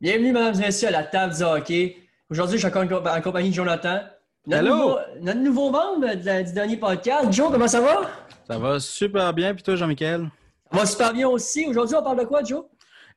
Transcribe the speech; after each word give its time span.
Bienvenue, 0.00 0.32
mesdames 0.32 0.54
et 0.54 0.66
messieurs, 0.66 0.88
à 0.88 0.92
la 0.92 1.02
table 1.02 1.34
du 1.34 1.42
hockey. 1.42 1.96
Aujourd'hui, 2.30 2.58
je 2.58 2.66
suis 2.68 2.76
en 2.76 3.20
compagnie 3.22 3.50
de 3.50 3.54
Jonathan. 3.54 4.00
Notre! 4.46 4.62
Nouveau, 4.68 4.96
notre 5.20 5.40
nouveau 5.40 5.70
membre 5.70 6.14
de 6.14 6.42
du 6.46 6.52
dernier 6.52 6.76
podcast. 6.76 7.32
Joe, 7.32 7.50
comment 7.50 7.68
ça 7.68 7.80
va? 7.80 8.02
Ça 8.46 8.58
va 8.58 8.78
super 8.80 9.32
bien. 9.34 9.54
Puis 9.54 9.62
toi, 9.62 9.76
Jean-Michel? 9.76 10.30
Ça 10.70 10.78
va 10.78 10.86
super 10.86 11.12
bien 11.12 11.28
aussi. 11.28 11.66
Aujourd'hui, 11.66 11.96
on 11.96 12.02
parle 12.02 12.20
de 12.20 12.24
quoi, 12.24 12.42
Joe? 12.44 12.64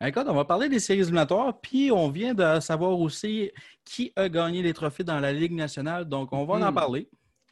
Écoute, 0.04 0.25
on 0.28 0.33
va 0.33 0.46
parler 0.46 0.67
des 0.67 0.79
séries 0.79 1.02
éliminatoires, 1.02 1.59
puis 1.62 1.91
on 1.91 2.09
vient 2.09 2.33
de 2.33 2.59
savoir 2.59 3.00
aussi 3.00 3.52
qui 3.86 4.11
a 4.16 4.27
gagné 4.27 4.63
les 4.63 4.73
trophées 4.73 5.04
dans 5.04 5.20
la 5.20 5.32
Ligue 5.32 5.54
nationale. 5.54 6.05
Donc, 6.05 6.29
on 6.34 6.43
va 6.45 6.55
en 6.55 6.59
Mhm. 6.70 6.73
parler. 6.73 7.07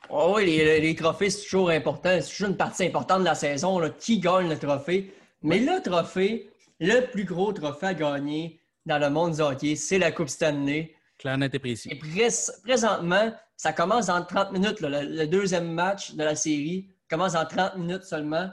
Oh 0.10 0.34
oui, 0.36 0.46
les, 0.48 0.80
les 0.82 0.96
trophées, 0.96 1.30
c'est 1.30 1.44
toujours 1.44 1.70
important. 1.70 2.10
C'est 2.22 2.30
toujours 2.32 2.48
une 2.50 2.58
partie 2.58 2.86
importante 2.86 3.20
de 3.20 3.26
la 3.26 3.36
saison. 3.36 3.78
là. 3.78 3.90
Qui 3.92 4.20
gagne 4.20 4.50
le 4.50 4.58
trophée? 4.58 5.14
Mais 5.44 5.60
le 5.60 5.82
trophée, 5.84 6.50
le 6.80 7.02
plus 7.12 7.26
gros 7.26 7.54
trophée 7.54 7.88
à 7.88 7.94
gagner 7.94 8.59
dans 8.90 8.98
le 8.98 9.10
monde 9.12 9.36
du 9.36 9.42
hockey, 9.42 9.76
c'est 9.76 10.00
la 10.00 10.12
Coupe 10.12 10.30
Stanley. 10.30 10.94
Clair, 11.20 11.38
net 11.38 11.54
et 11.54 11.60
précis. 11.60 11.90
Et 11.92 11.96
prés- 11.96 12.30
présentement, 12.64 13.32
ça 13.56 13.72
commence 13.72 14.08
dans 14.08 14.24
30 14.26 14.52
minutes. 14.52 14.80
là. 14.82 15.04
Le, 15.04 15.16
le 15.16 15.28
deuxième 15.28 15.72
match 15.72 16.16
de 16.16 16.24
la 16.24 16.36
série 16.36 16.90
commence 17.10 17.36
en 17.36 17.46
30 17.46 17.78
minutes 17.78 18.04
seulement. 18.04 18.50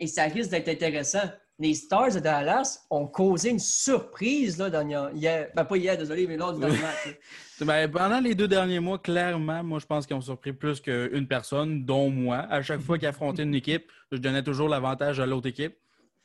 Et 0.00 0.06
ça 0.08 0.24
risque 0.24 0.50
d'être 0.50 0.68
intéressant. 0.68 1.22
Les 1.58 1.74
Stars 1.74 2.14
de 2.14 2.20
Dallas 2.20 2.80
ont 2.90 3.06
causé 3.06 3.50
une 3.50 3.58
surprise 3.58 4.58
là, 4.58 4.70
dans, 4.70 5.10
hier. 5.14 5.48
Ben, 5.54 5.64
pas 5.64 5.76
hier, 5.76 5.96
désolé, 5.96 6.26
mais 6.26 6.36
lors 6.36 6.52
du 6.52 6.60
dernier 6.60 6.78
match. 6.78 7.16
Ben, 7.60 7.90
pendant 7.90 8.20
les 8.20 8.34
deux 8.34 8.48
derniers 8.48 8.80
mois, 8.80 8.98
clairement, 8.98 9.62
moi, 9.62 9.78
je 9.78 9.84
pense 9.84 10.06
qu'ils 10.06 10.16
ont 10.16 10.22
surpris 10.22 10.54
plus 10.54 10.80
qu'une 10.80 11.26
personne, 11.28 11.84
dont 11.84 12.08
moi. 12.08 12.38
À 12.48 12.62
chaque 12.62 12.80
fois 12.80 12.96
qu'ils 12.98 13.08
affrontaient 13.08 13.42
une 13.42 13.54
équipe, 13.54 13.84
je 14.10 14.16
donnais 14.16 14.42
toujours 14.42 14.70
l'avantage 14.70 15.20
à 15.20 15.26
l'autre 15.26 15.46
équipe. 15.48 15.76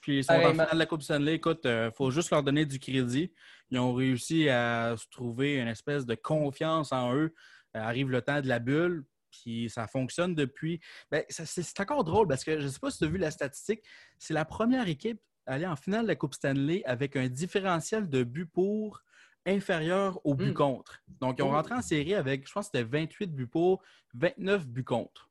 Puis 0.06 0.20
ils 0.20 0.24
sont 0.24 0.34
en 0.34 0.52
finale 0.52 0.70
de 0.74 0.78
la 0.78 0.86
Coupe 0.86 1.02
Stanley. 1.02 1.34
Écoute, 1.34 1.62
il 1.66 1.90
faut 1.98 2.12
juste 2.12 2.30
leur 2.30 2.44
donner 2.44 2.64
du 2.68 2.78
crédit. 2.80 3.34
Ils 3.72 3.80
ont 3.80 3.92
réussi 3.92 4.48
à 4.50 4.94
se 4.98 5.08
trouver 5.10 5.56
une 5.56 5.68
espèce 5.68 6.06
de 6.06 6.14
confiance 6.14 6.92
en 6.92 7.16
eux. 7.16 7.34
Euh, 7.76 7.80
arrive 7.80 8.12
le 8.12 8.22
temps 8.22 8.40
de 8.40 8.48
la 8.48 8.60
bulle, 8.60 9.04
puis 9.32 9.68
ça 9.68 9.88
fonctionne 9.88 10.36
depuis. 10.36 10.80
Ben, 11.10 11.24
c'est 11.30 11.80
encore 11.80 12.04
drôle 12.04 12.28
parce 12.28 12.44
que 12.44 12.60
je 12.60 12.66
ne 12.66 12.70
sais 12.70 12.78
pas 12.80 12.92
si 12.92 13.00
tu 13.00 13.06
as 13.06 13.08
vu 13.08 13.18
la 13.18 13.32
statistique. 13.32 13.82
C'est 14.20 14.36
la 14.36 14.46
première 14.46 14.88
équipe 14.88 15.20
à 15.48 15.54
aller 15.56 15.66
en 15.66 15.76
finale 15.76 16.04
de 16.04 16.08
la 16.10 16.16
Coupe 16.16 16.36
Stanley 16.36 16.84
avec 16.86 17.16
un 17.16 17.28
différentiel 17.28 18.08
de 18.08 18.24
buts 18.24 18.46
pour 18.46 19.02
inférieur 19.48 20.20
au 20.24 20.36
but 20.36 20.52
Mm. 20.52 20.54
contre. 20.54 21.02
Donc, 21.20 21.38
ils 21.40 21.44
ont 21.44 21.50
Oh. 21.50 21.54
rentré 21.54 21.74
en 21.74 21.82
série 21.82 22.14
avec, 22.14 22.48
je 22.48 22.54
pense 22.54 22.70
que 22.70 22.78
c'était 22.78 22.88
28 22.90 23.28
buts 23.34 23.48
pour, 23.48 23.82
29 24.14 24.68
buts 24.68 24.84
contre. 24.84 25.30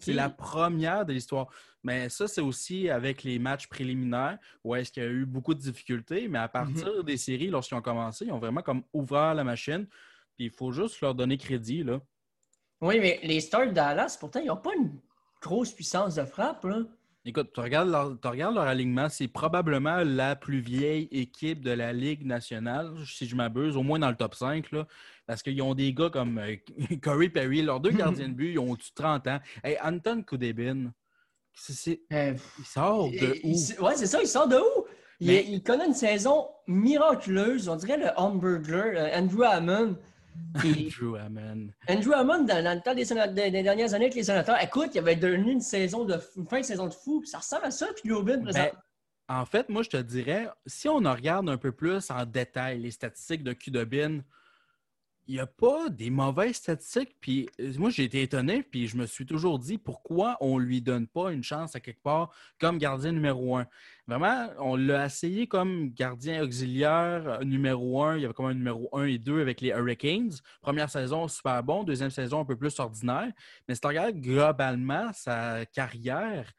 C'est 0.00 0.12
la 0.12 0.30
première 0.30 1.04
de 1.06 1.12
l'histoire. 1.12 1.48
Mais 1.82 2.08
ça, 2.08 2.26
c'est 2.26 2.40
aussi 2.40 2.90
avec 2.90 3.22
les 3.22 3.38
matchs 3.38 3.68
préliminaires 3.68 4.38
où 4.64 4.74
est-ce 4.74 4.90
qu'il 4.90 5.02
y 5.02 5.06
a 5.06 5.08
eu 5.08 5.24
beaucoup 5.24 5.54
de 5.54 5.60
difficultés. 5.60 6.26
Mais 6.28 6.38
à 6.38 6.48
partir 6.48 7.04
des 7.04 7.16
séries, 7.16 7.48
lorsqu'ils 7.48 7.76
ont 7.76 7.82
commencé, 7.82 8.26
ils 8.26 8.32
ont 8.32 8.38
vraiment 8.38 8.62
comme 8.62 8.82
ouvert 8.92 9.34
la 9.34 9.44
machine. 9.44 9.86
Puis 10.36 10.46
il 10.46 10.50
faut 10.50 10.72
juste 10.72 11.00
leur 11.00 11.14
donner 11.14 11.38
crédit. 11.38 11.84
Là. 11.84 12.00
Oui, 12.80 12.98
mais 12.98 13.20
les 13.22 13.40
Stars 13.40 13.68
de 13.68 13.72
Dallas, 13.72 14.16
pourtant, 14.18 14.40
ils 14.40 14.46
n'ont 14.46 14.56
pas 14.56 14.74
une 14.74 14.98
grosse 15.40 15.72
puissance 15.72 16.16
de 16.16 16.24
frappe. 16.24 16.64
Là. 16.64 16.80
Écoute, 17.28 17.50
tu 17.52 17.58
regardes, 17.58 17.88
leur, 17.90 18.16
tu 18.20 18.28
regardes 18.28 18.54
leur 18.54 18.68
alignement, 18.68 19.08
c'est 19.08 19.26
probablement 19.26 20.04
la 20.04 20.36
plus 20.36 20.60
vieille 20.60 21.08
équipe 21.10 21.60
de 21.60 21.72
la 21.72 21.92
Ligue 21.92 22.24
nationale, 22.24 22.92
si 23.04 23.26
je 23.26 23.34
m'abuse, 23.34 23.76
au 23.76 23.82
moins 23.82 23.98
dans 23.98 24.10
le 24.10 24.14
top 24.14 24.36
5. 24.36 24.70
Là, 24.70 24.86
parce 25.26 25.42
qu'ils 25.42 25.60
ont 25.60 25.74
des 25.74 25.92
gars 25.92 26.08
comme 26.08 26.38
euh, 26.38 26.54
Corey 27.02 27.28
Perry, 27.28 27.62
leurs 27.62 27.80
deux 27.80 27.90
gardiens 27.90 28.28
de 28.28 28.34
but, 28.34 28.52
ils 28.52 28.58
ont 28.60 28.70
au-dessus 28.70 28.90
de 28.90 29.02
30 29.02 29.26
ans. 29.26 29.40
Hey, 29.64 29.76
Anton 29.82 30.22
c'est- 31.52 32.00
Euh, 32.12 32.34
il 32.60 32.64
sort 32.64 33.10
de 33.10 33.40
il- 33.42 33.56
où? 33.80 33.84
ouais, 33.84 33.96
c'est 33.96 34.06
ça, 34.06 34.20
il 34.22 34.28
sort 34.28 34.46
de 34.46 34.56
où? 34.56 34.84
Il, 35.18 35.26
Mais- 35.26 35.44
il 35.48 35.62
connaît 35.64 35.86
une 35.86 35.94
saison 35.94 36.46
miraculeuse. 36.68 37.68
On 37.68 37.74
dirait 37.76 37.96
le 37.98 38.10
hamburger, 38.16 38.92
euh, 38.94 39.18
Andrew 39.18 39.42
Hammond. 39.42 39.96
Puis- 40.58 40.94
Drew 40.98 41.16
Hammond. 41.16 41.68
Andrew 41.88 42.12
Hammond, 42.14 42.44
dans, 42.44 42.62
dans 42.64 42.74
le 42.74 42.80
temps 42.80 42.94
des, 42.94 43.04
séna- 43.04 43.28
des- 43.32 43.50
des 43.50 43.62
dernières 43.62 43.92
années 43.94 44.06
avec 44.06 44.14
les 44.14 44.24
sénateurs, 44.24 44.56
écoute, 44.62 44.90
il 44.94 44.98
avait 44.98 45.16
donné 45.16 45.52
une 45.52 45.60
saison 45.60 46.04
de 46.04 46.18
une 46.36 46.46
fin 46.46 46.60
de 46.60 46.64
saison 46.64 46.86
de 46.86 46.94
fou. 46.94 47.22
Ça 47.24 47.38
ressemble 47.38 47.64
à 47.66 47.70
ça, 47.70 47.86
puis 47.94 48.08
Globin, 48.08 48.38
Ben, 48.38 48.70
en 49.28 49.44
fait, 49.44 49.68
moi, 49.68 49.82
je 49.82 49.90
te 49.90 49.96
dirais, 49.96 50.48
si 50.66 50.88
on 50.88 51.04
en 51.04 51.12
regarde 51.14 51.48
un 51.48 51.56
peu 51.58 51.72
plus 51.72 52.10
en 52.10 52.24
détail 52.24 52.78
les 52.80 52.90
statistiques 52.92 53.42
de 53.42 53.52
Kudobin, 53.52 54.20
il 55.28 55.34
n'y 55.34 55.40
a 55.40 55.46
pas 55.46 55.88
des 55.88 56.10
mauvaises 56.10 56.56
statistiques. 56.56 57.16
Puis 57.20 57.48
euh, 57.60 57.72
moi, 57.78 57.90
j'ai 57.90 58.04
été 58.04 58.22
étonné, 58.22 58.62
puis 58.62 58.86
je 58.86 58.96
me 58.96 59.06
suis 59.06 59.26
toujours 59.26 59.58
dit 59.58 59.78
pourquoi 59.78 60.36
on 60.40 60.58
ne 60.58 60.64
lui 60.64 60.80
donne 60.82 61.06
pas 61.06 61.32
une 61.32 61.42
chance 61.42 61.74
à 61.74 61.80
quelque 61.80 62.02
part 62.02 62.32
comme 62.60 62.78
gardien 62.78 63.12
numéro 63.12 63.56
un. 63.56 63.66
Vraiment, 64.06 64.48
on 64.58 64.76
l'a 64.76 65.06
essayé 65.06 65.48
comme 65.48 65.90
gardien 65.90 66.42
auxiliaire 66.42 67.28
euh, 67.28 67.44
numéro 67.44 68.02
un. 68.04 68.16
Il 68.16 68.22
y 68.22 68.24
avait 68.24 68.34
comme 68.34 68.46
un 68.46 68.54
numéro 68.54 68.88
un 68.92 69.04
et 69.04 69.18
deux 69.18 69.40
avec 69.40 69.60
les 69.60 69.70
Hurricanes. 69.70 70.32
Première 70.60 70.90
saison, 70.90 71.26
super 71.28 71.62
bon. 71.62 71.82
Deuxième 71.82 72.10
saison, 72.10 72.40
un 72.40 72.44
peu 72.44 72.56
plus 72.56 72.78
ordinaire. 72.78 73.32
Mais 73.68 73.74
si 73.74 73.80
tu 73.80 73.86
regardes 73.88 74.16
globalement 74.16 75.10
sa 75.12 75.66
carrière, 75.66 76.52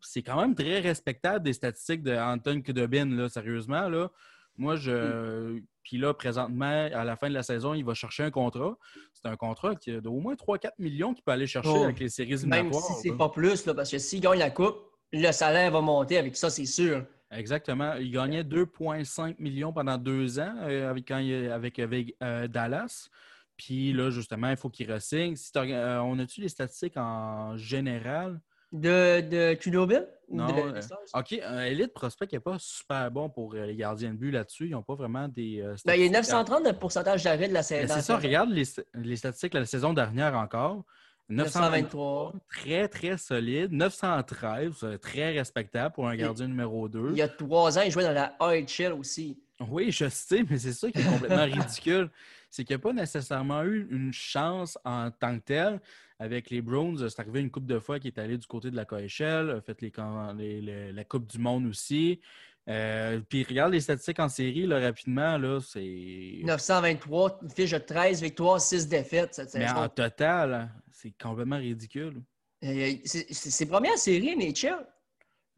c'est 0.00 0.22
quand 0.22 0.40
même 0.40 0.54
très 0.54 0.80
respectable 0.80 1.44
des 1.44 1.52
statistiques 1.52 2.02
de 2.02 2.16
Anton 2.16 2.60
Kudobin, 2.60 3.06
là, 3.06 3.28
sérieusement. 3.28 3.88
Là. 3.88 4.10
Moi, 4.56 4.76
je. 4.76 5.60
Puis 5.82 5.98
là, 5.98 6.14
présentement, 6.14 6.88
à 6.92 7.02
la 7.04 7.16
fin 7.16 7.28
de 7.28 7.34
la 7.34 7.42
saison, 7.42 7.74
il 7.74 7.84
va 7.84 7.94
chercher 7.94 8.22
un 8.22 8.30
contrat. 8.30 8.76
C'est 9.12 9.26
un 9.28 9.36
contrat 9.36 9.74
qui 9.74 9.90
a 9.90 10.00
d'au 10.00 10.18
moins 10.20 10.34
3-4 10.34 10.72
millions 10.78 11.12
qu'il 11.12 11.24
peut 11.24 11.32
aller 11.32 11.46
chercher 11.48 11.70
Oh. 11.74 11.82
avec 11.84 11.98
les 11.98 12.08
séries 12.08 12.46
Même 12.46 12.72
si 12.72 12.92
c'est 13.02 13.16
pas 13.16 13.28
plus, 13.28 13.66
là, 13.66 13.74
parce 13.74 13.90
que 13.90 13.98
s'il 13.98 14.20
gagne 14.20 14.38
la 14.38 14.50
coupe, 14.50 14.76
le 15.12 15.32
salaire 15.32 15.70
va 15.72 15.80
monter 15.80 16.18
avec 16.18 16.36
ça, 16.36 16.50
c'est 16.50 16.66
sûr. 16.66 17.04
Exactement. 17.32 17.94
Il 17.94 18.10
gagnait 18.12 18.44
2,5 18.44 19.36
millions 19.38 19.72
pendant 19.72 19.96
deux 19.98 20.38
ans 20.38 20.54
euh, 20.62 20.88
avec, 20.90 21.08
quand 21.08 21.18
il- 21.18 21.50
avec, 21.50 21.78
avec, 21.78 22.14
euh, 22.22 22.46
Dallas. 22.46 23.08
Puis 23.56 23.92
là, 23.92 24.10
justement, 24.10 24.50
il 24.50 24.56
faut 24.56 24.70
qu'il 24.70 24.90
ressigne. 24.90 25.34
Si 25.36 25.50
euh, 25.56 26.00
on 26.02 26.18
a-tu 26.18 26.40
les 26.42 26.48
statistiques 26.48 26.96
en 26.96 27.56
général? 27.56 28.40
De, 28.72 29.20
de 29.20 29.54
Non, 30.30 30.46
de- 30.46 30.52
euh? 30.78 30.80
OK, 31.14 31.38
un 31.44 31.60
Elite 31.64 31.92
Prospect 31.92 32.28
n'est 32.32 32.40
pas 32.40 32.56
super 32.58 33.10
bon 33.10 33.28
pour 33.28 33.52
euh, 33.54 33.66
les 33.66 33.76
gardiens 33.76 34.12
de 34.12 34.16
but 34.16 34.30
là-dessus. 34.30 34.66
Ils 34.68 34.70
n'ont 34.70 34.82
pas 34.82 34.94
vraiment 34.94 35.28
des. 35.28 35.60
euh, 35.60 35.74
Ben, 35.84 35.94
il 35.94 36.00
y 36.00 36.04
a 36.04 36.06
statistiques 36.06 36.12
930 36.12 36.64
de 36.66 36.72
pourcentage 36.72 37.22
d'arrêt 37.24 37.48
de 37.48 37.52
la 37.52 37.60
Ben, 37.60 37.64
saison. 37.64 37.94
C'est 37.94 38.00
ça, 38.00 38.16
regarde 38.16 38.48
les, 38.50 38.64
les 38.94 39.16
statistiques 39.16 39.52
de 39.52 39.58
la 39.58 39.66
saison 39.66 39.92
dernière 39.92 40.34
encore. 40.34 40.84
923. 41.28 42.32
Très, 42.50 42.88
très 42.88 43.16
solide. 43.18 43.72
913, 43.72 44.72
euh, 44.84 44.98
très 44.98 45.32
respectable 45.32 45.94
pour 45.94 46.08
un 46.08 46.16
gardien 46.16 46.46
numéro 46.46 46.88
2. 46.88 47.10
Il 47.12 47.16
y 47.18 47.22
a 47.22 47.28
trois 47.28 47.78
ans, 47.78 47.82
il 47.84 47.90
jouait 47.90 48.04
dans 48.04 48.12
la 48.12 48.34
AHL 48.40 48.92
aussi. 48.98 49.38
Oui, 49.70 49.90
je 49.92 50.08
sais, 50.08 50.44
mais 50.48 50.58
c'est 50.58 50.72
ça 50.72 50.90
qui 50.90 50.98
est 50.98 51.04
complètement 51.04 51.44
ridicule. 51.44 52.10
C'est 52.50 52.64
qu'il 52.64 52.74
n'y 52.76 52.80
a 52.80 52.82
pas 52.82 52.92
nécessairement 52.92 53.62
eu 53.64 53.88
une 53.90 54.12
chance 54.12 54.78
en 54.84 55.10
tant 55.10 55.38
que 55.38 55.44
tel. 55.44 55.80
Avec 56.18 56.50
les 56.50 56.60
Browns, 56.60 57.08
c'est 57.08 57.20
arrivé 57.20 57.40
une 57.40 57.50
coupe 57.50 57.66
de 57.66 57.78
fois 57.78 57.98
qui 57.98 58.08
est 58.08 58.18
allé 58.18 58.38
du 58.38 58.46
côté 58.46 58.70
de 58.70 58.76
la 58.76 58.84
KHL, 58.84 59.50
a 59.50 59.60
fait 59.60 59.80
les, 59.80 59.90
camps- 59.90 60.32
les- 60.34 60.60
les- 60.60 60.92
la 60.92 61.04
Coupe 61.04 61.26
du 61.26 61.38
Monde 61.38 61.66
aussi. 61.66 62.20
Euh, 62.68 63.18
puis 63.28 63.42
regarde 63.42 63.72
les 63.72 63.80
statistiques 63.80 64.20
en 64.20 64.28
série 64.28 64.66
là, 64.66 64.78
rapidement, 64.78 65.36
là, 65.36 65.58
c'est. 65.60 66.40
923, 66.44 67.40
une 67.42 67.50
fiche 67.50 67.72
de 67.72 67.78
13 67.78 68.22
victoires, 68.22 68.60
6 68.60 68.86
défaites 68.86 69.34
cette 69.34 69.52
Mais 69.54 69.68
en 69.68 69.88
total, 69.88 70.70
c'est 70.92 71.12
complètement 71.20 71.56
ridicule. 71.56 72.22
Euh, 72.64 72.92
c'est- 73.04 73.66
premières 73.66 73.98
séries, 73.98 74.36
NHL. 74.36 74.86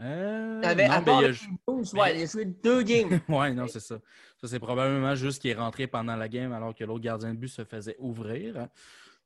Euh, 0.00 0.60
non, 0.60 0.69
à 0.69 0.75
ben, 0.75 0.91
il 1.06 1.10
a 1.25 1.28
les 1.28 1.32
ju- 1.32 1.49
Blues, 1.66 1.93
mais- 1.94 2.00
ouais, 2.00 2.19
il 2.19 2.22
a 2.22 2.27
joué 2.27 2.44
deux 2.47 2.82
games. 2.82 3.21
Ouais, 3.28 3.53
non, 3.53 3.69
c'est 3.69 3.81
ça. 3.81 3.97
Ça, 4.41 4.49
c'est 4.49 4.59
probablement 4.59 5.15
juste 5.15 5.41
qu'il 5.41 5.50
est 5.53 5.55
rentré 5.55 5.87
pendant 5.87 6.16
la 6.16 6.28
game 6.28 6.53
alors 6.53 6.75
que 6.75 6.82
l'autre 6.84 7.03
gardien 7.05 7.32
de 7.32 7.38
but 7.38 7.49
se 7.49 7.65
faisait 7.65 7.97
ouvrir. 8.00 8.56
hein. 8.59 8.69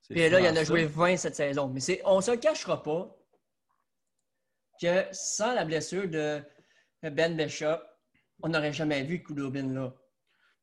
C'est 0.02 0.14
Puis 0.14 0.28
là, 0.28 0.40
il 0.40 0.46
en 0.48 0.56
a 0.56 0.64
joué 0.64 0.84
20 0.84 1.16
cette 1.16 1.36
saison. 1.36 1.68
Mais 1.68 1.80
c'est- 1.80 2.02
on 2.04 2.16
ne 2.16 2.20
se 2.22 2.32
cachera 2.32 2.82
pas 2.82 3.14
que 4.80 5.04
sans 5.12 5.54
la 5.54 5.64
blessure 5.64 6.08
de 6.08 6.40
Ben 7.02 7.36
Bishop, 7.36 7.78
on 8.42 8.48
n'aurait 8.48 8.72
jamais 8.72 9.02
vu 9.02 9.22
Kudobin 9.22 9.72
là. 9.72 9.92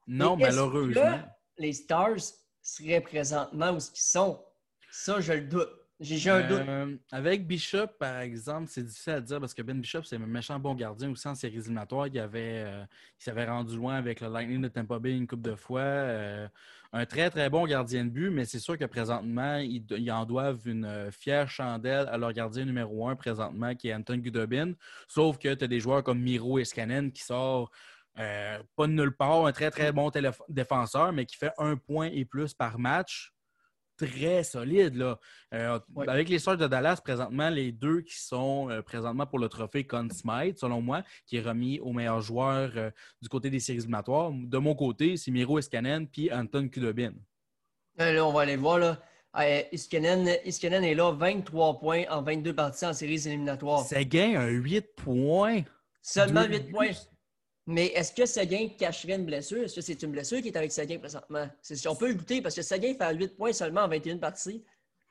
Non, 0.07 0.37
Mais 0.37 0.43
malheureusement. 0.45 1.19
que 1.57 1.61
les 1.61 1.73
Stars 1.73 2.19
seraient 2.61 3.01
présentement 3.01 3.71
où 3.71 3.77
ils 3.77 3.81
sont? 3.99 4.43
Ça, 4.91 5.19
je 5.19 5.33
le 5.33 5.41
doute. 5.41 5.69
J'ai 5.99 6.29
un 6.29 6.45
doute. 6.45 6.59
Euh, 6.67 6.97
avec 7.11 7.47
Bishop, 7.47 7.87
par 7.99 8.19
exemple, 8.19 8.67
c'est 8.69 8.83
difficile 8.83 9.13
à 9.13 9.21
dire 9.21 9.39
parce 9.39 9.53
que 9.53 9.61
Ben 9.61 9.79
Bishop, 9.79 10.03
c'est 10.03 10.17
un 10.17 10.19
méchant 10.19 10.59
bon 10.59 10.75
gardien 10.75 11.09
aussi 11.09 11.27
en 11.27 11.35
séries 11.35 11.57
éliminatoires. 11.57 12.07
Il, 12.07 12.19
avait, 12.19 12.63
euh, 12.65 12.83
s'avait 13.17 13.45
rendu 13.45 13.77
loin 13.77 13.95
avec 13.95 14.19
le 14.19 14.27
Lightning 14.27 14.61
de 14.61 14.67
Tampa 14.67 14.99
Bay 14.99 15.15
une 15.15 15.25
couple 15.25 15.49
de 15.49 15.55
fois. 15.55 15.79
Euh, 15.79 16.47
un 16.91 17.05
très, 17.05 17.29
très 17.29 17.49
bon 17.49 17.65
gardien 17.65 18.05
de 18.05 18.09
but, 18.09 18.29
mais 18.29 18.45
c'est 18.45 18.59
sûr 18.59 18.77
que 18.77 18.85
présentement, 18.85 19.57
ils, 19.57 19.85
ils 19.91 20.11
en 20.11 20.25
doivent 20.25 20.61
une 20.65 20.85
euh, 20.85 21.11
fière 21.11 21.49
chandelle 21.49 22.07
à 22.09 22.17
leur 22.17 22.31
gardien 22.33 22.65
numéro 22.65 23.07
un 23.09 23.15
présentement, 23.15 23.75
qui 23.75 23.89
est 23.89 23.93
Anton 23.93 24.17
Gudobin. 24.17 24.73
Sauf 25.07 25.37
que 25.37 25.53
tu 25.53 25.63
as 25.63 25.67
des 25.67 25.79
joueurs 25.79 26.03
comme 26.03 26.21
Miro 26.21 26.57
Escanen 26.59 27.11
qui 27.11 27.23
sort 27.23 27.69
euh, 28.17 28.59
pas 28.77 28.87
de 28.87 28.93
nulle 28.93 29.15
part, 29.15 29.45
un 29.45 29.51
très, 29.51 29.71
très 29.71 29.91
bon 29.91 30.09
défenseur, 30.47 31.11
mais 31.11 31.25
qui 31.25 31.35
fait 31.35 31.51
un 31.57 31.75
point 31.75 32.07
et 32.07 32.23
plus 32.23 32.53
par 32.53 32.79
match. 32.79 33.34
Très 33.97 34.43
solide. 34.43 34.95
Là. 34.95 35.19
Euh, 35.53 35.79
avec 36.07 36.29
les 36.29 36.39
Stars 36.39 36.57
de 36.57 36.67
Dallas, 36.67 36.99
présentement, 37.03 37.49
les 37.49 37.71
deux 37.71 38.01
qui 38.01 38.19
sont 38.19 38.69
euh, 38.69 38.81
présentement 38.81 39.25
pour 39.25 39.39
le 39.39 39.49
trophée 39.49 39.85
Conn 39.85 40.09
Smythe, 40.11 40.59
selon 40.59 40.81
moi, 40.81 41.03
qui 41.25 41.37
est 41.37 41.41
remis 41.41 41.79
au 41.79 41.93
meilleur 41.93 42.21
joueur 42.21 42.71
euh, 42.75 42.91
du 43.21 43.29
côté 43.29 43.49
des 43.49 43.59
séries 43.59 43.79
éliminatoires. 43.79 44.31
De 44.31 44.57
mon 44.57 44.75
côté, 44.75 45.17
c'est 45.17 45.31
Miro 45.31 45.59
Iskanen 45.59 46.07
puis 46.07 46.31
Anton 46.31 46.67
Kudobin. 46.67 47.13
Là, 47.97 48.25
on 48.25 48.33
va 48.33 48.41
aller 48.41 48.57
voir. 48.57 48.79
Là. 48.79 48.99
Iskanen, 49.71 50.27
est 50.27 50.95
là, 50.95 51.11
23 51.11 51.79
points 51.79 52.03
en 52.09 52.21
22 52.21 52.53
parties 52.53 52.85
en 52.85 52.93
séries 52.93 53.27
éliminatoires. 53.27 53.81
Seguin 53.81 54.39
a 54.39 54.47
8 54.47 54.95
points. 54.95 55.61
Seulement 56.01 56.43
8 56.43 56.71
points. 56.71 56.91
Mais 57.67 57.87
est-ce 57.87 58.13
que 58.13 58.25
Seguin 58.25 58.67
cacherait 58.77 59.15
une 59.15 59.25
blessure? 59.25 59.63
Est-ce 59.63 59.75
que 59.75 59.81
c'est 59.81 60.01
une 60.03 60.11
blessure 60.11 60.41
qui 60.41 60.49
est 60.49 60.57
avec 60.57 60.71
Seguin 60.71 60.99
présentement? 60.99 61.49
On 61.87 61.95
peut 61.95 62.09
le 62.09 62.15
douter 62.15 62.41
parce 62.41 62.55
que 62.55 62.61
Seguin 62.61 62.93
fait 62.93 63.15
8 63.15 63.35
points 63.35 63.53
seulement 63.53 63.81
en 63.81 63.87
21 63.87 64.17
parties. 64.17 64.63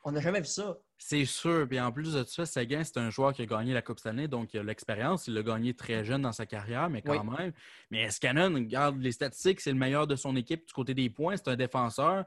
On 0.04 0.12
n'a 0.12 0.20
jamais 0.20 0.40
vu 0.40 0.46
ça. 0.46 0.78
C'est 0.98 1.24
sûr. 1.24 1.66
Puis 1.66 1.80
en 1.80 1.90
plus 1.90 2.12
de 2.12 2.22
ça, 2.24 2.46
Seguin, 2.46 2.84
c'est 2.84 2.98
un 2.98 3.10
joueur 3.10 3.32
qui 3.32 3.42
a 3.42 3.46
gagné 3.46 3.72
la 3.72 3.82
Coupe 3.82 3.98
cette 3.98 4.08
année, 4.08 4.28
donc 4.28 4.52
il 4.52 4.60
a 4.60 4.62
l'expérience. 4.62 5.26
Il 5.26 5.34
l'a 5.34 5.42
gagné 5.42 5.74
très 5.74 6.04
jeune 6.04 6.22
dans 6.22 6.32
sa 6.32 6.46
carrière, 6.46 6.88
mais 6.90 7.02
quand 7.02 7.24
même. 7.24 7.52
Mais 7.90 8.02
Escanon, 8.02 8.54
regarde 8.54 9.00
les 9.00 9.12
statistiques, 9.12 9.60
c'est 9.60 9.72
le 9.72 9.78
meilleur 9.78 10.06
de 10.06 10.14
son 10.14 10.36
équipe 10.36 10.66
du 10.66 10.72
côté 10.72 10.94
des 10.94 11.10
points. 11.10 11.36
C'est 11.36 11.48
un 11.48 11.56
défenseur 11.56 12.24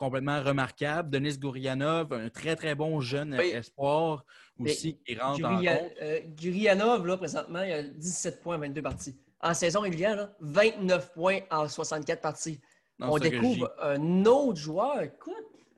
complètement 0.00 0.42
remarquable. 0.42 1.10
Denis 1.10 1.36
Gourianov, 1.36 2.14
un 2.14 2.30
très, 2.30 2.56
très 2.56 2.74
bon 2.74 3.00
jeune 3.00 3.34
espoir 3.34 4.24
aussi 4.58 4.96
qui 5.06 5.14
rentre 5.14 5.44
en 5.44 5.58
compte. 5.58 5.66
Euh, 6.00 6.20
Gourianov, 6.40 7.06
là, 7.06 7.18
présentement, 7.18 7.62
il 7.62 7.72
a 7.72 7.82
17 7.82 8.40
points 8.40 8.56
en 8.56 8.60
22 8.60 8.80
parties. 8.80 9.20
En 9.42 9.52
saison 9.52 9.80
régulière, 9.80 10.30
29 10.40 11.12
points 11.12 11.40
en 11.50 11.68
64 11.68 12.22
parties. 12.22 12.60
On 12.98 13.18
découvre 13.18 13.70
un 13.82 14.24
autre 14.24 14.58
joueur. 14.58 15.02
Écoute, 15.02 15.34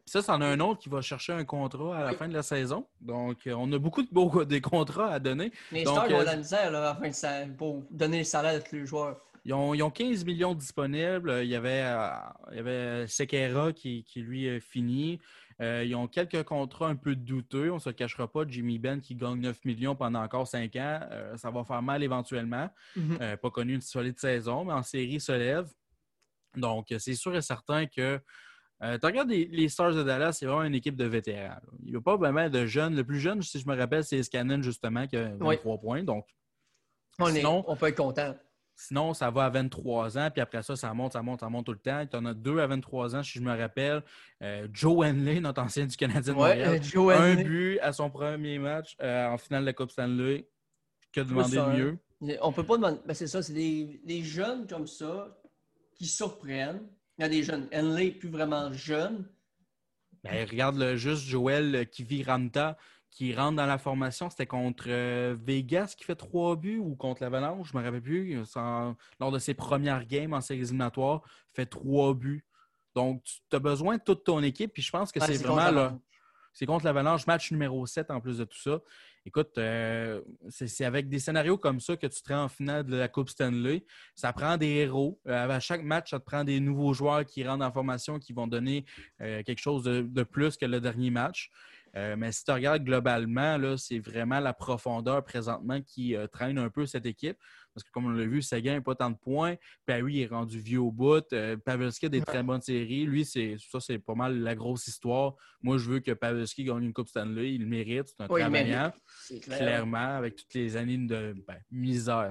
ça, 0.07 0.23
c'en 0.23 0.41
a 0.41 0.47
un 0.47 0.61
autre 0.61 0.81
qui 0.81 0.89
va 0.89 1.01
chercher 1.01 1.33
un 1.33 1.45
contrat 1.45 1.99
à 1.99 2.05
la 2.05 2.13
fin 2.13 2.29
de 2.29 2.35
la 2.35 2.43
saison. 2.43 2.87
Donc, 3.01 3.47
euh, 3.47 3.55
on 3.57 3.73
a 3.73 3.79
beaucoup 3.79 4.03
de 4.03 4.11
beaux 4.11 4.45
des 4.45 4.61
contrats 4.61 5.13
à 5.13 5.19
donner. 5.19 5.51
Les 5.73 5.83
Donc, 5.83 5.95
Stars 5.95 6.11
ont 6.11 6.21
euh, 6.21 6.25
la 6.25 6.37
misère 6.37 6.71
là, 6.71 6.99
pour 7.59 7.83
donner 7.91 8.19
le 8.19 8.25
salaire 8.25 8.55
de 8.55 8.65
tous 8.65 8.77
les 8.77 8.87
joueurs. 8.87 9.21
Ils 9.45 9.55
ont, 9.55 9.91
15 9.91 10.25
millions 10.25 10.55
disponibles. 10.55 11.41
Il 11.43 11.49
y 11.49 11.57
avait, 11.57 11.83
euh, 11.85 12.11
il 12.51 12.57
y 12.57 12.61
avait 12.61 13.07
Sekera 13.09 13.73
qui, 13.73 14.05
lui 14.17 14.47
est 14.47 14.61
fini. 14.61 15.21
Euh, 15.61 15.85
ils 15.85 15.95
ont 15.97 16.07
quelques 16.07 16.45
contrats 16.45 16.89
un 16.89 16.95
peu 16.95 17.17
douteux. 17.17 17.71
On 17.71 17.77
ne 17.77 17.81
se 17.81 17.91
cachera 17.91 18.31
pas. 18.31 18.45
Jimmy 18.47 18.79
Ben 18.79 19.01
qui 19.01 19.17
gagne 19.17 19.41
9 19.41 19.65
millions 19.65 19.97
pendant 19.97 20.23
encore 20.23 20.47
5 20.47 20.77
ans. 20.77 21.01
Euh, 21.11 21.37
ça 21.37 21.51
va 21.51 21.65
faire 21.65 21.83
mal 21.83 22.05
éventuellement. 22.05 22.71
Mm-hmm. 22.97 23.37
pas 23.39 23.51
connu 23.51 23.75
une 23.75 23.81
solide 23.81 24.19
saison, 24.19 24.65
mais 24.65 24.75
en 24.75 24.83
série 24.83 25.19
se 25.19 25.33
lève. 25.33 25.69
Donc, 26.57 26.95
c'est 26.99 27.15
sûr 27.15 27.35
et 27.35 27.43
certain 27.43 27.87
que 27.87 28.21
tu 28.81 29.07
regardes 29.07 29.31
les, 29.31 29.69
Stars 29.69 29.95
de 29.95 30.03
Dallas, 30.03 30.35
c'est 30.35 30.47
vraiment 30.47 30.65
une 30.65 30.75
équipe 30.75 30.97
de 30.97 31.05
vétérans. 31.05 31.61
Il 31.85 31.93
n'y 31.93 31.97
a 31.97 32.01
pas 32.01 32.17
vraiment 32.17 32.49
de 32.49 32.67
jeunes. 32.67 32.95
Le 32.95 33.05
plus 33.05 33.21
jeune, 33.21 33.41
si 33.43 33.59
je 33.59 33.67
me 33.67 33.77
rappelle, 33.77 34.05
c'est 34.05 34.23
Scannon, 34.23 34.63
justement, 34.63 35.07
qui 35.07 35.17
a 35.17 35.35
23 35.37 35.79
points. 35.79 36.03
Donc, 36.03 36.27
on, 37.19 37.65
on 37.67 37.77
peut 37.77 37.89
être 37.89 37.97
content. 37.97 38.35
Sinon, 38.75 39.15
ça 39.15 39.31
va 39.31 39.45
à 39.45 39.51
23 39.51 40.19
ans, 40.19 40.31
puis 40.31 40.41
après 40.41 40.63
ça, 40.63 40.77
ça 40.77 40.93
monte, 40.95 41.13
ça 41.13 41.23
monte, 41.23 41.41
ça 41.41 41.49
monte 41.49 41.67
tout 41.67 41.73
le 41.73 41.79
temps. 41.79 42.05
Tu 42.07 42.17
en 42.17 42.25
as 42.25 42.35
deux 42.35 42.59
à 42.59 42.67
23 42.67 43.17
ans, 43.17 43.23
si 43.23 43.39
je 43.39 43.41
me 43.41 43.57
rappelle. 43.57 44.03
Euh, 44.43 44.67
Joe 44.73 45.07
Henley, 45.07 45.41
notre 45.41 45.63
ancien 45.63 45.87
du 45.87 45.97
Canadien 45.97 46.33
de 46.33 46.39
Montréal. 46.39 46.81
un 47.11 47.35
but 47.43 47.79
à 47.81 47.93
son 47.93 48.11
premier 48.11 48.59
match 48.59 48.97
euh, 49.03 49.29
en 49.29 49.39
finale 49.39 49.63
de 49.63 49.67
la 49.67 49.73
Coupe 49.73 49.91
Stanley. 49.91 50.49
Que 51.13 51.21
demander 51.21 51.57
de 51.57 51.77
mieux? 51.77 51.99
On 52.41 52.53
peut 52.53 52.65
pas 52.65 52.77
demander. 52.77 52.99
Ben, 53.07 53.15
c'est 53.15 53.27
ça, 53.27 53.43
c'est 53.43 53.53
des, 53.53 54.23
jeunes 54.23 54.67
comme 54.67 54.87
ça 54.87 55.37
qui 55.95 56.07
surprennent. 56.07 56.81
Il 57.19 57.23
y 57.23 57.25
a 57.25 57.29
des 57.29 57.43
jeunes. 57.43 57.69
Henley, 57.75 58.13
plus 58.13 58.31
vraiment 58.31 58.73
jeune. 58.73 59.27
Ben, 60.25 60.49
regarde 60.49 60.79
le, 60.79 60.97
juste 60.97 61.25
Joel 61.25 61.89
Kiviranta 61.91 62.79
qui 63.13 63.35
rentre 63.35 63.57
dans 63.57 63.67
la 63.67 63.77
formation. 63.77 64.31
C'était 64.31 64.47
contre 64.47 64.87
euh, 64.89 65.37
Vegas 65.39 65.95
qui 65.97 66.05
fait 66.05 66.17
trois 66.17 66.57
buts 66.57 66.79
ou 66.79 66.97
contre 66.97 67.23
l'Avalanche, 67.23 67.69
je 67.71 67.77
ne 67.77 67.81
me 67.81 67.85
rappelle 67.85 68.03
plus. 68.03 68.43
lors 69.21 69.31
de 69.31 69.39
ses 69.39 69.53
premières 69.53 70.07
games 70.07 70.33
en 70.33 70.41
séries 70.41 70.61
éliminatoires, 70.61 71.21
fait 71.53 71.67
trois 71.67 72.15
buts. 72.15 72.45
Donc, 72.95 73.23
tu 73.23 73.57
as 73.57 73.59
besoin 73.59 73.99
de 73.99 74.03
toute 74.03 74.25
ton 74.25 74.43
équipe. 74.43 74.73
Puis 74.73 74.83
je 74.83 74.91
pense 74.91 75.13
que 75.13 75.21
c'est 75.21 75.37
vraiment 75.43 75.71
là. 75.71 75.99
C'est 76.55 76.67
contre 76.67 76.85
l'Avalanche, 76.85 77.27
match 77.27 77.51
numéro 77.51 77.87
7 77.87 78.11
en 78.11 78.21
plus 78.21 78.39
de 78.39 78.45
tout 78.45 78.59
ça. 78.59 78.81
Écoute, 79.25 79.57
euh, 79.57 80.21
c'est 80.49 80.85
avec 80.85 81.09
des 81.09 81.19
scénarios 81.19 81.57
comme 81.57 81.81
ça 81.81 81.97
que 81.97 82.07
tu 82.07 82.21
te 82.21 82.33
rends 82.33 82.45
en 82.45 82.49
finale 82.49 82.85
de 82.85 82.97
la 82.97 83.09
Coupe 83.09 83.29
Stanley. 83.29 83.85
Ça 84.15 84.33
prend 84.33 84.57
des 84.57 84.69
héros. 84.69 85.19
Euh, 85.29 85.49
à 85.49 85.61
chaque 85.61 85.83
match, 85.83 86.11
ça 86.11 86.19
te 86.19 86.25
prend 86.25 86.45
des 86.45 86.61
nouveaux 86.61 86.93
joueurs 86.93 87.25
qui 87.25 87.47
rentrent 87.47 87.65
en 87.65 87.73
formation, 87.73 88.19
qui 88.19 88.33
vont 88.33 88.47
donner 88.47 88.85
quelque 89.19 89.61
chose 89.61 89.85
de, 89.85 90.23
plus 90.25 90.57
que 90.57 90.67
le 90.67 90.81
dernier 90.81 91.11
match. 91.11 91.51
Euh, 91.95 92.17
mais 92.17 92.33
si 92.33 92.45
tu 92.45 92.51
regardes 92.51 92.85
globalement, 92.85 93.77
c'est 93.77 93.99
vraiment 93.99 94.41
la 94.41 94.55
profondeur 94.55 95.23
présentement 95.25 95.81
qui 95.83 96.17
euh, 96.17 96.27
traîne 96.27 96.59
un 96.59 96.71
peu 96.71 96.87
cette 96.87 97.07
équipe. 97.07 97.37
Parce 97.75 97.85
que 97.85 97.91
comme 97.91 98.07
on 98.07 98.11
l'a 98.11 98.27
vu, 98.27 98.43
Seguin 98.43 98.75
n'a 98.75 98.81
pas 98.83 98.95
tant 98.95 99.11
de 99.11 99.17
points. 99.17 99.57
Perry 99.87 100.23
est 100.23 100.27
rendu 100.27 100.59
vieux 100.59 100.81
au 100.81 100.91
bout. 100.91 101.25
Euh, 101.33 101.57
Pavelski 101.57 102.07
a 102.07 102.09
des 102.11 102.21
très 102.21 102.43
bonnes 102.43 102.61
séries. 102.61 103.05
Lui, 103.05 103.25
c'est 103.25 103.57
ça, 103.59 103.81
c'est 103.81 103.99
pas 103.99 104.15
mal 104.15 104.41
la 104.41 104.55
grosse 104.55 104.87
histoire. 104.89 105.37
Moi, 105.63 105.79
je 105.79 105.89
veux 105.89 106.01
que 106.01 106.13
Pavelski 106.13 106.65
gagne 106.65 106.85
une 106.85 106.93
Coupe 106.93 107.09
Stanley. 107.09 107.55
Il 107.55 107.63
le 107.63 107.67
mérite. 107.67 108.09
C'est 108.09 108.23
un 108.25 108.27
travaillant. 108.27 108.93
Clairement, 109.43 110.17
avec 110.17 110.37
toutes 110.37 110.53
les 110.53 110.77
années 110.77 110.99
de 110.99 111.35
ben, 111.47 111.59
misère. 111.71 112.31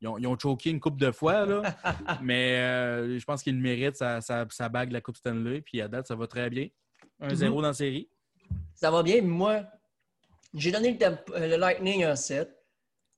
Ils, 0.00 0.08
ont, 0.08 0.18
ils, 0.18 0.26
ont, 0.26 0.38
choqué 0.38 0.70
une 0.70 0.80
coupe 0.80 0.98
de 0.98 1.10
fois, 1.10 1.46
là. 1.46 1.62
mais 2.22 3.18
je 3.18 3.24
pense 3.24 3.42
qu'il 3.42 3.56
mérite 3.58 3.96
sa, 3.96 4.20
sa, 4.20 4.68
bague 4.68 4.88
de 4.88 4.94
la 4.94 5.00
Coupe 5.00 5.16
Stanley. 5.16 5.62
Puis 5.62 5.80
à 5.80 5.88
date, 5.88 6.06
ça 6.06 6.16
va 6.16 6.26
très 6.26 6.50
bien. 6.50 6.68
1-0 7.22 7.34
mm-hmm. 7.34 7.50
dans 7.50 7.60
la 7.62 7.72
série 7.72 8.10
ça 8.74 8.90
va 8.90 9.02
bien. 9.02 9.22
Moi, 9.22 9.64
j'ai 10.54 10.72
donné 10.72 10.98
le, 10.98 11.56
Lightning 11.56 12.04
en 12.04 12.16
7. 12.16 12.50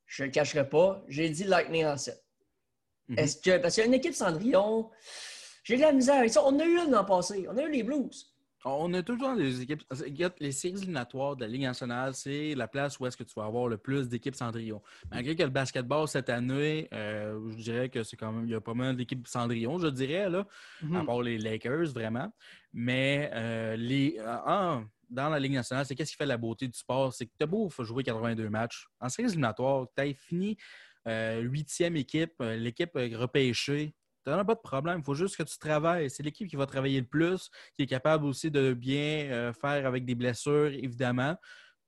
Je 0.06 0.22
ne 0.22 0.26
le 0.28 0.32
cacherai 0.32 0.68
pas. 0.68 1.02
J'ai 1.08 1.28
dit 1.30 1.44
Lightning 1.44 1.86
en 1.86 1.96
7. 1.96 2.22
Mhm. 3.08 3.18
Est-ce 3.18 3.36
que. 3.40 3.58
Parce 3.58 3.74
qu'il 3.74 3.82
y 3.82 3.84
a 3.84 3.88
une 3.88 3.94
équipe 3.94 4.14
Cendrillon. 4.14 4.90
J'ai 5.64 5.76
de 5.76 5.82
la 5.82 5.92
misère. 5.92 6.24
On 6.44 6.58
a 6.58 6.64
eu 6.64 6.78
une 6.78 6.90
l'an 6.90 7.04
passé. 7.04 7.46
On 7.48 7.56
a 7.56 7.62
eu 7.62 7.70
les 7.70 7.82
Blues. 7.82 8.32
On 8.64 8.92
a 8.94 9.02
toujours 9.02 9.34
des 9.34 9.62
équipes. 9.62 9.82
Les 10.38 10.52
séries 10.52 10.74
éliminatoires 10.76 11.34
de 11.36 11.42
la 11.42 11.48
Ligue 11.48 11.62
nationale, 11.62 12.14
c'est 12.14 12.54
la 12.54 12.68
place 12.68 12.98
où 13.00 13.06
est-ce 13.06 13.16
que 13.16 13.24
tu 13.24 13.34
vas 13.36 13.46
avoir 13.46 13.66
le 13.66 13.76
plus 13.76 14.08
d'équipes 14.08 14.36
Cendrillon. 14.36 14.80
Malgré 15.10 15.34
que 15.34 15.42
le 15.42 15.48
basketball 15.48 16.06
cette 16.06 16.28
année, 16.28 16.88
euh, 16.92 17.40
je 17.56 17.62
dirais 17.62 17.88
que 17.88 18.04
c'est 18.04 18.16
quand 18.16 18.30
même. 18.30 18.44
Il 18.46 18.52
y 18.52 18.54
a 18.54 18.60
pas 18.60 18.74
mal 18.74 18.96
d'équipes 18.96 19.26
Cendrillon, 19.26 19.78
je 19.78 19.88
dirais, 19.88 20.30
là, 20.30 20.46
à 20.82 20.84
mhm. 20.84 21.06
part 21.06 21.22
les 21.22 21.38
Lakers, 21.38 21.88
vraiment. 21.92 22.32
Mais 22.72 23.30
euh, 23.34 23.76
les, 23.76 24.18
dans 25.12 25.28
la 25.28 25.38
Ligue 25.38 25.52
nationale, 25.52 25.84
c'est 25.86 25.94
qu'est-ce 25.94 26.12
qui 26.12 26.16
fait 26.16 26.26
la 26.26 26.38
beauté 26.38 26.66
du 26.66 26.76
sport? 26.76 27.12
C'est 27.12 27.26
que 27.26 27.32
tu 27.38 27.44
as 27.44 27.46
beau 27.46 27.70
jouer 27.80 28.02
82 28.02 28.48
matchs. 28.48 28.86
En 28.98 29.08
séries 29.08 29.28
éliminatoires, 29.28 29.86
tu 29.96 30.02
as 30.02 30.14
fini 30.14 30.56
euh, 31.06 31.40
huitième 31.40 31.96
équipe, 31.96 32.34
euh, 32.40 32.56
l'équipe 32.56 32.92
repêchée. 32.94 33.94
Tu 34.24 34.30
n'as 34.30 34.44
pas 34.44 34.54
de 34.54 34.60
problème. 34.60 34.98
Il 35.00 35.04
faut 35.04 35.14
juste 35.14 35.36
que 35.36 35.42
tu 35.42 35.58
travailles. 35.58 36.08
C'est 36.08 36.22
l'équipe 36.22 36.48
qui 36.48 36.56
va 36.56 36.64
travailler 36.64 37.00
le 37.00 37.06
plus, 37.06 37.50
qui 37.74 37.82
est 37.82 37.86
capable 37.86 38.24
aussi 38.24 38.50
de 38.50 38.72
bien 38.72 39.26
euh, 39.30 39.52
faire 39.52 39.86
avec 39.86 40.04
des 40.04 40.14
blessures, 40.14 40.68
évidemment, 40.68 41.36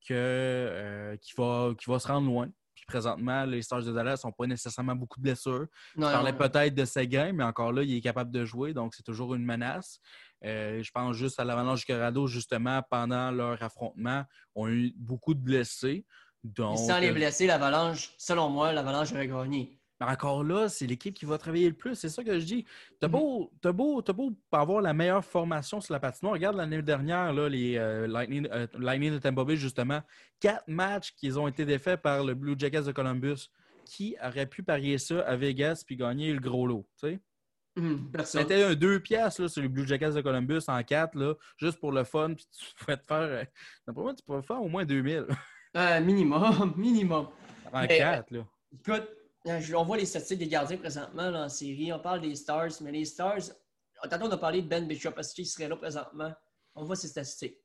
que, 0.07 1.17
qui, 1.23 1.33
va, 1.39 1.73
qui 1.79 1.89
va 1.89 1.99
se 1.99 2.09
rendre 2.09 2.27
loin. 2.27 2.49
Puis 2.75 2.85
présentement, 2.89 3.45
les 3.45 3.63
Stars 3.63 3.85
de 3.85 3.93
Dallas 3.93 4.21
n'ont 4.25 4.33
pas 4.33 4.47
nécessairement 4.47 4.97
beaucoup 4.97 5.21
de 5.21 5.23
blessures. 5.23 5.67
Tu 5.95 6.01
parlais 6.01 6.33
peut-être 6.33 6.75
de 6.75 6.85
Seguin, 6.85 7.33
mais 7.33 7.45
encore 7.45 7.73
là, 7.73 7.85
il 7.85 7.97
est 7.97 8.01
capable 8.01 8.33
de 8.33 8.45
jouer, 8.45 8.75
donc 8.75 8.95
c'est 8.95 9.05
toujours 9.05 9.35
une 9.35 9.45
menace. 9.45 10.01
Euh, 10.45 10.83
je 10.83 10.91
pense 10.91 11.17
juste 11.17 11.41
à 11.41 11.45
l'Avalanche 11.45 11.81
du 11.81 11.87
Colorado, 11.87 12.27
justement, 12.27 12.83
pendant 12.91 13.31
leur 13.31 13.63
affrontement, 13.63 14.25
ont 14.55 14.69
eu 14.69 14.93
beaucoup 14.97 15.35
de 15.35 15.41
blessés. 15.41 16.05
Donc, 16.43 16.79
sans 16.79 16.99
les 16.99 17.09
euh, 17.09 17.15
blessés, 17.15 17.47
l'Avalanche, 17.47 18.13
selon 18.19 18.51
moi, 18.51 18.73
l'Avalanche 18.73 19.13
aurait 19.13 19.27
gagné. 19.27 19.79
encore 20.01 20.45
là, 20.45 20.69
c'est 20.69 20.87
l'équipe 20.87 21.15
qui 21.15 21.25
va 21.25 21.39
travailler 21.39 21.69
le 21.69 21.75
plus. 21.75 21.95
C'est 21.95 22.11
ça 22.11 22.23
que 22.23 22.39
je 22.39 22.45
dis. 22.45 22.67
T'as 23.01 23.09
beau, 23.09 23.51
as 23.65 23.73
beau, 23.73 24.03
beau 24.03 24.33
avoir 24.53 24.83
la 24.83 24.93
meilleure 24.93 25.25
formation 25.25 25.81
sur 25.81 25.95
la 25.95 26.01
patinoire. 26.01 26.35
Regarde 26.35 26.57
l'année 26.57 26.83
dernière, 26.83 27.33
là, 27.33 27.49
les 27.49 27.79
euh, 27.79 28.07
Lightning, 28.07 29.13
de 29.13 29.19
Tampa 29.19 29.45
Bay, 29.45 29.57
justement. 29.57 30.03
Quatre 30.41 30.69
matchs 30.69 31.15
qui 31.17 31.33
ont 31.33 31.49
été 31.49 31.65
défaits 31.65 32.03
par 32.03 32.23
le 32.23 32.35
Blue 32.35 32.55
Jackets 32.59 32.83
de 32.83 32.93
Columbus. 32.93 33.49
Qui 33.87 34.17
aurait 34.23 34.47
pu 34.47 34.63
parier 34.63 34.97
ça 34.97 35.21
à 35.21 35.37
Vegas 35.37 35.83
puis 35.87 35.97
gagner 35.97 36.33
le 36.33 36.41
gros 36.41 36.67
lot? 36.67 36.87
C'était 38.25 38.63
un 38.63 38.75
2 38.75 39.01
piastres 39.01 39.49
sur 39.49 39.63
les 39.63 39.69
Blue 39.69 39.87
Jackets 39.87 40.13
de 40.13 40.21
Columbus 40.21 40.63
en 40.69 40.83
4, 40.83 41.17
là, 41.17 41.35
juste 41.57 41.79
pour 41.81 41.91
le 41.93 42.05
fun. 42.05 42.35
Puis 42.35 42.47
tu 42.53 42.75
pourrais 42.79 42.97
te 42.97 43.05
faire. 43.05 43.19
Euh, 43.19 43.45
tu 43.87 44.23
pourrais 44.25 44.43
faire 44.43 44.63
au 44.63 44.69
moins 44.69 44.85
2000. 44.85 45.27
Euh, 45.77 46.01
minimum, 46.01 46.75
minimum. 46.77 47.29
En 47.73 47.87
4, 47.87 48.31
là. 48.31 48.47
Écoute, 48.73 49.09
euh, 49.49 49.61
on 49.77 49.85
voit 49.85 49.97
les 49.97 50.07
statistiques 50.07 50.39
des 50.39 50.49
gardiens 50.49 50.77
présentement 50.77 51.25
en 51.25 51.49
série. 51.49 51.93
On 51.93 51.99
parle 51.99 52.21
des 52.21 52.35
Stars, 52.37 52.71
mais 52.81 52.93
les 52.93 53.05
Stars, 53.05 53.43
tantôt 54.09 54.27
on 54.27 54.31
a 54.31 54.39
parlé 54.39 54.63
de 54.63 54.69
Ben 54.69 54.87
Bishop 54.87 55.13
parce 55.13 55.33
qu'il 55.33 55.47
serait 55.47 55.69
là 55.69 55.77
présentement? 55.77 56.33
On 56.77 56.85
voit 56.85 56.97
ses 56.97 57.09
statistiques. 57.09 57.59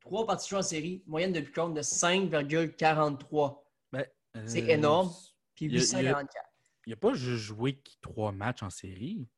Trois 0.00 0.26
parties 0.26 0.54
en 0.54 0.62
série, 0.62 1.02
moyenne 1.06 1.32
de 1.32 1.40
but 1.40 1.54
compte 1.54 1.74
de 1.74 1.82
5,43. 1.82 3.62
Ben, 3.92 4.06
C'est 4.46 4.68
énorme. 4.68 5.12
Puis 5.54 5.66
844. 5.66 6.50
Il 6.86 6.90
n'a 6.90 6.96
pas 6.96 7.12
joué 7.12 7.82
trois 8.00 8.32
matchs 8.32 8.62
en 8.62 8.70
série. 8.70 9.28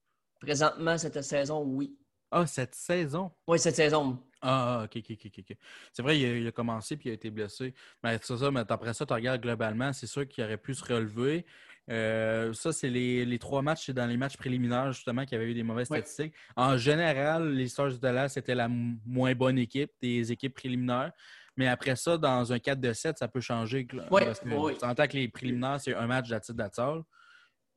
Présentement, 0.42 0.98
cette 0.98 1.22
saison, 1.22 1.62
oui. 1.64 1.96
Ah, 2.30 2.46
cette 2.46 2.74
saison? 2.74 3.30
Oui, 3.46 3.58
cette 3.58 3.76
saison. 3.76 4.18
Ah, 4.40 4.80
ah, 4.80 4.84
ok, 4.84 4.96
ok, 5.08 5.16
ok, 5.26 5.32
ok. 5.38 5.56
C'est 5.92 6.02
vrai, 6.02 6.18
il 6.18 6.24
a, 6.24 6.36
il 6.38 6.46
a 6.46 6.50
commencé 6.50 6.96
puis 6.96 7.10
il 7.10 7.12
a 7.12 7.14
été 7.14 7.30
blessé. 7.30 7.74
Mais 8.02 8.18
c'est 8.20 8.36
ça, 8.36 8.50
mais 8.50 8.60
après 8.68 8.92
ça, 8.94 9.06
tu 9.06 9.12
regardes 9.12 9.40
globalement, 9.40 9.92
c'est 9.92 10.06
sûr 10.06 10.26
qu'il 10.26 10.42
aurait 10.42 10.56
pu 10.56 10.74
se 10.74 10.82
relever. 10.84 11.46
Euh, 11.90 12.52
ça, 12.52 12.72
c'est 12.72 12.88
les, 12.88 13.24
les 13.24 13.38
trois 13.38 13.62
matchs, 13.62 13.86
c'est 13.86 13.92
dans 13.92 14.06
les 14.06 14.16
matchs 14.16 14.36
préliminaires, 14.36 14.92
justement, 14.92 15.24
qui 15.24 15.34
avaient 15.34 15.50
eu 15.50 15.54
des 15.54 15.62
mauvaises 15.62 15.90
Ouais. 15.90 15.98
statistiques. 15.98 16.34
En 16.56 16.76
général, 16.76 17.52
les 17.52 17.68
Stars 17.68 17.90
de 17.92 17.96
Dallas, 17.98 18.30
c'était 18.30 18.54
la 18.54 18.68
moins 18.68 19.34
bonne 19.34 19.58
équipe 19.58 19.92
des 20.00 20.32
équipes 20.32 20.54
préliminaires. 20.54 21.12
Mais 21.56 21.68
après 21.68 21.96
ça, 21.96 22.16
dans 22.16 22.50
un 22.52 22.58
4 22.58 22.80
de 22.80 22.92
7, 22.92 23.18
ça 23.18 23.28
peut 23.28 23.40
changer. 23.40 23.86
Ouais, 24.10 24.24
parce 24.24 24.40
que 24.40 25.16
les 25.16 25.28
préliminaires, 25.28 25.80
c'est 25.80 25.94
un 25.94 26.06
match 26.06 26.28
d'attitude 26.28 26.56
d'attitude. 26.56 27.02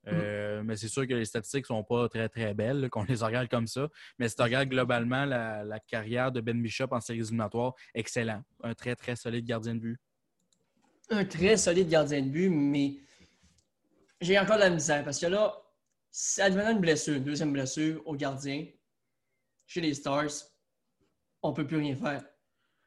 Euh, 0.07 0.61
Mais 0.63 0.75
c'est 0.75 0.87
sûr 0.87 1.07
que 1.07 1.13
les 1.13 1.25
statistiques 1.25 1.65
sont 1.65 1.83
pas 1.83 2.07
très, 2.09 2.29
très 2.29 2.53
belles, 2.53 2.89
qu'on 2.89 3.03
les 3.03 3.15
regarde 3.23 3.47
comme 3.47 3.67
ça. 3.67 3.89
Mais 4.19 4.29
si 4.29 4.35
tu 4.35 4.41
regardes 4.43 4.69
globalement 4.69 5.25
la, 5.25 5.63
la 5.63 5.79
carrière 5.79 6.31
de 6.31 6.41
Ben 6.41 6.61
Bishop 6.61 6.87
en 6.91 6.99
séries 6.99 7.19
éliminatoires, 7.19 7.73
excellent. 7.93 8.43
Un 8.63 8.73
très, 8.73 8.95
très 8.95 9.15
solide 9.15 9.45
gardien 9.45 9.75
de 9.75 9.79
but. 9.79 9.99
Un 11.09 11.25
très 11.25 11.57
solide 11.57 11.87
gardien 11.89 12.21
de 12.21 12.29
but, 12.29 12.49
mais 12.49 12.97
j'ai 14.21 14.39
encore 14.39 14.55
de 14.55 14.61
la 14.61 14.69
misère 14.69 15.03
parce 15.03 15.19
que 15.19 15.27
là, 15.27 15.55
advenant 16.39 16.71
une 16.71 16.79
blessure, 16.79 17.15
une 17.15 17.23
deuxième 17.23 17.51
blessure 17.51 18.01
au 18.05 18.15
gardien, 18.15 18.65
chez 19.67 19.81
les 19.81 19.93
Stars, 19.93 20.29
on 21.41 21.49
ne 21.51 21.55
peut 21.55 21.67
plus 21.67 21.77
rien 21.77 21.95
faire. 21.95 22.23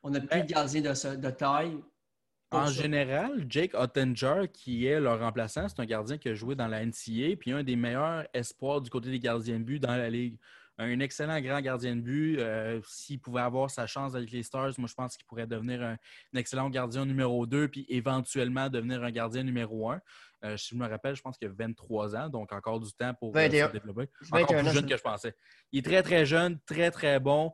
On 0.02 0.10
n'a 0.10 0.20
plus 0.20 0.28
Ben- 0.28 0.46
de 0.46 0.52
gardien 0.52 0.80
de, 0.80 1.16
de 1.16 1.30
taille. 1.30 1.76
En 2.50 2.66
ça. 2.66 2.82
général, 2.82 3.44
Jake 3.48 3.74
Ottinger, 3.74 4.48
qui 4.52 4.86
est 4.86 5.00
leur 5.00 5.20
remplaçant, 5.20 5.68
c'est 5.68 5.80
un 5.80 5.84
gardien 5.84 6.16
qui 6.16 6.30
a 6.30 6.34
joué 6.34 6.54
dans 6.54 6.66
la 6.68 6.84
NCA, 6.84 7.36
puis 7.38 7.52
un 7.52 7.62
des 7.62 7.76
meilleurs 7.76 8.26
espoirs 8.32 8.80
du 8.80 8.88
côté 8.90 9.10
des 9.10 9.18
gardiens 9.18 9.58
de 9.58 9.64
but 9.64 9.78
dans 9.78 9.96
la 9.96 10.08
Ligue. 10.08 10.38
Un 10.78 11.00
excellent 11.00 11.40
grand 11.40 11.61
gardien 11.61 11.97
de 11.97 12.00
but. 12.00 12.38
Euh, 12.38 12.80
S'il 12.87 13.20
pouvait 13.20 13.40
avoir 13.40 13.70
sa 13.70 13.87
chance 13.87 14.14
avec 14.14 14.30
les 14.30 14.42
Stars, 14.44 14.73
moi, 14.78 14.88
je 14.88 14.94
pense 14.94 15.16
qu'il 15.16 15.26
pourrait 15.26 15.47
devenir 15.47 15.82
un, 15.82 15.92
un 15.92 16.38
excellent 16.38 16.70
gardien 16.70 17.04
numéro 17.04 17.47
2, 17.47 17.68
puis 17.68 17.85
éventuellement 17.88 18.68
devenir 18.68 19.02
un 19.02 19.11
gardien 19.11 19.42
numéro 19.42 19.90
1. 19.90 20.00
si 20.56 20.68
je 20.70 20.75
me 20.76 20.87
rappelle, 20.87 21.16
je 21.16 21.23
pense 21.23 21.37
qu'il 21.37 21.49
a 21.49 21.52
23 21.52 22.16
ans, 22.16 22.28
donc 22.28 22.52
encore 22.52 22.78
du 22.78 22.92
temps 22.92 23.12
pour 23.14 23.30
euh, 23.30 23.40
21. 23.40 23.68
se 23.68 23.73
développer. 23.73 24.08
21 24.30 24.42
Encore 24.42 24.56
plus 24.62 24.75
jeune 24.75 24.87
que 24.87 24.97
je 24.97 25.02
pensais. 25.02 25.35
Il 25.73 25.80
est 25.80 25.82
très, 25.82 26.02
très 26.02 26.25
jeune, 26.25 26.58
très, 26.66 26.90
très 26.90 27.18
bon. 27.18 27.52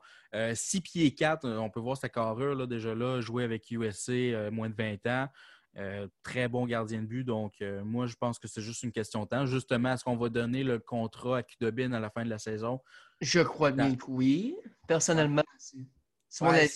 6 0.54 0.80
pieds 0.80 1.14
4, 1.14 1.48
on 1.48 1.70
peut 1.70 1.80
voir 1.80 1.96
sa 1.96 2.08
carrure 2.08 2.54
là, 2.54 2.66
déjà 2.66 2.94
là, 2.94 3.20
jouer 3.20 3.44
avec 3.44 3.70
USC 3.70 4.10
euh, 4.10 4.50
moins 4.50 4.68
de 4.68 4.74
20 4.74 5.06
ans. 5.06 5.28
Euh, 5.76 6.06
très 6.22 6.46
bon 6.46 6.66
gardien 6.66 7.02
de 7.02 7.06
but. 7.06 7.24
Donc, 7.24 7.54
euh, 7.60 7.82
moi, 7.82 8.06
je 8.06 8.14
pense 8.14 8.38
que 8.38 8.46
c'est 8.46 8.60
juste 8.60 8.84
une 8.84 8.92
question 8.92 9.24
de 9.24 9.28
temps. 9.28 9.44
Justement, 9.44 9.92
est-ce 9.92 10.04
qu'on 10.04 10.16
va 10.16 10.28
donner 10.28 10.62
le 10.62 10.78
contrat 10.78 11.38
à 11.38 11.42
Kudobin 11.42 11.92
à 11.92 12.00
la 12.00 12.10
fin 12.10 12.24
de 12.24 12.30
la 12.30 12.38
saison? 12.38 12.80
Je 13.20 13.40
crois 13.40 13.72
bien 13.72 13.96
que 13.96 14.04
oui. 14.06 14.56
Personnellement, 14.86 15.42
c'est 15.58 15.78
Ouais, 16.40 16.68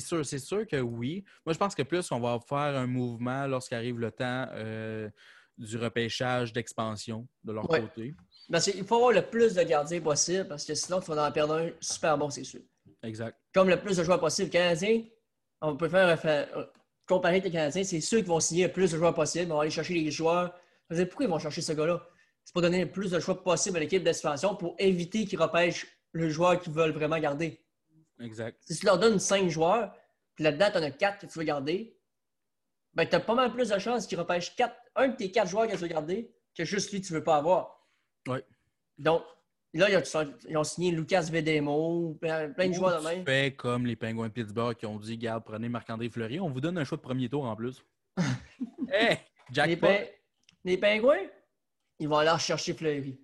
sûr, 0.00 0.24
c'est 0.26 0.38
sûr 0.38 0.66
que 0.66 0.80
oui. 0.80 1.24
Moi, 1.44 1.52
je 1.52 1.58
pense 1.58 1.74
que 1.74 1.82
plus 1.82 2.10
on 2.10 2.18
va 2.18 2.40
faire 2.48 2.76
un 2.76 2.86
mouvement 2.86 3.46
lorsqu'arrive 3.46 3.98
le 4.00 4.10
temps 4.10 4.46
euh, 4.52 5.08
du 5.56 5.76
repêchage 5.76 6.52
d'expansion 6.52 7.28
de 7.44 7.52
leur 7.52 7.70
Ouais. 7.70 7.80
côté. 7.82 8.14
Parce 8.50 8.70
qu'il 8.70 8.84
faut 8.84 8.96
avoir 8.96 9.12
le 9.12 9.22
plus 9.22 9.54
de 9.54 9.62
gardiens 9.62 10.00
possible 10.00 10.48
parce 10.48 10.64
que 10.64 10.74
sinon, 10.74 11.00
tu 11.00 11.12
vas 11.12 11.28
en 11.28 11.32
perdre 11.32 11.54
un 11.54 11.70
super 11.80 12.18
bon, 12.18 12.30
c'est 12.30 12.44
sûr. 12.44 12.60
Exact. 13.02 13.38
Comme 13.52 13.68
le 13.68 13.80
plus 13.80 13.96
de 13.96 14.02
joueurs 14.04 14.20
possible. 14.20 14.50
Canadiens, 14.50 15.02
on 15.60 15.76
peut 15.76 15.88
faire 15.88 16.08
un 16.08 16.66
comparer 17.06 17.34
avec 17.34 17.44
les 17.44 17.50
Canadiens, 17.50 17.84
c'est 17.84 18.00
ceux 18.00 18.18
qui 18.18 18.28
vont 18.28 18.40
signer 18.40 18.66
le 18.66 18.72
plus 18.72 18.90
de 18.90 18.96
joueurs 18.96 19.14
possible. 19.14 19.44
Ils 19.44 19.48
vont 19.48 19.60
aller 19.60 19.70
chercher 19.70 19.94
les 19.94 20.10
joueurs. 20.10 20.54
Vous 20.88 20.96
savez 20.96 21.06
pourquoi 21.06 21.26
ils 21.26 21.30
vont 21.30 21.38
chercher 21.38 21.62
ce 21.62 21.72
gars-là? 21.72 22.06
C'est 22.44 22.52
pour 22.52 22.62
donner 22.62 22.84
le 22.84 22.90
plus 22.90 23.10
de 23.10 23.18
choix 23.18 23.42
possible 23.42 23.76
à 23.76 23.80
l'équipe 23.80 24.02
d'expansion 24.02 24.54
pour 24.54 24.76
éviter 24.78 25.24
qu'ils 25.24 25.40
repêchent 25.40 25.86
le 26.12 26.28
joueur 26.28 26.60
qu'ils 26.60 26.72
veulent 26.72 26.92
vraiment 26.92 27.18
garder. 27.18 27.64
Exact. 28.20 28.58
Si 28.60 28.78
tu 28.78 28.86
leur 28.86 28.98
donnes 28.98 29.18
5 29.18 29.48
joueurs, 29.48 29.92
puis 30.34 30.44
là-dedans, 30.44 30.70
tu 30.70 30.78
en 30.78 30.82
as 30.82 30.90
4 30.90 31.18
que 31.18 31.26
tu 31.26 31.38
veux 31.38 31.44
garder, 31.44 31.98
ben, 32.94 33.06
tu 33.06 33.14
as 33.14 33.20
pas 33.20 33.34
mal 33.34 33.52
plus 33.52 33.68
de 33.68 33.78
chances 33.78 34.06
qu'ils 34.06 34.18
repêchent 34.18 34.54
quatre, 34.56 34.76
un 34.94 35.08
de 35.08 35.16
tes 35.16 35.30
4 35.30 35.48
joueurs 35.48 35.66
que 35.66 35.72
tu 35.72 35.78
veux 35.78 35.88
garder 35.88 36.32
que 36.56 36.64
juste 36.64 36.92
lui 36.92 37.00
que 37.00 37.06
tu 37.06 37.12
ne 37.12 37.18
veux 37.18 37.24
pas 37.24 37.36
avoir. 37.36 37.86
Ouais. 38.26 38.44
Donc, 38.98 39.22
là, 39.76 39.90
ils 39.90 39.96
ont, 39.96 40.32
ils 40.48 40.56
ont 40.56 40.64
signé 40.64 40.90
Lucas 40.90 41.28
Vedemo, 41.32 42.16
plein, 42.20 42.50
plein 42.50 42.68
de 42.68 42.74
joueurs 42.74 43.00
de 43.02 43.06
même. 43.08 43.24
fais 43.24 43.52
comme 43.54 43.86
les 43.86 43.96
Penguins 43.96 44.28
de 44.28 44.32
Pittsburgh 44.32 44.76
qui 44.76 44.86
ont 44.86 44.98
dit 44.98 45.16
Garde, 45.18 45.44
prenez 45.44 45.68
Marc-André 45.68 46.08
Fleury, 46.08 46.40
on 46.40 46.50
vous 46.50 46.60
donne 46.60 46.78
un 46.78 46.84
choix 46.84 46.96
de 46.98 47.02
premier 47.02 47.28
tour 47.28 47.44
en 47.44 47.56
plus. 47.56 47.82
hey, 48.90 49.08
Les, 49.10 49.18
jackpot! 49.52 49.86
Pin- 49.86 50.04
les 50.64 50.76
Pingouins, 50.78 51.26
ils 51.98 52.08
vont 52.08 52.16
aller 52.18 52.30
rechercher 52.30 52.74
Fleury. 52.74 53.18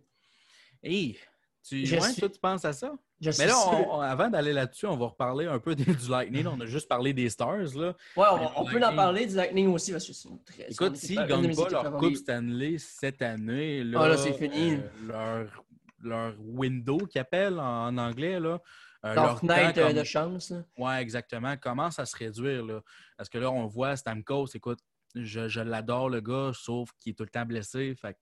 Hey, 0.83 1.19
tu, 1.67 1.87
Je 1.87 1.95
ouais, 1.97 2.01
suis- 2.11 2.21
toi, 2.21 2.29
tu 2.29 2.39
penses 2.41 2.65
à 2.65 2.73
ça? 2.73 2.93
Je 3.21 3.31
Mais 3.39 3.47
là, 3.47 3.55
sûr. 3.55 3.71
on- 3.89 3.99
on- 3.99 4.01
avant 4.01 4.29
d'aller 4.29 4.53
là-dessus, 4.53 4.87
on 4.87 4.97
va 4.97 5.07
reparler 5.07 5.47
un 5.47 5.61
peu 5.61 5.75
du 5.77 5.85
Lightning. 6.11 6.45
On 6.49 6.61
a 6.61 6.67
juste 6.67 6.89
parlé 6.89 7.13
des 7.13 7.31
Stars. 7.31 7.73
Là. 7.77 7.95
Ouais, 8.17 8.27
on, 8.57 8.65
peut 8.65 8.83
en 8.85 8.97
parler 8.97 9.27
du 9.27 9.37
Lightning 9.37 9.69
aussi 9.69 9.93
parce 9.93 10.07
que 10.09 10.13
c'est 10.13 10.29
très. 10.45 10.67
Écoute, 10.73 10.97
s'ils 10.97 11.21
ne 11.21 11.27
gagnent 11.27 11.55
pas 11.55 11.69
leur. 11.69 11.97
Coupe 11.99 12.17
Stanley 12.17 12.79
cette 12.79 13.23
année, 13.23 13.85
là, 13.85 14.01
Ah, 14.03 14.09
là, 14.09 14.17
c'est 14.17 14.33
fini. 14.33 14.73
euh, 14.75 14.79
leur, 15.07 15.65
leur 16.03 16.35
window 16.39 16.99
qu'ils 17.07 17.21
appellent 17.21 17.59
en, 17.59 17.97
anglais, 17.99 18.39
là, 18.41 18.61
euh, 19.05 19.15
Leur 19.15 19.41
fenêtre 19.41 19.75
temps 19.75 19.81
euh, 19.81 19.87
comme- 19.89 19.97
de 19.97 20.05
chance. 20.05 20.53
Ouais, 20.77 21.01
exactement. 21.03 21.57
Commence 21.57 21.99
à 21.99 22.07
se 22.07 22.17
réduire. 22.17 22.65
Là? 22.65 22.81
Parce 23.17 23.29
que 23.29 23.39
là, 23.39 23.51
on 23.51 23.67
voit 23.67 23.97
Stamkos, 23.97 24.47
écoute, 24.55 24.79
je, 25.15 25.49
je 25.49 25.61
l'adore, 25.61 26.09
le 26.09 26.21
gars, 26.21 26.53
sauf 26.55 26.91
qu'il 27.01 27.11
est 27.13 27.15
tout 27.15 27.25
le 27.25 27.29
temps 27.31 27.45
blessé. 27.47 27.95
Fait 27.95 28.17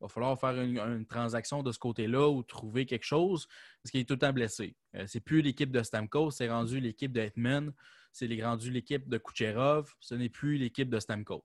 il 0.00 0.04
va 0.04 0.08
falloir 0.08 0.38
faire 0.38 0.50
une, 0.62 0.78
une 0.78 1.06
transaction 1.06 1.64
de 1.64 1.72
ce 1.72 1.78
côté-là 1.80 2.28
ou 2.28 2.44
trouver 2.44 2.86
quelque 2.86 3.04
chose 3.04 3.48
parce 3.82 3.90
qu'il 3.90 3.98
est 4.00 4.04
tout 4.04 4.14
le 4.14 4.20
temps 4.20 4.32
blessé. 4.32 4.76
Euh, 4.94 5.04
c'est 5.08 5.18
plus 5.18 5.42
l'équipe 5.42 5.72
de 5.72 5.82
Stamkos, 5.82 6.30
c'est 6.30 6.48
rendu 6.48 6.78
l'équipe 6.78 7.10
de 7.10 7.20
Hetman, 7.20 7.72
c'est 8.12 8.28
rendu 8.44 8.70
l'équipe 8.70 9.08
de 9.08 9.18
Kucherov, 9.18 9.92
ce 9.98 10.14
n'est 10.14 10.28
plus 10.28 10.56
l'équipe 10.56 10.88
de 10.88 11.00
Stamkos. 11.00 11.42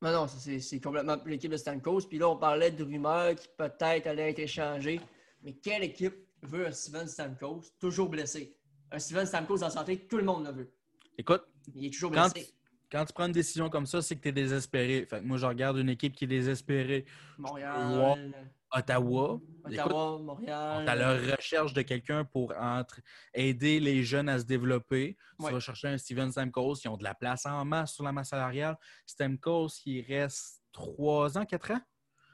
Non, 0.00 0.12
non, 0.12 0.26
c'est 0.28 0.80
complètement 0.80 1.16
l'équipe 1.26 1.50
de 1.50 1.56
Stamkos. 1.56 2.02
Puis 2.08 2.18
là, 2.18 2.28
on 2.28 2.36
parlait 2.36 2.70
de 2.70 2.84
rumeurs 2.84 3.34
qui 3.34 3.48
peut-être 3.56 4.06
allaient 4.06 4.30
être 4.30 4.38
échangées. 4.38 5.00
Mais 5.42 5.54
quelle 5.54 5.82
équipe 5.82 6.14
veut 6.42 6.66
un 6.68 6.72
Steven 6.72 7.08
Stamkos 7.08 7.62
toujours 7.80 8.08
blessé? 8.08 8.56
Un 8.92 8.98
Steven 8.98 9.26
Stamkos 9.26 9.62
en 9.62 9.70
santé, 9.70 10.06
tout 10.08 10.18
le 10.18 10.24
monde 10.24 10.46
le 10.46 10.52
veut. 10.52 10.72
Écoute, 11.16 11.42
Il 11.74 11.84
est 11.86 11.90
toujours 11.90 12.12
quand, 12.12 12.32
blessé. 12.32 12.52
quand 12.90 13.04
tu 13.04 13.12
prends 13.12 13.26
une 13.26 13.32
décision 13.32 13.68
comme 13.68 13.86
ça, 13.86 14.00
c'est 14.00 14.14
que 14.14 14.22
tu 14.22 14.28
es 14.28 14.32
désespéré. 14.32 15.04
Fait 15.04 15.18
que 15.18 15.24
moi, 15.24 15.36
je 15.36 15.46
regarde 15.46 15.78
une 15.78 15.90
équipe 15.90 16.14
qui 16.14 16.24
est 16.24 16.28
désespérée. 16.28 17.04
Montréal, 17.36 18.32
Ottawa. 18.74 19.40
Écoute, 19.70 19.78
Ottawa, 19.80 20.18
Montréal. 20.18 20.76
On 20.82 20.86
est 20.86 20.90
à 20.90 20.94
la 20.94 21.14
recherche 21.36 21.72
de 21.72 21.82
quelqu'un 21.82 22.24
pour 22.24 22.54
entre- 22.56 23.00
aider 23.34 23.80
les 23.80 24.02
jeunes 24.02 24.28
à 24.28 24.38
se 24.38 24.44
développer. 24.44 25.16
Tu 25.38 25.44
Ouais. 25.46 25.52
vas 25.52 25.60
chercher 25.60 25.88
un 25.88 25.98
Steven 25.98 26.30
Stamkos 26.30 26.74
qui 26.74 26.88
ont 26.88 26.96
de 26.96 27.04
la 27.04 27.14
place 27.14 27.46
en 27.46 27.64
masse 27.64 27.94
sur 27.94 28.04
la 28.04 28.12
masse 28.12 28.28
salariale. 28.30 28.76
Stamkos, 29.06 29.68
il 29.86 30.02
reste 30.02 30.62
trois 30.72 31.36
ans, 31.38 31.44
quatre 31.44 31.70
ans? 31.70 31.80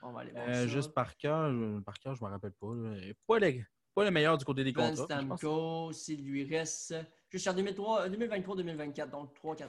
On 0.03 0.13
va 0.13 0.21
aller 0.21 0.33
voir 0.33 0.45
Euh, 0.49 0.53
ça. 0.55 0.67
juste 0.67 0.93
par 0.93 1.17
cœur, 1.17 1.51
je- 1.53 1.81
par 1.81 1.99
cœur, 1.99 2.15
je 2.15 2.23
ne 2.23 2.29
me 2.29 2.33
rappelle 2.33 2.53
pas. 2.53 2.67
Pas 3.27 3.39
le, 3.39 3.63
pas 3.95 4.05
le 4.05 4.11
meilleur 4.11 4.37
du 4.37 4.45
côté 4.45 4.65
des 4.65 4.71
Steven 4.73 4.91
contrats. 4.97 5.05
Stamkos, 5.05 5.93
il 6.09 6.25
lui 6.25 6.45
reste 6.45 6.95
juste 7.35 7.49
en 7.49 7.53
2023-2024, 7.55 9.11
donc 9.11 9.35
3-4 9.35 9.65
ans. 9.65 9.69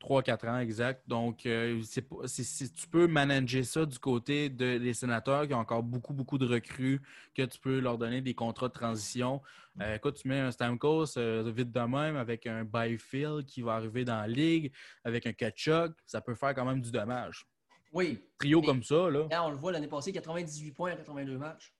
3-4 0.00 0.48
ans, 0.48 0.58
exact. 0.58 1.06
Donc, 1.06 1.44
euh, 1.44 1.80
c'est 1.84 2.02
pas- 2.02 2.26
c'est- 2.26 2.42
c'est- 2.42 2.72
tu 2.74 2.88
peux 2.88 3.06
manager 3.06 3.64
ça 3.64 3.84
du 3.84 3.98
côté 3.98 4.48
de- 4.48 4.78
des 4.78 4.94
sénateurs 4.94 5.46
qui 5.46 5.52
ont 5.52 5.58
encore 5.58 5.82
beaucoup, 5.82 6.14
beaucoup 6.14 6.38
de 6.38 6.46
recrues, 6.46 7.00
que 7.34 7.42
tu 7.42 7.58
peux 7.60 7.80
leur 7.80 7.98
donner 7.98 8.22
des 8.22 8.34
contrats 8.34 8.68
de 8.68 8.72
transition. 8.72 9.42
Euh, 9.80 9.94
écoute, 9.96 10.14
tu 10.22 10.26
mets 10.28 10.40
un 10.40 10.50
Stamkos 10.50 11.18
euh, 11.18 11.52
vite 11.54 11.70
de 11.70 11.80
même 11.80 12.16
avec 12.16 12.46
un 12.46 12.64
Byfield 12.64 13.44
qui 13.44 13.60
va 13.60 13.74
arriver 13.74 14.04
dans 14.06 14.16
la 14.18 14.26
ligue, 14.26 14.72
avec 15.04 15.26
un 15.26 15.32
Kachuk, 15.34 15.92
ça 16.06 16.20
peut 16.22 16.34
faire 16.34 16.54
quand 16.54 16.64
même 16.64 16.80
du 16.80 16.90
dommage. 16.90 17.46
Oui. 17.92 18.24
Trio 18.38 18.60
Mais- 18.60 18.66
comme 18.66 18.82
ça, 18.82 19.10
là, 19.10 19.26
Là, 19.30 19.44
on 19.44 19.50
le 19.50 19.56
voit 19.56 19.70
l'année 19.70 19.86
passée, 19.86 20.12
98 20.12 20.72
points 20.72 20.92
en 20.94 20.96
82 20.96 21.36
matchs. 21.36 21.74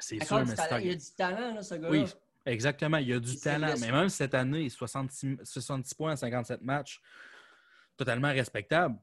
c'est 0.00 0.22
sûr, 0.24 0.44
mais 0.44 0.54
Il 0.82 0.86
y 0.86 0.90
a 0.90 0.94
du 0.94 1.10
talent, 1.16 1.54
là, 1.54 1.62
ce 1.62 1.74
gars-là. 1.74 1.90
Oui, 1.90 2.04
exactement. 2.46 2.98
Il 2.98 3.08
y 3.08 3.12
a 3.12 3.20
du 3.20 3.36
talent. 3.38 3.74
Mais 3.80 3.90
même 3.92 4.08
cette 4.08 4.34
année, 4.34 4.68
66, 4.68 5.38
66 5.44 5.94
points 5.94 6.12
en 6.12 6.16
57 6.16 6.62
matchs, 6.62 7.00
totalement 7.96 8.28
respectable. 8.32 8.96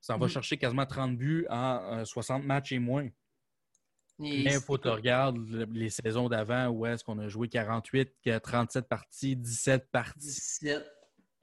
Ça 0.00 0.14
en 0.14 0.18
va 0.18 0.26
Mhm. 0.26 0.32
chercher 0.32 0.56
quasiment 0.58 0.86
30 0.86 1.16
buts 1.16 1.46
en 1.48 1.98
euh, 2.00 2.04
60 2.04 2.44
matchs 2.44 2.72
et 2.72 2.78
moins. 2.78 3.04
Et 4.24 4.44
Mais 4.44 4.54
il 4.54 4.60
faut 4.60 4.76
que 4.76 4.82
tu 4.82 4.88
regardes 4.88 5.38
le- 5.48 5.64
les 5.72 5.90
saisons 5.90 6.28
d'avant 6.28 6.68
où 6.68 6.84
est-ce 6.86 7.02
qu'on 7.02 7.18
a 7.18 7.28
joué 7.28 7.48
48, 7.48 8.12
qu'il 8.22 8.30
y 8.30 8.34
a 8.34 8.40
37 8.40 8.86
parties, 8.88 9.36
17 9.36 9.90
parties. 9.90 10.18
17. 10.18 10.84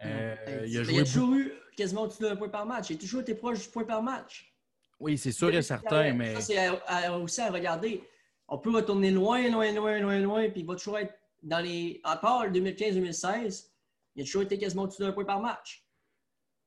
Euh, 0.06 0.36
il 0.66 0.78
a 0.78 0.80
mais 0.80 0.84
joué 0.86 0.94
il 0.96 1.00
a 1.02 1.04
toujours 1.04 1.34
eu 1.34 1.52
quasiment 1.76 2.04
au-dessus 2.04 2.22
d'un 2.24 2.36
point 2.36 2.48
par 2.50 2.66
match. 2.66 2.90
Il 2.90 2.96
a 2.96 3.00
toujours 3.00 3.22
été 3.22 3.34
proche 3.36 3.62
du 3.64 3.70
point 3.70 3.84
par 3.84 4.02
match. 4.04 4.54
Oui, 5.00 5.18
c'est 5.18 5.32
sûr 5.32 5.50
et 5.54 5.62
certain, 5.62 6.14
mais 6.14 6.36
Ça, 6.36 6.42
c'est 6.42 6.70
aussi 7.10 7.42
à 7.42 7.50
regarder. 7.52 8.04
On 8.50 8.58
peut 8.58 8.72
retourner 8.72 9.12
loin, 9.12 9.48
loin, 9.50 9.72
loin, 9.72 10.00
loin, 10.00 10.20
loin, 10.20 10.50
puis 10.50 10.62
il 10.62 10.66
va 10.66 10.76
toujours 10.76 10.98
être 10.98 11.14
dans 11.44 11.60
les. 11.60 12.02
À 12.04 12.18
part 12.18 12.46
le 12.48 12.52
2015-2016, 12.60 13.70
il 14.16 14.22
a 14.24 14.26
toujours 14.26 14.42
été 14.42 14.58
quasiment 14.58 14.84
au-dessus 14.84 15.02
d'un 15.02 15.12
point 15.12 15.26
par 15.26 15.40
match. 15.40 15.86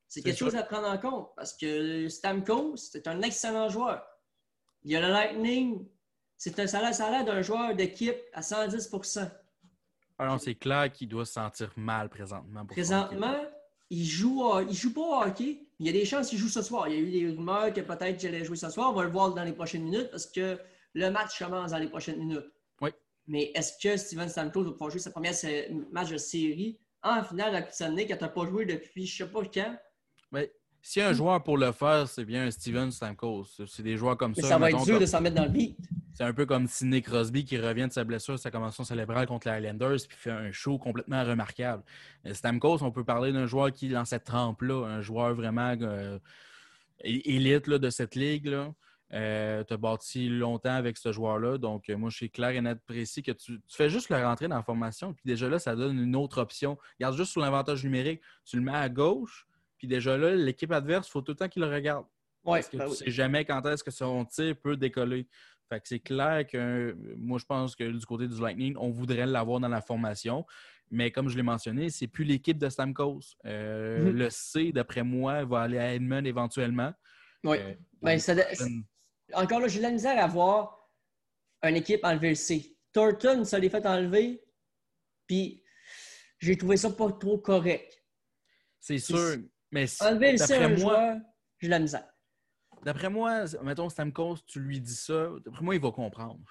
C'est 0.09 0.23
quelque 0.23 0.39
ça. 0.39 0.45
chose 0.45 0.57
à 0.57 0.63
prendre 0.63 0.89
en 0.89 0.99
compte 0.99 1.31
parce 1.35 1.55
que 1.55 2.09
Stamkos, 2.09 2.77
c'est 2.77 3.07
un 3.09 3.21
excellent 3.23 3.69
joueur. 3.69 4.05
Il 4.85 4.91
y 4.93 4.97
a 4.97 5.01
le 5.01 5.09
Lightning. 5.09 5.87
c'est 6.37 6.59
un 6.59 6.67
salaire, 6.67 6.95
salaire 6.95 7.25
d'un 7.25 7.41
joueur 7.43 7.75
d'équipe 7.75 8.17
à 8.33 8.43
110% 8.43 9.31
Alors, 10.19 10.41
c'est 10.41 10.55
clair 10.55 10.93
qu'il 10.93 11.09
doit 11.09 11.25
se 11.25 11.33
sentir 11.33 11.73
mal 11.77 12.09
présentement. 12.09 12.67
présentement, 12.67 13.41
il 13.91 14.05
joue, 14.05 14.45
il 14.69 14.75
joue 14.75 14.93
pas 14.93 15.01
au 15.01 15.23
hockey. 15.23 15.67
Il 15.79 15.87
y 15.87 15.89
a 15.89 15.93
des 15.93 16.05
chances 16.05 16.29
qu'il 16.29 16.39
joue 16.39 16.49
ce 16.49 16.63
soir. 16.63 16.89
Il 16.89 16.95
y 16.95 16.97
a 16.97 17.01
eu 17.01 17.11
des 17.11 17.27
rumeurs 17.35 17.73
que 17.73 17.81
peut-être 17.81 18.19
qu'il 18.19 18.29
allait 18.29 18.45
jouer 18.45 18.57
ce 18.57 18.71
soir. 18.71 18.91
On 18.91 18.95
va 18.95 19.05
le 19.05 19.11
voir 19.11 19.33
dans 19.35 19.45
les 19.45 19.53
prochaines 19.53 19.83
minutes 19.83 20.11
parce 20.11 20.27
que 20.27 20.59
le 20.95 21.11
match 21.11 21.39
commence 21.39 21.71
dans 21.71 21.79
les 21.79 21.89
prochaines 21.89 22.19
minutes. 22.19 22.53
Oui. 22.81 22.91
Mais 23.27 23.53
est-ce 23.55 23.73
que 23.83 23.97
Steven 23.97 24.29
Stamkos 24.29 24.65
va 24.65 24.71
pouvoir 24.73 24.91
jouer 24.91 25.01
sa 25.01 25.11
première 25.11 25.35
match 25.91 26.11
de 26.11 26.17
série 26.17 26.81
en 27.03 27.23
finale 27.23 27.55
à 27.55 27.71
Stanley 27.71 28.07
quand 28.07 28.17
tu 28.17 28.23
n'as 28.23 28.29
pas 28.29 28.47
joué 28.47 28.67
depuis 28.67 29.07
je 29.07 29.25
ne 29.25 29.29
sais 29.29 29.33
pas 29.33 29.43
quand? 29.45 29.77
Oui. 30.33 30.43
A 30.97 31.09
un 31.09 31.13
joueur 31.13 31.43
pour 31.45 31.57
le 31.59 31.71
faire, 31.71 32.09
c'est 32.09 32.25
bien 32.25 32.51
Steven 32.51 32.91
Stamkos. 32.91 33.47
C'est 33.69 33.85
des 33.85 33.97
joueurs 33.97 34.17
comme 34.17 34.35
Mais 34.37 34.43
ça. 34.43 34.49
ça 34.49 34.59
va 34.59 34.71
être 34.71 34.85
dur 34.85 34.95
comme... 34.95 35.01
de 35.01 35.07
s'en 35.07 35.21
mettre 35.21 35.37
dans 35.37 35.45
le 35.45 35.51
beat. 35.51 35.79
C'est 36.13 36.25
un 36.25 36.35
peu 36.35 36.45
comme 36.45 36.67
Sidney 36.67 37.01
Crosby 37.01 37.45
qui 37.45 37.57
revient 37.57 37.87
de 37.87 37.93
sa 37.93 38.05
blessure, 38.05 38.39
sa 38.39 38.51
convention 38.51 38.85
cérébrale 38.85 39.27
contre 39.27 39.49
les 39.49 39.55
Highlanders, 39.55 40.01
puis 40.07 40.17
fait 40.19 40.31
un 40.31 40.53
show 40.53 40.79
complètement 40.79 41.25
remarquable. 41.25 41.85
Stamkos, 42.31 42.83
on 42.83 42.91
peut 42.91 43.05
parler 43.05 43.33
d'un 43.33 43.47
joueur 43.47 43.73
qui, 43.73 43.89
dans 43.89 44.05
cette 44.05 44.25
trempe-là, 44.25 44.85
un 44.85 45.01
joueur 45.01 45.35
vraiment 45.35 45.75
euh, 45.81 46.19
élite 47.01 47.67
là, 47.67 47.79
de 47.79 47.89
cette 47.89 48.15
ligue. 48.15 48.47
Là. 48.47 48.75
Euh, 49.15 49.63
tu 49.65 49.75
as 49.75 49.77
bâti 49.77 50.29
longtemps 50.29 50.75
avec 50.75 50.97
ce 50.97 51.13
joueur-là. 51.13 51.59
Donc, 51.59 51.91
euh, 51.91 51.97
moi, 51.99 52.09
je 52.09 52.17
suis 52.17 52.31
clair 52.31 52.51
et 52.51 52.61
net 52.63 52.79
précis 52.87 53.23
que 53.23 53.33
tu, 53.33 53.61
tu, 53.61 53.77
fais 53.77 53.91
juste 53.91 54.09
le 54.09 54.17
rentrer 54.17 54.49
dans 54.49 54.57
la 54.57 54.63
formation. 54.63 55.13
Puis 55.13 55.23
déjà 55.27 55.49
là, 55.49 55.59
ça 55.59 55.77
donne 55.77 55.99
une 55.99 56.17
autre 56.17 56.41
option. 56.41 56.79
Regarde 56.99 57.17
juste 57.17 57.33
sur 57.33 57.43
l'avantage 57.43 57.85
numérique. 57.85 58.23
Tu 58.45 58.57
le 58.57 58.63
mets 58.63 58.73
à 58.75 58.89
gauche. 58.89 59.47
Puis 59.77 59.87
déjà 59.87 60.17
là, 60.17 60.35
l'équipe 60.35 60.73
adverse, 60.73 61.09
il 61.09 61.11
faut 61.11 61.21
tout 61.21 61.33
le 61.33 61.37
temps 61.37 61.49
qu'il 61.49 61.63
le 61.63 61.69
regarde. 61.69 62.07
Ouais, 62.45 62.59
parce 62.61 62.69
que 62.69 62.77
ben 62.79 62.85
tu 62.87 62.91
oui. 62.93 62.97
sais 62.97 63.11
jamais 63.11 63.45
quand 63.45 63.65
est-ce 63.67 63.85
que 63.85 63.91
son 63.91 64.25
tir 64.25 64.57
peut 64.57 64.77
décoller. 64.77 65.29
Fait 65.69 65.81
que 65.81 65.89
c'est 65.89 66.01
clair 66.01 66.47
que 66.47 66.97
moi, 67.19 67.39
je 67.39 67.45
pense 67.45 67.77
que 67.77 67.85
du 67.91 68.05
côté 68.07 68.27
du 68.29 68.41
Lightning, 68.41 68.77
on 68.79 68.91
voudrait 68.91 69.27
l'avoir 69.27 69.61
dans 69.61 69.69
la 69.69 69.81
formation. 69.81 70.45
Mais 70.91 71.11
comme 71.11 71.29
je 71.29 71.37
l'ai 71.37 71.43
mentionné, 71.43 71.89
c'est 71.91 72.07
plus 72.07 72.25
l'équipe 72.25 72.59
de 72.59 72.69
Stamkos. 72.69 73.21
Euh, 73.47 74.05
Mhm. 74.11 74.17
Le 74.17 74.31
C, 74.31 74.73
d'après 74.73 75.03
moi, 75.03 75.45
va 75.45 75.61
aller 75.63 75.79
à 75.79 75.95
Edmund 75.95 76.27
éventuellement. 76.27 76.93
Oui. 77.45 77.57
Euh, 77.61 77.75
Ben, 78.03 78.19
ça- 78.19 78.35
Encore 79.35 79.61
là, 79.61 79.69
j'ai 79.69 79.79
de 79.79 79.83
la 79.85 79.91
misère 79.91 80.23
à 80.23 80.27
voir 80.27 80.79
une 81.63 81.77
équipe 81.77 82.05
enlever 82.05 82.31
le 82.31 82.35
C. 82.35 82.77
Thornton, 82.93 83.45
ça 83.45 83.59
l'est 83.59 83.69
fait 83.71 83.87
enlever. 83.87 84.43
Puis, 85.27 85.63
j'ai 86.39 86.57
trouvé 86.57 86.77
ça 86.77 86.91
pas 86.91 87.11
trop 87.13 87.39
correct. 87.39 88.03
C'est 88.81 88.99
sûr. 88.99 89.37
Mais 89.71 89.87
si- 89.87 90.03
Enlever 90.03 90.33
le 90.33 90.39
C 90.39 90.45
à 90.55 90.59
d'après 90.59 90.65
un 90.65 90.69
moi, 90.69 90.77
joueur, 90.79 91.17
j'ai 91.61 91.67
de 91.69 91.71
la 91.71 91.79
misère. 91.79 92.09
d'après 92.85 93.09
moi, 93.09 93.45
mettons 93.63 93.89
Stamkos, 93.89 94.39
tu 94.47 94.61
lui 94.61 94.81
dis 94.81 94.95
ça, 94.97 95.31
d'après 95.45 95.63
moi, 95.65 95.75
il 95.75 95.81
va 95.81 95.91
comprendre. 95.93 96.45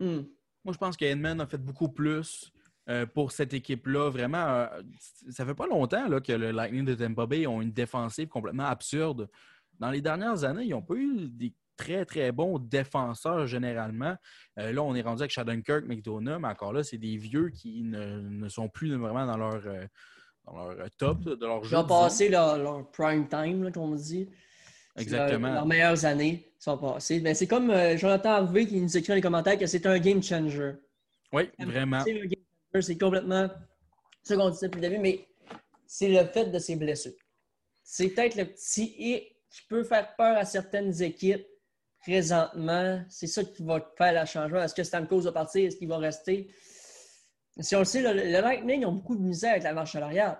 Hmm. 0.00 0.22
Moi, 0.64 0.72
je 0.72 0.78
pense 0.78 0.96
que 0.96 1.04
Edmund 1.04 1.40
a 1.40 1.46
fait 1.46 1.58
beaucoup 1.58 1.88
plus 1.90 2.50
euh, 2.88 3.06
pour 3.06 3.30
cette 3.30 3.52
équipe-là. 3.54 4.10
Vraiment, 4.10 4.44
euh, 4.44 4.82
ça 5.30 5.44
fait 5.46 5.54
pas 5.54 5.66
longtemps 5.66 6.08
là, 6.08 6.20
que 6.20 6.32
le 6.32 6.50
Lightning 6.50 6.84
de 6.84 6.94
Tampa 6.94 7.26
Bay 7.26 7.46
ont 7.46 7.60
une 7.62 7.72
défensive 7.72 8.28
complètement 8.28 8.64
absurde. 8.66 9.28
Dans 9.78 9.90
les 9.90 10.00
dernières 10.00 10.42
années, 10.44 10.64
ils 10.64 10.70
n'ont 10.70 10.82
pas 10.82 10.94
eu 10.94 11.28
des 11.28 11.54
très, 11.76 12.04
très 12.04 12.32
bons 12.32 12.58
défenseurs 12.58 13.46
généralement. 13.46 14.14
Euh, 14.58 14.72
là, 14.72 14.82
on 14.82 14.94
est 14.94 15.02
rendu 15.02 15.22
avec 15.22 15.64
Kirk, 15.64 15.84
McDonough, 15.86 16.38
mais 16.40 16.48
encore 16.48 16.72
là, 16.72 16.82
c'est 16.84 16.98
des 16.98 17.16
vieux 17.16 17.50
qui 17.50 17.82
ne, 17.82 18.20
ne 18.20 18.48
sont 18.48 18.68
plus 18.68 18.94
vraiment 18.96 19.26
dans 19.26 19.36
leur, 19.36 19.62
euh, 19.66 19.84
dans 20.44 20.68
leur 20.72 20.90
top 20.98 21.20
de 21.20 21.46
leur 21.46 21.60
Ils 21.64 21.68
jeu. 21.68 21.76
ont 21.76 21.82
disons. 21.82 21.88
passé 21.88 22.28
leur, 22.28 22.58
leur 22.58 22.90
prime 22.90 23.28
time, 23.28 23.64
là, 23.64 23.70
comme 23.70 23.84
on 23.84 23.94
dit. 23.94 24.28
Exactement. 24.96 25.46
Leur- 25.48 25.54
leurs 25.56 25.66
meilleures 25.66 26.04
années 26.04 26.52
sont 26.58 26.76
passées. 26.76 27.20
Ben, 27.20 27.34
c'est 27.34 27.46
comme 27.46 27.70
euh, 27.70 27.96
Jonathan 27.96 28.30
Harvey 28.30 28.66
qui 28.66 28.80
nous 28.80 28.96
écrit 28.96 29.08
dans 29.08 29.14
les 29.14 29.22
commentaires 29.22 29.58
que 29.58 29.66
c'est 29.66 29.86
un 29.86 29.98
game 29.98 30.22
changer. 30.22 30.72
Oui, 31.32 31.48
vraiment. 31.58 32.02
C'est 32.04 32.12
un 32.12 32.24
game 32.26 32.42
changer, 32.74 32.82
c'est 32.82 32.98
complètement 32.98 33.48
ce 34.22 34.34
qu'on 34.34 34.50
disait 34.50 34.68
depuis 34.68 34.80
le 34.82 34.88
début, 34.88 35.00
mais 35.00 35.26
c'est 35.86 36.08
le 36.08 36.26
fait 36.28 36.46
de 36.46 36.58
ses 36.58 36.76
blessures. 36.76 37.12
C'est 37.82 38.08
peut-être 38.10 38.36
le 38.36 38.44
petit 38.44 38.94
hic 38.98 39.36
qui 39.50 39.62
peut 39.68 39.82
faire 39.84 40.14
peur 40.16 40.36
à 40.36 40.44
certaines 40.44 41.02
équipes 41.02 41.44
présentement. 42.02 43.04
C'est 43.08 43.26
ça 43.26 43.44
qui 43.44 43.62
va 43.64 43.80
faire 43.96 44.12
la 44.12 44.26
changement. 44.26 44.62
Est-ce 44.62 44.74
que 44.74 44.82
Stamkos 44.84 45.20
va 45.22 45.32
partir? 45.32 45.66
Est-ce 45.66 45.76
qu'il 45.76 45.88
va 45.88 45.98
rester? 45.98 46.52
Si 47.60 47.76
on 47.76 47.80
le 47.80 47.84
sait, 47.84 48.02
le, 48.02 48.12
le 48.14 48.40
Lightning 48.40 48.84
ont 48.84 48.92
beaucoup 48.92 49.16
de 49.16 49.22
misère 49.22 49.52
avec 49.52 49.62
la 49.62 49.72
marche 49.72 49.92
salariale. 49.92 50.38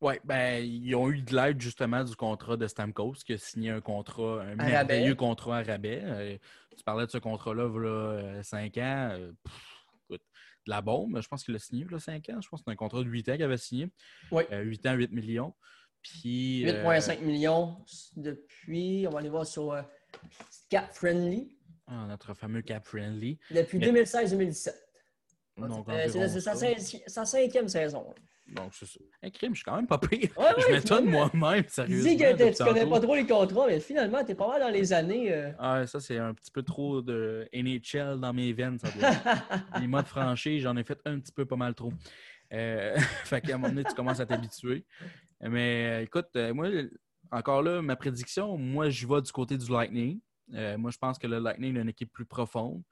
Oui, 0.00 0.14
ben, 0.24 0.62
ils 0.62 0.94
ont 0.94 1.08
eu 1.10 1.22
de 1.22 1.34
l'aide 1.34 1.60
justement 1.60 2.04
du 2.04 2.14
contrat 2.14 2.56
de 2.58 2.66
Stamkos, 2.66 3.14
qui 3.24 3.32
a 3.32 3.38
signé 3.38 3.70
un 3.70 3.80
contrat, 3.80 4.42
un 4.42 4.54
merveilleux 4.56 5.04
rabais. 5.12 5.16
contrat 5.16 5.58
à 5.58 5.62
rabais. 5.62 6.00
Euh, 6.02 6.36
tu 6.76 6.84
parlais 6.84 7.06
de 7.06 7.10
ce 7.10 7.16
contrat-là, 7.18 7.66
voilà, 7.68 8.42
5 8.42 8.76
ans. 8.78 9.08
euh, 9.12 9.32
pff, 9.42 9.86
écoute, 10.10 10.22
de 10.66 10.70
la 10.70 10.82
bombe. 10.82 11.20
Je 11.22 11.28
pense 11.28 11.42
qu'il 11.42 11.54
a 11.54 11.58
signé, 11.58 11.86
là, 11.90 11.98
5 11.98 12.28
ans. 12.30 12.40
Je 12.42 12.48
pense 12.48 12.60
que 12.60 12.64
c'est 12.66 12.72
un 12.72 12.76
contrat 12.76 13.02
de 13.02 13.08
8 13.08 13.28
ans 13.30 13.32
qu'il 13.34 13.42
avait 13.44 13.56
signé. 13.56 13.88
Oui. 14.30 14.42
Euh, 14.52 14.60
8 14.60 14.86
ans, 14.86 14.92
8 14.94 15.10
millions. 15.12 15.54
Puis. 16.02 16.68
euh, 16.68 16.84
8,5 16.84 17.20
millions 17.22 17.78
depuis, 18.16 19.06
on 19.08 19.10
va 19.10 19.20
aller 19.20 19.30
voir 19.30 19.46
sur 19.46 19.72
euh, 19.72 19.80
Cap 20.70 20.92
Friendly, 20.92 21.56
ah, 21.86 22.06
notre 22.08 22.34
fameux 22.34 22.62
cap 22.62 22.84
friendly. 22.86 23.38
depuis 23.50 23.78
Mais- 23.78 23.86
2016-2017. 23.86 24.74
Donc, 25.56 25.88
Euh, 25.88 26.08
c'est 26.08 26.40
sa, 27.08 27.24
cinquième 27.24 27.68
saison. 27.68 28.12
Donc, 28.48 28.72
c'est 28.74 28.86
ça. 28.86 28.98
Un 29.22 29.30
crime, 29.30 29.52
je 29.54 29.58
suis 29.60 29.64
quand 29.64 29.76
même 29.76 29.86
pas 29.86 29.98
pire. 29.98 30.28
Ouais, 30.36 30.46
je 30.58 30.66
ouais, 30.66 30.72
m'étonne 30.72 31.04
moi-même, 31.06 31.64
Tu 31.64 31.70
sérieusement. 31.70 32.10
dis 32.10 32.16
que 32.16 32.32
t'es- 32.36 32.52
tu 32.52 32.64
connais 32.64 32.86
pas 32.86 33.00
trop 33.00 33.14
les 33.14 33.26
contrats, 33.26 33.66
mais 33.68 33.80
finalement, 33.80 34.24
tu 34.24 34.32
es 34.32 34.34
pas 34.34 34.48
mal 34.48 34.60
dans 34.60 34.68
les 34.70 34.92
années. 34.92 35.32
euh, 35.32 35.52
Ah, 35.58 35.86
ça, 35.86 36.00
c'est 36.00 36.18
un 36.18 36.34
petit 36.34 36.50
peu 36.50 36.62
trop 36.62 37.00
de 37.02 37.48
NHL 37.52 38.18
dans 38.20 38.32
mes 38.32 38.52
veines, 38.52 38.78
ça 38.78 38.90
doit. 38.90 39.80
Les 39.80 39.86
modes 39.86 40.06
franchis, 40.06 40.60
j'en 40.60 40.76
ai 40.76 40.84
fait 40.84 40.98
un 41.04 41.20
petit 41.20 41.32
peu 41.32 41.46
pas 41.46 41.56
mal 41.56 41.74
trop. 41.74 41.92
Euh, 42.52 42.94
fait 43.24 43.40
qu'à 43.40 43.54
un 43.54 43.58
moment 43.58 43.68
donné, 43.72 43.84
tu 43.84 43.94
commences 43.94 44.20
à 44.20 44.26
t'habituer. 44.26 44.84
Mais 45.40 46.02
écoute, 46.04 46.34
moi, 46.52 46.68
encore 47.30 47.62
là, 47.62 47.82
ma 47.82 47.96
prédiction, 47.96 48.56
moi, 48.56 48.90
je 48.90 49.06
vais 49.06 49.22
du 49.22 49.32
côté 49.32 49.56
du 49.56 49.70
Lightning. 49.70 50.20
Euh, 50.52 50.76
moi, 50.76 50.90
je 50.90 50.98
pense 50.98 51.18
que 51.18 51.26
le 51.26 51.38
Lightning 51.38 51.76
a 51.78 51.80
une 51.80 51.88
équipe 51.88 52.12
plus 52.12 52.26
profonde. 52.26 52.82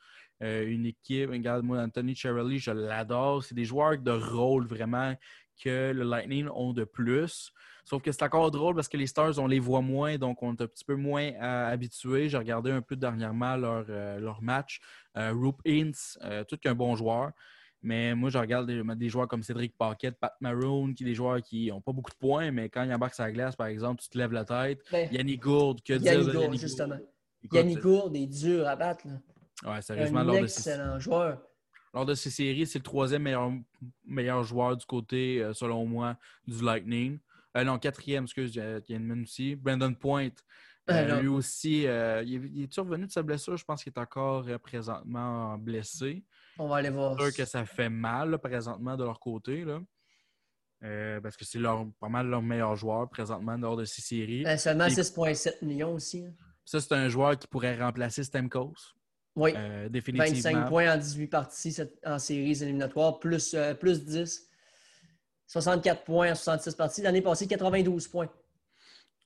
Euh, 0.42 0.66
une 0.66 0.87
équipe, 0.87 1.31
regarde, 1.31 1.64
moi, 1.64 1.79
Anthony 1.83 2.14
Cherrelli, 2.14 2.59
je 2.59 2.71
l'adore. 2.71 3.45
C'est 3.45 3.55
des 3.55 3.64
joueurs 3.64 3.99
de 3.99 4.11
rôle 4.11 4.66
vraiment 4.66 5.14
que 5.62 5.92
le 5.92 6.03
Lightning 6.03 6.49
ont 6.49 6.73
de 6.73 6.85
plus. 6.85 7.53
Sauf 7.85 8.03
que 8.03 8.12
c'est 8.12 8.23
encore 8.23 8.51
drôle 8.51 8.75
parce 8.75 8.88
que 8.88 8.97
les 8.97 9.07
Stars, 9.07 9.38
on 9.38 9.47
les 9.47 9.59
voit 9.59 9.81
moins, 9.81 10.16
donc 10.16 10.42
on 10.42 10.55
est 10.55 10.62
un 10.62 10.66
petit 10.66 10.85
peu 10.85 10.95
moins 10.95 11.33
habitués. 11.40 12.29
J'ai 12.29 12.38
regardé 12.38 12.71
un 12.71 12.83
peu 12.83 12.97
dernièrement 12.97 13.57
leur, 13.57 13.87
euh, 13.88 14.33
match. 14.40 14.81
Roop 15.16 15.61
euh, 15.66 16.45
tout 16.45 16.57
qu'un 16.57 16.75
bon 16.75 16.95
joueur. 16.95 17.33
Mais 17.83 18.14
moi, 18.14 18.31
je 18.31 18.38
regarde 18.38 18.66
des, 18.66 18.83
des 18.97 19.09
joueurs 19.09 19.27
comme 19.27 19.42
Cédric 19.42 19.77
Paquette, 19.77 20.16
Pat 20.21 20.35
Maroon, 20.40 20.92
qui 20.95 21.03
sont 21.03 21.09
des 21.09 21.14
joueurs 21.14 21.42
qui 21.42 21.68
n'ont 21.68 21.81
pas 21.81 21.92
beaucoup 21.92 22.11
de 22.12 22.16
points, 22.16 22.51
mais 22.53 22.68
quand 22.68 22.85
ils 22.85 22.95
embarquent 22.95 23.14
sur 23.14 23.25
la 23.25 23.33
glace, 23.33 23.57
par 23.57 23.66
exemple, 23.66 24.01
tu 24.03 24.09
te 24.09 24.16
lèves 24.18 24.33
la 24.33 24.45
tête. 24.45 24.81
ben, 24.92 25.09
Yannick 25.12 25.42
Gourde, 25.42 25.81
que 25.83 25.95
dire 25.95 26.12
Yannick 26.12 26.27
de 26.29 26.33
Gourde, 26.33 26.45
Yannick 26.45 26.61
justement. 26.61 26.95
Gourde? 26.97 27.09
Écoute, 27.45 27.57
Yannick 27.59 27.81
Gourde 27.81 28.16
est 28.16 28.27
dur 28.27 28.68
à 28.68 28.77
battre. 28.77 29.07
Là. 29.09 29.73
Ouais, 29.75 29.83
sérieusement, 29.83 30.21
Un 30.21 30.25
lors 30.25 30.40
de, 30.40 30.47
ces, 30.47 30.71
excellent 30.71 30.99
joueur. 31.01 31.42
lors 31.92 32.07
de 32.07 32.14
ces 32.14 32.31
séries, 32.31 32.66
c'est 32.66 32.79
le 32.79 32.85
troisième 32.85 33.23
meilleur, 33.23 33.53
meilleur 34.05 34.45
joueur 34.45 34.77
du 34.77 34.87
côté, 34.87 35.42
euh, 35.42 35.53
selon 35.53 35.85
moi, 35.85 36.16
du 36.47 36.64
Lightning. 36.64 37.18
Euh, 37.57 37.64
non, 37.64 37.79
quatrième, 37.79 38.25
excuse, 38.25 38.55
il 38.55 38.59
y 38.59 38.62
a 38.62 38.79
il 38.79 38.90
y 38.90 38.95
a 38.95 38.97
une 38.97 39.07
minute 39.07 39.29
aussi. 39.29 39.57
Brandon 39.57 39.92
Point. 39.92 40.31
Ah, 40.88 40.95
euh, 40.99 41.21
lui 41.21 41.29
aussi, 41.29 41.87
euh, 41.87 42.25
il, 42.27 42.35
est, 42.35 42.49
il 42.55 42.62
est 42.64 42.79
revenu 42.81 43.07
de 43.07 43.12
sa 43.12 43.23
blessure? 43.23 43.57
Je 43.57 43.64
pense 43.64 43.85
qu'il 43.85 43.92
est 43.95 44.01
encore 44.01 44.45
euh, 44.49 44.59
présentement 44.59 45.57
blessé. 45.57 46.25
On 46.59 46.69
va 46.69 46.77
aller 46.77 46.91
voir. 46.91 47.17
C'est 47.19 47.31
sûr 47.31 47.37
que 47.37 47.45
ça 47.45 47.65
fait 47.65 47.88
mal 47.88 48.31
là, 48.31 48.38
présentement 48.38 48.97
de 48.97 49.05
leur 49.05 49.19
côté. 49.21 49.65
Là. 49.65 49.81
Euh, 50.85 51.21
parce 51.21 51.37
que 51.37 51.45
c'est 51.45 51.59
leur, 51.59 51.87
pas 52.01 52.09
mal 52.09 52.27
leur 52.27 52.43
meilleur 52.43 52.75
joueur 52.77 53.09
présentement 53.09 53.57
lors 53.57 53.77
de 53.77 53.85
ces 53.85 54.03
séries. 54.03 54.43
Ben, 54.45 54.59
seulement 54.59 54.87
Et- 54.87 54.91
6,7 54.91 55.62
millions 55.62 55.95
aussi. 55.95 56.25
hein. 56.27 56.33
Ça, 56.65 56.81
c'est 56.81 56.93
un 56.93 57.09
joueur 57.09 57.38
qui 57.38 57.47
pourrait 57.49 57.77
remplacer 57.81 58.23
Stamkos. 58.25 58.75
Oui. 59.35 59.53
euh, 59.57 59.88
25 59.88 59.91
définitivement. 59.93 60.69
points 60.69 60.93
en 60.95 60.99
18 60.99 61.27
parties 61.29 61.77
en 62.05 62.19
séries 62.19 62.62
éliminatoires, 62.62 63.19
plus, 63.19 63.55
euh, 63.55 63.75
plus 63.75 64.05
10. 64.05 64.49
64 65.47 66.05
points 66.05 66.33
en 66.33 66.35
66 66.35 66.75
parties. 66.75 67.03
L'année 67.03 67.23
passée, 67.23 67.47
92 67.47 68.09
points. 68.09 68.29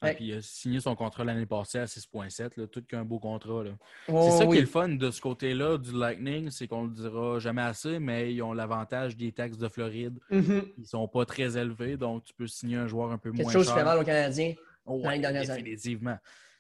Ah, 0.03 0.07
Ouais. 0.09 0.15
puis 0.15 0.27
il 0.27 0.35
a 0.35 0.43
signé 0.43 0.79
son 0.81 0.95
contrat 0.95 1.25
l'année 1.25 1.47
passée 1.47 1.79
à 1.79 1.87
6,7. 1.87 2.57
là, 2.59 2.67
Tout 2.67 2.83
qu'un 2.85 3.05
beau 3.05 3.19
contrat. 3.19 3.63
Oh, 4.09 4.29
c'est 4.31 4.39
ça 4.39 4.45
oui. 4.45 4.57
qui 4.57 4.59
est 4.59 4.61
le 4.63 4.67
fun 4.67 4.89
de 4.91 5.11
ce 5.11 5.21
côté-là 5.23 5.79
du 5.79 5.93
Lightning, 5.99 6.51
c'est 6.51 6.69
qu'on 6.69 6.85
le 6.85 6.91
dira 6.91 7.39
jamais 7.39 7.63
assez, 7.63 7.99
mais 7.99 8.33
ils 8.35 8.43
ont 8.43 8.53
l'avantage 8.53 9.17
des 9.17 9.33
taxes 9.33 9.57
de 9.57 9.69
Floride. 9.69 10.19
Mhm. 10.31 10.63
Ils 10.79 10.87
sont 10.87 11.09
pas 11.09 11.25
très 11.25 11.57
élevés, 11.57 11.97
donc 11.97 12.25
tu 12.25 12.35
peux 12.35 12.47
signer 12.47 12.77
un 12.77 12.87
joueur 12.87 13.11
un 13.11 13.17
peu 13.19 13.31
Quelque 13.31 13.43
moins 13.45 13.53
chose 13.53 13.65
cher. 13.65 13.73
qui 13.75 13.79
fait 13.81 13.85
mal 13.87 13.99
aux 13.99 14.05
Canadiens. 14.05 14.55
Oh, 14.85 15.01
ouais, 15.03 15.19
définitivement. 15.19 16.19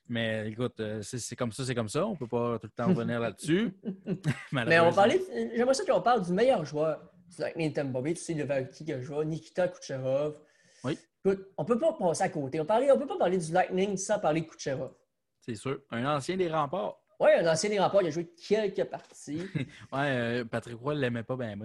Mais 0.08 0.48
écoute, 0.50 0.78
euh, 0.80 1.00
c'est 1.02 1.34
comme 1.36 1.50
ça, 1.52 1.64
c'est 1.64 1.74
comme 1.74 1.88
ça. 1.88 2.06
On 2.06 2.14
peut 2.16 2.28
pas 2.28 2.58
tout 2.60 2.68
le 2.68 2.70
temps 2.84 2.86
revenir 2.94 3.20
là-dessus. 3.20 3.72
Mais 4.52 4.78
on 4.80 4.92
parler, 4.92 5.20
j'aimerais 5.54 5.74
ça 5.74 5.84
qu'on 5.84 6.00
parle 6.00 6.24
du 6.24 6.32
meilleur 6.32 6.64
joueur 6.64 7.00
du 7.34 7.42
Lightning 7.42 7.72
Tampa 7.72 8.00
Bay. 8.00 8.14
Tu 8.14 8.22
sais, 8.22 8.34
devant 8.34 8.64
qui 8.64 8.84
que 8.84 9.00
je 9.00 9.06
vois, 9.06 9.24
Nikita 9.24 9.68
Kucherov. 9.68 10.38
Oui. 10.84 10.96
Écoute, 11.26 11.48
on 11.56 11.64
peut 11.64 11.78
pas 11.78 11.92
passer 11.92 12.22
à 12.22 12.28
côté. 12.28 12.60
On 12.60 12.64
ne 12.64 12.98
peut 12.98 13.06
pas 13.06 13.18
parler 13.18 13.38
du 13.38 13.52
Lightning 13.52 13.96
sans 13.96 14.20
parler 14.20 14.42
de 14.42 14.46
Kucherov. 14.46 14.92
C'est 15.40 15.56
sûr. 15.56 15.80
Un 15.90 16.04
ancien 16.04 16.36
des 16.36 16.48
remparts. 16.48 17.00
Oui, 17.18 17.30
un 17.36 17.50
ancien 17.50 17.68
des 17.68 17.80
remparts, 17.80 18.02
il 18.02 18.08
a 18.08 18.10
joué 18.10 18.30
quelques 18.46 18.84
parties. 18.84 19.42
ouais, 19.92 19.98
euh, 19.98 20.44
Patrick 20.44 20.78
Roy 20.80 20.94
ne 20.94 21.00
l'aimait 21.00 21.24
pas 21.24 21.36
bien. 21.36 21.56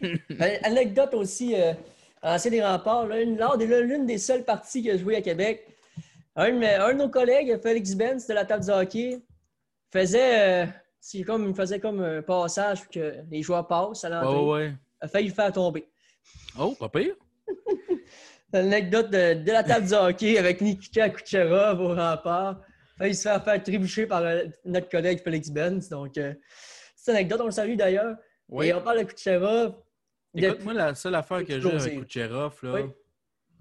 Ben, 0.30 0.58
anecdote 0.62 1.14
aussi, 1.14 1.60
euh, 1.60 1.72
ancien 2.22 2.52
des 2.52 2.62
remparts, 2.62 3.06
l'une 3.08 4.06
des 4.06 4.18
seules 4.18 4.44
parties 4.44 4.82
qu'il 4.82 4.92
a 4.92 4.96
joué 4.96 5.16
à 5.16 5.22
Québec, 5.22 5.66
un 6.36 6.52
de, 6.52 6.92
nos 6.92 7.08
collègues, 7.08 7.60
Félix 7.60 7.96
Benz 7.96 8.28
de 8.28 8.34
la 8.34 8.44
table 8.44 8.64
de 8.64 8.70
hockey, 8.70 9.20
faisait, 9.92 10.66
euh, 10.66 11.24
comme, 11.26 11.48
il 11.48 11.54
faisait 11.56 11.80
comme 11.80 12.00
un 12.00 12.22
passage 12.22 12.82
pour 12.82 12.90
que 12.92 13.16
les 13.28 13.42
joueurs 13.42 13.66
passent 13.66 14.04
à 14.04 14.10
l'entrée. 14.10 14.36
Oh, 14.38 14.54
ouais. 14.54 14.74
A 15.00 15.08
failli 15.08 15.28
le 15.28 15.34
faire 15.34 15.52
tomber. 15.52 15.88
Oh, 16.56 16.76
pas 16.78 16.88
pire. 16.88 17.16
L'anecdote 18.52 19.10
de, 19.10 19.34
de, 19.34 19.52
la 19.52 19.62
table 19.62 19.88
de 19.88 19.94
hockey 19.94 20.38
avec 20.38 20.60
Nikita 20.60 21.08
Kucherov 21.08 21.80
au 21.80 21.94
rempart. 21.94 22.60
Il 23.00 23.16
se 23.16 23.28
fait 23.28 23.40
faire 23.40 23.62
trébucher 23.62 24.06
par 24.06 24.22
euh, 24.22 24.44
notre 24.64 24.88
collègue 24.88 25.22
Félix 25.22 25.50
Benz. 25.50 25.88
Donc, 25.88 26.16
euh, 26.18 26.34
c'est 26.94 27.12
une 27.12 27.16
anecdote, 27.16 27.40
on 27.40 27.46
le 27.46 27.50
salue 27.50 27.76
d'ailleurs. 27.76 28.16
Et 28.60 28.72
on 28.74 28.82
parle 28.82 28.98
de 28.98 29.04
Kucherov. 29.04 29.74
Écoute, 30.34 30.64
moi, 30.64 30.74
la 30.74 30.94
seule 30.94 31.14
affaire 31.14 31.44
que 31.44 31.58
j'ai 31.58 31.70
avec 31.70 32.06
Kucherov, 32.06 32.58
là, 32.62 32.82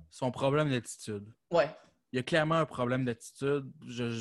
son 0.10 0.32
problème 0.32 0.70
d'attitude. 0.70 1.26
Ouais. 1.50 1.70
Il 2.12 2.18
y 2.18 2.20
a 2.20 2.24
clairement 2.24 2.56
un 2.56 2.66
problème 2.66 3.06
d'attitude. 3.06 3.72
Je, 3.88 4.14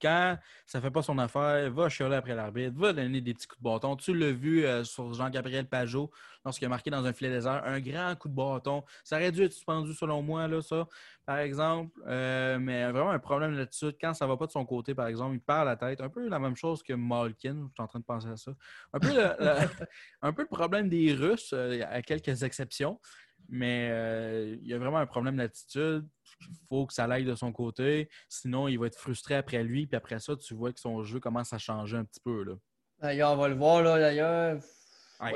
quand 0.00 0.38
ça 0.66 0.78
ne 0.78 0.82
fait 0.82 0.90
pas 0.90 1.02
son 1.02 1.18
affaire, 1.18 1.70
va 1.70 1.88
chialer 1.88 2.16
après 2.16 2.34
l'arbitre, 2.34 2.76
va 2.76 2.92
donner 2.92 3.20
des 3.20 3.34
petits 3.34 3.46
coups 3.46 3.60
de 3.60 3.64
bâton. 3.64 3.96
Tu 3.96 4.14
l'as 4.14 4.32
vu 4.32 4.64
euh, 4.64 4.84
sur 4.84 5.12
Jean-Gabriel 5.14 5.66
Pajot 5.66 6.10
lorsqu'il 6.44 6.66
a 6.66 6.68
marqué 6.68 6.90
dans 6.90 7.04
un 7.04 7.12
filet 7.12 7.30
désert 7.30 7.62
un 7.64 7.80
grand 7.80 8.14
coup 8.16 8.28
de 8.28 8.34
bâton. 8.34 8.84
Ça 9.04 9.16
aurait 9.16 9.32
dû 9.32 9.42
être 9.42 9.52
suspendu 9.52 9.94
selon 9.94 10.22
moi, 10.22 10.48
là, 10.48 10.60
ça, 10.62 10.86
par 11.26 11.38
exemple. 11.38 12.00
Euh, 12.06 12.58
mais 12.58 12.90
vraiment 12.90 13.10
un 13.10 13.18
problème 13.18 13.56
d'attitude. 13.56 13.96
Quand 14.00 14.14
ça 14.14 14.24
ne 14.24 14.30
va 14.30 14.36
pas 14.36 14.46
de 14.46 14.52
son 14.52 14.64
côté, 14.64 14.94
par 14.94 15.06
exemple, 15.06 15.34
il 15.34 15.40
perd 15.40 15.66
la 15.66 15.76
tête. 15.76 16.00
Un 16.00 16.08
peu 16.08 16.28
la 16.28 16.38
même 16.38 16.56
chose 16.56 16.82
que 16.82 16.92
Malkin. 16.92 17.68
Je 17.68 17.72
suis 17.72 17.82
en 17.82 17.86
train 17.86 18.00
de 18.00 18.04
penser 18.04 18.28
à 18.28 18.36
ça. 18.36 18.52
Un 18.92 18.98
peu 18.98 19.08
le, 19.08 19.36
un 20.22 20.32
peu 20.32 20.42
le 20.42 20.48
problème 20.48 20.88
des 20.88 21.14
Russes, 21.14 21.52
euh, 21.52 21.82
à 21.88 22.02
quelques 22.02 22.42
exceptions. 22.42 23.00
Mais 23.48 23.90
euh, 23.90 24.56
il 24.62 24.68
y 24.68 24.74
a 24.74 24.78
vraiment 24.78 24.98
un 24.98 25.06
problème 25.06 25.36
d'attitude. 25.36 26.06
Il 26.40 26.66
faut 26.68 26.86
que 26.86 26.94
ça 26.94 27.04
aille 27.04 27.24
de 27.24 27.34
son 27.34 27.52
côté. 27.52 28.08
Sinon, 28.28 28.68
il 28.68 28.78
va 28.78 28.86
être 28.86 28.98
frustré 28.98 29.34
après 29.34 29.62
lui. 29.62 29.86
Puis 29.86 29.96
après 29.96 30.18
ça, 30.18 30.36
tu 30.36 30.54
vois 30.54 30.72
que 30.72 30.80
son 30.80 31.02
jeu 31.02 31.20
commence 31.20 31.52
à 31.52 31.58
changer 31.58 31.96
un 31.96 32.04
petit 32.04 32.20
peu. 32.20 32.44
Là. 32.44 32.54
D'ailleurs, 33.00 33.32
on 33.32 33.36
va 33.36 33.48
le 33.48 33.56
voir 33.56 33.82
là, 33.82 33.98
d'ailleurs. 33.98 34.60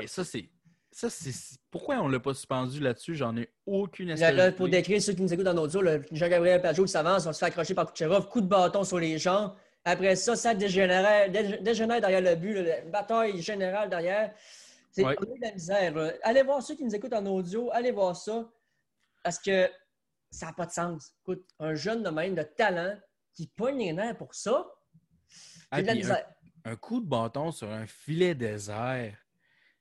ça, 0.07 0.23
c'est. 0.23 0.49
Ça, 0.91 1.09
c'est... 1.09 1.31
Pourquoi 1.69 1.97
on 1.97 2.07
ne 2.07 2.13
l'a 2.13 2.19
pas 2.19 2.33
suspendu 2.33 2.79
là-dessus? 2.79 3.15
J'en 3.15 3.35
ai 3.37 3.49
aucune 3.65 4.09
espèce 4.09 4.55
Pour 4.55 4.69
décrire 4.69 5.01
ceux 5.01 5.13
qui 5.13 5.21
nous 5.21 5.31
écoutent 5.31 5.45
dans 5.45 5.53
notre 5.53 5.77
audio, 5.77 6.03
Jean-Gabriel 6.11 6.61
Pajot 6.61 6.85
qui 6.85 6.91
s'avance, 6.91 7.25
on 7.25 7.33
se 7.33 7.39
fait 7.39 7.45
accrocher 7.45 7.73
par 7.73 7.91
Kucherov, 7.91 8.27
coup 8.29 8.41
de 8.41 8.47
bâton 8.47 8.83
sur 8.83 8.99
les 8.99 9.17
jambes. 9.17 9.53
Après 9.85 10.15
ça, 10.15 10.35
ça 10.35 10.53
dégénère, 10.53 11.29
dégénère 11.61 12.01
derrière 12.01 12.21
le 12.21 12.35
but, 12.35 12.53
le 12.53 12.89
bataille 12.89 13.41
générale 13.41 13.89
derrière. 13.89 14.33
C'est 14.91 15.03
de 15.03 15.41
la 15.41 15.51
misère. 15.51 15.93
Allez 16.23 16.41
voir 16.41 16.61
ceux 16.61 16.75
qui 16.75 16.83
nous 16.83 16.95
écoutent 16.95 17.13
en 17.13 17.25
audio, 17.27 17.69
allez 17.71 17.91
voir 17.91 18.15
ça. 18.15 18.49
Parce 19.23 19.39
que 19.39 19.69
ça 20.31 20.47
n'a 20.47 20.53
pas 20.53 20.65
de 20.65 20.71
sens. 20.71 21.13
Écoute, 21.21 21.45
un 21.59 21.75
jeune 21.75 22.03
de 22.03 22.09
même, 22.09 22.35
de 22.35 22.43
talent, 22.43 22.97
qui 23.33 23.47
pogne 23.47 23.77
les 23.77 23.93
nerfs 23.93 24.17
pour 24.17 24.33
ça, 24.33 24.67
c'est 25.27 25.83
de 25.83 25.87
la 25.87 25.93
misère. 25.93 26.25
Un, 26.65 26.75
coup 26.75 26.99
de 26.99 27.05
bâton 27.05 27.51
sur 27.51 27.69
un 27.69 27.85
filet 27.85 28.33
désert. 28.33 29.15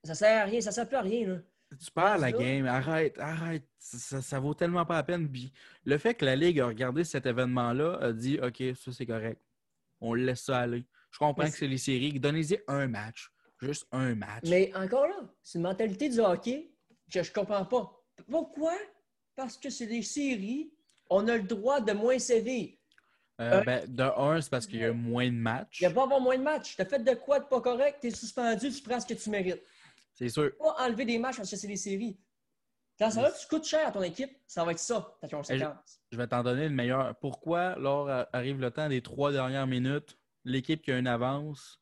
Ça 0.06 0.14
sert 0.14 0.42
à 0.42 0.44
rien, 0.44 0.60
ça 0.60 0.72
sert 0.72 0.88
plus 0.88 0.96
à 0.96 1.02
rien. 1.02 1.26
Là. 1.28 1.38
Tu 1.78 1.90
perds 1.90 2.18
la 2.18 2.32
game, 2.32 2.66
arrête, 2.66 3.18
arrête. 3.18 3.64
Ça, 3.78 4.22
ça, 4.22 4.38
vaut 4.40 4.54
tellement 4.54 4.86
pas 4.86 4.94
la 4.94 5.02
peine. 5.02 5.28
le 5.84 5.98
fait 5.98 6.14
que 6.14 6.24
la 6.24 6.36
Ligue 6.36 6.60
a 6.60 6.66
regardé 6.66 7.04
cet 7.04 7.26
événement-là 7.26 7.98
a 8.00 8.12
dit 8.12 8.38
OK, 8.40 8.62
ça 8.76 8.92
c'est 8.92 9.06
correct. 9.06 9.40
On 10.00 10.14
laisse 10.14 10.42
ça 10.42 10.60
aller. 10.60 10.86
Je 11.10 11.18
comprends 11.18 11.44
que 11.44 11.50
c'est 11.50 11.66
les 11.66 11.78
séries. 11.78 12.18
Donnez-y 12.20 12.60
un 12.68 12.86
match. 12.86 13.30
Juste 13.60 13.86
un 13.90 14.14
match. 14.14 14.44
Mais 14.48 14.70
encore 14.74 15.06
là, 15.06 15.28
c'est 15.42 15.58
une 15.58 15.64
mentalité 15.64 16.08
du 16.08 16.20
hockey 16.20 16.70
que 17.12 17.22
je 17.22 17.32
comprends 17.32 17.64
pas. 17.64 17.92
Pourquoi? 18.30 18.74
Parce 19.34 19.56
que 19.56 19.70
c'est 19.70 19.86
des 19.86 20.02
séries, 20.02 20.72
on 21.10 21.26
a 21.28 21.36
le 21.36 21.42
droit 21.42 21.80
de 21.80 21.92
moins 21.92 22.18
sévir. 22.18 22.74
Euh, 23.40 23.60
euh, 23.60 23.64
ben, 23.64 23.84
de 23.86 24.02
un, 24.02 24.40
c'est 24.40 24.50
parce 24.50 24.66
qu'il 24.66 24.80
y 24.80 24.84
a 24.84 24.92
moins 24.92 25.26
de 25.26 25.36
matchs. 25.36 25.80
Il 25.80 25.86
n'y 25.86 25.92
a 25.92 25.94
pas 25.94 26.04
avoir 26.04 26.20
moins 26.20 26.38
de 26.38 26.42
matchs. 26.42 26.76
Tu 26.76 26.82
as 26.82 26.86
fait 26.86 26.98
de 27.02 27.14
quoi 27.14 27.40
de 27.40 27.44
pas 27.44 27.60
correct, 27.60 27.98
tu 28.00 28.06
es 28.06 28.10
suspendu, 28.10 28.70
tu 28.70 28.82
prends 28.82 29.00
ce 29.00 29.06
que 29.06 29.14
tu 29.14 29.28
mérites. 29.28 29.62
C'est 30.16 30.28
sûr. 30.28 30.50
Pas 30.58 30.74
enlever 30.80 31.04
des 31.04 31.18
matchs 31.18 31.36
parce 31.36 31.50
que 31.50 31.56
c'est 31.56 31.68
des 31.68 31.76
séries. 31.76 32.18
Dans 32.98 33.10
ça, 33.10 33.22
là, 33.22 33.30
tu 33.30 33.46
coûtes 33.46 33.66
cher 33.66 33.86
à 33.86 33.92
ton 33.92 34.02
équipe, 34.02 34.30
ça 34.46 34.64
va 34.64 34.72
être 34.72 34.78
ça, 34.78 35.16
ta 35.20 35.28
conséquence. 35.28 36.00
Je, 36.10 36.16
vais 36.16 36.26
t'en 36.26 36.42
donner 36.42 36.66
le 36.68 36.74
meilleur. 36.74 37.14
Pourquoi, 37.18 37.76
lors 37.76 38.08
arrive 38.32 38.58
le 38.58 38.70
temps 38.70 38.88
des 38.88 39.02
trois 39.02 39.32
dernières 39.32 39.66
minutes, 39.66 40.18
l'équipe 40.44 40.80
qui 40.80 40.92
a 40.92 40.98
une 40.98 41.06
avance 41.06 41.78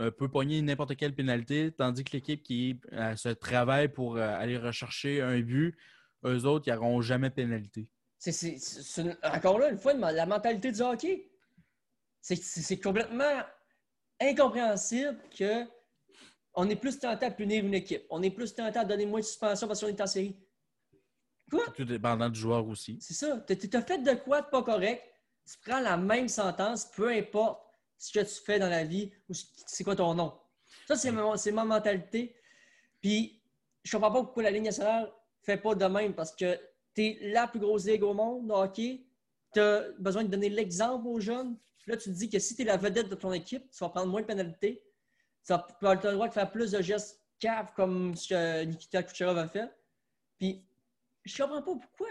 euh, 0.00 0.10
peut 0.10 0.28
pogner 0.28 0.62
n'importe 0.62 0.96
quelle 0.96 1.14
pénalité, 1.14 1.72
tandis 1.72 2.04
que 2.04 2.12
l'équipe 2.12 2.42
qui 2.42 2.80
euh, 2.92 3.16
se 3.16 3.28
travaille 3.28 3.88
pour 3.88 4.16
euh, 4.16 4.38
aller 4.38 4.56
rechercher 4.56 5.20
un 5.20 5.40
but, 5.40 5.76
eux 6.24 6.44
autres, 6.44 6.68
ils 6.68 6.74
n'auront 6.74 7.02
jamais 7.02 7.30
pénalité. 7.30 7.88
C'est, 8.18 8.58
encore 9.22 9.58
là, 9.58 9.70
une 9.70 9.78
fois, 9.78 9.94
la 9.94 10.26
mentalité 10.26 10.72
du 10.72 10.80
hockey. 10.82 11.30
C'est, 12.20 12.78
complètement 12.80 13.42
incompréhensible 14.20 15.18
que 15.36 15.64
on 16.60 16.68
est 16.68 16.76
plus 16.76 16.98
tenté 16.98 17.24
à 17.24 17.30
punir 17.30 17.64
une 17.64 17.74
équipe. 17.74 18.04
On 18.10 18.22
est 18.22 18.30
plus 18.30 18.54
tenté 18.54 18.78
à 18.78 18.84
donner 18.84 19.06
moins 19.06 19.20
de 19.20 19.24
suspension 19.24 19.66
parce 19.66 19.80
qu'on 19.80 19.86
est 19.86 20.00
en 20.00 20.06
série. 20.06 20.36
Quoi? 21.50 21.64
Tout 21.74 21.84
dépendant 21.84 22.28
du 22.28 22.38
joueur 22.38 22.66
aussi. 22.68 22.98
C'est 23.00 23.14
ça. 23.14 23.40
Tu 23.48 23.70
as 23.72 23.82
fait 23.82 23.98
de 23.98 24.14
quoi 24.14 24.42
de 24.42 24.46
pas 24.48 24.62
correct? 24.62 25.02
Tu 25.50 25.56
prends 25.64 25.80
la 25.80 25.96
même 25.96 26.28
sentence, 26.28 26.84
peu 26.94 27.08
importe 27.08 27.62
ce 27.96 28.12
que 28.12 28.24
tu 28.24 28.44
fais 28.44 28.58
dans 28.58 28.68
la 28.68 28.84
vie 28.84 29.10
ou 29.28 29.32
c'est 29.66 29.84
quoi 29.84 29.96
ton 29.96 30.14
nom. 30.14 30.38
Ça, 30.86 30.96
c'est 30.96 31.10
ma, 31.10 31.34
ma, 31.52 31.64
mentalité. 31.64 32.36
Puis, 33.00 33.42
je 33.82 33.92
comprends 33.92 34.12
pas 34.12 34.22
pourquoi 34.22 34.42
la 34.42 34.50
Ligue 34.50 34.64
nationale 34.64 35.04
ne 35.04 35.44
fait 35.44 35.56
pas 35.56 35.74
de 35.74 35.84
même 35.86 36.14
parce 36.14 36.36
que 36.36 36.58
tu 36.94 37.02
es 37.02 37.18
la 37.32 37.48
plus 37.48 37.58
grosse 37.58 37.86
ligue 37.86 38.02
au 38.02 38.12
monde, 38.12 38.52
OK? 38.52 38.74
Tu 38.74 39.60
as 39.60 39.84
besoin 39.98 40.24
de 40.24 40.28
donner 40.28 40.50
l'exemple 40.50 41.08
aux 41.08 41.20
jeunes. 41.20 41.56
là, 41.86 41.96
tu 41.96 42.10
te 42.10 42.14
dis 42.14 42.28
que 42.28 42.38
si 42.38 42.54
tu 42.54 42.62
es 42.62 42.64
la 42.66 42.76
vedette 42.76 43.08
de 43.08 43.14
ton 43.14 43.32
équipe, 43.32 43.70
tu 43.70 43.78
vas 43.78 43.88
prendre 43.88 44.08
moins 44.08 44.20
de 44.20 44.26
pénalités. 44.26 44.84
Tu 45.50 45.84
vas 45.84 45.90
avoir 45.90 46.06
le 46.06 46.12
droit 46.12 46.28
de 46.28 46.32
faire 46.32 46.50
plus 46.50 46.70
de 46.70 46.80
gestes 46.80 47.20
caves 47.40 47.72
comme 47.74 48.14
ce 48.14 48.28
que 48.28 48.64
Nikita 48.64 49.02
Kucherov 49.02 49.36
a 49.38 49.48
fait. 49.48 49.68
Puis, 50.38 50.62
je 51.24 51.42
comprends 51.42 51.62
pas 51.62 51.74
pourquoi. 51.74 52.08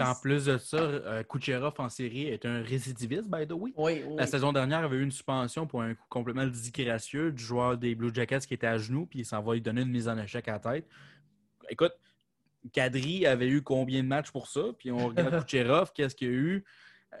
En 0.00 0.14
plus 0.14 0.44
de 0.44 0.58
ça, 0.58 0.76
euh, 0.76 1.22
Kucherov 1.24 1.74
en 1.78 1.88
série 1.88 2.28
est 2.28 2.44
un 2.44 2.62
récidiviste, 2.62 3.28
by 3.28 3.46
the 3.46 3.52
way. 3.52 3.72
Oui, 3.76 4.04
La 4.16 4.26
saison 4.26 4.52
dernière 4.52 4.84
avait 4.84 4.96
eu 4.96 5.02
une 5.02 5.10
suspension 5.10 5.66
pour 5.66 5.82
un 5.82 5.94
coup 5.94 6.04
complètement 6.08 6.46
disgracieux 6.46 7.32
du 7.32 7.42
joueur 7.42 7.76
des 7.76 7.94
Blue 7.94 8.14
Jackets 8.14 8.40
qui 8.40 8.54
était 8.54 8.68
à 8.68 8.78
genoux, 8.78 9.06
puis 9.06 9.20
il 9.20 9.24
s'en 9.24 9.42
va 9.42 9.54
lui 9.54 9.60
donner 9.60 9.80
une 9.80 9.90
mise 9.90 10.06
en 10.06 10.16
échec 10.18 10.46
à 10.46 10.52
la 10.52 10.58
tête. 10.60 10.86
Écoute, 11.68 11.92
Kadri 12.72 13.26
avait 13.26 13.48
eu 13.48 13.62
combien 13.62 14.02
de 14.02 14.08
matchs 14.08 14.30
pour 14.30 14.46
ça? 14.46 14.62
Puis 14.78 14.92
on 14.92 15.08
regarde 15.08 15.42
Kucherov, 15.44 15.92
qu'est-ce 15.92 16.14
qu'il 16.14 16.28
y 16.28 16.30
a 16.30 16.34
eu? 16.34 16.64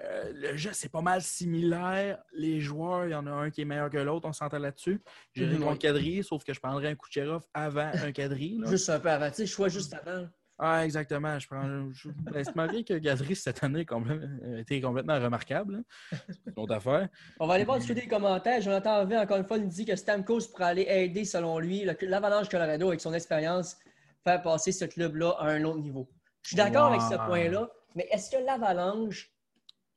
Euh, 0.02 0.32
le 0.34 0.56
jeu, 0.56 0.70
c'est 0.72 0.90
pas 0.90 1.00
mal 1.02 1.22
similaire. 1.22 2.22
Les 2.32 2.60
joueurs, 2.60 3.06
il 3.06 3.12
y 3.12 3.14
en 3.14 3.26
a 3.26 3.30
un 3.30 3.50
qui 3.50 3.62
est 3.62 3.64
meilleur 3.64 3.90
que 3.90 3.98
l'autre, 3.98 4.28
on 4.28 4.32
s'entend 4.32 4.58
là-dessus. 4.58 5.00
J'ai 5.34 5.46
mm 5.46 5.62
-hmm. 5.62 5.78
Kadri, 5.78 6.24
sauf 6.24 6.44
que 6.44 6.52
je 6.52 6.60
prendrais 6.60 6.88
un 6.88 6.94
Kucherov 6.94 7.42
avant 7.52 7.90
un 8.06 8.12
Kadri. 8.12 8.60
Juste 8.66 8.90
un 8.90 9.00
peu 9.00 9.10
avant. 9.10 9.30
Tu 9.30 9.36
sais, 9.36 9.46
choix 9.46 9.68
juste 9.68 9.94
avant. 9.94 10.26
Ah, 10.58 10.84
exactement. 10.84 11.36
Je 11.38 11.46
prends. 11.48 11.92
Je... 11.92 12.08
Ben, 12.10 12.44
malgré 12.54 12.84
que 12.84 12.94
Gadri, 12.94 13.34
cette 13.34 13.64
année, 13.64 13.84
a 13.90 14.58
été 14.60 14.80
complètement 14.80 15.18
remarquable. 15.20 15.82
C'est 16.28 16.56
une 16.56 16.72
affaire. 16.72 17.08
On 17.40 17.46
va 17.46 17.54
aller 17.54 17.64
voir 17.64 17.78
discuter 17.78 18.02
les 18.02 18.08
commentaires. 18.08 18.60
Jonathan 18.60 18.90
Harvey, 18.90 19.18
encore 19.18 19.38
une 19.38 19.44
fois, 19.44 19.58
nous 19.58 19.68
dit 19.68 19.84
que 19.84 19.96
Stamkos 19.96 20.48
pourrait 20.52 20.66
aller 20.66 20.86
aider, 20.88 21.24
selon 21.24 21.58
lui, 21.58 21.84
l'Avalanche 22.02 22.48
Colorado, 22.48 22.88
avec 22.88 23.00
son 23.00 23.12
expérience, 23.12 23.76
faire 24.22 24.42
passer 24.42 24.70
ce 24.70 24.84
club-là 24.84 25.30
à 25.38 25.48
un 25.48 25.64
autre 25.64 25.80
niveau. 25.80 26.08
Je 26.42 26.48
suis 26.50 26.56
d'accord 26.56 26.86
avec 26.86 27.00
ce 27.00 27.16
point-là, 27.26 27.68
mais 27.96 28.06
est-ce 28.12 28.30
que 28.30 28.44
l'Avalanche 28.44 29.33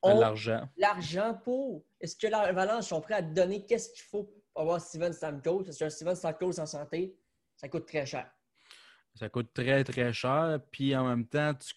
a 0.03 0.13
l'argent. 0.13 0.69
l'argent 0.77 1.39
pour? 1.43 1.86
Est-ce 1.99 2.15
que 2.15 2.27
l'Avalanche 2.27 2.86
sont 2.86 3.01
prêts 3.01 3.15
à 3.15 3.21
donner 3.21 3.65
qu'est-ce 3.65 3.91
qu'il 3.91 4.03
faut 4.03 4.23
pour 4.53 4.62
avoir 4.62 4.81
Steven 4.81 5.13
Stamkos? 5.13 5.63
Parce 5.63 5.77
qu'un 5.77 5.89
Steven 5.89 6.15
Stamkos 6.15 6.60
en 6.60 6.65
santé, 6.65 7.17
ça 7.55 7.67
coûte 7.69 7.88
très 7.88 8.05
cher. 8.05 8.29
Ça 9.15 9.29
coûte 9.29 9.51
très, 9.53 9.83
très 9.83 10.13
cher. 10.13 10.60
Puis 10.71 10.95
en 10.95 11.07
même 11.07 11.25
temps, 11.25 11.53
tu 11.55 11.73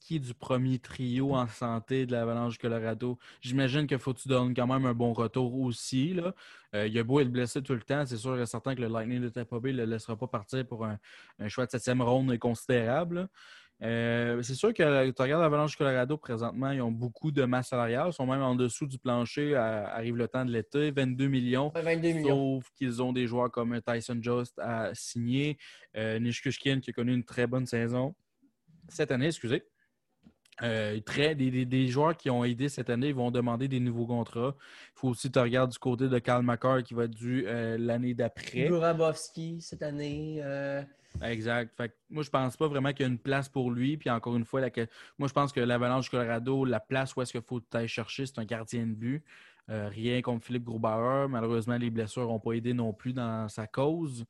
qui 0.00 0.20
du 0.20 0.34
premier 0.34 0.78
trio 0.78 1.34
en 1.34 1.46
santé 1.46 2.06
de 2.06 2.12
l'Avalanche 2.12 2.58
Colorado? 2.58 3.18
J'imagine 3.40 3.86
qu'il 3.86 3.98
faut 3.98 4.14
que 4.14 4.20
tu 4.20 4.28
donnes 4.28 4.54
quand 4.54 4.66
même 4.66 4.86
un 4.86 4.94
bon 4.94 5.12
retour 5.12 5.54
aussi. 5.60 6.14
Là. 6.14 6.34
Euh, 6.74 6.86
il 6.86 6.98
a 6.98 7.04
beau 7.04 7.20
être 7.20 7.30
blessé 7.30 7.62
tout 7.62 7.74
le 7.74 7.82
temps, 7.82 8.06
c'est 8.06 8.16
sûr 8.16 8.40
et 8.40 8.46
certain 8.46 8.74
que 8.74 8.80
le 8.80 8.88
Lightning 8.88 9.20
de 9.20 9.28
Tampa 9.28 9.58
Bay 9.58 9.72
ne 9.72 9.78
le 9.78 9.84
laissera 9.84 10.16
pas 10.16 10.26
partir 10.26 10.66
pour 10.66 10.86
un, 10.86 10.98
choix 11.48 11.66
de 11.66 11.70
septième 11.70 12.00
ronde 12.00 12.36
considérable. 12.38 13.28
Euh, 13.82 14.42
c'est 14.42 14.54
sûr 14.54 14.74
que 14.74 15.10
tu 15.10 15.22
regardes 15.22 15.42
l'Avalanche 15.42 15.76
Colorado 15.76 16.18
présentement, 16.18 16.70
ils 16.70 16.82
ont 16.82 16.90
beaucoup 16.90 17.30
de 17.30 17.44
masse 17.44 17.68
salariale, 17.68 18.08
ils 18.10 18.12
sont 18.12 18.26
même 18.26 18.42
en 18.42 18.54
dessous 18.54 18.86
du 18.86 18.98
plancher, 18.98 19.54
arrive 19.54 20.16
le 20.16 20.28
temps 20.28 20.44
de 20.44 20.50
l'été, 20.50 20.90
22 20.90 21.28
millions. 21.28 21.72
22 21.74 22.12
millions. 22.12 22.60
Sauf 22.60 22.70
qu'ils 22.76 23.02
ont 23.02 23.12
des 23.12 23.26
joueurs 23.26 23.50
comme 23.50 23.80
Tyson 23.80 24.18
Jost 24.20 24.58
à 24.58 24.90
signer, 24.94 25.56
euh, 25.96 26.18
Nishkushkin 26.18 26.80
qui 26.80 26.90
a 26.90 26.92
connu 26.92 27.14
une 27.14 27.24
très 27.24 27.46
bonne 27.46 27.66
saison 27.66 28.14
cette 28.88 29.12
année, 29.12 29.26
excusez. 29.26 29.64
Euh, 30.62 31.00
très, 31.00 31.34
des, 31.34 31.64
des, 31.64 31.86
joueurs 31.88 32.14
qui 32.14 32.28
ont 32.28 32.44
aidé 32.44 32.68
cette 32.68 32.90
année 32.90 33.12
vont 33.12 33.30
demander 33.30 33.66
des 33.66 33.80
nouveaux 33.80 34.06
contrats. 34.06 34.54
Il 34.58 35.00
faut 35.00 35.08
aussi 35.08 35.30
te 35.30 35.38
regarder 35.38 35.72
du 35.72 35.78
côté 35.78 36.08
de 36.08 36.18
Karl 36.18 36.44
McCarr 36.44 36.82
qui 36.82 36.92
va 36.92 37.04
être 37.04 37.14
dû 37.14 37.44
euh, 37.46 37.78
l'année 37.78 38.12
d'après. 38.12 38.66
Grabowski 38.68 39.62
cette 39.62 39.82
année. 39.82 40.42
Euh. 41.22 41.26
Exact. 41.26 41.74
Fait 41.76 41.94
moi, 42.08 42.22
je 42.22 42.30
pense 42.30 42.56
pas 42.56 42.68
vraiment 42.68 42.90
qu'il 42.90 43.00
y 43.00 43.08
a 43.08 43.12
une 43.12 43.18
place 43.18 43.48
pour 43.48 43.70
lui. 43.70 43.96
Puis 43.96 44.10
encore 44.10 44.36
une 44.36 44.44
fois, 44.44 44.60
moi, 45.18 45.28
je 45.28 45.32
pense 45.32 45.52
que 45.52 45.60
l'Avalanche 45.60 46.10
Colorado, 46.10 46.64
la 46.64 46.80
place 46.80 47.14
où 47.16 47.22
est-ce 47.22 47.32
qu'il 47.32 47.42
faut 47.42 47.60
aller 47.72 47.88
chercher, 47.88 48.26
c'est 48.26 48.38
un 48.38 48.44
gardien 48.44 48.86
de 48.86 48.94
but. 48.94 49.24
rien 49.68 50.22
contre 50.22 50.44
Philippe 50.44 50.64
Grubauer. 50.64 51.28
Malheureusement, 51.28 51.76
les 51.76 51.90
blessures 51.90 52.26
n'ont 52.26 52.40
pas 52.40 52.52
aidé 52.52 52.74
non 52.74 52.92
plus 52.92 53.12
dans 53.12 53.48
sa 53.48 53.66
cause. 53.66 54.24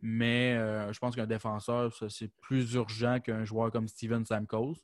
Mais 0.00 0.54
je 0.90 0.98
pense 0.98 1.14
qu'un 1.14 1.26
défenseur, 1.26 1.92
c'est 2.08 2.32
plus 2.40 2.74
urgent 2.74 3.20
qu'un 3.20 3.44
joueur 3.44 3.70
comme 3.70 3.88
Steven 3.88 4.24
Samkos. 4.24 4.76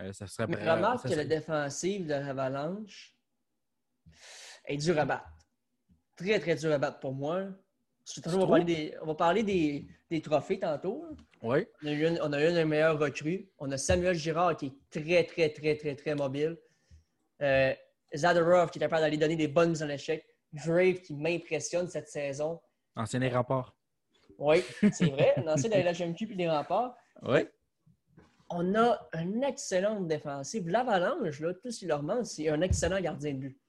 Euh, 0.00 0.12
ça 0.12 0.26
serait 0.26 0.44
remarque 0.44 1.08
que 1.08 1.14
la 1.14 1.24
défensive 1.24 2.06
de 2.06 2.14
l'Avalanche 2.14 3.14
est 4.64 4.76
dure 4.76 4.98
à 4.98 5.04
battre. 5.04 5.30
Très, 6.16 6.38
très 6.38 6.56
dur 6.56 6.72
à 6.72 6.78
battre 6.78 7.00
pour 7.00 7.14
moi. 7.14 7.44
On 8.26 8.38
va, 8.38 8.46
parler 8.46 8.64
des, 8.64 8.94
on 9.00 9.06
va 9.06 9.14
parler 9.14 9.42
des, 9.42 9.86
des 10.10 10.20
trophées 10.20 10.58
tantôt. 10.58 11.04
Oui. 11.42 11.66
On 11.82 11.86
a, 11.86 11.92
eu 11.92 12.06
une, 12.06 12.18
on 12.22 12.32
a 12.32 12.40
eu 12.42 12.64
meilleur 12.64 12.98
recrue. 12.98 13.48
On 13.58 13.70
a 13.70 13.76
Samuel 13.76 14.14
Girard 14.16 14.56
qui 14.56 14.66
est 14.66 14.90
très, 14.90 15.24
très, 15.24 15.50
très, 15.50 15.76
très, 15.76 15.94
très 15.94 16.14
mobile. 16.14 16.58
Euh, 17.40 17.72
Zadorov 18.14 18.70
qui 18.70 18.78
est 18.78 18.80
capable 18.80 19.02
d'aller 19.02 19.16
donner 19.16 19.36
des 19.36 19.48
bonnes 19.48 19.70
mises 19.70 19.82
en 19.82 19.88
échec. 19.88 20.26
Grave 20.52 21.00
qui 21.00 21.14
m'impressionne 21.14 21.88
cette 21.88 22.08
saison. 22.08 22.60
Ancien 22.96 23.20
des 23.20 23.28
remparts. 23.28 23.74
Oui, 24.38 24.62
c'est 24.92 25.10
vrai. 25.10 25.34
Ancien 25.46 25.70
de 25.70 25.76
la 25.76 25.92
GMQ 25.92 26.32
et 26.32 26.36
des 26.36 26.50
remparts. 26.50 26.96
Oui 27.22 27.46
on 28.54 28.74
a 28.74 29.08
une 29.14 29.42
excellente 29.44 30.06
défensive. 30.06 30.68
L'Avalanche, 30.68 31.42
tout 31.62 31.70
ce 31.70 31.78
qu'il 31.78 31.88
leur 31.88 32.02
manque, 32.02 32.26
c'est 32.26 32.48
un 32.48 32.60
excellent 32.60 33.00
gardien 33.00 33.32
de 33.32 33.38
but. 33.38 33.60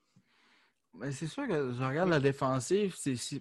C'est 1.11 1.27
sûr 1.27 1.47
que 1.47 1.73
je 1.73 1.83
regarde 1.83 2.09
la 2.09 2.19
défensive. 2.19 2.95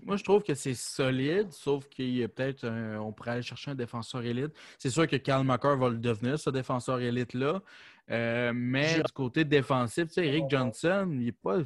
moi, 0.05 0.17
je 0.17 0.25
trouve 0.25 0.43
que 0.43 0.55
c'est 0.55 0.75
solide, 0.75 1.53
sauf 1.53 1.87
qu'il 1.89 2.17
y 2.17 2.25
a 2.25 2.29
peut-être 2.29 2.67
on 2.99 3.13
pourrait 3.13 3.33
aller 3.33 3.43
chercher 3.43 3.73
un 3.73 3.75
défenseur 3.75 4.23
élite. 4.23 4.53
C'est 4.79 4.91
sûr 4.91 5.07
que 5.07 5.17
Karl 5.17 5.45
McCarr 5.45 5.77
va 5.77 5.91
le 5.91 5.99
devenir, 5.99 6.39
ce 6.39 6.51
défenseur 6.51 7.01
élite-là. 7.01 7.63
Euh, 8.11 8.53
mais 8.55 8.97
du 8.97 9.13
côté 9.13 9.45
défensif, 9.45 10.09
tu 10.09 10.15
sais, 10.15 10.27
Eric 10.27 10.45
Johnson, 10.49 11.09
il 11.13 11.29
est 11.29 11.33
pas. 11.33 11.59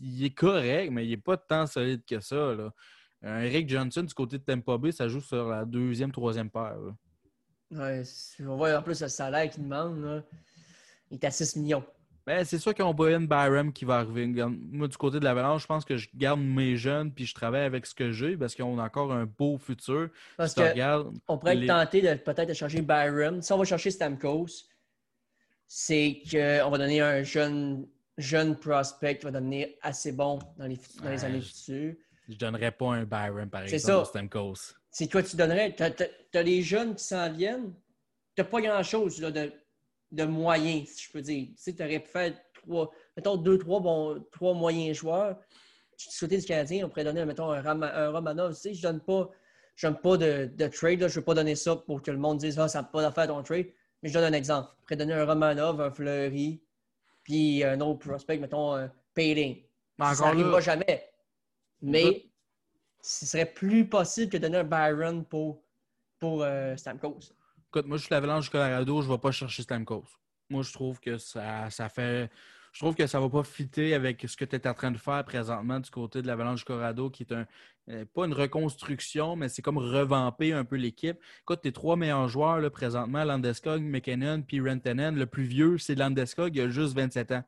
Il 0.00 0.24
est 0.24 0.34
correct, 0.34 0.90
mais 0.90 1.04
il 1.04 1.10
n'est 1.10 1.16
pas 1.16 1.36
tant 1.36 1.66
solide 1.66 2.02
que 2.04 2.18
ça. 2.20 2.54
Là. 2.54 2.72
Eric 3.22 3.68
Johnson, 3.68 4.02
du 4.02 4.14
côté 4.14 4.38
de 4.38 4.42
Tampa 4.42 4.78
Bay, 4.78 4.90
ça 4.90 5.06
joue 5.08 5.20
sur 5.20 5.48
la 5.48 5.64
deuxième, 5.64 6.10
troisième 6.10 6.50
paire. 6.50 6.76
Ouais, 7.70 8.02
on 8.40 8.56
voit 8.56 8.76
en 8.76 8.82
plus 8.82 9.00
le 9.00 9.08
salaire 9.08 9.48
qu'il 9.48 9.62
demande. 9.62 10.24
Il 11.10 11.14
est 11.14 11.24
à 11.24 11.30
6 11.30 11.56
millions. 11.56 11.84
Ben, 12.26 12.44
c'est 12.44 12.58
sûr 12.58 12.74
qu'on 12.74 12.94
Brian 12.94 13.22
Byram 13.22 13.72
qui 13.72 13.84
va 13.84 13.96
arriver. 13.96 14.26
Moi, 14.26 14.86
du 14.86 14.96
côté 14.96 15.18
de 15.18 15.24
l'Avalanche, 15.24 15.62
je 15.62 15.66
pense 15.66 15.84
que 15.84 15.96
je 15.96 16.08
garde 16.14 16.40
mes 16.40 16.76
jeunes 16.76 17.12
puis 17.12 17.26
je 17.26 17.34
travaille 17.34 17.64
avec 17.64 17.84
ce 17.84 17.94
que 17.94 18.12
j'ai 18.12 18.36
parce 18.36 18.54
qu'on 18.54 18.78
a 18.78 18.84
encore 18.84 19.12
un 19.12 19.26
beau 19.26 19.58
futur. 19.58 20.08
Parce 20.36 20.54
on 21.28 21.38
pourrait 21.38 21.66
tenter 21.66 22.00
de 22.00 22.14
peut-être 22.14 22.54
changer 22.54 22.80
Byram. 22.80 23.42
Si 23.42 23.52
on 23.52 23.58
va 23.58 23.64
chercher 23.64 23.90
Stamkos, 23.90 24.66
c'est 25.66 26.22
qu'on 26.30 26.70
va 26.70 26.78
donner 26.78 27.00
un 27.00 27.22
jeune, 27.24 27.88
jeune 28.18 28.56
prospect 28.56 29.18
qui 29.18 29.24
va 29.24 29.32
devenir 29.32 29.68
assez 29.80 30.12
bon 30.12 30.38
dans 30.58 30.66
les, 30.66 30.78
dans 31.02 31.10
les 31.10 31.24
années 31.24 31.40
futures. 31.40 31.94
Je 32.28 32.34
ne 32.34 32.38
donnerais 32.38 32.70
pas 32.70 32.94
un 32.94 33.04
Byram, 33.04 33.50
par 33.50 33.62
exemple, 33.62 34.02
à 34.02 34.04
Stamkos. 34.04 34.74
C'est 34.90 35.08
toi, 35.08 35.22
tu 35.22 35.34
donnerais. 35.34 35.74
Tu 35.74 35.82
as, 36.38 36.42
les 36.42 36.62
jeunes 36.62 36.94
qui 36.94 37.04
s'en 37.04 37.32
viennent. 37.32 37.72
Tu 38.36 38.42
n'as 38.42 38.44
pas 38.48 38.60
grand-chose 38.60 39.18
de, 39.18 39.52
de 40.12 40.24
moyen, 40.24 40.84
si 40.86 41.06
je 41.06 41.10
peux 41.10 41.22
dire. 41.22 41.48
Tu 41.48 41.54
sais, 41.56 41.82
aurais 41.82 41.98
pu 41.98 42.08
faire 42.08 42.34
trois, 42.52 42.90
mettons, 43.16 43.36
deux, 43.36 43.58
trois, 43.58 43.80
bons, 43.80 44.24
trois 44.30 44.54
moyens 44.54 44.96
joueurs. 44.96 45.38
Tu 45.96 46.10
souhaitais 46.10 46.38
du 46.38 46.46
Canadien, 46.46 46.84
on 46.84 46.88
pourrait 46.88 47.04
donner, 47.04 47.24
mettons, 47.24 47.50
un, 47.50 48.10
Romanov. 48.10 48.54
Tu 48.54 48.60
sais, 48.60 48.74
je 48.74 48.82
donne 48.82 49.00
pas, 49.00 49.30
je 49.74 49.86
donne 49.86 49.98
pas 49.98 50.16
de, 50.16 50.50
de 50.54 50.66
trade. 50.68 51.00
Là. 51.00 51.08
Je 51.08 51.14
ne 51.14 51.20
veux 51.20 51.24
pas 51.24 51.34
donner 51.34 51.56
ça 51.56 51.76
pour 51.76 52.02
que 52.02 52.10
le 52.10 52.18
monde 52.18 52.38
dise, 52.38 52.58
ah, 52.58 52.68
ça 52.68 52.82
n'a 52.82 52.88
pas 52.88 53.02
d'affaire 53.02 53.26
ton 53.26 53.42
trade. 53.42 53.66
Mais 54.02 54.08
je 54.08 54.14
donne 54.14 54.32
un 54.32 54.36
exemple. 54.36 54.68
Je 54.80 54.82
pourrais 54.82 54.96
donner 54.96 55.14
un 55.14 55.24
Romanov, 55.24 55.80
un 55.80 55.90
Fleury, 55.90 56.60
puis 57.24 57.64
un 57.64 57.80
autre 57.80 58.00
prospect, 58.00 58.38
mettons, 58.38 58.74
un 58.74 58.92
Payling. 59.14 59.62
Ça 59.98 60.26
n'arrivera 60.26 60.60
jamais. 60.60 61.08
Mais 61.80 62.26
ce 63.00 63.26
serait 63.26 63.46
plus 63.46 63.88
possible 63.88 64.30
que 64.30 64.36
de 64.36 64.42
donner 64.42 64.58
un 64.58 64.64
Byron 64.64 65.24
pour, 65.24 65.62
pour 66.18 66.42
euh, 66.42 66.76
Stamkos. 66.76 67.32
Écoute, 67.74 67.86
moi, 67.86 67.96
je 67.96 68.02
suis 68.02 68.12
l'Avalanche 68.12 68.44
du 68.44 68.50
Colorado, 68.50 69.00
je 69.00 69.08
ne 69.08 69.12
vais 69.14 69.18
pas 69.18 69.32
chercher 69.32 69.62
Stamkos. 69.62 70.04
Moi, 70.50 70.62
je 70.62 70.70
trouve 70.74 71.00
que 71.00 71.16
ça, 71.16 71.70
ça 71.70 71.88
fait. 71.88 72.30
Je 72.70 72.80
trouve 72.80 72.94
que 72.94 73.06
ça 73.06 73.18
ne 73.18 73.24
va 73.24 73.30
pas 73.30 73.44
fitter 73.44 73.94
avec 73.94 74.22
ce 74.28 74.36
que 74.36 74.44
tu 74.44 74.56
es 74.56 74.68
en 74.68 74.74
train 74.74 74.90
de 74.90 74.98
faire 74.98 75.24
présentement 75.24 75.80
du 75.80 75.88
côté 75.88 76.20
de 76.20 76.26
l'Avalanche 76.26 76.58
du 76.58 76.64
Colorado, 76.66 77.08
qui 77.08 77.22
est 77.22 77.32
un, 77.32 77.46
euh, 77.88 78.04
pas 78.12 78.26
une 78.26 78.34
reconstruction, 78.34 79.36
mais 79.36 79.48
c'est 79.48 79.62
comme 79.62 79.78
revamper 79.78 80.52
un 80.52 80.66
peu 80.66 80.76
l'équipe. 80.76 81.18
Écoute, 81.40 81.62
tes 81.62 81.72
trois 81.72 81.96
meilleurs 81.96 82.28
joueurs 82.28 82.60
là, 82.60 82.68
présentement, 82.68 83.24
Landeskog, 83.24 83.80
McKinnon 83.80 84.42
puis 84.42 84.60
Rentenen. 84.60 85.16
Le 85.16 85.24
plus 85.24 85.44
vieux, 85.44 85.78
c'est 85.78 85.94
Landeskog, 85.94 86.54
il 86.54 86.60
a 86.60 86.68
juste 86.68 86.94
27 86.94 87.32
ans. 87.32 87.44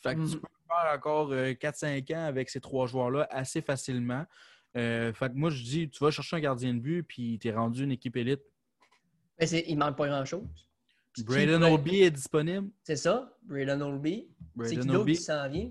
Fait 0.00 0.16
que 0.16 0.20
tu 0.28 0.36
mm. 0.36 0.40
peux 0.40 0.48
faire 0.66 0.94
encore 0.96 1.32
4-5 1.32 2.12
euh, 2.12 2.16
ans 2.16 2.26
avec 2.26 2.50
ces 2.50 2.60
trois 2.60 2.88
joueurs-là 2.88 3.28
assez 3.30 3.62
facilement. 3.62 4.26
Euh, 4.76 5.12
fait 5.12 5.28
que 5.28 5.36
moi, 5.36 5.50
je 5.50 5.62
dis, 5.62 5.88
tu 5.88 6.02
vas 6.02 6.10
chercher 6.10 6.34
un 6.34 6.40
gardien 6.40 6.74
de 6.74 6.80
but, 6.80 7.04
puis 7.04 7.38
tu 7.38 7.46
es 7.46 7.52
rendu 7.52 7.84
une 7.84 7.92
équipe 7.92 8.16
élite. 8.16 8.42
Mais 9.40 9.46
il 9.66 9.76
manque 9.76 9.96
pas 9.96 10.06
grand-chose. 10.08 10.46
Braden 11.18 11.62
Olby 11.62 12.02
est 12.02 12.10
disponible. 12.10 12.70
C'est 12.82 12.96
ça, 12.96 13.36
Braden 13.42 13.82
Olby. 13.82 14.28
C'est 14.64 14.76
qui 14.76 14.86
d'autre 14.86 15.06
qui 15.06 15.16
s'en 15.16 15.48
vient? 15.48 15.70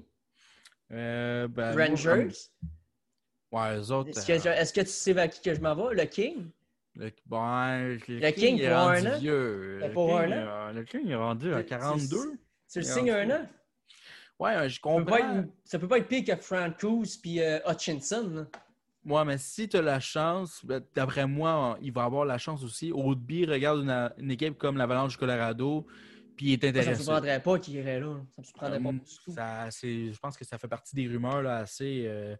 Euh, 0.91 1.47
ben, 1.47 1.76
Rangers. 1.76 2.30
Ouais, 3.52 3.78
les 3.78 3.91
autres. 3.91 4.10
Est-ce 4.10 4.26
que, 4.26 4.50
est 4.50 4.76
que, 4.76 4.82
tu 4.82 4.88
sais 4.88 5.13
vers 5.13 5.30
qui 5.30 5.41
que 5.41 5.54
je 5.54 5.62
m'en 5.62 5.76
vais? 5.76 5.95
Le 5.95 6.06
King? 6.06 6.50
Le, 6.95 7.12
ben, 7.26 7.97
le, 8.08 8.32
King, 8.32 8.60
pour 8.60 8.78
un 8.78 9.06
an. 9.06 9.19
Vieux. 9.19 9.80
Le, 9.80 9.91
pour 9.91 10.10
King, 10.10 10.32
un 10.34 10.69
an. 10.69 10.74
le 10.74 10.84
King 10.84 11.10
est 11.10 11.15
rendu 11.15 11.54
à 11.54 11.63
42. 11.63 12.39
Tu 12.71 12.80
le 12.80 12.86
signes 12.86 13.12
un 13.12 13.30
an? 13.30 13.50
Ouais, 14.39 14.69
je 14.69 14.82
comprends. 14.82 15.17
Ça 15.17 15.41
peut, 15.41 15.50
ça 15.63 15.80
peut 15.80 15.88
pas 15.88 15.97
être 16.00 16.08
pire 16.08 16.26
que 16.26 16.41
Francouz 16.41 17.17
puis 17.17 17.41
euh, 17.41 17.60
Hutchinson. 17.65 18.47
Moi, 19.04 19.26
mais 19.26 19.38
si 19.38 19.68
tu 19.68 19.78
as 19.78 19.82
la 19.82 20.00
chance, 20.00 20.64
ben, 20.64 20.84
d'après 20.94 21.26
moi, 21.26 21.78
il 21.82 21.92
va 21.92 22.04
avoir 22.04 22.26
la 22.26 22.38
chance 22.38 22.64
aussi. 22.64 22.92
Oldby 22.94 23.46
regarde 23.46 23.88
une, 24.18 24.32
équipe 24.32 24.58
comme 24.58 24.78
l'Avalanche 24.78 25.14
du 25.14 25.18
Colorado, 25.18 25.88
puis 26.36 26.48
il 26.48 26.54
est 26.54 26.64
intéressé. 26.64 26.84
Ça 26.84 26.92
ne 26.92 26.98
me 26.98 27.04
surprendrait 27.04 27.42
pas 27.42 27.60
qu'il 27.60 27.76
irait 27.76 28.00
là. 28.00 28.22
Ça 28.30 28.42
me 28.42 28.46
surprendrait 28.46 28.80
pas 28.80 28.90
euh, 28.90 29.70
ça, 29.70 29.70
Je 29.82 30.20
pense 30.20 30.38
que 30.38 30.46
ça 30.46 30.58
fait 30.60 30.68
partie 30.68 30.96
des 30.96 31.08
rumeurs 31.08 31.42
là, 31.42 31.58
assez 31.58 32.04
euh, 32.06 32.36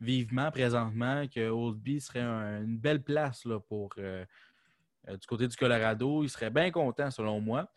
vivement 0.00 0.50
présentement 0.50 1.26
que 1.28 1.50
Oldby 1.50 2.00
serait 2.00 2.22
une 2.22 2.78
belle 2.78 3.02
place 3.02 3.44
là, 3.44 3.60
pour 3.60 3.94
du 3.96 5.26
côté 5.26 5.46
du 5.46 5.56
Colorado. 5.56 6.22
Il 6.22 6.30
serait 6.30 6.50
bien 6.50 6.70
content, 6.70 7.10
selon 7.10 7.40
moi. 7.40 7.70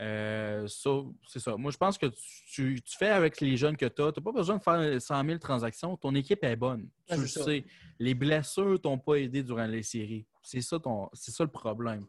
Euh, 0.00 0.66
c'est 0.66 1.38
ça. 1.38 1.56
Moi, 1.56 1.70
je 1.70 1.76
pense 1.76 1.98
que 1.98 2.06
tu, 2.46 2.80
fais 2.98 3.10
avec 3.10 3.40
les 3.40 3.56
jeunes 3.56 3.76
que 3.76 3.86
tu 3.86 4.02
as. 4.02 4.12
Tu 4.12 4.20
n'as 4.20 4.24
pas 4.24 4.32
besoin 4.32 4.56
de 4.56 4.62
faire 4.62 5.00
100 5.00 5.24
000 5.24 5.38
transactions. 5.38 5.96
Ton 5.96 6.14
équipe 6.14 6.42
est 6.42 6.56
bonne. 6.56 6.88
tu 7.08 7.16
le 7.16 7.26
sais. 7.26 7.64
Les 7.98 8.14
blessures 8.14 8.80
t'ont 8.80 8.98
pas 8.98 9.16
aidé 9.16 9.42
durant 9.42 9.66
les 9.66 9.82
séries. 9.82 10.26
C'est 10.42 10.60
ça, 10.60 10.78
ça 11.12 11.44
le 11.44 11.50
problème. 11.50 12.06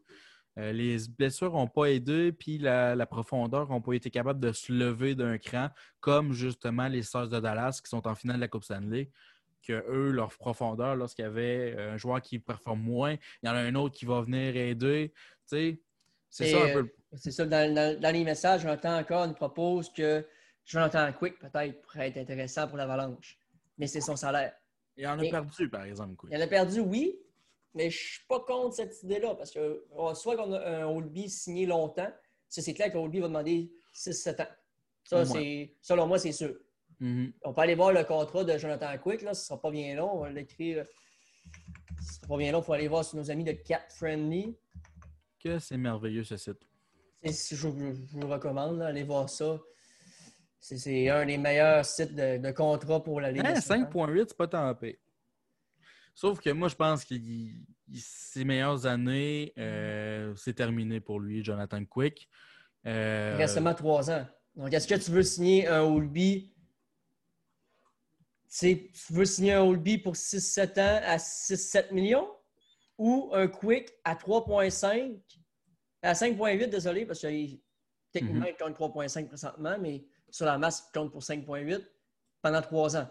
Euh, 0.57 0.71
les 0.71 0.97
blessures 1.09 1.51
n'ont 1.51 1.67
pas 1.67 1.85
aidé, 1.87 2.31
puis 2.31 2.57
la, 2.57 3.05
profondeur 3.05 3.69
n'a 3.69 3.79
pas 3.79 3.93
été 3.93 4.09
capable 4.09 4.39
de 4.39 4.53
se 4.53 4.71
lever 4.71 5.13
d'un 5.13 5.37
cran, 5.37 5.69
comme 5.99 6.31
justement 6.31 6.87
les 6.87 7.03
Stars 7.03 7.27
de 7.27 7.39
Dallas 7.39 7.81
qui 7.83 7.89
sont 7.89 8.07
en 8.07 8.15
finale 8.15 8.37
de 8.37 8.41
la 8.41 8.47
Coupe 8.47 8.63
Stanley 8.63 9.09
que 9.65 9.83
eux, 9.89 10.11
leur 10.11 10.29
profondeur, 10.37 10.95
lorsqu'il 10.95 11.23
y 11.23 11.27
avait 11.27 11.75
un 11.75 11.97
joueur 11.97 12.21
qui 12.21 12.37
performe 12.37 12.81
moins, 12.81 13.13
il 13.41 13.47
y 13.47 13.49
en 13.49 13.55
a 13.55 13.59
un 13.59 13.73
autre 13.73 13.95
qui 13.95 14.05
va 14.05 14.21
venir 14.21 14.55
aider. 14.55 15.11
C'est 16.29 16.51
ça 16.51 16.63
un 16.63 16.73
peu. 16.73 16.89
C'est 17.17 17.31
ça, 17.31 17.45
dans, 17.45 18.13
les 18.13 18.23
messages, 18.23 18.61
Jonathan 18.61 18.97
encore 18.97 19.27
nous 19.27 19.33
propose 19.33 19.91
que 19.91 20.25
Jonathan 20.65 21.11
Quick 21.13 21.39
peut-être 21.39 21.81
pourrait 21.81 22.09
être 22.09 22.17
intéressant 22.17 22.67
pour 22.67 22.77
l'Avalanche. 22.77 23.37
Mais 23.77 23.87
c'est 23.87 24.01
son 24.01 24.15
salaire. 24.15 24.53
Il 24.97 25.07
en 25.07 25.19
a 25.19 25.29
perdu, 25.29 25.69
par 25.69 25.83
exemple. 25.83 26.27
Il 26.29 26.37
en 26.37 26.41
a 26.41 26.47
perdu, 26.47 26.79
oui, 26.79 27.17
mais 27.73 27.89
je 27.89 27.97
ne 27.97 28.09
suis 28.09 28.25
pas 28.27 28.39
contre 28.39 28.75
cette 28.75 29.03
idée-là 29.03 29.35
parce 29.35 29.51
que 29.51 29.85
soit 30.13 30.35
qu'on 30.37 30.53
a 30.53 30.59
un 30.59 30.85
Oldby 30.85 31.29
signé 31.29 31.65
longtemps, 31.65 32.11
ça 32.47 32.61
c'est 32.61 32.73
clair 32.73 32.91
qu'Oldby 32.91 33.19
va 33.19 33.27
demander 33.27 33.71
6-7 33.93 34.41
ans. 34.41 34.51
Ça, 35.03 35.25
c'est, 35.25 35.75
selon 35.81 36.07
moi, 36.07 36.17
c'est 36.17 36.31
sûr. 36.31 36.55
Mm-hmm. 37.01 37.33
On 37.43 37.53
peut 37.53 37.61
aller 37.61 37.75
voir 37.75 37.91
le 37.91 38.03
contrat 38.03 38.43
de 38.43 38.57
Jonathan 38.57 38.97
Quick, 38.97 39.21
là, 39.21 39.33
ce 39.33 39.41
ne 39.41 39.45
sera 39.45 39.61
pas 39.61 39.71
bien 39.71 39.95
long, 39.95 40.11
on 40.13 40.19
va 40.21 40.29
l'écrire. 40.29 40.85
Ce 40.85 42.01
ne 42.01 42.15
sera 42.15 42.27
pas 42.27 42.37
bien 42.37 42.51
long, 42.51 42.61
il 42.61 42.63
faut 42.63 42.73
aller 42.73 42.87
voir 42.87 43.03
sur 43.03 43.17
nos 43.17 43.29
amis 43.29 43.43
de 43.43 43.51
Cat 43.51 43.85
Friendly. 43.89 44.55
Que 45.45 45.59
c'est 45.59 45.77
merveilleux 45.77 46.23
ce 46.23 46.37
site 46.37 46.57
je, 47.23 47.67
vous 47.67 48.27
recommande, 48.27 48.81
allez 48.81 49.03
voir 49.03 49.29
ça. 49.29 49.59
C'est 50.59 51.09
un 51.11 51.23
des 51.23 51.37
meilleurs 51.37 51.85
sites 51.85 52.15
de, 52.15 52.51
contrat 52.51 53.03
pour 53.03 53.21
la 53.21 53.31
Ligue. 53.31 53.43
5.8, 53.43 54.21
hein, 54.21 54.25
c'est 54.27 54.37
pas 54.37 54.47
tant 54.47 54.73
pire. 54.73 54.95
Sauf 56.15 56.39
que 56.39 56.49
moi, 56.49 56.67
je 56.67 56.75
pense 56.75 57.05
que 57.05 57.13
ses 57.93 58.43
meilleures 58.43 58.87
années, 58.87 59.53
euh, 59.59 60.33
c'est 60.35 60.55
terminé 60.55 60.99
pour 60.99 61.19
lui, 61.19 61.43
Jonathan 61.43 61.85
Quick. 61.85 62.27
Euh, 62.87 63.33
Il 63.35 63.41
reste 63.41 63.53
seulement 63.53 63.75
trois 63.75 64.09
ans. 64.09 64.25
Donc, 64.55 64.73
est-ce 64.73 64.87
que 64.87 64.95
tu 64.95 65.11
veux 65.11 65.21
signer 65.21 65.67
un 65.67 65.81
Holby? 65.81 66.55
Tu 68.59 68.89
veux 69.11 69.25
signer 69.25 69.53
un 69.53 69.61
Holby 69.61 69.99
pour 69.99 70.15
6-7 70.15 70.79
ans 70.79 71.01
à 71.05 71.17
6-7 71.17 71.93
millions? 71.93 72.34
Ou 72.97 73.29
un 73.33 73.47
Quick 73.47 73.91
à 74.03 74.15
3,5 74.15 75.19
à 76.01 76.13
5,8, 76.13 76.67
désolé, 76.69 77.05
parce 77.05 77.21
que 77.21 77.27
techniquement, 78.11 78.41
Mhm. 78.45 78.47
il 78.49 78.55
compte 78.63 78.75
3,5 78.75 79.27
présentement, 79.27 79.77
mais 79.79 80.05
sur 80.29 80.45
la 80.45 80.57
masse, 80.57 80.87
il 80.87 80.97
compte 80.99 81.11
pour 81.11 81.23
5,8 81.23 81.85
pendant 82.41 82.61
trois 82.61 82.95
ans. 82.95 83.09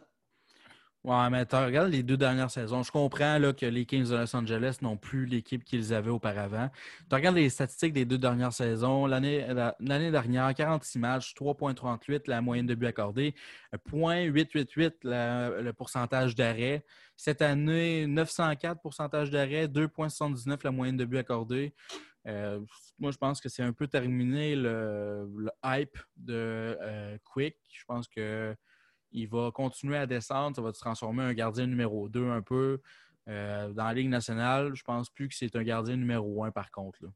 Ouais, 1.05 1.29
mais 1.29 1.45
tu 1.45 1.55
regardes 1.55 1.91
les 1.91 2.03
deux 2.03 2.17
dernières 2.17 2.51
saisons. 2.51 2.83
Je 2.83 2.91
comprends 2.91 3.39
là, 3.39 3.53
que 3.53 3.67
les 3.67 3.85
Kings 3.85 4.09
de 4.09 4.17
Los 4.17 4.35
Angeles 4.35 4.79
n'ont 4.81 4.97
plus 4.97 5.27
l'équipe 5.27 5.63
qu'ils 5.63 5.93
avaient 5.93 6.11
auparavant. 6.11 6.71
Tu 7.11 7.15
regardes 7.15 7.37
les 7.37 7.51
statistiques 7.51 7.93
des 7.93 8.07
deux 8.07 8.17
dernières 8.17 8.55
saisons. 8.55 9.05
L'année 9.05 9.47
la- 9.53 9.77
l'année 9.81 10.11
dernière, 10.11 10.55
46 10.55 10.99
matchs, 10.99 11.35
3,38 11.35 12.27
la 12.27 12.41
moyenne 12.41 12.65
de 12.67 12.75
buts 12.75 12.87
accordés, 12.87 13.35
0,888 13.75 15.05
la- 15.05 15.51
le 15.61 15.73
pourcentage 15.75 16.35
d'arrêt. 16.35 16.87
Cette 17.19 17.43
année, 17.43 18.07
904 18.07 18.81
pourcentage 18.81 19.29
d'arrêt, 19.31 19.69
2,79 19.69 20.63
la 20.65 20.71
moyenne 20.71 20.97
de 20.97 21.05
buts 21.05 21.19
accordés. 21.19 21.75
Euh, 22.27 22.61
moi, 22.99 23.11
je 23.11 23.19
pense 23.19 23.43
que 23.43 23.51
c'est 23.51 23.63
un 23.63 23.75
peu 23.75 23.87
terminé 23.89 24.57
le, 24.57 25.29
le 25.37 25.51
hype 25.67 25.99
de 26.17 26.79
euh, 26.81 27.19
Quick. 27.25 27.57
Je 27.71 27.85
pense 27.85 28.09
que 28.09 28.57
il 29.15 29.29
va 29.29 29.51
continuer 29.53 29.97
à 29.97 30.07
descendre. 30.07 30.57
Ça 30.57 30.63
va 30.63 30.73
se 30.73 30.81
transformer 30.81 31.23
en 31.23 31.27
un 31.27 31.35
gardien 31.35 31.67
numéro 31.67 32.09
2 32.09 32.29
un 32.29 32.43
peu. 32.43 32.81
Euh, 33.29 33.73
dans 33.73 33.85
la 33.85 33.95
Ligue 33.95 34.11
nationale, 34.11 34.75
je 34.75 34.83
pense 34.83 35.09
plus 35.09 35.29
que 35.29 35.35
c'est 35.35 35.55
un 35.57 35.63
gardien 35.63 35.97
numéro 35.97 36.45
1 36.45 36.51
par 36.51 36.71
contre. 36.71 36.99
là. 37.03 37.09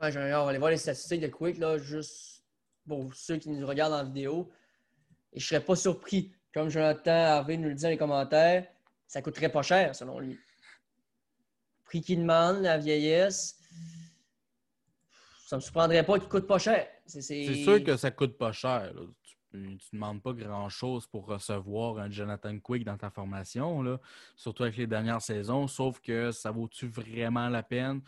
Ouais, 0.00 0.16
on 0.16 0.44
va 0.44 0.50
aller 0.50 0.58
voir 0.58 0.70
les 0.70 0.76
statistiques 0.76 1.22
de 1.22 1.28
Quick, 1.28 1.58
là, 1.58 1.78
juste 1.78 2.44
pour 2.86 3.12
ceux 3.14 3.38
qui 3.38 3.48
nous 3.48 3.66
regardent 3.66 3.94
en 3.94 4.04
vidéo. 4.04 4.52
Et 5.32 5.40
je 5.40 5.44
ne 5.44 5.48
serais 5.48 5.64
pas 5.64 5.74
surpris, 5.74 6.32
comme 6.52 6.68
Jonathan 6.68 7.10
Harvey 7.10 7.56
nous 7.56 7.68
le 7.68 7.74
dit 7.74 7.82
dans 7.82 7.88
les 7.88 7.96
commentaires, 7.96 8.66
ça 9.06 9.22
coûterait 9.22 9.50
pas 9.50 9.62
cher 9.62 9.94
selon 9.96 10.20
lui. 10.20 10.38
Prix 11.84 12.02
qu'il 12.02 12.20
demande, 12.20 12.62
la 12.62 12.76
vieillesse, 12.78 13.58
ça 15.46 15.56
ne 15.56 15.60
me 15.60 15.62
surprendrait 15.62 16.04
pas 16.04 16.18
qu'il 16.18 16.28
coûte 16.28 16.46
pas 16.46 16.58
cher. 16.58 16.86
C'est 17.06 17.22
C'est 17.22 17.54
sûr 17.54 17.82
que 17.82 17.96
ça 17.96 18.10
coûte 18.10 18.36
pas 18.36 18.52
cher. 18.52 18.92
là. 18.92 19.02
Tu 19.78 19.86
ne 19.94 19.98
demandes 20.00 20.22
pas 20.22 20.32
grand-chose 20.32 21.06
pour 21.06 21.26
recevoir 21.26 21.98
un 21.98 22.10
Jonathan 22.10 22.58
Quick 22.58 22.84
dans 22.84 22.96
ta 22.96 23.10
formation, 23.10 23.82
là, 23.82 24.00
surtout 24.36 24.64
avec 24.64 24.76
les 24.76 24.86
dernières 24.86 25.22
saisons, 25.22 25.66
sauf 25.68 26.00
que 26.00 26.30
ça 26.32 26.50
vaut-tu 26.50 26.86
vraiment 26.88 27.48
la 27.48 27.62
peine? 27.62 28.02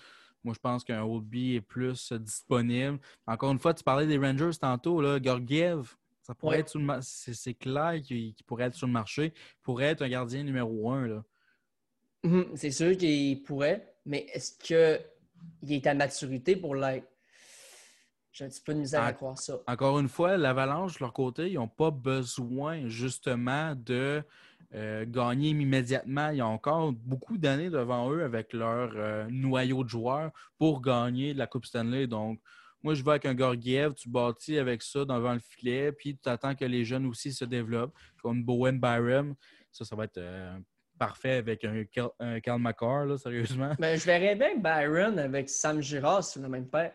Moi, 0.45 0.55
je 0.55 0.61
pense 0.61 0.85
qu'un 0.85 1.03
Oldby 1.03 1.55
est 1.57 1.61
plus 1.61 2.13
euh, 2.13 2.19
disponible. 2.19 2.99
Encore 3.27 3.51
une 3.53 3.59
fois, 3.59 3.75
tu 3.75 3.83
parlais 3.85 4.07
des 4.07 4.19
Rangers 4.19 4.57
tantôt, 4.61 5.01
là, 5.01 5.19
Gorgiev, 5.21 5.97
ça 6.23 6.35
pourrait 6.35 6.57
Ouais. 6.57 6.61
être 6.61 6.69
sur 6.69 6.81
le 6.81 6.99
c'est 7.03 7.55
clair 7.55 8.01
qu'il 8.03 8.35
pourrait 8.47 8.65
être 8.67 8.75
sur 8.75 8.87
le 8.87 8.93
marché, 8.93 9.33
il 9.35 9.63
pourrait 9.63 9.87
être 9.87 10.03
un 10.03 10.09
gardien 10.09 10.43
numéro 10.45 10.91
un. 10.93 11.07
Là. 11.09 11.25
Mhm, 12.25 12.57
C'est 12.57 12.71
sûr 12.71 12.97
qu'il 12.97 13.43
pourrait, 13.43 13.95
mais 14.05 14.27
est-ce 14.33 14.53
qu'il 14.59 15.73
est 15.75 15.87
à 15.87 15.95
maturité 15.95 16.57
pour 16.57 16.75
l'être? 16.75 17.09
J'ai 18.39 18.45
un 18.45 18.49
petit 18.49 18.61
peu 18.61 18.73
de 18.73 18.79
misère 18.79 19.03
à 19.03 19.13
croire 19.13 19.37
ça. 19.37 19.59
Encore 19.67 19.99
une 19.99 20.09
fois, 20.09 20.37
l'Avalanche, 20.37 20.95
de 20.95 21.01
leur 21.01 21.13
côté, 21.13 21.51
ils 21.51 21.55
n'ont 21.55 21.67
pas 21.67 21.91
besoin 21.91 22.87
justement 22.87 23.75
de 23.75 24.23
euh, 24.77 25.05
gagner 25.09 25.49
immédiatement. 25.49 26.29
Ils 26.29 26.41
ont 26.43 26.53
encore 26.53 26.93
beaucoup 26.93 27.37
d'années 27.37 27.69
devant 27.69 28.13
eux 28.13 28.23
avec 28.23 28.53
leur 28.53 28.93
euh, 28.95 29.27
noyau 29.29 29.83
de 29.83 29.89
joueurs 29.89 30.31
pour 30.57 30.81
gagner 30.81 31.35
la 31.35 31.49
Coupe 31.49 31.67
Stanley. 31.67 32.07
Donc, 32.07 32.39
moi, 32.85 32.95
je 32.95 33.03
vais 33.03 33.11
avec 33.11 33.27
un 33.27 33.35
Gorgiev, 33.35 33.95
tu 33.95 34.09
bâtis 34.09 34.57
avec 34.57 34.85
ça 34.85 35.05
devant 35.05 35.33
le 35.33 35.41
filet, 35.41 35.91
puis 35.91 36.17
tu 36.17 36.29
attends 36.29 36.55
que 36.55 36.65
les 36.65 36.85
jeunes 36.85 37.07
aussi 37.07 37.33
se 37.33 37.45
développent, 37.45 37.97
comme 38.23 38.45
Bowen 38.45 38.79
Byram. 38.79 39.35
Ça, 39.73 39.85
ça 39.85 39.97
va 39.97 40.05
être 40.05 40.19
euh, 40.19 40.57
parfait 40.97 41.39
avec 41.39 41.65
un 41.65 41.83
Cal, 41.91 42.11
un 42.21 42.39
Cal 42.39 42.61
McCarr, 42.61 43.05
là, 43.07 43.19
sérieusement. 43.19 43.73
Mais 43.81 43.97
je 43.97 44.07
verrais 44.07 44.37
bien 44.37 44.57
Byron 44.59 45.19
avec 45.19 45.49
Sam 45.51 45.83
Girard 45.83 46.23
sur 46.23 46.41
le 46.41 46.49
même 46.49 46.69
paire. 46.69 46.93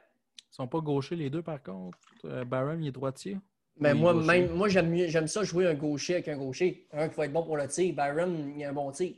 Ils 0.54 0.58
sont 0.58 0.68
pas 0.68 0.82
gauchers 0.82 1.16
les 1.16 1.32
deux, 1.32 1.42
par 1.42 1.62
contre. 1.63 1.98
Euh, 2.26 2.46
Byram, 2.46 2.80
il 2.80 2.88
est 2.89 2.92
droitier. 2.92 3.39
Mais 3.80 3.92
Oui, 3.92 4.00
moi, 4.00 4.13
gaucher? 4.13 4.28
même, 4.28 4.52
moi 4.56 4.70
j'aime, 4.70 4.92
mieux- 4.92 5.08
j'aime 5.08 5.28
ça 5.28 5.44
jouer 5.44 5.66
un 5.66 5.74
gaucher 5.74 6.13
avec 6.13 6.28
un 6.28 6.38
gaucher. 6.38 6.86
Un 6.92 7.10
qui 7.10 7.16
va 7.16 7.26
être 7.26 7.34
bon 7.34 7.44
pour 7.44 7.58
le 7.58 7.68
tir. 7.68 7.92
Byron, 7.96 8.54
il 8.56 8.63
a 8.63 8.70
un 8.70 8.74
bon 8.74 8.92
tir. 8.92 9.16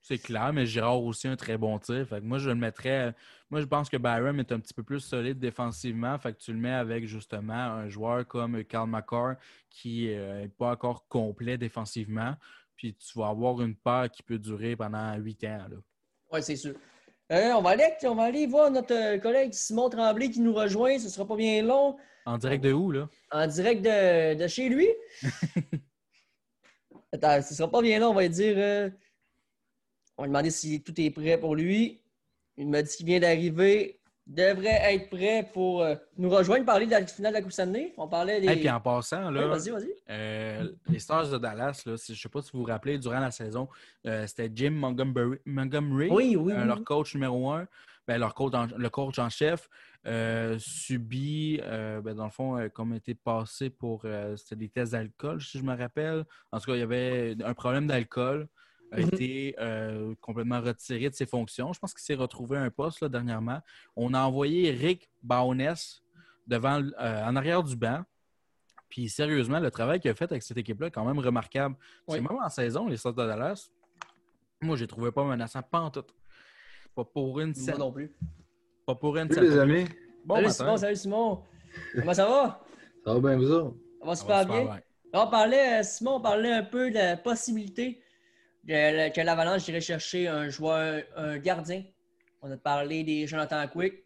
C'est 0.00 0.18
clair, 0.18 0.54
mais 0.54 0.64
Girard 0.64 1.02
aussi 1.04 1.28
un 1.28 1.36
très 1.36 1.58
bon 1.58 1.78
tir. 1.78 2.06
Fait 2.08 2.20
que 2.20 2.24
moi, 2.24 2.38
je 2.38 2.48
le 2.48 2.54
mettrais. 2.54 3.14
Moi, 3.50 3.60
je 3.60 3.66
pense 3.66 3.90
que 3.90 3.98
Byram 3.98 4.40
est 4.40 4.50
un 4.52 4.58
petit 4.58 4.72
peu 4.72 4.82
plus 4.82 5.00
solide 5.00 5.38
défensivement. 5.38 6.18
Fait 6.18 6.32
que 6.32 6.38
tu 6.38 6.54
le 6.54 6.58
mets 6.58 6.72
avec 6.72 7.04
justement 7.06 7.52
un 7.52 7.88
joueur 7.90 8.26
comme 8.26 8.64
Karl 8.64 8.88
McCarr 8.88 9.34
qui 9.68 10.06
n'est 10.06 10.48
pas 10.48 10.70
encore 10.72 11.06
complet 11.08 11.58
défensivement. 11.58 12.34
Puis 12.74 12.94
tu 12.94 13.18
vas 13.18 13.28
avoir 13.28 13.60
une 13.60 13.76
paire 13.76 14.10
qui 14.10 14.22
peut 14.22 14.38
durer 14.38 14.74
pendant 14.76 15.14
huit 15.18 15.44
ans. 15.44 15.66
Oui, 16.32 16.42
c'est 16.42 16.56
sûr. 16.56 16.74
Euh, 17.32 17.52
on, 17.54 17.62
va 17.62 17.70
aller, 17.70 17.88
on 18.04 18.14
va 18.14 18.24
aller 18.24 18.46
voir 18.46 18.70
notre 18.70 18.94
euh, 18.94 19.18
collègue 19.18 19.54
Simon 19.54 19.88
Tremblay 19.88 20.30
qui 20.30 20.40
nous 20.40 20.52
rejoint. 20.52 20.98
Ce 20.98 21.04
ne 21.04 21.08
sera 21.08 21.26
pas 21.26 21.36
bien 21.36 21.62
long. 21.62 21.96
En 22.26 22.36
direct 22.36 22.62
de 22.62 22.72
où, 22.72 22.90
là? 22.90 23.08
En 23.30 23.46
direct 23.46 23.82
de, 23.82 24.34
de 24.34 24.46
chez 24.48 24.68
lui. 24.68 24.88
Attends, 27.12 27.40
ce 27.42 27.50
ne 27.52 27.56
sera 27.56 27.70
pas 27.70 27.80
bien 27.80 27.98
long. 27.98 28.10
On 28.10 28.14
va 28.14 28.22
lui 28.22 28.28
dire. 28.28 28.54
euh, 28.58 28.90
on 30.18 30.22
va 30.22 30.26
lui 30.26 30.30
demander 30.30 30.50
si 30.50 30.82
tout 30.82 30.98
est 31.00 31.10
prêt 31.10 31.38
pour 31.38 31.56
lui. 31.56 32.02
Il 32.58 32.68
m'a 32.68 32.82
dit 32.82 32.94
qu'il 32.94 33.06
vient 33.06 33.20
d'arriver. 33.20 34.01
Devrait 34.34 34.94
être 34.94 35.10
prêt 35.10 35.46
pour 35.52 35.82
euh, 35.82 35.94
nous 36.16 36.30
rejoindre, 36.30 36.64
parler 36.64 36.86
de 36.86 36.90
la 36.92 37.06
finale 37.06 37.32
de 37.32 37.36
la 37.36 37.42
Coupe 37.42 37.52
Stanley. 37.52 37.92
On 37.98 38.08
parlait 38.08 38.40
des. 38.40 38.48
Et 38.48 38.56
puis 38.56 38.70
en 38.70 38.80
passant, 38.80 39.26
Ouais, 39.26 39.40
là, 39.40 39.46
vas-y, 39.48 39.68
vas-y. 39.70 39.92
euh, 40.08 40.72
les 40.88 40.98
Stars 40.98 41.28
de 41.28 41.36
Dallas, 41.36 41.82
là, 41.84 41.96
je 41.96 42.12
ne 42.12 42.16
sais 42.16 42.28
pas 42.30 42.40
si 42.40 42.50
vous 42.54 42.60
vous 42.60 42.64
rappelez, 42.64 42.98
durant 42.98 43.20
la 43.20 43.30
saison, 43.30 43.68
euh, 44.06 44.26
c'était 44.26 44.50
Jim 44.54 44.70
Montgomery, 44.70 45.36
Montgomery 45.44 46.08
Oui, 46.10 46.36
oui, 46.36 46.52
Euh, 46.54 46.60
oui. 46.62 46.66
leur 46.66 46.82
coach 46.82 47.14
numéro 47.14 47.50
un, 47.50 47.66
ben, 48.08 48.18
leur 48.18 48.32
coach 48.34 48.54
en- 48.54 48.68
le 48.74 48.88
coach 48.88 49.18
en 49.18 49.28
chef, 49.28 49.68
subit, 50.58 51.60
ben, 51.62 52.14
dans 52.14 52.24
le 52.24 52.30
fond, 52.30 52.68
comme 52.72 52.94
été 52.94 53.14
passé 53.14 53.70
pour. 53.70 54.04
C'était 54.36 54.56
des 54.56 54.68
tests 54.68 54.92
d'alcool, 54.92 55.40
si 55.42 55.58
je 55.58 55.62
me 55.64 55.76
rappelle. 55.76 56.24
En 56.52 56.58
tout 56.58 56.66
cas, 56.66 56.74
il 56.74 56.80
y 56.80 56.82
avait 56.82 57.36
un 57.44 57.54
problème 57.54 57.86
d'alcool. 57.86 58.48
A 58.92 59.00
Mhm. 59.00 59.08
été 59.08 59.54
euh, 59.58 60.14
complètement 60.20 60.60
retiré 60.60 61.08
de 61.08 61.14
ses 61.14 61.24
fonctions. 61.26 61.72
Je 61.72 61.78
pense 61.80 61.94
qu'il 61.94 62.02
s'est 62.02 62.14
retrouvé 62.14 62.58
un 62.58 62.70
poste 62.70 63.00
là, 63.00 63.08
dernièrement. 63.08 63.60
On 63.96 64.12
a 64.12 64.20
envoyé 64.20 64.70
Rick 64.70 65.08
Bowness 65.22 66.02
devant, 66.46 66.80
euh, 67.00 67.24
en 67.24 67.34
arrière 67.36 67.62
du 67.62 67.74
banc. 67.74 68.02
Puis 68.90 69.08
sérieusement, 69.08 69.58
le 69.60 69.70
travail 69.70 69.98
qu'il 69.98 70.10
a 70.10 70.14
fait 70.14 70.30
avec 70.30 70.42
cette 70.42 70.58
équipe-là 70.58 70.88
est 70.88 70.90
quand 70.90 71.06
même 71.06 71.18
remarquable. 71.18 71.74
Parce 72.06 72.18
que 72.18 72.22
Oui. 72.22 72.28
même 72.30 72.44
en 72.44 72.48
saison, 72.50 72.86
les 72.86 72.98
Stars 72.98 73.14
de 73.14 73.26
Dallas, 73.26 73.70
moi, 74.60 74.76
j'ai 74.76 74.86
trouvé 74.86 75.10
pas 75.10 75.24
menaçant, 75.24 75.62
pas 75.62 75.80
en 75.80 75.90
tout. 75.90 76.04
Pas 76.94 77.04
pour 77.04 77.40
une 77.40 77.46
Moi 77.46 77.54
scène. 77.54 77.78
non 77.78 77.90
plus. 77.90 78.14
Pas 78.84 78.94
pour 78.94 79.16
une 79.16 79.30
Salut 79.32 79.46
les 79.46 79.52
scène. 79.54 79.60
amis, 79.60 79.84
Bon 80.26 80.34
salut 80.34 80.46
matin. 80.48 80.54
Simon, 80.64 80.76
salut 80.76 80.96
Simon. 80.96 81.42
Comment 81.94 82.14
ça 82.14 82.26
va? 82.28 82.62
ça 83.06 83.14
va 83.14 83.20
bien 83.20 83.36
vous 83.38 83.50
autres? 83.50 83.76
Ça 84.00 84.06
va 84.06 84.14
Ça 84.14 84.20
super 84.20 84.36
va 84.36 84.44
bien. 84.44 84.60
super 84.60 84.82
On 85.14 85.30
parlait, 85.30 85.80
euh, 85.80 85.82
Simon, 85.82 86.16
on 86.16 86.20
parlait 86.20 86.52
un 86.52 86.62
peu 86.62 86.90
de 86.90 86.94
la 86.96 87.16
possibilité 87.16 88.01
que 88.66 89.20
l'Avalanche 89.20 89.66
irait 89.68 89.80
chercher 89.80 90.28
un 90.28 90.48
joueur, 90.48 91.02
un 91.16 91.38
gardien. 91.38 91.84
On 92.40 92.50
a 92.50 92.56
parlé 92.56 93.04
des 93.04 93.26
Jonathan 93.26 93.66
Quick. 93.68 94.04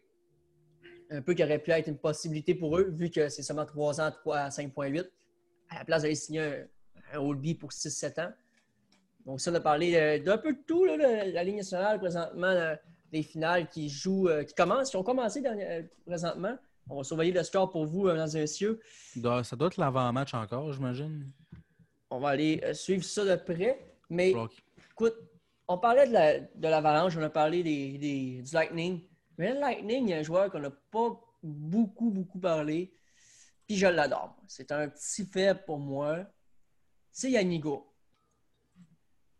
Un 1.09 1.21
peu 1.21 1.33
qui 1.33 1.43
aurait 1.43 1.59
pu 1.59 1.71
être 1.71 1.87
une 1.87 1.97
possibilité 1.97 2.53
pour 2.53 2.77
eux, 2.77 2.89
vu 2.91 3.09
que 3.09 3.29
c'est 3.29 3.41
seulement 3.41 3.65
3 3.65 4.01
ans, 4.01 4.11
3 4.11 4.37
à 4.37 4.49
5,8. 4.49 5.09
À 5.69 5.79
la 5.79 5.85
place 5.85 6.01
d'aller 6.01 6.15
signer 6.15 6.41
un, 6.41 6.67
un 7.13 7.19
Oldby 7.19 7.55
pour 7.55 7.71
6-7 7.71 8.21
ans. 8.21 8.33
Donc, 9.25 9.41
ça, 9.41 9.51
on 9.51 9.55
a 9.55 9.59
parlé 9.59 9.95
euh, 9.95 10.19
d'un 10.23 10.37
peu 10.37 10.53
de 10.53 10.59
tout, 10.65 10.85
là, 10.85 10.95
la, 10.95 11.25
la 11.25 11.43
Ligue 11.43 11.57
nationale, 11.57 11.99
présentement, 11.99 12.47
euh, 12.47 12.75
des 13.11 13.23
finales 13.23 13.67
qui 13.69 13.89
jouent, 13.89 14.29
euh, 14.29 14.43
qui 14.43 14.53
commencent, 14.53 14.89
qui 14.89 14.95
ont 14.95 15.03
commencé 15.03 15.43
présentement. 16.05 16.57
On 16.89 16.97
va 16.97 17.03
surveiller 17.03 17.33
le 17.33 17.43
score 17.43 17.69
pour 17.69 17.85
vous, 17.85 18.05
mesdames 18.05 18.29
et 18.35 18.39
messieurs. 18.39 18.79
Ça 19.43 19.55
doit 19.57 19.67
être 19.67 19.77
l'avant-match 19.77 20.33
encore, 20.33 20.71
j'imagine. 20.71 21.29
On 22.09 22.19
va 22.19 22.29
aller 22.29 22.61
suivre 22.73 23.03
ça 23.03 23.25
de 23.25 23.35
près. 23.35 23.86
Mais 24.09 24.33
écoute, 24.91 25.15
on 25.67 25.77
parlait 25.77 26.07
de 26.07 26.13
la- 26.13 26.39
de 26.39 26.67
l'Avalanche, 26.67 27.15
on 27.17 27.21
a 27.23 27.29
parlé 27.29 27.63
des, 27.63 27.97
des- 27.97 28.41
du 28.41 28.53
Lightning. 28.53 29.01
Mais 29.37 29.53
le 29.53 29.59
Lightning, 29.59 30.07
il 30.07 30.09
y 30.09 30.13
a 30.13 30.17
un 30.17 30.23
joueur 30.23 30.49
qu'on 30.51 30.59
n'a 30.59 30.71
pas 30.71 31.19
beaucoup, 31.43 32.09
beaucoup 32.09 32.39
parlé. 32.39 32.91
Puis 33.67 33.75
je 33.75 33.87
l'adore. 33.87 34.35
C'est 34.47 34.71
un 34.71 34.87
petit 34.89 35.25
faible 35.25 35.61
pour 35.65 35.77
moi. 35.77 36.25
C'est 37.11 37.31
Yannick 37.31 37.63
Gourde. 37.63 37.83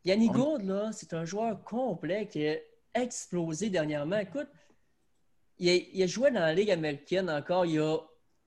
Yannick 0.04 0.32
On- 0.32 0.36
Gourde, 0.36 0.64
là, 0.64 0.92
c'est 0.92 1.14
un 1.14 1.26
joueur 1.26 1.64
complet 1.64 2.28
qui 2.28 2.46
a 2.48 2.58
explosé 2.94 3.70
dernièrement. 3.70 4.18
Écoute, 4.18 4.50
il 5.60 5.70
a, 5.70 5.74
il 5.76 6.04
a 6.04 6.08
joué 6.08 6.30
dans 6.32 6.40
la 6.42 6.54
Ligue 6.54 6.72
américaine 6.72 7.30
encore 7.30 7.66
il 7.66 7.74
y 7.76 7.80
a 7.80 7.98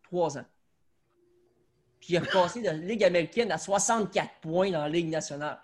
trois 0.03 0.37
ans. 0.39 0.45
Puis 1.99 2.15
il 2.15 2.17
a 2.17 2.21
passé 2.23 2.61
de 2.61 2.67
la 2.67 2.73
Ligue 2.75 3.05
américaine 3.05 3.51
à 3.53 3.59
64 3.59 4.41
points 4.41 4.71
dans 4.71 4.81
la 4.83 4.89
Ligue 4.89 5.09
nationale. 5.09 5.61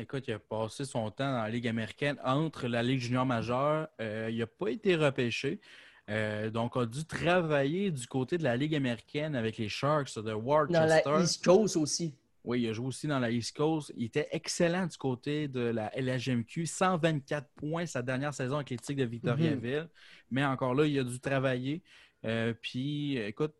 Écoute, 0.00 0.28
il 0.28 0.34
a 0.34 0.38
passé 0.38 0.84
son 0.84 1.10
temps 1.10 1.32
dans 1.32 1.42
la 1.42 1.50
Ligue 1.50 1.66
américaine 1.66 2.16
entre 2.24 2.68
la 2.68 2.84
Ligue 2.84 3.00
junior 3.00 3.26
majeure. 3.26 3.88
Euh, 4.00 4.28
il 4.30 4.38
n'a 4.38 4.46
pas 4.46 4.68
été 4.68 4.94
repêché. 4.94 5.60
Euh, 6.08 6.50
donc, 6.50 6.76
a 6.76 6.86
dû 6.86 7.04
travailler 7.04 7.90
du 7.90 8.06
côté 8.06 8.38
de 8.38 8.44
la 8.44 8.56
Ligue 8.56 8.76
américaine 8.76 9.34
avec 9.34 9.56
les 9.58 9.68
Sharks 9.68 10.16
de 10.16 10.32
Worcester. 10.32 11.02
Dans 11.04 11.12
la 11.16 11.20
East 11.20 11.44
Coast 11.44 11.76
aussi. 11.76 12.14
Oui, 12.44 12.62
il 12.62 12.68
a 12.68 12.72
joué 12.72 12.86
aussi 12.86 13.08
dans 13.08 13.18
la 13.18 13.32
East 13.32 13.56
Coast. 13.56 13.92
Il 13.96 14.04
était 14.04 14.28
excellent 14.30 14.86
du 14.86 14.96
côté 14.96 15.48
de 15.48 15.60
la 15.60 15.90
LHMQ. 15.96 16.66
124 16.66 17.48
points 17.56 17.86
sa 17.86 18.00
dernière 18.00 18.32
saison 18.32 18.54
avec 18.54 18.70
les 18.70 18.78
Tigres 18.78 19.02
de 19.02 19.08
Victoriaville. 19.08 19.80
Mhm. 19.80 19.88
Mais 20.30 20.44
encore 20.44 20.74
là, 20.74 20.86
il 20.86 20.96
a 20.96 21.02
dû 21.02 21.18
travailler. 21.18 21.82
Euh, 22.24 22.54
puis, 22.54 23.16
écoute, 23.16 23.52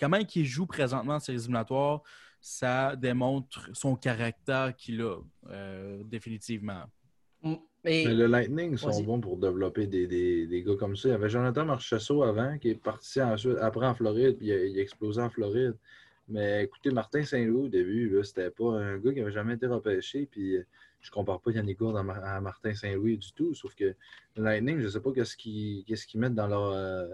comment 0.00 0.18
il 0.34 0.46
joue 0.46 0.66
présentement 0.66 1.20
ces 1.20 1.34
éliminatoires, 1.34 2.02
ça 2.40 2.96
démontre 2.96 3.68
son 3.72 3.96
caractère 3.96 4.74
qu'il 4.76 5.00
a, 5.02 5.16
euh, 5.50 6.02
définitivement. 6.04 6.84
Mm. 7.42 7.54
Et- 7.84 8.04
Mais 8.06 8.14
le 8.14 8.26
Lightning 8.26 8.76
sont 8.76 8.90
Vas-y. 8.90 9.04
bons 9.04 9.20
pour 9.20 9.36
développer 9.36 9.86
des, 9.86 10.06
des- 10.06 10.46
des 10.46 10.62
gars 10.62 10.74
comme 10.76 10.96
ça. 10.96 11.08
Il 11.08 11.12
y 11.12 11.14
avait 11.14 11.28
Jonathan 11.28 11.64
Marchessault 11.64 12.22
avant 12.22 12.58
qui 12.58 12.70
est 12.70 12.74
parti 12.74 13.22
ensuite, 13.22 13.56
après 13.60 13.86
en 13.86 13.94
Floride, 13.94 14.36
puis 14.36 14.46
il 14.48 14.52
a, 14.52 14.64
il 14.64 14.78
a 14.78 14.82
explosé 14.82 15.20
en 15.22 15.30
Floride. 15.30 15.74
Mais 16.28 16.64
écoutez, 16.64 16.90
Martin 16.90 17.22
Saint-Louis 17.22 17.66
au 17.66 17.68
début, 17.68 18.10
là, 18.10 18.22
c'était 18.24 18.50
pas 18.50 18.72
un 18.78 18.98
gars 18.98 19.12
qui 19.14 19.20
avait 19.20 19.32
jamais 19.32 19.54
été 19.54 19.66
repêché. 19.66 20.26
Puis 20.30 20.56
euh, 20.56 20.66
je 21.00 21.10
compare 21.10 21.40
pas 21.40 21.52
Yannick 21.52 21.78
Gourde 21.78 21.96
à, 21.96 22.02
Mar- 22.02 22.22
à 22.24 22.40
Martin 22.40 22.74
Saint-Louis 22.74 23.16
du 23.16 23.32
tout. 23.32 23.54
Sauf 23.54 23.74
que 23.74 23.84
le 24.36 24.42
Lightning, 24.42 24.80
je 24.80 24.88
sais 24.88 25.00
pas 25.00 25.12
qu'est-ce 25.12 25.36
qu'ils 25.36 25.84
qu'est-ce 25.84 26.06
qu'ils 26.06 26.20
mettent 26.20 26.34
dans 26.34 26.48
leur, 26.48 26.72
euh, 26.72 27.06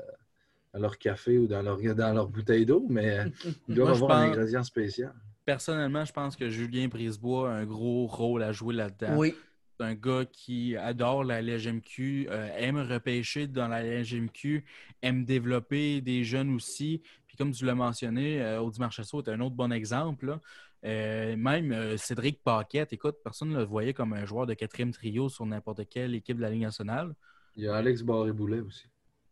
dans 0.74 0.80
leur 0.80 0.98
café 0.98 1.38
ou 1.38 1.46
dans 1.46 1.62
leur, 1.62 1.78
dans 1.78 2.12
leur 2.12 2.28
bouteille 2.28 2.66
d'eau, 2.66 2.84
mais 2.90 3.20
euh, 3.20 3.24
ils 3.68 3.74
doivent 3.74 3.98
Moi, 3.98 4.10
avoir 4.10 4.18
un 4.18 4.30
ingrédient 4.30 4.64
spécial. 4.64 5.14
Personnellement, 5.44 6.04
je 6.04 6.12
pense 6.12 6.36
que 6.36 6.50
Julien 6.50 6.88
Brisebois 6.88 7.50
a 7.50 7.54
un 7.54 7.64
gros 7.64 8.06
rôle 8.06 8.42
à 8.42 8.52
jouer 8.52 8.74
là-dedans. 8.74 9.16
Oui. 9.16 9.34
C'est 9.78 9.86
un 9.86 9.94
gars 9.94 10.24
qui 10.30 10.76
adore 10.76 11.24
la 11.24 11.42
LGMQ, 11.42 12.28
euh, 12.30 12.48
aime 12.56 12.78
repêcher 12.78 13.46
dans 13.46 13.68
la 13.68 13.82
LGMQ, 13.82 14.64
aime 15.02 15.24
développer 15.24 16.00
des 16.00 16.22
jeunes 16.22 16.54
aussi. 16.54 17.02
Puis 17.26 17.36
comme 17.36 17.52
tu 17.52 17.64
l'as 17.64 17.74
mentionné, 17.74 18.40
euh, 18.40 18.60
Audi 18.60 18.78
Marchessault 18.78 19.22
est 19.22 19.30
un 19.30 19.40
autre 19.40 19.56
bon 19.56 19.72
exemple. 19.72 20.26
là. 20.26 20.40
Euh, 20.84 21.34
même 21.36 21.72
euh, 21.72 21.96
Cédric 21.96 22.42
Paquette, 22.42 22.92
écoute, 22.92 23.16
personne 23.24 23.48
ne 23.48 23.56
le 23.56 23.64
voyait 23.64 23.94
comme 23.94 24.12
un 24.12 24.26
joueur 24.26 24.46
de 24.46 24.52
quatrième 24.52 24.92
trio 24.92 25.30
sur 25.30 25.46
n'importe 25.46 25.88
quelle 25.88 26.14
équipe 26.14 26.36
de 26.36 26.42
la 26.42 26.50
Ligue 26.50 26.62
nationale. 26.62 27.14
Il 27.56 27.64
y 27.64 27.68
a 27.68 27.76
Alex 27.76 28.02
Barré-Boulet 28.02 28.60
aussi. 28.60 28.86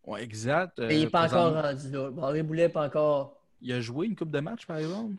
Ouais, 0.05 0.23
exact. 0.23 0.79
Mais 0.79 0.95
il 0.95 0.99
n'est 1.01 1.05
Euh, 1.07 1.09
pas 1.09 1.25
encore 1.25 1.53
rendu 1.61 1.91
là. 1.91 2.11
Barré 2.11 2.43
Boulet, 2.43 2.69
pas 2.69 2.85
encore. 2.85 3.39
Il 3.61 3.71
a 3.71 3.79
joué 3.79 4.07
une 4.07 4.15
coupe 4.15 4.31
de 4.31 4.39
match, 4.41 4.65
par 4.65 4.77
exemple? 4.77 5.15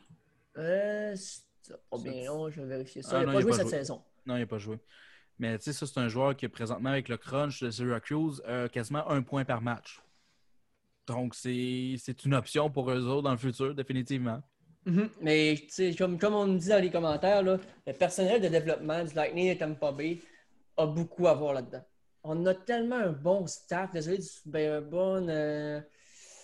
Euh, 0.59 1.15
c'est 1.17 1.43
pas 1.91 1.99
bien 1.99 2.27
long, 2.27 2.51
je 2.51 2.61
vais 2.61 2.69
vérifier 2.69 3.03
ça. 3.03 3.19
Ah, 3.19 3.23
il 3.23 3.27
n'a 3.27 3.33
pas 3.33 3.41
joué 3.41 3.51
pas 3.51 3.57
cette 3.57 3.67
joué. 3.69 3.79
saison. 3.79 4.03
Non, 4.27 4.37
il 4.37 4.41
n'a 4.41 4.47
pas 4.47 4.59
joué. 4.59 4.79
Mais 5.39 5.57
tu 5.59 5.65
sais, 5.65 5.73
ça, 5.73 5.87
c'est 5.87 5.99
un 5.99 6.09
joueur 6.09 6.37
qui 6.37 6.45
est 6.45 6.49
présentement 6.51 6.91
avec 6.91 7.09
le 7.09 7.17
crunch 7.17 7.63
de 7.63 7.71
Syracuse 7.71 8.43
euh, 8.47 8.69
quasiment 8.69 9.09
un 9.11 9.23
point 9.23 9.45
par 9.45 9.63
match. 9.63 10.01
Donc, 11.07 11.35
c'est 11.35 11.97
une 12.25 12.35
option 12.35 12.71
pour 12.71 12.91
eux 12.91 13.07
autres 13.07 13.23
dans 13.23 13.31
le 13.33 13.37
futur, 13.37 13.75
définitivement. 13.75 14.43
Mhm. 14.87 15.09
Mais 15.23 15.55
tu 15.61 15.71
sais, 15.71 15.95
comme, 15.95 16.19
comme 16.19 16.35
on 16.35 16.47
me 16.47 16.59
dit 16.59 16.69
dans 16.69 16.81
les 16.81 16.91
commentaires, 16.91 17.43
là, 17.43 17.59
le 17.87 17.93
personnel 17.95 18.41
de 18.41 18.49
développement 18.49 19.03
du 19.03 19.15
Lightning 19.15 19.47
et 19.49 19.57
Tampa 19.59 19.93
Bay 19.93 20.21
a 20.77 20.87
beaucoup 20.87 21.27
à 21.27 21.35
voir 21.35 21.55
là-dedans. 21.55 21.83
On 22.25 22.47
a 22.47 22.55
tellement 22.55 22.97
un 22.97 23.13
bon 23.13 23.47
staff. 23.47 23.93
Désolé, 23.93 24.19
du- 24.19 24.27
ben, 24.47 24.73
un 24.73 24.81
bon. 24.81 25.29
euh, 25.29 25.81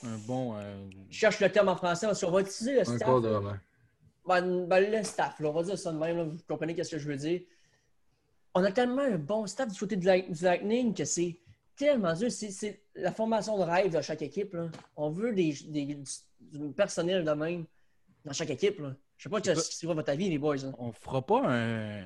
Un 0.04 0.18
bon. 0.26 0.56
euh, 0.56 0.88
Je 1.08 1.18
cherche 1.18 1.40
le 1.40 1.50
terme 1.50 1.68
en 1.68 1.76
français. 1.76 2.06
parce 2.06 2.20
qu'on 2.24 2.30
va 2.30 2.40
utiliser 2.42 2.74
le 2.74 2.80
Un 2.80 2.84
staff. 2.84 2.98
Ben, 4.26 4.66
ben, 4.66 4.90
le 4.92 5.02
staff, 5.02 5.40
là, 5.40 5.48
on 5.48 5.52
va 5.52 5.62
dire 5.62 5.78
ça 5.78 5.92
de 5.92 5.98
même. 5.98 6.16
là, 6.16 6.24
vous 6.24 6.36
comprenez 6.46 6.80
ce 6.84 6.90
que 6.92 6.98
je 6.98 7.08
veux 7.08 7.16
dire. 7.16 7.40
On 8.54 8.62
a 8.64 8.72
tellement 8.72 9.02
un 9.02 9.16
bon 9.18 9.46
staff 9.46 9.72
du 9.72 9.78
côté 9.78 9.96
du, 9.96 10.06
Light- 10.06 10.30
du 10.30 10.44
Lightning 10.44 10.92
que 10.94 11.04
c'est 11.04 11.38
tellement 11.76 12.12
dur. 12.14 12.30
C'est- 12.30 12.50
C'est 12.50 12.82
la 12.94 13.12
formation 13.12 13.56
de 13.58 13.62
rêve 13.62 13.92
de 13.94 14.00
chaque 14.02 14.22
équipe. 14.22 14.52
là. 14.54 14.68
On 14.96 15.10
veut 15.10 15.32
des, 15.32 15.54
des- 15.68 15.94
du, 15.94 16.04
du 16.40 16.72
personnel 16.72 17.24
de 17.24 17.30
même 17.32 17.64
dans 18.24 18.32
chaque 18.32 18.50
équipe. 18.50 18.78
Là. 18.80 18.94
Je 19.16 19.24
sais 19.24 19.28
pas 19.30 19.42
ce 19.42 19.68
qui 19.70 19.76
sera 19.76 19.94
votre 19.94 20.10
avis, 20.10 20.28
les 20.28 20.38
boys. 20.38 20.56
là. 20.56 20.72
on 20.78 20.92
fera 20.92 21.22
pas 21.22 21.42
un. 21.46 22.04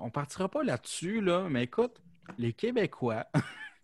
On 0.00 0.10
partira 0.10 0.48
pas 0.48 0.62
là-dessus, 0.62 1.20
là, 1.20 1.46
mais 1.50 1.64
écoute, 1.64 2.00
les 2.36 2.52
Québécois 2.52 3.26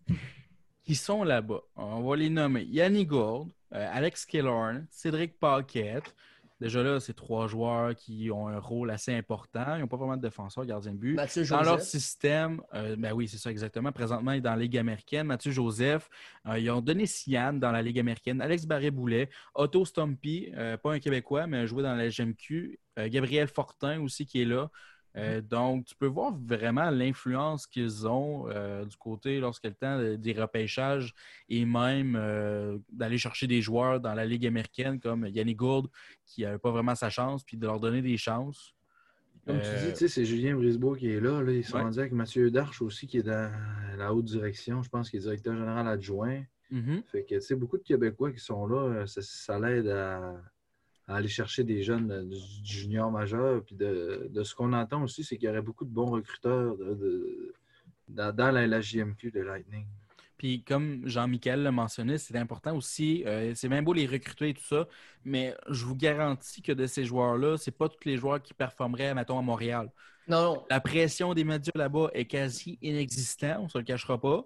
qui 0.83 0.95
sont 0.95 1.23
là-bas, 1.23 1.61
on 1.75 2.01
va 2.01 2.15
les 2.15 2.29
nommer 2.29 2.63
Yannick 2.63 3.09
Gourde, 3.09 3.49
euh, 3.73 3.89
Alex 3.91 4.25
Killorn, 4.25 4.85
Cédric 4.89 5.39
Paquette. 5.39 6.13
Déjà 6.61 6.81
là, 6.81 7.01
c'est 7.01 7.13
trois 7.13 7.47
joueurs 7.47 7.93
qui 7.95 8.31
ont 8.31 8.47
un 8.47 8.59
rôle 8.59 8.89
assez 8.89 9.13
important. 9.13 9.75
Ils 9.75 9.81
n'ont 9.81 9.87
pas 9.87 9.97
vraiment 9.97 10.15
de 10.15 10.21
défenseur, 10.21 10.65
gardien 10.65 10.93
de 10.93 10.97
but. 10.97 11.15
Mathieu 11.15 11.43
Dans 11.45 11.63
leur 11.63 11.81
système, 11.81 12.61
euh, 12.73 12.95
ben 12.97 13.11
oui, 13.11 13.27
c'est 13.27 13.37
ça 13.37 13.51
exactement. 13.51 13.91
Présentement, 13.91 14.31
il 14.31 14.37
est 14.37 14.41
dans 14.41 14.51
la 14.51 14.61
Ligue 14.61 14.77
américaine. 14.77 15.27
Mathieu 15.27 15.51
Joseph, 15.51 16.09
euh, 16.47 16.57
ils 16.57 16.71
ont 16.71 16.79
donné 16.79 17.07
Sian 17.07 17.53
dans 17.53 17.73
la 17.73 17.81
Ligue 17.81 17.99
américaine. 17.99 18.41
Alex 18.41 18.65
Barré-Boulet, 18.65 19.29
Otto 19.53 19.83
Stumpy, 19.83 20.53
euh, 20.55 20.77
pas 20.77 20.93
un 20.93 20.99
Québécois, 20.99 21.45
mais 21.45 21.57
un 21.57 21.65
joueur 21.65 21.83
dans 21.83 21.95
la 21.95 22.07
GMQ. 22.09 22.79
Gabriel 23.07 23.49
Fortin 23.49 23.99
aussi 23.99 24.25
qui 24.25 24.41
est 24.41 24.45
là. 24.45 24.71
Euh, 25.17 25.39
donc, 25.41 25.85
tu 25.85 25.95
peux 25.95 26.07
voir 26.07 26.33
vraiment 26.35 26.89
l'influence 26.89 27.67
qu'ils 27.67 28.05
ont 28.07 28.47
euh, 28.49 28.83
du 28.85 28.97
côté 28.97 29.39
lorsqu'il 29.39 29.69
y 29.69 29.71
a 29.71 29.71
le 29.71 29.75
temps 29.75 30.03
de- 30.03 30.15
des 30.17 30.33
repêchages 30.33 31.13
et 31.47 31.63
même 31.65 32.15
euh, 32.17 32.77
d'aller 32.91 33.17
chercher 33.17 33.47
des 33.47 33.61
joueurs 33.61 33.99
dans 34.01 34.13
la 34.13 34.25
Ligue 34.25 34.45
américaine 34.45 34.99
comme 34.99 35.25
Yannick 35.27 35.57
Gourde 35.57 35.87
qui 36.25 36.41
n'avait 36.41 36.57
pas 36.57 36.71
vraiment 36.71 36.95
sa 36.95 37.09
chance, 37.09 37.43
puis 37.43 37.55
de 37.55 37.65
leur 37.65 37.79
donner 37.79 38.01
des 38.01 38.17
chances. 38.17 38.73
Comme 39.45 39.59
tu 39.61 39.93
dis, 39.93 40.09
c'est 40.09 40.25
Julien 40.25 40.55
Brisebois 40.55 40.97
qui 40.97 41.07
est 41.11 41.19
là. 41.21 41.41
là. 41.41 41.51
Ils 41.51 41.63
sont 41.63 41.77
Ouais. 41.77 41.83
rendus 41.83 41.99
avec 41.99 42.11
Mathieu 42.11 42.49
Darche 42.49 42.81
aussi, 42.81 43.05
qui 43.05 43.19
est 43.19 43.23
dans 43.23 43.51
la 43.95 44.11
haute 44.13 44.25
direction. 44.25 44.81
Je 44.81 44.89
pense 44.89 45.09
qu'il 45.09 45.19
est 45.19 45.23
directeur 45.23 45.53
général 45.55 45.87
adjoint. 45.87 46.41
mhm. 46.71 47.03
Fait 47.11 47.23
que, 47.23 47.35
tu 47.35 47.41
sais, 47.41 47.55
beaucoup 47.55 47.77
de 47.77 47.83
Québécois 47.83 48.31
qui 48.31 48.39
sont 48.39 48.65
là, 48.65 49.05
ça, 49.05 49.21
ça 49.21 49.59
l'aide 49.59 49.87
à, 49.87 50.41
à 51.07 51.15
aller 51.17 51.27
chercher 51.27 51.63
des 51.63 51.83
jeunes 51.83 52.11
euh, 52.11 52.23
du, 52.23 52.37
junior 52.63 53.11
majeur. 53.11 53.63
Puis 53.63 53.75
de, 53.75 54.27
de 54.29 54.43
ce 54.43 54.55
qu'on 54.55 54.73
entend 54.73 55.03
aussi, 55.03 55.23
c'est 55.23 55.37
qu'il 55.37 55.47
y 55.47 55.49
aurait 55.51 55.61
beaucoup 55.61 55.85
de 55.85 55.93
bons 55.93 56.09
recruteurs 56.11 56.75
de- 56.77 56.93
de- 56.95 57.53
dans, 58.07 58.35
dans 58.35 58.51
la, 58.51 58.65
la 58.67 58.81
JMQ 58.81 59.31
de 59.31 59.41
Lightning. 59.41 59.85
Puis 60.37 60.63
comme 60.63 61.01
Jean-Michel 61.07 61.63
l'a 61.63 61.71
mentionné, 61.71 62.17
c'est 62.17 62.35
important 62.37 62.75
aussi. 62.75 63.23
euh, 63.25 63.53
c'est 63.55 63.69
bien 63.69 63.81
beau 63.81 63.93
les 63.93 64.05
recruter 64.05 64.49
et 64.49 64.53
tout 64.53 64.65
ça, 64.65 64.85
mais 65.23 65.55
je 65.69 65.85
vous 65.85 65.95
garantis 65.95 66.61
que 66.61 66.73
de 66.73 66.85
ces 66.87 67.05
joueurs-là, 67.05 67.55
c'est 67.57 67.71
pas 67.71 67.87
tous 67.87 68.03
les 68.05 68.17
joueurs 68.17 68.41
qui 68.41 68.53
performeraient, 68.53 69.13
mettons, 69.13 69.39
à 69.39 69.41
Montréal. 69.41 69.89
Non, 70.27 70.55
non. 70.55 70.65
La 70.69 70.81
pression 70.81 71.33
des 71.33 71.43
médias 71.45 71.71
là-bas 71.75 72.09
est 72.13 72.25
quasi 72.25 72.77
inexistante, 72.81 73.59
on 73.61 73.69
se 73.69 73.77
le 73.77 73.83
cachera 73.85 74.19
pas. 74.19 74.43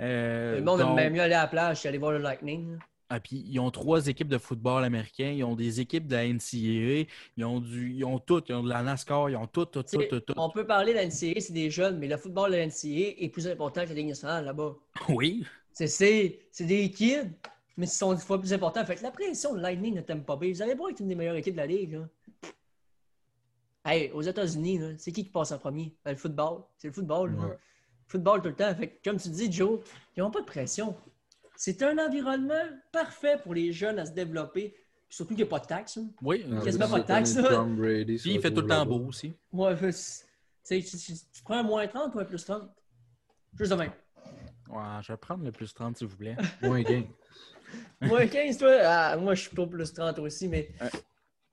Euh, 0.00 0.56
Le 0.58 0.64
monde 0.64 0.80
donc- 0.80 0.98
aime 1.00 1.12
mieux 1.12 1.20
aller 1.20 1.34
à 1.34 1.42
la 1.42 1.48
plage 1.48 1.82
qu'aller 1.82 1.98
voir 1.98 2.12
le 2.12 2.18
Lightning. 2.18 2.78
Là. 3.10 3.16
Ah, 3.16 3.20
puis 3.20 3.44
ils 3.46 3.58
ont 3.60 3.70
trois 3.70 4.06
équipes 4.08 4.28
de 4.28 4.38
football 4.38 4.84
américain, 4.84 5.30
ils 5.30 5.44
ont 5.44 5.54
des 5.54 5.80
équipes 5.80 6.06
de 6.06 6.14
la 6.16 6.26
NCAA, 6.26 7.08
ils 7.36 7.44
ont 7.44 7.60
du, 7.60 7.92
ils 7.94 8.04
ont 8.04 8.18
tout, 8.18 8.42
ils 8.48 8.54
ont 8.54 8.62
de 8.62 8.68
la 8.68 8.82
NASCAR, 8.82 9.30
ils 9.30 9.36
ont 9.36 9.46
tout, 9.46 9.64
tout, 9.66 9.82
tout, 9.82 10.02
tout, 10.02 10.20
tout. 10.20 10.34
On 10.36 10.50
peut 10.50 10.66
parler 10.66 10.92
de 10.92 10.98
la 10.98 11.06
NCAA, 11.06 11.40
c'est 11.40 11.52
des 11.52 11.70
jeunes, 11.70 11.98
mais 11.98 12.08
le 12.08 12.16
football 12.16 12.50
de 12.50 12.56
la 12.56 12.66
NCAA 12.66 13.14
est 13.24 13.28
plus 13.28 13.46
important 13.46 13.82
que 13.84 13.88
la 13.90 13.94
Ligue 13.94 14.08
nationale 14.08 14.44
là-bas. 14.44 14.74
Oui, 15.08 15.44
C'est- 15.72 15.86
C'est 15.86 16.40
c'est 16.50 16.64
des 16.64 16.90
kids, 16.90 17.30
mais 17.76 17.86
ils 17.86 17.90
sont 17.90 18.12
dix 18.14 18.24
fois 18.24 18.40
plus 18.40 18.52
importants. 18.52 18.84
Fait 18.84 18.96
que 18.96 19.02
la 19.02 19.10
pression 19.10 19.54
de 19.54 19.60
Lightning 19.60 19.94
ne 19.94 20.00
t'aime 20.00 20.24
pas 20.24 20.36
bien. 20.36 20.50
Vous 20.50 20.62
allez 20.62 20.74
pas 20.74 20.88
être 20.90 21.00
une 21.00 21.08
des 21.08 21.14
meilleures 21.14 21.36
équipes 21.36 21.54
de 21.54 21.60
la 21.60 21.66
Ligue. 21.66 21.92
Là. 21.92 22.08
Hey, 23.84 24.10
aux 24.12 24.22
États-Unis, 24.22 24.78
là, 24.78 24.88
c'est 24.98 25.12
qui 25.12 25.22
qui 25.24 25.30
passe 25.30 25.52
en 25.52 25.58
premier? 25.58 25.94
Ben, 26.04 26.10
le 26.12 26.16
football. 26.16 26.62
C'est 26.76 26.88
le 26.88 26.92
football. 26.92 27.36
là. 27.36 27.46
Ouais. 27.46 27.58
Football 28.08 28.42
tout 28.42 28.48
le 28.48 28.54
temps. 28.56 28.74
Fait 28.74 28.88
que, 28.88 29.08
comme 29.08 29.18
tu 29.18 29.28
dis, 29.28 29.50
Joe, 29.52 29.80
ils 30.16 30.20
n'ont 30.20 30.30
pas 30.30 30.40
de 30.40 30.46
pression. 30.46 30.96
C'est 31.56 31.82
un 31.82 31.98
environnement 31.98 32.64
parfait 32.92 33.38
pour 33.42 33.54
les 33.54 33.72
jeunes 33.72 33.98
à 33.98 34.06
se 34.06 34.12
développer. 34.12 34.74
Surtout 35.08 35.34
qu'il 35.34 35.44
n'y 35.44 35.48
a 35.48 35.50
pas 35.50 35.60
de 35.60 35.66
taxes. 35.66 35.98
hein. 35.98 36.08
oui. 36.22 36.44
Ah, 36.52 36.60
Quasiment 36.62 36.88
pas 36.88 37.00
de 37.00 37.04
taxes, 37.06 37.36
Brady 37.36 38.16
Puis 38.18 38.34
il 38.34 38.40
fait 38.40 38.52
tout 38.52 38.60
le 38.62 38.66
temps 38.66 38.84
beau 38.84 39.06
aussi. 39.06 39.32
Ouais, 39.52 39.74
tu, 39.76 40.82
tu- 40.82 41.12
tu 41.32 41.42
prends 41.44 41.58
un 41.58 41.62
moins 41.62 41.86
30 41.86 42.14
ou 42.14 42.18
un 42.18 42.24
plus 42.24 42.44
30? 42.44 42.68
Juste 43.58 43.70
de 43.70 43.76
même. 43.76 43.92
Ouais, 44.68 44.82
je 45.02 45.12
vais 45.12 45.16
prendre 45.16 45.44
le 45.44 45.52
plus 45.52 45.72
30, 45.72 45.96
s'il 45.96 46.08
vous 46.08 46.16
plaît. 46.16 46.36
Moins 46.62 46.82
15. 46.82 47.04
Moins 48.02 48.26
15, 48.26 48.58
toi? 48.58 48.76
Ah, 48.82 49.16
moi, 49.16 49.34
je 49.36 49.42
suis 49.42 49.54
pas 49.54 49.64
plus 49.66 49.92
30 49.92 50.18
aussi, 50.18 50.48
mais. 50.48 50.70
Un- 50.80 50.88
Tu 50.88 50.98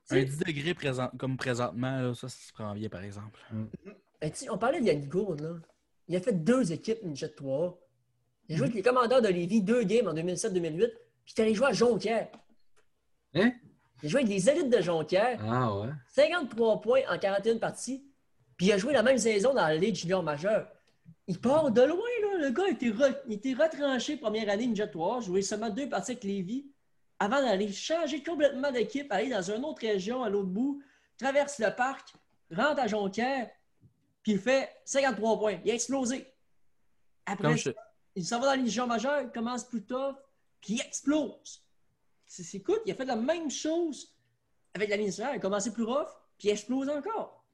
sais, 0.06 0.22
Un 0.22 0.24
10 0.26 0.38
degrés 0.39 0.74
présent, 0.74 1.12
comme 1.20 1.38
présentement, 1.38 2.01
là, 2.01 2.14
ça, 2.16 2.28
ça 2.28 2.47
se 2.47 2.51
prend 2.51 2.74
bien, 2.74 2.89
par 2.89 3.04
exemple. 3.04 3.39
Ben, 4.20 4.32
tu 4.32 4.38
sais, 4.39 4.49
on 4.49 4.58
parlait 4.58 4.82
de 4.82 4.86
Yannick 4.88 5.08
Gourde, 5.10 5.41
là. 5.41 5.54
Il 6.08 6.16
a 6.16 6.20
fait 6.20 6.34
deux 6.34 6.72
équipes 6.74 7.04
Ninja 7.04 7.30
3. 7.30 7.80
Il 8.50 8.58
joué 8.58 8.66
avec 8.66 8.76
les 8.76 8.82
commandeurs 8.82 9.22
de 9.22 9.30
Lévis 9.30 9.62
deux 9.62 9.84
games 9.84 10.08
en 10.08 10.14
2007-2008, 10.14 10.91
puis 11.26 11.34
est 11.38 11.41
allé 11.41 11.54
jouer 11.56 11.68
à 11.68 11.74
Jonquière. 11.74 12.28
Hein? 13.36 13.52
Il 14.02 14.10
joué 14.10 14.22
avec 14.22 14.32
les 14.34 14.50
élites 14.50 14.70
de 14.70 14.82
Jonquière, 14.82 15.39
Ah 15.50 15.74
ouais? 15.78 15.89
53 16.10 16.82
points 16.82 17.02
en 17.10 17.18
41 17.18 17.58
parties, 17.58 18.06
puis 18.58 18.68
il 18.68 18.72
a 18.74 18.78
joué 18.78 18.94
la 18.94 19.02
même 19.04 19.18
saison 19.18 19.54
dans 19.54 19.62
la 19.68 19.76
Ligue 19.76 19.96
junior 19.96 20.22
majeure. 20.22 20.68
Il 21.28 21.39
part 21.39 21.72
de 21.72 21.82
loin, 21.82 21.98
là. 21.98 22.38
Le 22.39 22.50
gars 22.50 22.68
était, 22.68 22.89
re- 22.89 23.18
il 23.28 23.34
était 23.36 23.54
retranché 23.54 24.18
première 24.18 24.50
année 24.50 24.74
3, 24.74 25.22
joué 25.22 25.41
seulement 25.41 25.70
deux 25.70 25.88
parties 25.88 26.12
avec 26.12 26.24
Lévis, 26.26 26.68
avant 27.20 27.41
d'aller 27.41 27.72
changer 27.72 28.22
complètement 28.22 28.72
d'équipe, 28.72 29.10
aller 29.10 29.30
dans 29.30 29.41
une 29.52 29.64
autre 29.64 29.82
région 29.82 30.22
à 30.24 30.30
l'autre 30.30 30.50
bout, 30.50 30.82
traverse 31.18 31.60
le 31.60 31.74
parc, 31.74 32.14
rentre 32.52 32.82
à 32.82 32.88
Jonquière, 32.88 33.50
puis 34.22 34.34
il 34.34 34.39
fait 34.39 34.70
53 34.84 35.39
points. 35.39 35.60
Il 35.64 35.72
a 35.72 35.76
explosé. 35.76 36.28
Après, 37.26 37.48
je, 37.56 37.70
il 38.16 38.26
s'en 38.26 38.39
va 38.39 38.45
dans 38.47 38.51
la 38.51 38.57
Légion 38.57 38.88
majeure, 38.88 39.22
il 39.22 39.32
commence 39.32 39.64
plus 39.64 39.84
tough, 39.84 40.16
puis 40.61 40.76
il 40.76 40.82
explose. 40.82 41.64
C'est, 42.26 42.57
écoute, 42.57 42.82
il 42.86 42.91
a 42.91 42.95
fait 42.95 43.05
la 43.05 43.16
même 43.16 43.51
chose 43.51 44.16
avec 44.74 44.89
la 44.89 44.97
ligne 44.97 45.07
nationale. 45.07 45.34
Il 45.36 45.38
a 45.38 45.41
commencé 45.41 45.72
plus 45.72 45.84
rough, 45.84 46.09
puis 46.38 46.47
il 46.47 46.51
explose 46.51 46.89
encore. 46.89 47.45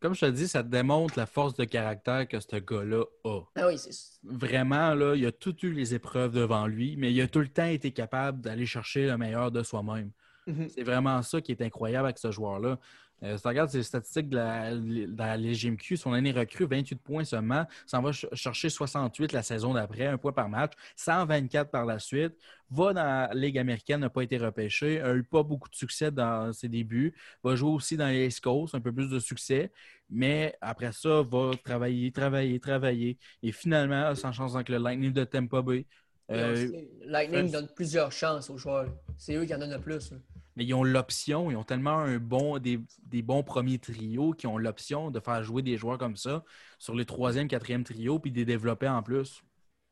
Comme 0.00 0.14
je 0.14 0.26
te 0.26 0.30
dis, 0.30 0.46
ça 0.46 0.62
te 0.62 0.68
démontre 0.68 1.18
la 1.18 1.24
force 1.24 1.54
de 1.54 1.64
caractère 1.64 2.28
que 2.28 2.38
ce 2.38 2.56
gars-là 2.56 3.04
a. 3.24 3.40
Ah 3.54 3.66
oui, 3.66 3.78
c'est 3.78 3.90
Vraiment, 4.24 4.94
là, 4.94 5.14
il 5.14 5.24
a 5.24 5.32
tout 5.32 5.56
eu 5.64 5.72
les 5.72 5.94
épreuves 5.94 6.32
devant 6.32 6.66
lui, 6.66 6.96
mais 6.96 7.12
il 7.12 7.20
a 7.22 7.28
tout 7.28 7.40
le 7.40 7.48
temps 7.48 7.66
été 7.66 7.92
capable 7.92 8.42
d'aller 8.42 8.66
chercher 8.66 9.06
le 9.06 9.16
meilleur 9.16 9.50
de 9.50 9.62
soi-même. 9.62 10.10
Mhm. 10.46 10.68
C'est 10.68 10.82
vraiment 10.82 11.22
ça 11.22 11.40
qui 11.40 11.52
est 11.52 11.62
incroyable 11.62 12.06
avec 12.06 12.18
ce 12.18 12.30
joueur-là. 12.30 12.78
Euh, 13.22 13.36
si 13.36 13.42
tu 13.42 13.48
regardes 13.48 13.70
ses 13.70 13.82
statistiques 13.82 14.28
de 14.28 14.36
la, 14.36 14.74
de 14.74 15.16
la 15.16 15.36
LGMQ, 15.38 15.96
son 15.96 16.12
année 16.12 16.32
recrue, 16.32 16.66
28 16.66 16.96
points 16.96 17.24
seulement, 17.24 17.66
s'en 17.86 18.02
va 18.02 18.12
ch- 18.12 18.30
chercher 18.34 18.68
68 18.68 19.32
la 19.32 19.42
saison 19.42 19.72
d'après, 19.72 20.06
un 20.06 20.18
point 20.18 20.32
par 20.32 20.48
match, 20.48 20.72
124 20.96 21.70
par 21.70 21.86
la 21.86 21.98
suite, 21.98 22.34
va 22.70 22.92
dans 22.92 23.02
la 23.04 23.30
Ligue 23.32 23.58
américaine, 23.58 24.00
n'a 24.00 24.10
pas 24.10 24.22
été 24.22 24.36
repêché, 24.36 25.00
n'a 25.00 25.14
eu 25.14 25.22
pas 25.22 25.42
beaucoup 25.42 25.70
de 25.70 25.74
succès 25.74 26.10
dans 26.10 26.52
ses 26.52 26.68
débuts, 26.68 27.14
va 27.42 27.56
jouer 27.56 27.70
aussi 27.70 27.96
dans 27.96 28.08
les 28.08 28.26
East 28.26 28.40
Coast, 28.40 28.74
un 28.74 28.80
peu 28.80 28.92
plus 28.92 29.08
de 29.08 29.18
succès, 29.18 29.70
mais 30.10 30.54
après 30.60 30.92
ça, 30.92 31.22
va 31.22 31.52
travailler, 31.64 32.12
travailler, 32.12 32.60
travailler, 32.60 33.18
et 33.42 33.52
finalement, 33.52 34.14
sans 34.14 34.32
chance 34.32 34.54
avec 34.54 34.68
le 34.68 34.76
Lightning 34.78 35.12
de 35.12 35.24
Tampa 35.24 35.62
Bay. 35.62 35.86
Euh, 36.30 36.68
Lightning 37.04 37.50
donne 37.52 37.68
plusieurs 37.74 38.12
chances 38.12 38.50
aux 38.50 38.58
joueurs. 38.58 38.88
C'est 39.16 39.34
eux 39.36 39.44
qui 39.44 39.54
en 39.54 39.58
donnent 39.58 39.72
le 39.72 39.80
plus. 39.80 40.12
Mais 40.56 40.64
ils 40.64 40.72
ont 40.74 40.82
l'option, 40.82 41.50
ils 41.50 41.56
ont 41.56 41.64
tellement 41.64 41.98
un 41.98 42.16
bon, 42.18 42.58
des, 42.58 42.80
des 43.02 43.22
bons 43.22 43.42
premiers 43.42 43.78
trios 43.78 44.32
qui 44.32 44.46
ont 44.46 44.56
l'option 44.56 45.10
de 45.10 45.20
faire 45.20 45.42
jouer 45.42 45.62
des 45.62 45.76
joueurs 45.76 45.98
comme 45.98 46.16
ça 46.16 46.44
sur 46.78 46.94
les 46.94 47.04
troisième, 47.04 47.46
quatrième 47.46 47.84
trios 47.84 48.18
puis 48.18 48.30
de 48.32 48.38
les 48.38 48.44
développer 48.46 48.88
en 48.88 49.02
plus. 49.02 49.42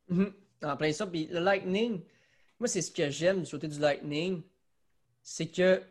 Mhm. 0.09 0.33
En 0.63 0.77
plein 0.77 0.93
ça. 0.93 1.07
Puis 1.07 1.27
le 1.27 1.41
Lightning, 1.41 2.03
moi, 2.59 2.67
c'est 2.69 2.81
ce 2.81 2.91
que 2.91 3.11
j'aime 3.11 3.43
du 3.43 3.51
côté 3.51 3.69
du 3.69 3.79
Lightning, 3.79 4.43
c'est 5.23 5.49
que 5.49 5.83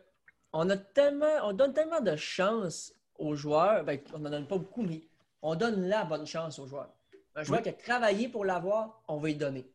on 0.52 0.68
a 0.70 0.76
tellement, 0.76 1.26
on 1.44 1.52
donne 1.52 1.72
tellement 1.72 2.00
de 2.00 2.16
chance 2.16 2.92
aux 3.18 3.34
joueurs. 3.36 3.84
Ben, 3.84 4.00
on 4.12 4.18
n'en 4.18 4.30
donne 4.30 4.46
pas 4.48 4.58
beaucoup, 4.58 4.82
mais 4.82 5.02
on 5.42 5.54
donne 5.54 5.86
la 5.86 6.04
bonne 6.04 6.26
chance 6.26 6.58
aux 6.58 6.66
joueurs. 6.66 6.92
Un 7.36 7.42
joueur 7.44 7.58
Oui. 7.58 7.62
qui 7.64 7.68
a 7.68 7.72
travaillé 7.72 8.28
pour 8.28 8.44
l'avoir, 8.44 9.02
on 9.08 9.18
va 9.18 9.28
lui 9.28 9.34
donner. 9.36 9.68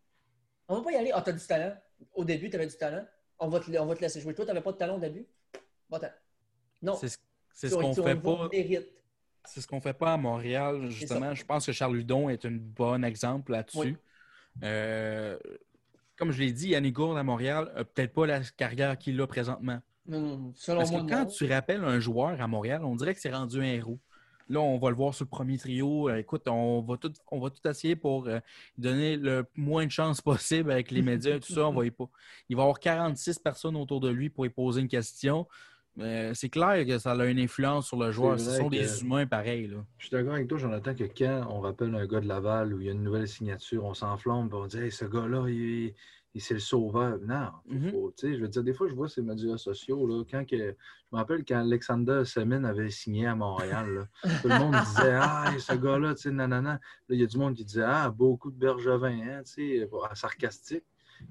On 0.67 0.75
va 0.77 0.81
pas 0.83 0.91
y 0.91 0.95
aller. 0.95 1.11
Ah, 1.13 1.21
t'as 1.21 1.31
du 1.33 1.45
talent. 1.45 1.75
Au 2.13 2.23
début, 2.23 2.49
tu 2.49 2.55
avais 2.55 2.67
du 2.67 2.77
talent. 2.77 3.05
On 3.39 3.47
va, 3.47 3.59
te, 3.59 3.77
on 3.77 3.85
va 3.85 3.95
te 3.95 4.01
laisser 4.01 4.19
jouer. 4.19 4.33
Toi, 4.33 4.45
tu 4.45 4.49
n'avais 4.49 4.63
pas 4.63 4.71
de 4.71 4.77
talent 4.77 4.97
au 4.97 4.99
début? 4.99 5.25
Va-t'en. 5.89 6.09
Non. 6.81 6.95
C'est 6.95 7.07
ce, 7.69 7.75
qu'on 7.75 7.93
fait 7.93 8.15
pas. 8.15 8.49
C'est 9.45 9.61
ce 9.61 9.67
qu'on 9.67 9.81
fait 9.81 9.93
pas 9.93 10.13
à 10.13 10.17
Montréal, 10.17 10.89
justement. 10.89 11.33
Je 11.33 11.45
pense 11.45 11.65
que 11.65 11.71
Charles 11.71 11.95
Ludon 11.95 12.29
est 12.29 12.45
un 12.45 12.51
bon 12.51 13.03
exemple 13.03 13.51
là-dessus. 13.51 13.79
Oui. 13.79 13.95
Euh, 14.63 15.37
comme 16.17 16.31
je 16.31 16.39
l'ai 16.39 16.51
dit, 16.51 16.69
Yannick 16.69 16.95
Gourde 16.95 17.17
à 17.17 17.23
Montréal 17.23 17.71
n'a 17.75 17.85
peut-être 17.85 18.13
pas 18.13 18.25
la 18.25 18.41
carrière 18.41 18.97
qu'il 18.97 19.19
a 19.21 19.27
présentement. 19.27 19.79
Non, 20.05 20.19
non, 20.19 20.53
selon 20.55 20.79
Parce 20.79 20.91
moi, 20.91 21.01
que 21.01 21.09
quand 21.09 21.23
non. 21.23 21.27
tu 21.27 21.45
rappelles 21.45 21.83
un 21.83 21.99
joueur 21.99 22.41
à 22.41 22.47
Montréal, 22.47 22.83
on 22.83 22.95
dirait 22.95 23.13
que 23.13 23.21
c'est 23.21 23.31
rendu 23.31 23.59
un 23.59 23.63
héros. 23.63 23.99
Là, 24.49 24.59
on 24.61 24.79
va 24.79 24.89
le 24.89 24.95
voir 24.95 25.13
sur 25.13 25.25
le 25.25 25.29
premier 25.29 25.57
trio. 25.57 26.09
Euh, 26.09 26.17
Écoute, 26.17 26.47
on 26.47 26.81
va 26.81 26.97
tout, 26.97 27.13
on 27.31 27.39
va 27.39 27.49
tout 27.51 27.65
essayer 27.67 27.95
pour 27.95 28.27
euh, 28.27 28.39
donner 28.77 29.15
le 29.15 29.45
moins 29.55 29.85
de 29.85 29.91
chance 29.91 30.21
possible 30.21 30.71
avec 30.71 30.89
les 30.91 31.01
médias 31.03 31.35
et 31.35 31.39
tout 31.39 31.53
ça. 31.53 31.67
On 31.67 31.73
va 31.73 31.85
y 31.85 31.91
pas. 31.91 32.09
Il 32.49 32.55
va 32.55 32.61
y 32.61 32.63
avoir 32.63 32.79
46 32.79 33.39
personnes 33.39 33.75
autour 33.75 33.99
de 33.99 34.09
lui 34.09 34.29
pour 34.29 34.43
lui 34.45 34.49
poser 34.49 34.81
une 34.81 34.87
question. 34.87 35.47
Euh, 35.99 36.33
c'est 36.33 36.49
clair 36.49 36.85
que 36.85 36.97
ça 36.97 37.11
a 37.11 37.25
une 37.25 37.39
influence 37.39 37.87
sur 37.87 37.97
le 37.97 38.11
joueur. 38.11 38.39
Ce 38.39 38.57
sont 38.57 38.69
que- 38.69 38.75
des 38.75 39.01
humains 39.01 39.27
pareils. 39.27 39.67
Là. 39.67 39.77
Je 39.97 40.05
suis 40.07 40.11
d'accord 40.15 40.33
avec 40.33 40.47
toi, 40.47 40.57
Jonathan, 40.57 40.95
que 40.95 41.03
quand 41.03 41.47
on 41.49 41.59
rappelle 41.59 41.93
un 41.93 42.05
gars 42.07 42.21
de 42.21 42.27
Laval 42.27 42.73
où 42.73 42.79
il 42.79 42.85
y 42.85 42.89
a 42.89 42.93
une 42.93 43.03
nouvelle 43.03 43.27
signature, 43.27 43.83
on 43.85 43.93
s'enflamme 43.93 44.49
et 44.51 44.55
on 44.55 44.65
dit 44.65 44.77
Hey, 44.77 44.91
ce 44.91 45.05
gars-là, 45.05 45.45
il, 45.49 45.93
il- 46.33 46.41
c'est 46.41 46.53
le 46.53 46.59
sauveur. 46.59 47.19
Non, 47.19 47.51
Mhm. 47.67 47.91
faut- 47.91 48.11
tu 48.17 48.27
sais, 48.27 48.35
je 48.35 48.41
veux 48.41 48.47
dire, 48.47 48.63
des 48.63 48.73
fois, 48.73 48.87
je 48.87 48.95
vois 48.95 49.09
ces 49.09 49.21
médias 49.21 49.57
sociaux. 49.57 50.05
Là, 50.07 50.23
quand 50.29 50.45
que, 50.45 50.57
je 50.57 50.73
me 51.11 51.17
rappelle 51.17 51.43
quand 51.45 51.59
Alexander 51.59 52.23
Semin 52.25 52.63
avait 52.63 52.89
signé 52.91 53.27
à 53.27 53.35
Montréal. 53.35 53.93
là, 53.93 54.07
tout 54.41 54.47
le 54.47 54.57
monde 54.57 54.79
disait 54.81 55.13
Ah, 55.15 55.51
ce 55.57 55.73
gars-là, 55.73 56.15
tu 56.15 56.23
sais, 56.23 56.31
nanana. 56.31 56.73
Là, 56.73 56.79
il 57.09 57.19
y 57.19 57.23
a 57.23 57.27
du 57.27 57.37
monde 57.37 57.55
qui 57.55 57.65
disait 57.65 57.83
Ah, 57.85 58.09
beaucoup 58.09 58.51
de 58.51 58.57
Bergevin, 58.57 59.19
hein, 59.21 59.43
tu 59.43 59.79
sais, 59.79 59.89
sarcastique. 60.13 60.85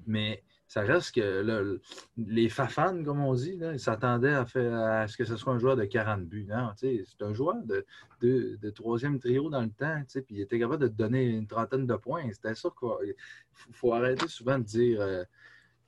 Mais 0.05 0.43
ça 0.69 0.81
reste 0.81 1.15
que 1.15 1.41
le- 1.41 1.81
les 2.15 2.47
fafans, 2.47 3.03
comme 3.03 3.21
on 3.25 3.33
dit, 3.33 3.57
là, 3.57 3.73
ils 3.73 3.79
s'attendaient 3.79 4.33
à, 4.35 4.45
faire, 4.45 4.71
à 4.73 5.07
ce 5.07 5.17
que 5.17 5.25
ce 5.25 5.35
soit 5.35 5.51
un 5.51 5.57
joueur 5.57 5.75
de 5.75 5.83
40 5.83 6.25
buts. 6.25 6.45
Non, 6.47 6.69
tu 6.79 6.87
sais, 6.97 7.03
c'est 7.05 7.25
un 7.25 7.33
joueur 7.33 7.55
de, 7.65 7.83
de, 8.21 8.55
de 8.61 8.69
troisième 8.69 9.19
trio 9.19 9.49
dans 9.49 9.63
le 9.63 9.71
temps, 9.71 10.01
puis 10.13 10.23
il 10.29 10.41
était 10.41 10.59
capable 10.59 10.83
de 10.83 10.87
te 10.87 10.93
donner 10.93 11.25
une 11.25 11.47
trentaine 11.47 11.87
de 11.87 11.95
points. 11.95 12.23
C'était 12.31 12.53
ça 12.53 12.69
qu'il 12.69 13.15
faut, 13.51 13.71
faut 13.73 13.93
arrêter 13.93 14.27
souvent 14.27 14.59
de 14.59 14.63
dire 14.63 15.01
euh, 15.01 15.23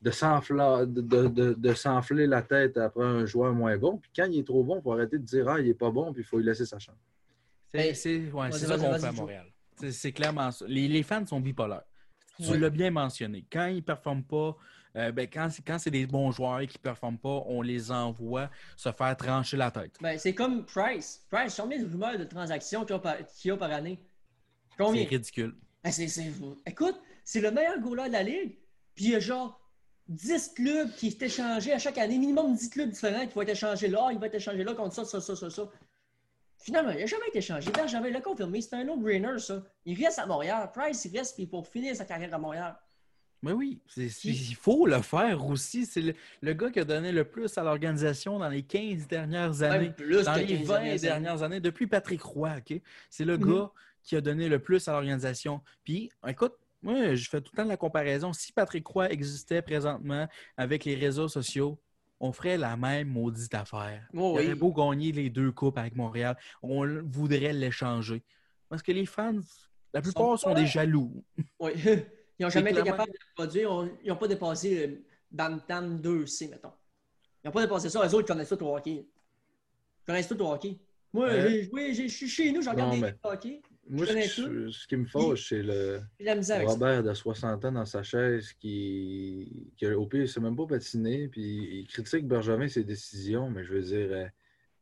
de 0.02 0.10
s'enfla- 0.10 0.92
de, 0.92 1.00
de- 1.02 1.28
de- 1.28 1.54
de 1.54 1.74
s'enfler 1.76 2.26
la 2.26 2.42
tête 2.42 2.76
après 2.78 3.06
un 3.06 3.28
joueur 3.28 3.54
moins 3.54 3.78
bon. 3.78 3.98
Puis 4.00 4.10
quand 4.16 4.26
il 4.26 4.40
est 4.40 4.48
trop 4.48 4.64
bon, 4.64 4.78
il 4.80 4.82
faut 4.82 4.94
arrêter 4.94 5.20
de 5.20 5.24
dire 5.24 5.48
Ah, 5.48 5.60
il 5.60 5.68
n'est 5.68 5.76
pas 5.76 5.92
bon, 5.92 6.12
puis 6.12 6.24
il 6.24 6.26
faut 6.26 6.40
lui 6.40 6.46
laisser 6.46 6.66
sa 6.66 6.80
chance. 6.80 6.98
C'est 7.68 7.78
Ben, 7.78 7.94
c'est- 7.94 8.32
ouais, 8.32 8.52
ça 8.52 8.78
qu'on 8.78 8.94
fait 8.98 9.06
à. 9.06 9.12
Montréal. 9.12 9.46
C'est 9.76 9.92
c'est 9.92 10.12
clairement 10.12 10.50
ça. 10.50 10.66
Les, 10.68 10.88
les 10.88 11.04
fans 11.04 11.24
sont 11.28 11.40
bipolaires. 11.40 11.84
Tu 12.46 12.52
Ouais. 12.52 12.58
l'as 12.60 12.70
bien 12.70 12.92
mentionné. 12.92 13.46
Quand 13.52 13.68
ils 13.68 13.76
ne 13.78 13.82
performent 13.82 14.24
pas, 14.24 14.56
euh, 14.96 15.12
ben, 15.12 15.28
quand, 15.32 15.50
c'est- 15.50 15.62
quand 15.66 15.78
c'est 15.80 15.92
des 15.92 16.06
bons 16.06 16.32
joueurs 16.32 16.60
qui 16.62 16.78
ne 16.78 16.82
performent 16.82 17.18
pas, 17.18 17.44
on 17.46 17.62
les 17.62 17.92
envoie 17.92 18.50
se 18.76 18.92
faire 18.92 19.16
trancher 19.16 19.58
la 19.58 19.72
tête. 19.72 19.96
Ben, 20.02 20.18
c'est 20.18 20.34
comme 20.34 20.66
Price. 20.66 21.26
Price, 21.30 21.56
combien 21.60 21.80
de 21.82 21.88
rumeurs 21.90 22.18
de 22.18 22.24
transactions 22.26 22.82
qu'il 22.82 22.92
y 22.92 22.96
a 22.96 23.00
par, 23.00 23.18
qu'il 23.18 23.50
y 23.50 23.52
a 23.52 23.58
par 23.58 23.72
année? 23.72 24.00
C'est 24.78 25.04
ridicule. 25.04 25.56
Ben, 25.84 25.92
c'est- 25.92 26.08
c'est- 26.08 26.32
Écoute, 26.66 27.00
c'est 27.24 27.42
le 27.42 27.52
meilleur 27.52 27.80
goaler 27.80 28.08
de 28.08 28.14
la 28.14 28.24
Ligue. 28.24 28.58
Puis 28.96 29.06
il 29.06 29.12
y 29.12 29.16
a 29.16 29.20
genre 29.20 29.60
10 30.08 30.54
clubs 30.56 30.92
qui 30.96 31.12
sont 31.12 31.20
échangés 31.20 31.72
à 31.74 31.80
chaque 31.80 31.98
année. 31.98 32.18
Minimum 32.18 32.56
10 32.56 32.70
clubs 32.70 32.90
différents 32.90 33.26
qui 33.28 33.34
vont 33.34 33.42
être 33.44 33.50
échangés 33.50 33.88
là. 33.88 34.10
Il 34.12 34.18
va 34.20 34.28
être 34.28 34.36
échangé 34.36 34.64
là 34.64 34.74
contre 34.74 34.96
ça, 34.96 35.06
ça, 35.06 35.22
ça, 35.22 35.36
ça, 35.36 35.50
ça. 35.50 35.70
Finalement, 36.62 36.92
il 36.92 37.00
n'a 37.00 37.06
jamais 37.06 37.28
été 37.30 37.40
échangé. 37.40 37.72
Bergevin 37.72 38.10
l'a 38.12 38.22
confirmé. 38.22 38.62
C'est 38.62 38.76
un 38.76 38.84
no-brainer, 38.84 39.40
ça. 39.40 39.64
Il 39.86 40.04
reste 40.04 40.20
à 40.20 40.26
Montréal. 40.26 40.70
Price, 40.74 41.06
il 41.06 41.18
reste 41.18 41.36
puis 41.36 41.48
pour 41.48 41.68
finir 41.68 41.96
sa 41.96 42.06
carrière 42.06 42.34
à 42.34 42.38
Montréal. 42.38 42.76
Mais 43.44 43.54
oui, 43.54 43.82
il 43.98 44.56
faut 44.56 44.86
le 44.86 45.02
faire 45.02 45.44
aussi. 45.48 45.88
C'est 45.88 46.02
le, 46.02 46.14
le 46.42 46.54
gars 46.54 46.70
qui 46.70 46.80
a 46.80 46.84
donné 46.86 47.12
le 47.12 47.24
plus 47.26 47.58
à 47.58 47.64
l'organisation 47.64 48.38
dans 48.38 48.50
les 48.50 48.62
15 48.62 49.08
dernières 49.08 49.64
années. 49.64 49.86
Même 49.86 49.94
plus 49.96 50.24
dans 50.26 50.36
que 50.36 50.40
les 50.42 50.58
15 50.60 50.68
20 50.68 50.74
dernières 50.76 51.00
dernières, 51.00 51.32
années. 51.34 51.44
années. 51.44 51.60
depuis 51.60 51.88
Patrick 51.88 52.22
Roy, 52.22 52.52
OK? 52.60 52.80
C'est 53.10 53.26
le 53.26 53.38
Mhm. 53.40 53.52
gars 53.54 53.72
qui 54.04 54.16
a 54.16 54.22
donné 54.22 54.48
le 54.48 54.60
plus 54.60 54.88
à 54.88 54.92
l'organisation. 54.92 55.62
Puis, 55.84 56.12
écoute, 56.28 56.54
moi, 56.84 57.16
je 57.16 57.30
fais 57.30 57.42
tout 57.42 57.52
le 57.54 57.64
temps 57.64 57.68
la 57.68 57.78
comparaison. 57.78 58.32
Si 58.34 58.52
Patrick 58.52 58.86
Roy 58.86 59.10
existait 59.12 59.64
présentement 59.64 60.28
avec 60.58 60.86
les 60.86 60.94
réseaux 60.96 61.28
sociaux, 61.28 61.80
on 62.22 62.32
ferait 62.32 62.56
la 62.58 62.78
même 62.78 63.10
maudite 63.10 63.54
affaire. 63.56 64.08
Oh 64.14 64.36
Il 64.36 64.40
oui. 64.42 64.46
aurait 64.46 64.56
beau 64.56 64.72
gagner 64.72 65.12
les 65.12 65.30
deux 65.30 65.52
coupes 65.52 65.78
avec 65.78 65.96
Montréal, 65.96 66.38
on 66.62 66.86
voudrait 67.04 67.52
l'échanger. 67.52 68.24
Parce 68.70 68.82
que 68.84 68.92
les 68.92 69.06
fans, 69.08 69.40
la 69.94 70.02
plupart 70.02 70.40
sont, 70.40 70.54
des 70.54 70.68
jaloux. 70.68 71.24
Oui. 71.60 71.72
Ils 72.40 72.44
n'ont 72.46 72.50
jamais 72.50 72.72
été 72.72 72.82
capables 72.84 73.12
de 73.12 73.18
le 73.20 73.34
produire. 73.36 73.88
Ils 74.04 74.10
n'ont 74.10 74.16
pas 74.16 74.28
dépassé 74.28 74.88
le 74.88 75.04
Bam 75.30 75.62
Tam 75.68 76.00
2C, 76.00 76.50
mettons. 76.50 76.72
Ils 77.44 77.48
n'ont 77.48 77.52
pas 77.52 77.62
dépassé 77.62 77.90
ça. 77.90 78.04
Les 78.04 78.14
autres 78.14 78.26
ils 78.30 78.34
connaissent 78.34 78.50
tout 78.50 78.64
au 78.66 78.76
hockey. 78.76 79.06
Ils 79.06 80.06
connaissent 80.06 80.28
tout 80.28 80.42
au 80.42 80.52
hockey. 80.52 80.78
Moi, 81.14 81.28
Euh. 81.28 81.50
j'ai 81.50 81.64
joué, 81.66 81.94
j'ai- 81.94 82.08
je 82.08 82.16
suis 82.16 82.30
chez 82.30 82.52
nous, 82.52 82.62
je 82.62 82.70
regarde 82.70 82.94
des 82.94 83.02
mais- 83.02 83.16
hockey. 83.24 83.62
Moi, 83.92 84.06
ce 84.06 84.14
qui, 84.14 84.42
tout. 84.42 84.72
ce 84.72 84.88
qui 84.88 84.96
me 84.96 85.06
fâche, 85.06 85.50
c'est 85.50 85.62
le. 85.64 86.02
Robert 86.66 87.04
de 87.04 87.14
60 87.14 87.64
ans 87.66 87.72
dans 87.72 87.86
sa 87.86 88.04
chaise 88.04 88.54
qui, 88.54 89.72
qui 89.78 89.86
au 89.88 90.06
pire, 90.06 90.20
il 90.20 90.24
ne 90.24 90.28
sait 90.28 90.40
même 90.40 90.56
pas 90.56 90.66
patiner, 90.66 91.28
puis 91.30 91.80
il 91.82 91.88
critique 91.88 92.28
Bergevin 92.28 92.68
ses 92.68 92.84
décisions, 92.84 93.50
mais 93.50 93.64
je 93.64 93.74
veux 93.74 93.82
dire, 93.82 94.08
euh, 94.12 94.26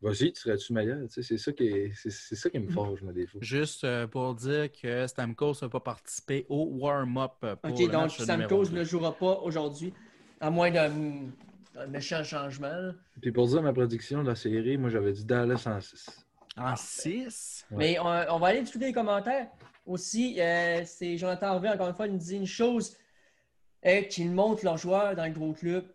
vas-y, 0.01 0.31
tu 0.33 0.41
serais-tu 0.41 0.73
meilleur? 0.73 1.01
Tu 1.07 1.13
sais, 1.13 1.21
c'est 1.21 1.37
ça 1.37 1.51
qui 1.51 1.67
est- 1.67 1.91
c'est 1.95 2.09
c'est 2.11 2.35
ça 2.35 2.49
qui 2.49 2.59
me 2.59 2.69
fâche, 2.69 3.01
moi, 3.01 3.13
des 3.13 3.27
fois. 3.27 3.39
Juste 3.41 3.83
euh, 3.83 4.07
pour 4.07 4.33
dire 4.35 4.71
que 4.71 5.05
Stamkos 5.07 5.53
n'a 5.61 5.69
pas 5.69 5.79
participé 5.79 6.45
au 6.49 6.65
warm-up 6.79 7.33
euh, 7.43 7.55
pour 7.55 7.71
OK, 7.71 7.77
le 7.81 7.85
donc 7.87 7.93
match 7.93 8.17
deux. 8.27 8.77
ne 8.77 8.83
jouera 8.83 9.13
pas 9.13 9.39
aujourd'hui, 9.43 9.93
à 10.41 10.49
moins 10.49 10.71
d'un 10.71 10.91
méchant 11.87 12.23
changement. 12.23 12.93
Puis 13.21 13.31
pour 13.31 13.47
dire 13.47 13.61
ma 13.61 13.73
prédiction 13.73 14.23
de 14.23 14.27
la 14.29 14.35
série, 14.35 14.77
moi, 14.77 14.89
j'avais 14.89 15.13
dit 15.13 15.25
Dallas 15.25 15.63
en 15.67 15.79
6. 15.79 16.25
En 16.59 16.75
6? 16.75 17.65
Ouais. 17.71 17.77
Mais 17.77 17.99
on, 17.99 18.35
on 18.35 18.39
va 18.39 18.47
aller 18.47 18.61
discuter 18.61 18.85
les 18.85 18.93
commentaires. 18.93 19.47
Aussi, 19.85 20.39
euh, 20.39 20.83
c'est 20.85 21.17
Jonathan 21.17 21.47
Harvey, 21.47 21.69
encore 21.69 21.87
une 21.87 21.95
fois, 21.95 22.07
il 22.07 22.13
nous 22.13 22.19
dit 22.19 22.35
une 22.35 22.45
chose 22.45 22.95
euh, 23.85 24.01
qu'ils 24.03 24.31
montrent 24.31 24.63
leurs 24.63 24.77
joueurs 24.77 25.15
dans 25.15 25.25
le 25.25 25.31
gros 25.31 25.53
club 25.53 25.85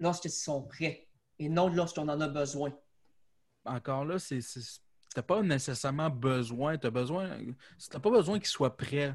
lorsqu'ils 0.00 0.30
sont 0.30 0.62
prêts 0.62 1.06
et 1.38 1.48
non 1.48 1.68
lorsqu'on 1.68 2.08
en 2.08 2.20
a 2.20 2.28
besoin. 2.28 2.72
Encore 3.64 4.04
là, 4.04 4.18
c'est, 4.18 4.40
t'as 5.14 5.22
pas 5.22 5.42
nécessairement 5.42 6.10
besoin. 6.10 6.78
T'as 6.78 6.90
besoin. 6.90 7.38
T'as 7.90 7.98
pas 7.98 8.10
besoin 8.10 8.38
qu'il 8.38 8.48
soit 8.48 8.76
prêt. 8.76 9.14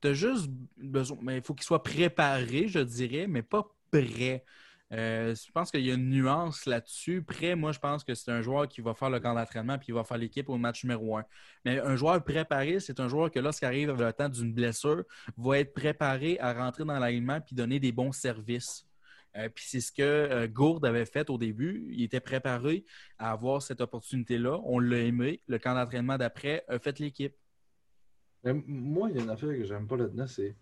T'as 0.00 0.12
juste 0.12 0.48
besoin. 0.76 1.18
Mais 1.22 1.36
il 1.38 1.42
faut 1.42 1.54
qu'il 1.54 1.64
soit 1.64 1.82
préparé, 1.82 2.68
je 2.68 2.80
dirais, 2.80 3.26
mais 3.26 3.42
pas 3.42 3.66
prêt. 3.90 4.44
Euh, 4.92 5.34
je 5.34 5.50
pense 5.52 5.70
qu'il 5.70 5.86
y 5.86 5.90
a 5.90 5.94
une 5.94 6.10
nuance 6.10 6.66
là-dessus. 6.66 7.22
Prêt, 7.22 7.54
moi, 7.54 7.72
je 7.72 7.78
pense 7.78 8.04
que 8.04 8.14
c'est 8.14 8.30
un 8.30 8.42
joueur 8.42 8.68
qui 8.68 8.82
va 8.82 8.94
faire 8.94 9.08
le 9.08 9.20
camp 9.20 9.34
d'entraînement 9.34 9.78
puis 9.78 9.88
il 9.88 9.94
va 9.94 10.04
faire 10.04 10.18
l'équipe 10.18 10.48
au 10.48 10.58
match 10.58 10.84
numéro 10.84 11.16
un. 11.16 11.24
Mais 11.64 11.80
un 11.80 11.96
joueur 11.96 12.22
préparé, 12.22 12.78
c'est 12.78 13.00
un 13.00 13.08
joueur 13.08 13.30
que 13.30 13.38
lorsqu'arrive 13.38 13.92
le 13.92 14.12
temps 14.12 14.28
d'une 14.28 14.52
blessure, 14.52 15.04
va 15.38 15.58
être 15.60 15.72
préparé 15.72 16.38
à 16.40 16.52
rentrer 16.52 16.84
dans 16.84 16.98
l'alignement 16.98 17.40
puis 17.40 17.54
donner 17.54 17.80
des 17.80 17.92
bons 17.92 18.12
services. 18.12 18.86
Euh, 19.36 19.48
puis 19.48 19.64
c'est 19.66 19.80
ce 19.80 19.92
que 19.92 20.02
euh, 20.02 20.46
Gourde 20.46 20.84
avait 20.84 21.06
fait 21.06 21.30
au 21.30 21.38
début. 21.38 21.88
Il 21.90 22.02
était 22.02 22.20
préparé 22.20 22.84
à 23.18 23.30
avoir 23.32 23.62
cette 23.62 23.80
opportunité-là. 23.80 24.60
On 24.64 24.78
l'a 24.78 24.98
aimé. 24.98 25.40
Le 25.48 25.58
camp 25.58 25.74
d'entraînement 25.74 26.18
d'après 26.18 26.64
a 26.68 26.78
fait 26.78 26.98
l'équipe. 26.98 27.34
Moi, 28.44 29.08
il 29.10 29.16
y 29.16 29.20
a 29.20 29.22
une 29.22 29.30
affaire 29.30 29.50
que 29.50 29.64
j'aime 29.64 29.86
pas 29.86 29.96
là-dedans, 29.96 30.26
c'est 30.26 30.56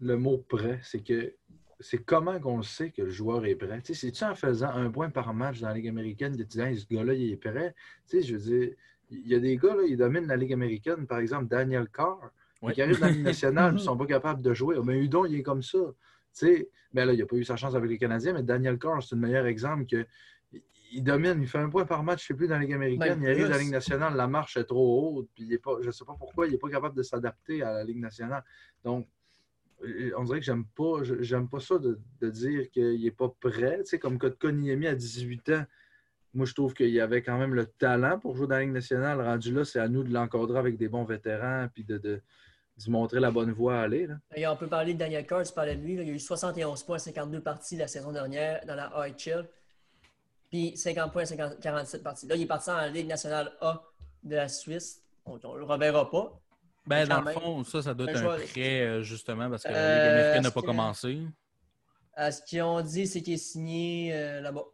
le 0.00 0.16
mot 0.16 0.38
prêt. 0.38 0.80
C'est 0.82 1.04
que 1.04 1.34
c'est 1.80 1.98
comment 1.98 2.38
qu'on 2.38 2.62
sait 2.62 2.90
que 2.90 3.02
le 3.02 3.10
joueur 3.10 3.44
est 3.46 3.56
prêt? 3.56 3.80
C'est-tu 3.82 4.24
en 4.24 4.34
faisant 4.34 4.70
un 4.70 4.90
point 4.90 5.10
par 5.10 5.32
match 5.34 5.60
dans 5.60 5.68
la 5.68 5.74
Ligue 5.74 5.88
américaine 5.88 6.36
que 6.36 6.42
tu 6.42 6.58
dis 6.58 6.60
Hey, 6.60 6.78
ce 6.78 6.86
gars-là, 6.86 7.14
il 7.14 7.32
est 7.32 7.36
prêt? 7.36 7.74
Tu 8.08 8.20
sais, 8.20 8.22
je 8.26 8.36
veux 8.36 8.42
dire, 8.56 8.74
il 9.10 9.26
y 9.26 9.34
a 9.34 9.40
des 9.40 9.56
gars, 9.56 9.74
là, 9.74 9.82
ils 9.86 9.96
dominent 9.96 10.26
la 10.26 10.36
Ligue 10.36 10.52
américaine, 10.52 11.06
par 11.06 11.18
exemple 11.18 11.46
Daniel 11.48 11.88
Carr, 11.88 12.30
Oui. 12.62 12.72
qui 12.74 12.82
arrivent 12.82 13.00
dans 13.00 13.06
la 13.06 13.12
Ligue 13.12 13.24
nationale, 13.24 13.72
ils 13.72 13.76
ne 13.76 13.80
sont 13.80 13.96
pas 13.96 14.06
capables 14.06 14.42
de 14.42 14.54
jouer. 14.54 14.76
Mais 14.84 14.98
Udon, 14.98 15.24
il 15.24 15.36
est 15.36 15.42
comme 15.42 15.62
ça. 15.62 15.78
Tu 15.78 16.46
sais, 16.46 16.68
ben 16.92 17.06
là, 17.06 17.12
il 17.12 17.18
n'a 17.18 17.26
pas 17.26 17.36
eu 17.36 17.44
sa 17.44 17.56
chance 17.56 17.74
avec 17.74 17.90
les 17.90 17.98
Canadiens, 17.98 18.34
mais 18.34 18.42
Daniel 18.42 18.78
Carr, 18.78 19.02
c'est 19.02 19.14
le 19.14 19.20
meilleur 19.20 19.46
exemple 19.46 19.86
que 19.86 20.06
il 20.92 21.04
domine, 21.04 21.40
il 21.40 21.46
fait 21.46 21.58
un 21.58 21.68
point 21.68 21.84
par 21.84 22.02
match, 22.02 22.20
je 22.20 22.24
ne 22.24 22.26
sais 22.28 22.34
plus, 22.34 22.48
dans 22.48 22.54
la 22.54 22.62
Ligue 22.62 22.72
américaine. 22.72 23.20
Ben, 23.20 23.22
il 23.22 23.30
arrive 23.30 23.44
dans 23.44 23.50
la. 23.50 23.58
Ligue 23.58 23.70
nationale, 23.70 24.16
la 24.16 24.26
marche 24.26 24.56
est 24.56 24.64
trop 24.64 25.18
haute, 25.18 25.28
puis 25.34 25.44
il 25.44 25.52
est 25.52 25.58
pas, 25.58 25.76
je 25.80 25.86
ne 25.86 25.92
sais 25.92 26.04
pas 26.04 26.16
pourquoi, 26.18 26.46
il 26.46 26.52
n'est 26.52 26.58
pas 26.58 26.68
capable 26.68 26.96
de 26.96 27.02
s'adapter 27.02 27.62
à 27.62 27.74
la 27.74 27.84
Ligue 27.84 28.00
nationale. 28.00 28.44
Donc, 28.84 29.06
on 30.16 30.24
dirait 30.24 30.40
que 30.40 30.44
j'aime 30.44 30.64
pas, 30.64 31.02
j'aime 31.20 31.48
pas 31.48 31.60
ça 31.60 31.76
de, 31.78 32.30
dire 32.30 32.70
qu'il 32.70 33.02
n'est 33.02 33.10
pas 33.10 33.28
prêt. 33.40 33.78
Tu 33.78 33.86
sais, 33.86 33.98
comme 33.98 34.18
à 34.22 34.94
18 34.94 35.48
ans, 35.50 35.64
moi, 36.32 36.46
je 36.46 36.54
trouve 36.54 36.74
qu'il 36.74 37.00
avait 37.00 37.22
quand 37.22 37.38
même 37.38 37.54
le 37.54 37.66
talent 37.66 38.18
pour 38.18 38.36
jouer 38.36 38.46
dans 38.46 38.54
la 38.54 38.62
Ligue 38.62 38.72
nationale. 38.72 39.20
Rendu 39.20 39.52
là, 39.52 39.64
c'est 39.64 39.80
à 39.80 39.88
nous 39.88 40.04
de 40.04 40.12
l'encadrer 40.12 40.58
avec 40.58 40.76
des 40.76 40.88
bons 40.88 41.04
vétérans, 41.04 41.66
puis 41.74 41.84
de, 41.84 41.98
de, 41.98 42.22
montrer 42.86 43.20
la 43.20 43.30
bonne 43.30 43.50
voie 43.50 43.78
à 43.78 43.82
aller. 43.82 44.06
Là. 44.06 44.52
On 44.52 44.56
peut 44.56 44.68
parler 44.68 44.94
de 44.94 44.98
Daniel 44.98 45.26
Carr, 45.26 45.42
tu 45.42 45.52
parlais 45.52 45.76
de 45.76 45.82
lui. 45.82 45.94
il 45.94 46.00
a 46.00 46.04
eu 46.04 46.18
71 46.18 46.82
points, 46.84 46.98
52 46.98 47.40
parties 47.40 47.76
la 47.76 47.88
saison 47.88 48.12
dernière 48.12 48.64
dans 48.64 48.74
la 48.74 48.86
AHL. 48.86 49.48
Puis 50.50 50.76
50 50.76 51.12
points, 51.12 51.24
50 51.24 51.60
47 51.60 52.02
parties. 52.02 52.26
Là, 52.26 52.36
il 52.36 52.42
est 52.42 52.46
parti 52.46 52.70
en 52.70 52.86
Ligue 52.86 53.06
nationale 53.06 53.52
A 53.60 53.82
de 54.22 54.36
la 54.36 54.48
Suisse. 54.48 55.02
On 55.24 55.34
ne 55.34 55.58
le 55.58 55.64
reverra 55.64 56.10
pas. 56.10 56.40
Ben, 56.90 57.08
dans 57.08 57.20
le 57.22 57.32
fond, 57.32 57.64
ça, 57.64 57.82
ça 57.82 57.94
doit 57.94 58.10
être 58.10 58.22
un 58.22 58.36
prêt, 58.36 58.80
euh, 58.82 59.02
justement, 59.02 59.48
parce 59.48 59.62
que 59.62 59.68
la 59.68 59.74
Euh, 59.76 59.98
Ligue 60.04 60.12
américaine 60.18 60.42
n'a 60.42 60.50
pas 60.50 60.62
commencé. 60.62 61.18
Ce 62.18 62.42
qu'ils 62.42 62.62
ont 62.62 62.80
dit, 62.82 63.06
c'est 63.06 63.22
qu'il 63.22 63.34
est 63.34 63.38
signé 63.38 64.10
euh, 64.12 64.40
là-bas. 64.40 64.64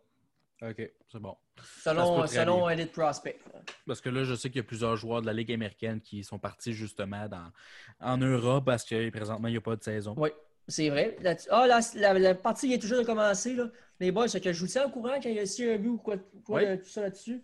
OK, 0.63 0.91
c'est 1.13 1.19
bon. 1.21 1.37
Selon, 1.83 2.27
selon. 2.27 2.69
Elite 2.69 2.93
Prospect. 2.93 3.39
Parce 3.87 4.01
que 4.01 4.09
là, 4.09 4.25
je 4.25 4.35
sais 4.35 4.49
qu'il 4.49 4.57
y 4.57 4.61
a 4.61 4.65
plusieurs 4.65 4.97
joueurs 4.97 5.21
de 5.21 5.27
la 5.27 5.33
Ligue 5.33 5.53
américaine 5.53 6.01
qui 6.01 6.25
sont 6.25 6.39
partis 6.39 6.73
justement 6.73 7.29
dans, 7.29 7.51
en 8.01 8.17
Europe 8.17 8.65
parce 8.65 8.85
que 8.85 9.11
présentement, 9.11 9.49
il 9.49 9.53
n'y 9.53 9.57
a 9.59 9.61
pas 9.61 9.77
de 9.77 9.83
saison. 9.83 10.15
Oui, 10.17 10.31
c'est 10.67 10.89
vrai. 10.89 11.17
La, 11.21 11.35
ah, 11.51 11.67
la, 11.67 11.81
la- 11.95 12.19
la 12.19 12.35
partie 12.35 12.69
vient 12.69 12.79
toujours 12.79 12.99
de 12.99 13.05
commencer. 13.05 13.55
Là. 13.55 13.69
Les 14.01 14.11
boys, 14.13 14.29
c'est 14.29 14.41
que 14.41 14.53
je 14.53 14.61
vous 14.61 14.67
tiens 14.67 14.87
au 14.87 14.91
courant 14.91 15.15
quand 15.23 15.29
il 15.29 15.35
y 15.37 15.39
a 15.39 15.43
aussi 15.43 15.69
un 15.69 15.77
but 15.77 15.89
ou 15.89 15.99
quoi, 15.99 16.17
quoi 16.45 16.61
Oui. 16.63 16.69
de- 16.69 16.77
tout 16.77 16.89
ça 16.89 17.03
là-dessus. 17.03 17.43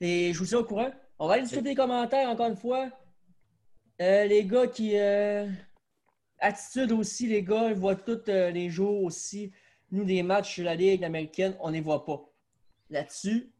Et 0.00 0.32
je 0.32 0.38
vous 0.38 0.46
tiens 0.46 0.58
au 0.58 0.64
courant. 0.64 0.92
On 1.18 1.26
va 1.28 1.34
aller 1.34 1.42
discuter 1.42 1.62
des 1.62 1.74
commentaires 1.74 2.28
encore 2.28 2.48
une 2.48 2.56
fois. 2.56 2.88
Euh, 4.00 4.24
les 4.24 4.44
gars 4.44 4.66
qui. 4.66 4.98
euh, 4.98 5.48
attitude 6.38 6.92
aussi, 6.92 7.26
les 7.26 7.42
gars, 7.42 7.68
ils 7.68 7.74
voient 7.74 7.96
tous 7.96 8.28
euh, 8.28 8.50
les 8.50 8.70
jours 8.70 9.02
aussi. 9.04 9.52
Nous, 9.90 10.04
des 10.04 10.22
matchs 10.22 10.58
de 10.58 10.64
la 10.64 10.74
Ligue 10.74 11.04
américaine, 11.04 11.56
on 11.60 11.68
ne 11.68 11.74
les 11.74 11.80
voit 11.80 12.04
pas. 12.04 12.20
Là-dessus, 12.90 13.50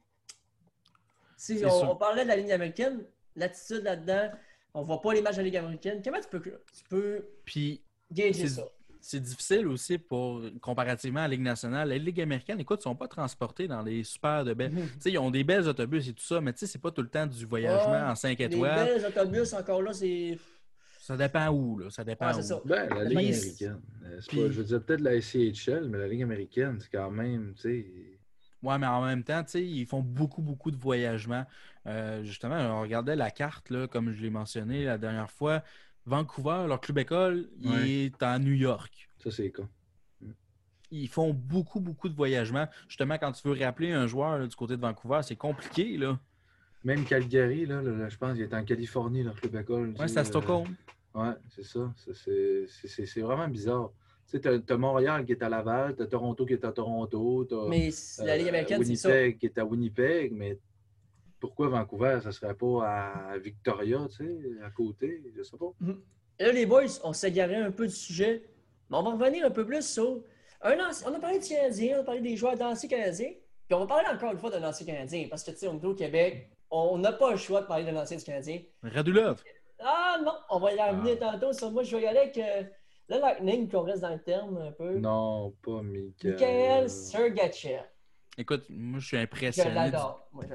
si 1.36 1.62
on, 1.64 1.96
parlait 1.96 2.24
de 2.24 2.28
la 2.28 2.36
Ligue 2.36 2.52
américaine, 2.52 3.04
l'attitude 3.36 3.82
là-dedans, 3.82 4.30
on 4.74 4.80
ne 4.80 4.86
voit 4.86 5.00
pas 5.00 5.14
les 5.14 5.22
matchs 5.22 5.36
de 5.36 5.40
la 5.40 5.44
Ligue 5.44 5.56
américaine. 5.56 6.02
Comment 6.02 6.20
tu 6.20 6.28
peux, 6.28 6.40
tu 6.40 6.84
peux 6.88 7.28
Puis, 7.44 7.82
gager 8.10 8.48
ça? 8.48 8.68
C'est 9.06 9.20
difficile 9.20 9.66
aussi 9.68 9.98
pour, 9.98 10.40
comparativement 10.62 11.20
à 11.20 11.22
la 11.24 11.28
Ligue 11.28 11.42
nationale. 11.42 11.88
La 11.90 11.98
Ligue 11.98 12.20
américaine, 12.22 12.58
écoute, 12.58 12.78
ils 12.80 12.88
ne 12.88 12.92
sont 12.92 12.96
pas 12.96 13.06
transportés 13.08 13.68
dans 13.68 13.82
les 13.82 14.02
super 14.02 14.44
de 14.44 14.54
belles. 14.54 14.72
Mhm. 14.72 14.86
Tu 14.94 15.00
sais, 15.00 15.12
ils 15.12 15.18
ont 15.18 15.30
des 15.30 15.44
belles 15.44 15.68
autobus 15.68 16.08
et 16.08 16.12
tout 16.14 16.24
ça, 16.24 16.40
mais 16.40 16.52
tu 16.54 16.60
sais, 16.60 16.66
c'est 16.66 16.80
pas 16.80 16.90
tout 16.90 17.02
le 17.02 17.08
temps 17.08 17.26
du 17.26 17.44
voyagement 17.44 17.92
Ouais, 17.92 18.00
en 18.10 18.14
5 18.14 18.38
Les 18.38 18.44
étoiles. 18.46 18.84
belles 18.86 19.06
autobus, 19.06 19.52
encore 19.52 19.82
là, 19.82 19.92
c'est. 19.92 20.38
Ça 21.00 21.18
dépend 21.18 21.48
où, 21.50 21.78
là. 21.80 21.90
Ça 21.90 22.02
dépend 22.02 22.32
Ouais, 22.32 22.38
où. 22.38 22.42
ça. 22.42 22.60
Ben, 22.64 22.88
la 22.88 23.04
Ligue 23.04 23.18
américaine. 23.18 23.80
euh, 24.06 24.18
c'est 24.20 24.28
puis- 24.28 24.40
pas- 24.40 24.46
je 24.46 24.52
veux 24.52 24.64
dire 24.64 24.82
peut-être 24.82 25.02
la 25.02 25.20
SCHL, 25.20 25.88
mais 25.90 25.98
la 25.98 26.08
Ligue 26.08 26.22
américaine, 26.22 26.78
c'est 26.80 26.90
quand 26.90 27.10
même, 27.10 27.52
tu 27.56 27.60
sais. 27.62 27.86
Ouais, 28.62 28.78
mais 28.78 28.86
en 28.86 29.04
même 29.04 29.22
temps, 29.22 29.44
tu 29.44 29.50
sais, 29.50 29.62
ils 29.62 29.84
font 29.84 30.00
beaucoup, 30.00 30.40
beaucoup 30.40 30.70
de 30.70 30.76
voyagements. 30.78 31.44
Euh, 31.86 32.24
justement, 32.24 32.56
on 32.56 32.80
regardait 32.80 33.16
la 33.16 33.30
carte, 33.30 33.68
là, 33.68 33.86
comme 33.86 34.12
je 34.12 34.22
l'ai 34.22 34.30
mentionné 34.30 34.86
la 34.86 34.96
dernière 34.96 35.30
fois. 35.30 35.62
Vancouver, 36.06 36.64
leur 36.68 36.80
club 36.80 36.98
école, 36.98 37.48
il 37.60 37.70
Ouais. 37.70 37.90
est 38.06 38.22
en 38.22 38.38
New 38.38 38.52
York. 38.52 39.08
Ça, 39.22 39.30
c'est 39.30 39.50
con. 39.50 39.68
Ils 40.90 41.08
font 41.08 41.32
beaucoup, 41.32 41.80
beaucoup 41.80 42.08
de 42.08 42.14
voyagements. 42.14 42.68
Justement, 42.88 43.18
quand 43.18 43.32
tu 43.32 43.48
veux 43.48 43.58
rappeler 43.64 43.90
un 43.92 44.06
joueur 44.06 44.38
là, 44.38 44.46
du 44.46 44.54
côté 44.54 44.76
de 44.76 44.80
Vancouver, 44.82 45.20
c'est 45.22 45.34
compliqué, 45.36 45.96
là. 45.96 46.18
Même 46.84 47.04
Calgary, 47.04 47.64
là, 47.66 47.80
là, 47.80 47.90
là, 47.92 48.08
je 48.08 48.16
pense 48.18 48.34
qu'il 48.34 48.42
est 48.42 48.54
en 48.54 48.62
Californie, 48.64 49.22
leur 49.22 49.34
club 49.40 49.56
école. 49.56 49.94
sais, 49.96 50.08
c'est 50.08 50.18
à 50.18 50.20
euh, 50.20 50.24
Stockholm. 50.24 50.66
Ouais, 51.14 51.30
c'est 51.48 51.64
ça. 51.64 51.92
Ça, 51.96 52.12
c'est- 52.14 52.66
c'est 52.68 52.88
c'est- 52.88 53.06
c'est 53.06 53.20
vraiment 53.22 53.48
bizarre. 53.48 53.90
Tu 54.26 54.32
sais, 54.32 54.40
t'as- 54.40 54.58
t'as 54.58 54.76
Montréal 54.76 55.24
qui 55.24 55.32
est 55.32 55.42
à 55.42 55.48
Laval, 55.48 55.96
t'as 55.96 56.06
Toronto 56.06 56.44
qui 56.44 56.52
est 56.52 56.64
à 56.64 56.72
Toronto, 56.72 57.44
t'as 57.48 57.68
Mais 57.68 57.90
la 58.18 58.36
Ligue 58.36 58.48
euh, 58.48 58.84
c'est 58.84 58.96
ça. 58.96 59.32
Qui 59.32 59.46
est 59.46 59.58
à 59.58 59.64
Winnipeg, 59.64 60.32
mais 60.32 60.58
pourquoi 61.44 61.68
Vancouver, 61.68 62.20
ça 62.22 62.32
serait 62.32 62.54
pas 62.54 62.86
à 62.86 63.38
Victoria, 63.38 63.98
tu 64.10 64.16
sais, 64.16 64.64
à 64.64 64.70
côté, 64.70 65.22
je 65.36 65.42
sais 65.42 65.58
pas. 65.58 65.70
Et 66.38 66.44
là, 66.44 66.52
les 66.52 66.64
boys, 66.64 66.84
on 67.02 67.12
s'est 67.12 67.28
égaré 67.28 67.56
un 67.56 67.70
peu 67.70 67.86
du 67.86 67.94
sujet. 67.94 68.48
Mais 68.88 68.96
on 68.96 69.02
va 69.02 69.10
revenir 69.10 69.44
un 69.44 69.50
peu 69.50 69.66
plus 69.66 69.86
sur. 69.86 70.22
Un 70.62 70.78
On 71.06 71.14
a 71.14 71.20
parlé 71.20 71.38
du 71.38 71.46
Canadien, 71.46 71.98
on 71.98 72.00
a 72.00 72.04
parlé 72.04 72.22
des 72.22 72.34
joueurs 72.34 72.56
d'anciens 72.56 72.88
Canadiens. 72.88 73.32
Puis 73.66 73.74
on 73.74 73.80
va 73.80 73.86
parler 73.86 74.08
encore 74.10 74.32
une 74.32 74.38
fois 74.38 74.48
d'un 74.50 74.66
ancien 74.66 74.86
Canadien. 74.86 75.26
Parce 75.28 75.44
que, 75.44 75.50
tu 75.50 75.58
sais, 75.58 75.68
on 75.68 75.78
est 75.78 75.84
au 75.84 75.94
Québec, 75.94 76.50
on 76.70 76.96
n'a 76.96 77.12
pas 77.12 77.30
le 77.32 77.36
choix 77.36 77.60
de 77.60 77.66
parler 77.66 77.84
d'un 77.84 77.96
ancien 77.96 78.16
du 78.16 78.24
Canadien. 78.24 78.62
Radulov. 78.82 79.42
Ah 79.80 80.18
non, 80.24 80.32
on 80.48 80.58
va 80.60 80.72
y 80.72 80.80
revenir 80.80 81.18
tantôt. 81.18 81.52
Sur 81.52 81.72
moi, 81.72 81.82
je 81.82 81.94
vais 81.94 82.04
y 82.04 82.06
aller 82.06 82.20
avec 82.20 82.38
euh, 82.38 82.62
le 83.10 83.18
Lightning, 83.18 83.70
qu'on 83.70 83.82
reste 83.82 84.00
dans 84.00 84.14
le 84.14 84.22
terme 84.22 84.56
un 84.56 84.72
peu. 84.72 84.98
Non, 84.98 85.54
pas 85.62 85.82
Michael. 85.82 86.32
Michael 86.32 86.88
Sergachev. 86.88 87.84
Écoute, 88.36 88.64
moi, 88.68 88.98
je 89.00 89.06
suis 89.06 89.16
Je 89.16 89.22
impressionné. 89.22 89.90
du-. 89.90 89.96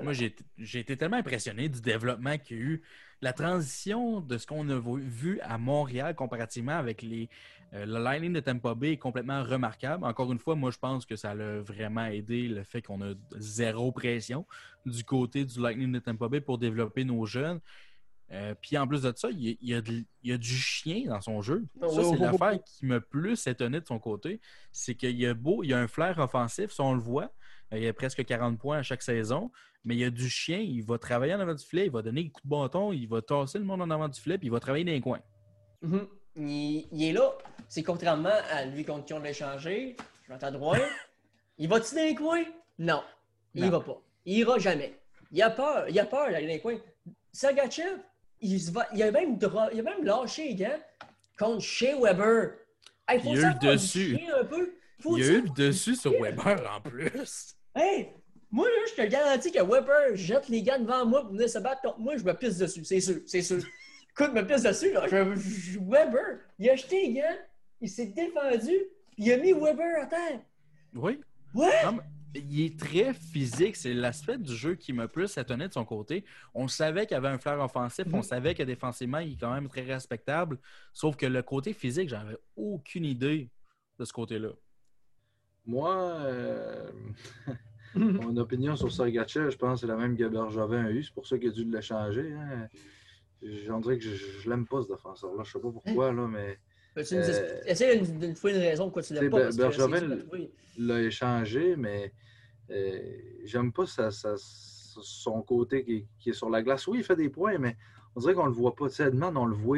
Moi, 0.04 0.14
j'ai 0.14 0.36
j'ai 0.58 0.80
été 0.80 0.98
tellement 0.98 1.18
impressionné 1.18 1.70
du 1.70 1.82
développement 1.82 2.38
qu'il 2.38 2.58
y 2.58 2.60
a 2.60 2.64
eu. 2.64 2.82
La 3.22 3.34
transition 3.34 4.22
de 4.22 4.38
ce 4.38 4.48
qu'on 4.48 4.70
a 4.70 4.80
vu 4.80 5.42
à 5.42 5.58
Montréal 5.58 6.16
comparativement 6.16 6.78
avec 6.78 7.02
les, 7.02 7.30
euh, 7.74 7.86
le 7.86 8.00
Lightning 8.02 8.32
de 8.32 8.40
Tampa 8.40 8.74
Bay 8.76 8.94
est 8.94 8.98
complètement 8.98 9.44
remarquable. 9.44 10.06
Encore 10.06 10.32
une 10.32 10.40
fois, 10.40 10.56
moi, 10.56 10.72
je 10.72 10.78
pense 10.78 11.06
que 11.06 11.18
ça 11.18 11.32
a 11.32 11.60
vraiment 11.60 12.06
aidé 12.06 12.48
le 12.48 12.64
fait 12.64 12.82
qu'on 12.82 13.02
a 13.02 13.14
zéro 13.38 13.92
pression 13.92 14.46
du 14.86 15.04
côté 15.04 15.44
du 15.44 15.60
Lightning 15.60 15.92
de 15.92 16.00
Tampa 16.00 16.30
Bay 16.30 16.40
pour 16.40 16.58
développer 16.58 17.04
nos 17.04 17.26
jeunes. 17.26 17.60
Euh, 18.32 18.54
Puis 18.62 18.78
en 18.78 18.88
plus 18.88 19.02
de 19.02 19.12
ça, 19.16 19.30
il 19.32 19.58
y, 19.62 19.74
a, 19.74 19.82
il 19.86 20.06
y 20.24 20.38
du 20.38 20.56
chien 20.56 21.06
dans 21.08 21.20
son 21.20 21.42
jeu. 21.42 21.66
Ça, 21.82 21.88
Oh, 21.88 21.90
c'est 21.92 22.00
oh, 22.06 22.16
oh, 22.18 22.24
l'affaire 22.24 22.64
qui 22.64 22.86
m'a 22.86 23.02
plus 23.02 23.48
étonné 23.48 23.82
de 23.82 23.86
son 23.88 24.00
côté. 24.00 24.40
C'est 24.72 24.96
qu'il 24.96 25.20
y 25.20 25.26
a 25.26 25.34
beau, 25.34 25.64
il 25.64 25.72
y 25.72 25.74
a 25.74 25.80
un 25.80 25.88
flair 25.88 26.18
offensif, 26.20 26.72
ça 26.72 26.84
on 26.84 26.94
le 26.94 27.02
voit. 27.02 27.34
Il 27.72 27.84
y 27.84 27.88
a 27.88 27.94
presque 27.94 28.26
40 28.26 28.58
points 28.60 28.80
à 28.80 28.84
chaque 28.84 29.02
saison. 29.02 29.52
Mais 29.86 29.96
il 29.96 30.00
y 30.00 30.04
a 30.04 30.10
du 30.10 30.30
chien, 30.30 30.58
il 30.60 30.84
va 30.84 30.98
travailler 30.98 31.34
en 31.36 31.40
avant 31.40 31.54
du 31.54 31.64
filet, 31.66 31.86
il 31.86 31.92
va 31.92 32.02
donner 32.02 32.24
des 32.24 32.30
coups 32.32 32.44
de 32.46 32.50
bâton, 32.50 32.92
il 32.92 33.08
va 33.08 33.22
tasser 33.22 33.60
le 33.60 33.64
monde 33.66 33.82
en 33.82 33.90
avant 33.90 34.10
du 34.10 34.20
filet, 34.20 34.38
puis 34.38 34.48
il 34.48 34.52
va 34.52 34.60
travailler 34.60 34.84
dans 34.84 34.92
les 34.92 35.00
coins. 35.02 35.22
Mhm. 35.82 36.06
il, 36.36 36.88
il 36.92 37.04
est 37.06 37.14
là. 37.14 37.32
C'est 37.70 37.84
contrairement 37.84 38.30
à 38.52 38.66
lui 38.66 38.84
contre 38.84 39.06
qui 39.06 39.14
on 39.14 39.20
l'a 39.20 39.30
échangé. 39.30 39.96
Je 40.28 40.34
à 40.34 40.52
droite. 40.52 40.82
il 41.58 41.70
va-tu 41.70 41.96
dans 41.96 42.02
les 42.02 42.16
coins? 42.16 42.44
Non. 42.78 43.02
Il 43.54 43.64
Non. 43.64 43.70
va 43.70 43.80
pas. 43.80 44.02
Il 44.26 44.38
ira 44.40 44.60
jamais. 44.60 45.00
Il 45.32 45.42
a 45.42 45.50
peur. 45.50 45.88
Il 45.88 45.98
a 46.00 46.06
peur 46.06 46.30
d'aller 46.30 46.48
dans 46.48 46.54
les 46.54 46.60
coins. 46.60 46.78
Sergachev, 47.32 48.00
il, 48.42 48.60
se 48.60 48.72
va, 48.72 48.86
il, 48.94 49.02
a 49.04 49.12
même 49.12 49.38
dra- 49.38 49.70
il 49.72 49.80
a 49.80 49.84
même 49.84 50.04
lâché 50.04 50.50
les 50.50 50.56
gants 50.56 50.80
contre 51.38 51.62
Shea 51.62 51.96
Weber. 51.98 52.52
Hey, 53.08 53.22
faut 53.22 53.30
Il 53.34 53.46
a 53.46 53.50
eu 53.50 53.54
le 53.54 53.60
dessus. 53.72 54.18
chien 54.18 54.36
Un 54.42 54.46
peu. 54.46 54.74
Faut 55.00 55.18
il 55.18 55.24
y 55.24 55.30
a 55.30 55.32
eu 55.34 55.42
le 55.44 55.50
dessus 55.50 55.96
sur. 55.96 56.12
Weber 56.20 56.70
en 56.76 56.82
plus. 56.82 57.56
Hey, 57.82 58.10
moi, 58.52 58.68
là, 58.68 58.76
je 58.90 59.02
te 59.02 59.08
garantis 59.08 59.52
que 59.52 59.60
Weber 59.62 60.16
jette 60.16 60.50
les 60.50 60.62
gants 60.64 60.80
devant 60.80 61.06
moi 61.06 61.22
pour 61.22 61.32
venir 61.32 61.50
se 61.50 61.60
battre 61.60 61.82
contre 61.82 62.00
moi, 62.00 62.18
je 62.18 62.24
me 62.24 62.34
pisse 62.34 62.58
dessus, 62.58 62.84
c'est 62.84 63.00
sûr, 63.00 63.22
c'est 63.26 63.42
sûr. 63.42 63.58
Écoute, 64.12 64.32
je 64.36 64.42
me 64.42 64.46
pisse 64.46 64.64
dessus, 64.64 64.92
là. 64.92 65.08
Je- 65.08 65.36
je- 65.36 65.80
Weber, 65.80 66.40
il 66.58 66.70
a 66.70 66.76
jeté 66.76 67.08
les 67.08 67.14
gants, 67.14 67.38
il 67.80 67.90
s'est 67.90 68.08
défendu, 68.08 68.74
puis 69.12 69.24
il 69.26 69.32
a 69.32 69.38
mis 69.38 69.54
Weber 69.54 70.02
à 70.04 70.06
terre. 70.08 70.42
Oui. 70.94 71.22
Ouais! 71.54 71.70
Non, 71.86 71.94
mais 71.94 72.42
il 72.42 72.66
est 72.66 72.80
très 72.80 73.14
physique. 73.14 73.76
C'est 73.76 73.94
l'aspect 73.94 74.38
du 74.38 74.56
jeu 74.56 74.76
qui 74.76 74.92
m'a 74.94 75.08
plus 75.08 75.36
étonné 75.38 75.68
de 75.68 75.74
son 75.74 75.86
côté. 75.86 76.26
On 76.54 76.68
savait 76.68 77.06
qu'il 77.08 77.16
avait 77.18 77.28
un 77.30 77.38
flair 77.40 77.60
offensif. 77.60 78.06
On 78.12 78.18
Mhm. 78.18 78.24
savait 78.24 78.56
que 78.56 78.64
défensivement, 78.64 79.20
il 79.20 79.34
est 79.34 79.38
quand 79.40 79.54
même 79.54 79.68
très 79.70 79.82
respectable. 79.84 80.58
Sauf 80.94 81.16
que 81.16 81.26
le 81.28 81.42
côté 81.44 81.74
physique, 81.74 82.10
j'avais 82.10 82.38
aucune 82.56 83.06
idée 83.06 83.50
de 83.98 84.06
ce 84.06 84.12
côté-là. 84.14 84.50
Moi, 85.66 85.92
euh, 85.96 86.92
mon 87.96 88.38
opinion 88.38 88.76
sur 88.76 88.92
Sergachev, 88.92 89.50
je 89.52 89.58
pense 89.58 89.76
que 89.82 89.88
c'est 89.88 89.92
la 89.92 89.98
même 89.98 90.16
que 90.18 90.28
Bergevin 90.28 90.86
a 90.86 90.92
eu. 90.92 91.04
C'est 91.04 91.14
pour 91.14 91.26
ça 91.28 91.38
qu'il 91.38 91.50
a 91.50 91.52
dû 91.52 91.64
l'échanger. 91.66 92.34
Hein. 92.34 92.68
J'en 93.66 93.80
dirais 93.80 93.98
que 93.98 94.04
je, 94.04 94.16
je 94.16 94.50
l'aime 94.50 94.68
pas, 94.68 94.82
ce 94.84 94.90
défenseur-là. 94.90 95.44
Je 95.44 95.52
sais 95.52 95.60
pas 95.60 95.72
pourquoi, 95.72 96.12
là, 96.12 96.28
mais 96.28 96.60
Peux-tu 96.96 97.16
nous 97.16 97.22
Euh, 97.22 97.28
expliquer- 97.28 97.72
Essaye 97.72 98.02
de 98.02 98.28
nous 98.28 98.34
trouver 98.34 98.54
une 98.56 98.60
raison 98.62 98.84
pourquoi 98.86 99.04
tu 99.04 99.14
l'as 99.14 99.22
c'est 99.22 99.30
pas. 99.30 99.50
Bergevin, 99.52 100.20
l'a 100.78 101.02
échangé, 101.04 101.76
mais 101.78 102.12
euh, 102.72 103.00
j'aime 103.46 103.72
pas 103.72 103.86
sa- 103.86 104.12
sa- 104.12 104.36
son 104.38 105.42
côté 105.44 105.84
qui, 105.86 106.06
qui 106.20 106.32
est 106.32 106.34
sur 106.34 106.50
la 106.50 106.62
glace. 106.62 106.86
Oui, 106.88 106.98
il 107.00 107.04
fait 107.04 107.16
des 107.16 107.30
points, 107.30 107.58
mais 107.58 107.78
on 108.20 108.22
dirait 108.22 108.34
qu'on 108.34 108.48
le 108.48 108.52
voit 108.52 108.76
pas. 108.76 108.88
Edman, 109.00 109.38
on 109.38 109.46
le 109.46 109.56
voit, 109.56 109.78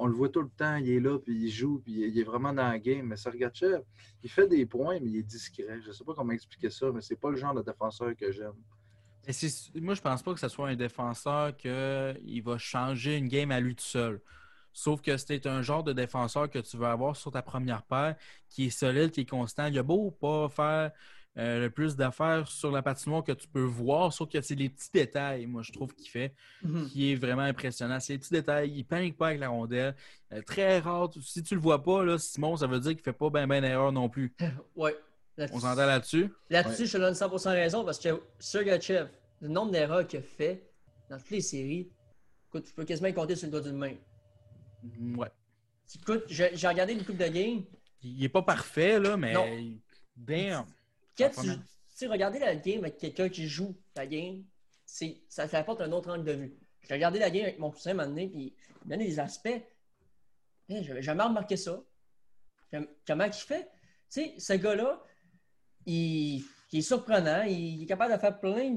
on, 0.00 0.06
le 0.06 0.14
voit 0.14 0.30
tout 0.30 0.40
le 0.40 0.48
temps. 0.48 0.76
Il 0.76 0.88
est 0.88 1.00
là, 1.00 1.18
puis 1.18 1.34
il 1.44 1.50
joue, 1.50 1.78
puis 1.84 1.92
il 1.92 2.18
est 2.18 2.22
vraiment 2.22 2.54
dans 2.54 2.66
la 2.66 2.78
game. 2.78 3.06
Mais 3.06 3.16
Sergachev, 3.16 3.82
il 4.22 4.30
fait 4.30 4.48
des 4.48 4.64
points, 4.64 4.98
mais 4.98 5.10
il 5.10 5.16
est 5.18 5.22
discret. 5.22 5.78
Je 5.84 5.92
sais 5.92 6.02
pas 6.02 6.14
comment 6.14 6.32
expliquer 6.32 6.70
ça, 6.70 6.90
mais 6.90 7.02
c'est 7.02 7.20
pas 7.20 7.28
le 7.28 7.36
genre 7.36 7.52
de 7.52 7.60
défenseur 7.60 8.16
que 8.16 8.32
j'aime. 8.32 8.54
Moi, 9.74 9.94
je 9.94 10.00
pense 10.00 10.22
pas 10.22 10.32
que 10.32 10.40
ce 10.40 10.48
soit 10.48 10.70
un 10.70 10.74
défenseur 10.74 11.54
qu'il 11.54 12.42
va 12.42 12.56
changer 12.56 13.18
une 13.18 13.28
game 13.28 13.50
à 13.50 13.60
lui 13.60 13.76
tout 13.76 13.84
seul. 13.84 14.22
Sauf 14.72 15.02
que 15.02 15.18
c'est 15.18 15.46
un 15.46 15.60
genre 15.60 15.84
de 15.84 15.92
défenseur 15.92 16.48
que 16.48 16.60
tu 16.60 16.78
veux 16.78 16.86
avoir 16.86 17.14
sur 17.14 17.30
ta 17.30 17.42
première 17.42 17.82
paire, 17.82 18.16
qui 18.48 18.68
est 18.68 18.70
solide, 18.70 19.10
qui 19.10 19.20
est 19.20 19.28
constant. 19.28 19.66
Il 19.66 19.78
a 19.78 19.82
beau 19.82 20.10
pas 20.12 20.48
faire 20.48 20.92
euh, 21.38 21.60
le 21.60 21.70
plus 21.70 21.96
d'affaires 21.96 22.46
sur 22.48 22.70
la 22.70 22.82
patinoire 22.82 23.24
que 23.24 23.32
tu 23.32 23.48
peux 23.48 23.62
voir, 23.62 24.12
sauf 24.12 24.28
que 24.28 24.40
c'est 24.42 24.54
les 24.54 24.68
petits 24.68 24.90
détails, 24.92 25.46
moi, 25.46 25.62
je 25.62 25.72
trouve 25.72 25.94
qu'il 25.94 26.08
fait, 26.08 26.34
Mhm. 26.62 26.88
qui 26.90 27.12
est 27.12 27.14
vraiment 27.14 27.42
impressionnant. 27.42 27.98
C'est 28.00 28.12
les 28.12 28.18
petits 28.18 28.32
détails. 28.34 28.70
Il 28.70 28.84
panique 28.84 29.16
pas 29.16 29.28
avec 29.28 29.40
la 29.40 29.48
rondelle. 29.48 29.94
Euh, 30.32 30.42
très 30.42 30.78
rare. 30.80 31.10
Si 31.22 31.42
tu 31.42 31.54
le 31.54 31.60
vois 31.60 31.82
pas, 31.82 32.04
là, 32.04 32.18
Simon, 32.18 32.56
ça 32.56 32.66
veut 32.66 32.80
dire 32.80 32.92
qu'il 32.92 33.02
fait 33.02 33.12
pas 33.14 33.30
bien 33.30 33.46
ben 33.46 33.62
d'erreur 33.62 33.92
non 33.92 34.08
plus. 34.08 34.34
Ouais. 34.76 34.94
On 35.38 35.60
s'entend 35.60 35.86
là-dessus? 35.86 36.28
Là-dessus, 36.50 36.82
Ouais. 36.82 36.86
je 36.88 36.92
te 36.92 36.98
donne 36.98 37.14
100% 37.14 37.50
raison 37.52 37.84
parce 37.86 37.98
que 37.98 38.20
Sergachev, 38.38 39.08
le 39.40 39.48
nombre 39.48 39.72
d'erreurs 39.72 40.06
qu'il 40.06 40.18
a 40.18 40.22
fait 40.22 40.68
dans 41.08 41.16
toutes 41.16 41.30
les 41.30 41.40
séries, 41.40 41.90
écoute, 42.48 42.64
tu 42.64 42.74
peux 42.74 42.84
quasiment 42.84 43.08
y 43.08 43.14
compter 43.14 43.34
sur 43.34 43.46
le 43.46 43.52
doigt 43.52 43.60
d'une 43.62 43.78
main. 43.78 43.94
Ouais. 45.16 45.30
Écoute, 45.94 46.24
j'ai 46.28 46.50
j'ai 46.54 46.68
regardé 46.68 46.92
une 46.92 47.04
coupe 47.04 47.16
de 47.16 47.26
game. 47.28 47.62
Il 48.02 48.22
est 48.22 48.28
pas 48.28 48.42
parfait, 48.42 48.98
là, 49.00 49.16
mais. 49.16 49.32
Non. 49.32 49.46
Damn! 50.16 50.64
Quand 51.16 51.30
tu, 51.42 51.48
sais, 51.88 52.06
regarder 52.06 52.38
la 52.38 52.56
game 52.56 52.80
avec 52.84 52.98
quelqu'un 52.98 53.28
qui 53.28 53.48
joue 53.48 53.76
la 53.96 54.06
game, 54.06 54.42
ça 54.84 55.48
t'apporte 55.48 55.80
un 55.80 55.92
autre 55.92 56.10
angle 56.10 56.24
de 56.24 56.32
vue. 56.32 56.54
J'ai 56.88 56.94
regardé 56.94 57.18
la 57.18 57.30
game 57.30 57.44
avec 57.44 57.58
mon 57.58 57.70
cousin 57.70 57.90
un 57.92 57.94
moment 57.94 58.08
donné, 58.08 58.28
puis 58.28 58.54
il 58.84 58.88
donnait 58.88 59.06
des 59.06 59.20
aspects. 59.20 59.48
Hey, 60.68 60.84
J'avais 60.84 61.02
jamais 61.02 61.22
remarqué 61.22 61.56
ça. 61.56 61.82
Com- 62.70 62.88
Comment 63.06 63.24
il 63.24 63.32
fait? 63.32 63.64
Tu 64.10 64.22
sais, 64.22 64.34
ce 64.38 64.52
gars-là, 64.54 65.02
il, 65.86 66.44
il 66.72 66.78
est 66.78 66.82
surprenant. 66.82 67.42
Il 67.44 67.82
est 67.82 67.86
capable 67.86 68.14
de 68.14 68.18
faire 68.18 68.38
plein 68.40 68.70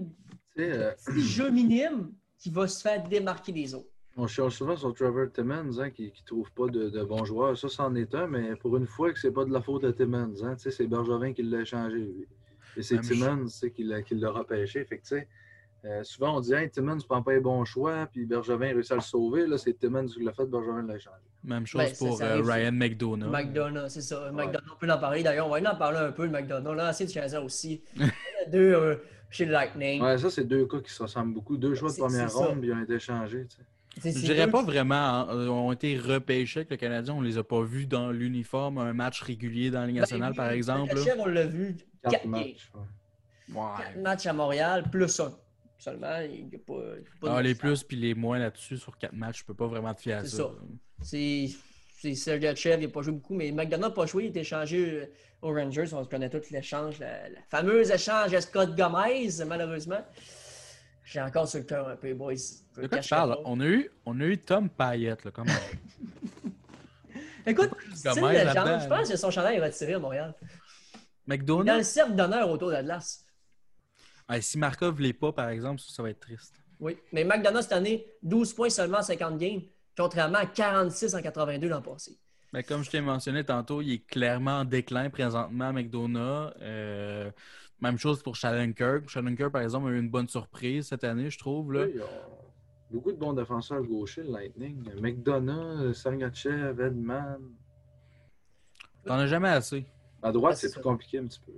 de 0.58 0.64
euh, 0.64 0.94
petits 1.06 1.22
jeux 1.22 1.50
minimes 1.50 2.14
qui 2.38 2.50
va 2.50 2.68
se 2.68 2.82
faire 2.82 3.08
démarquer 3.08 3.52
des 3.52 3.74
autres. 3.74 3.90
On 4.18 4.28
chiale 4.28 4.52
souvent 4.52 4.76
sur 4.78 4.94
Trevor 4.94 5.28
Timmons, 5.34 5.80
hein, 5.80 5.90
qui 5.90 6.06
ne 6.08 6.26
trouve 6.26 6.52
pas 6.52 6.68
de, 6.68 6.90
de 6.90 7.04
bons 7.04 7.26
joueurs. 7.26 7.58
Ça, 7.58 7.68
c'en 7.70 7.94
est 7.96 8.14
un, 8.16 8.28
mais 8.28 8.56
pour 8.56 8.78
une 8.78 8.88
fois 8.88 9.12
que 9.12 9.20
c'est 9.20 9.32
pas 9.32 9.46
de 9.46 9.52
la 9.52 9.62
faute 9.62 9.84
de 9.84 9.92
Timmons. 9.92 10.34
Hein, 10.44 10.56
tu 10.56 10.64
sais, 10.64 10.72
c'est 10.72 10.88
Bergevin 10.88 11.34
qui 11.34 11.44
l'a 11.44 11.62
échangé, 11.62 11.98
lui. 11.98 12.28
Et 12.78 12.82
c'est 12.82 13.00
Timmons 13.00 13.46
tu 13.46 13.50
sais, 13.52 13.72
qui 13.72 13.84
l'a 13.84 14.02
qui 14.02 14.16
l'a 14.16 14.32
repêché. 14.32 14.84
Fait 14.86 14.98
que, 15.00 15.16
euh, 15.86 16.04
souvent, 16.04 16.38
on 16.38 16.40
dit 16.40 16.54
hey, 16.54 16.70
Timmons 16.70 16.96
ne 16.96 17.02
prend 17.02 17.22
pas 17.22 17.34
les 17.34 17.40
bons 17.40 17.64
choix, 17.66 18.08
puis 18.12 18.26
Bergevin 18.26 18.74
réussit 18.74 18.94
à 18.94 18.96
le 18.96 19.02
sauver. 19.02 19.46
Là, 19.48 19.58
c'est 19.58 19.74
Timmons 19.78 20.06
qui 20.08 20.24
l'a 20.24 20.34
fait, 20.34 20.46
Bergevin 20.46 20.82
l'a 20.84 20.96
échangé. 20.96 21.18
Même 21.44 21.66
chose 21.68 21.82
Ben, 21.84 21.94
pour 21.98 22.18
ça 22.18 22.38
euh. 22.38 22.42
Ryan 22.42 22.72
McDonough. 22.72 23.30
McDonough, 23.30 23.88
c'est 23.90 24.02
ça. 24.02 24.32
Ouais. 24.32 24.46
McDonough, 24.46 24.74
on 24.74 24.78
peut 24.80 24.92
en 24.92 24.98
parler. 24.98 25.22
D'ailleurs, 25.24 25.48
on 25.48 25.52
va 25.52 25.72
en 25.72 25.76
parler 25.78 26.00
un 26.00 26.12
peu 26.12 26.28
de 26.28 26.34
McDonough. 26.34 26.74
L'ancien 26.76 27.06
du 27.06 27.14
Canadien 27.14 27.42
aussi. 27.42 27.84
Deux 28.52 28.74
euh, 28.74 28.96
chez 29.30 29.46
le 29.46 29.52
Lightning. 29.52 30.02
Ouais, 30.02 30.18
ça, 30.18 30.30
c'est 30.30 30.44
deux 30.46 30.66
cas 30.66 30.80
qui 30.80 30.92
se 30.92 31.04
ressemblent 31.04 31.34
beaucoup. 31.34 31.58
Deux 31.58 31.76
choix 31.76 31.90
de 31.90 31.94
C'est- 31.94 32.02
première 32.02 32.30
c'est 32.32 32.38
ronde, 32.38 32.60
puis 32.62 32.70
ils 32.70 32.74
ont 32.74 32.82
été. 32.82 32.98
C'est- 33.00 33.14
Je 34.04 34.10
dirais 34.10 34.50
pas 34.50 34.62
vraiment. 34.64 34.96
hein, 34.96 35.48
ont 35.48 35.72
été 35.72 35.98
repêchés 35.98 36.60
avec 36.60 36.72
le 36.72 36.78
Canadien. 36.78 37.14
On 37.14 37.22
les 37.22 37.38
a 37.38 37.44
pas 37.44 37.64
vus 37.64 37.86
dans 37.88 38.12
l'uniforme, 38.12 38.78
un 38.78 38.94
match 38.94 39.22
régulier 39.22 39.72
dans 39.72 39.82
la 39.82 39.88
Ligue 39.88 39.96
Ben, 39.96 40.02
nationale, 40.02 40.34
par 40.36 40.50
exemple. 40.52 40.96
Sergachev, 40.98 41.22
on 41.22 41.26
l'a 41.28 41.46
vu. 41.46 41.78
Quatre 42.04 42.26
matchs. 42.26 42.72
ouais. 42.74 43.62
Quatre 43.78 43.98
matchs 44.02 44.26
à 44.26 44.34
Montréal, 44.34 44.84
plus 44.92 45.20
un. 45.20 45.34
Seulement, 45.78 46.20
il 46.22 46.48
n'y 46.48 46.56
a 46.56 46.60
pas, 46.60 46.74
il 46.98 47.04
y 47.04 47.08
a 47.08 47.20
pas 47.22 47.28
de 47.28 47.34
Ah, 47.34 47.42
les 47.42 47.54
plus 47.56 47.84
puis 47.84 47.98
les 47.98 48.14
moins 48.16 48.40
là-dessus 48.40 48.78
sur 48.78 48.98
quatre 48.98 49.14
matchs, 49.14 49.40
je 49.40 49.46
peux 49.46 49.54
pas 49.54 49.68
vraiment 49.68 49.94
te 49.94 50.02
fier 50.02 50.14
à 50.18 50.22
C'est 50.24 50.38
ça. 50.38 50.44
ça. 50.44 50.52
C'est 51.02 51.50
c'est 52.02 52.14
Sergachev, 52.16 52.82
il 52.82 52.88
n'a 52.88 52.92
pas 52.92 53.02
joué 53.02 53.14
beaucoup, 53.14 53.34
mais 53.36 53.52
McDonough 53.52 53.82
n'a 53.82 53.90
pas 53.90 54.06
joué, 54.06 54.26
il 54.26 54.38
est 54.38 54.40
échangé 54.42 54.78
euh, 55.02 55.06
aux 55.42 55.54
Rangers. 55.54 55.86
On 55.94 56.06
connaît 56.06 56.30
tout 56.30 56.42
l'échange, 56.52 57.00
la, 57.00 57.30
la 57.30 57.40
fameuse 57.50 57.90
échange 57.92 58.34
à 58.34 58.42
Scott 58.42 58.76
Gomez, 58.76 59.30
malheureusement. 59.48 60.00
J'ai 61.06 61.22
encore 61.22 61.48
sur 61.48 61.60
le 61.60 61.66
cœur 61.66 61.88
un 61.88 61.96
peu, 61.96 62.14
boys. 62.16 62.34
De 62.76 62.88
quoi 62.88 62.98
tu 62.98 63.10
parles? 63.10 63.38
On 63.46 63.60
a 63.60 63.66
eu, 63.66 63.92
on 64.06 64.20
a 64.20 64.24
eu 64.24 64.38
Tom 64.40 64.70
Payette, 64.70 65.24
là, 65.24 65.32
comment? 65.32 65.54
Écoute, 67.46 67.70
c'est 67.94 68.18
une 68.18 68.28
légende. 68.28 68.82
Je 68.82 68.88
pense 68.88 69.10
que 69.10 69.16
son 69.16 69.30
chandail 69.30 69.58
est 69.58 69.64
retiré 69.64 69.94
à 69.94 70.00
Montréal. 70.00 70.34
Dans 71.28 71.78
le 71.78 71.84
cercle 71.84 72.16
d'honneur 72.16 72.50
autour 72.50 72.70
de 72.70 72.74
la 72.74 72.84
glace. 72.84 73.24
Ah, 74.28 74.42
si 74.42 74.58
Markov 74.58 75.00
l'est 75.00 75.14
pas, 75.14 75.32
par 75.32 75.50
exemple, 75.50 75.80
ça, 75.80 75.94
ça 75.94 76.04
va 76.04 76.10
être 76.10 76.20
triste. 76.20 76.56
Oui, 76.80 76.98
mais 77.12 77.24
McDonough 77.24 77.62
cette 77.62 77.74
année, 77.74 78.06
12 78.24 78.54
points 78.54 78.70
seulement 78.70 78.98
en 78.98 79.04
50 79.04 79.38
games, 79.38 79.62
contrairement 79.96 80.40
à 80.40 80.48
46 80.48 81.14
en 81.14 81.22
82 81.22 81.68
l'an 81.68 81.82
passé. 81.82 82.18
Mais 82.52 82.64
comme 82.64 82.84
je 82.84 82.90
t'ai 82.90 83.02
mentionné 83.02 83.44
tantôt, 83.44 83.82
il 83.82 83.94
est 83.94 84.06
clairement 84.08 84.60
en 84.60 84.66
déclin 84.66 85.10
présentement, 85.10 85.72
McDonough. 85.72 86.52
Euh, 86.62 87.30
même 87.82 87.98
chose 87.98 88.22
pour 88.24 88.36
Shattenkirk. 88.36 89.10
Shattenkirk, 89.10 89.52
par 89.52 89.62
exemple, 89.62 89.88
a 89.90 89.92
eu 89.92 90.00
une 90.00 90.10
bonne 90.10 90.28
surprise 90.28 90.88
cette 90.88 91.04
année, 91.04 91.30
je 91.30 91.38
trouve. 91.38 91.74
Là. 91.74 91.86
Oui, 91.86 92.00
ont 92.02 92.06
beaucoup 92.92 93.12
de 93.12 93.18
bons 93.18 93.34
défenseurs 93.34 93.84
gauchers, 93.84 94.24
le 94.24 94.32
Lightning. 94.32 94.84
McDonough, 95.02 95.94
Sergachev, 95.94 96.82
Edman. 96.82 97.40
T'en 99.06 99.16
as 99.16 99.28
jamais 99.28 99.50
assez. 99.50 99.86
À 100.24 100.32
droite, 100.32 100.54
Ah, 100.56 100.60
c'est 100.60 100.72
plus 100.72 100.82
compliqué 100.82 101.20
un 101.20 101.26
petit 101.26 101.40
peu. 101.40 101.52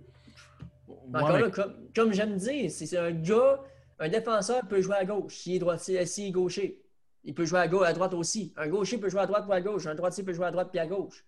Mais 1.10 1.20
Encore 1.20 1.36
Ouais, 1.36 1.42
là, 1.42 1.50
comme, 1.50 1.74
comme 1.96 2.12
j'aime 2.12 2.36
dire, 2.36 2.70
c'est 2.70 2.86
c'est 2.86 2.98
un 2.98 3.12
gars, 3.12 3.62
un 4.00 4.10
défenseur 4.10 4.68
peut 4.68 4.82
jouer 4.82 4.96
à 4.96 5.06
gauche 5.06 5.36
s'il 5.36 5.56
est 5.56 5.60
droitier, 5.60 6.06
s'il 6.06 6.28
est 6.28 6.32
gaucher. 6.32 6.82
Il 7.24 7.34
peut 7.34 7.46
jouer 7.46 7.60
à 7.60 7.68
gauche, 7.68 7.86
à 7.86 7.94
droite 7.94 8.14
aussi. 8.14 8.54
Un 8.58 8.68
gaucher 8.68 8.98
peut 8.98 9.10
jouer 9.10 9.22
à 9.22 9.26
droite 9.26 9.46
ou 9.48 9.52
à 9.54 9.62
gauche. 9.62 9.86
Un 9.86 9.96
droitier 9.96 10.24
peut 10.24 10.34
jouer 10.34 10.46
à 10.46 10.52
droite 10.52 10.70
puis 10.70 10.80
à 10.80 10.88
gauche. 10.88 11.26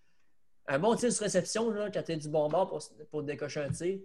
Un 0.66 0.78
bon 0.78 0.94
tir 0.94 1.12
sur 1.12 1.24
réception, 1.24 1.70
là, 1.70 1.90
quand 1.90 2.02
tu 2.02 2.16
du 2.16 2.28
bon 2.28 2.48
bord 2.48 2.68
pour, 2.68 2.80
pour 3.10 3.22
décocher 3.22 3.60
un 3.60 3.70
tir. 3.70 3.98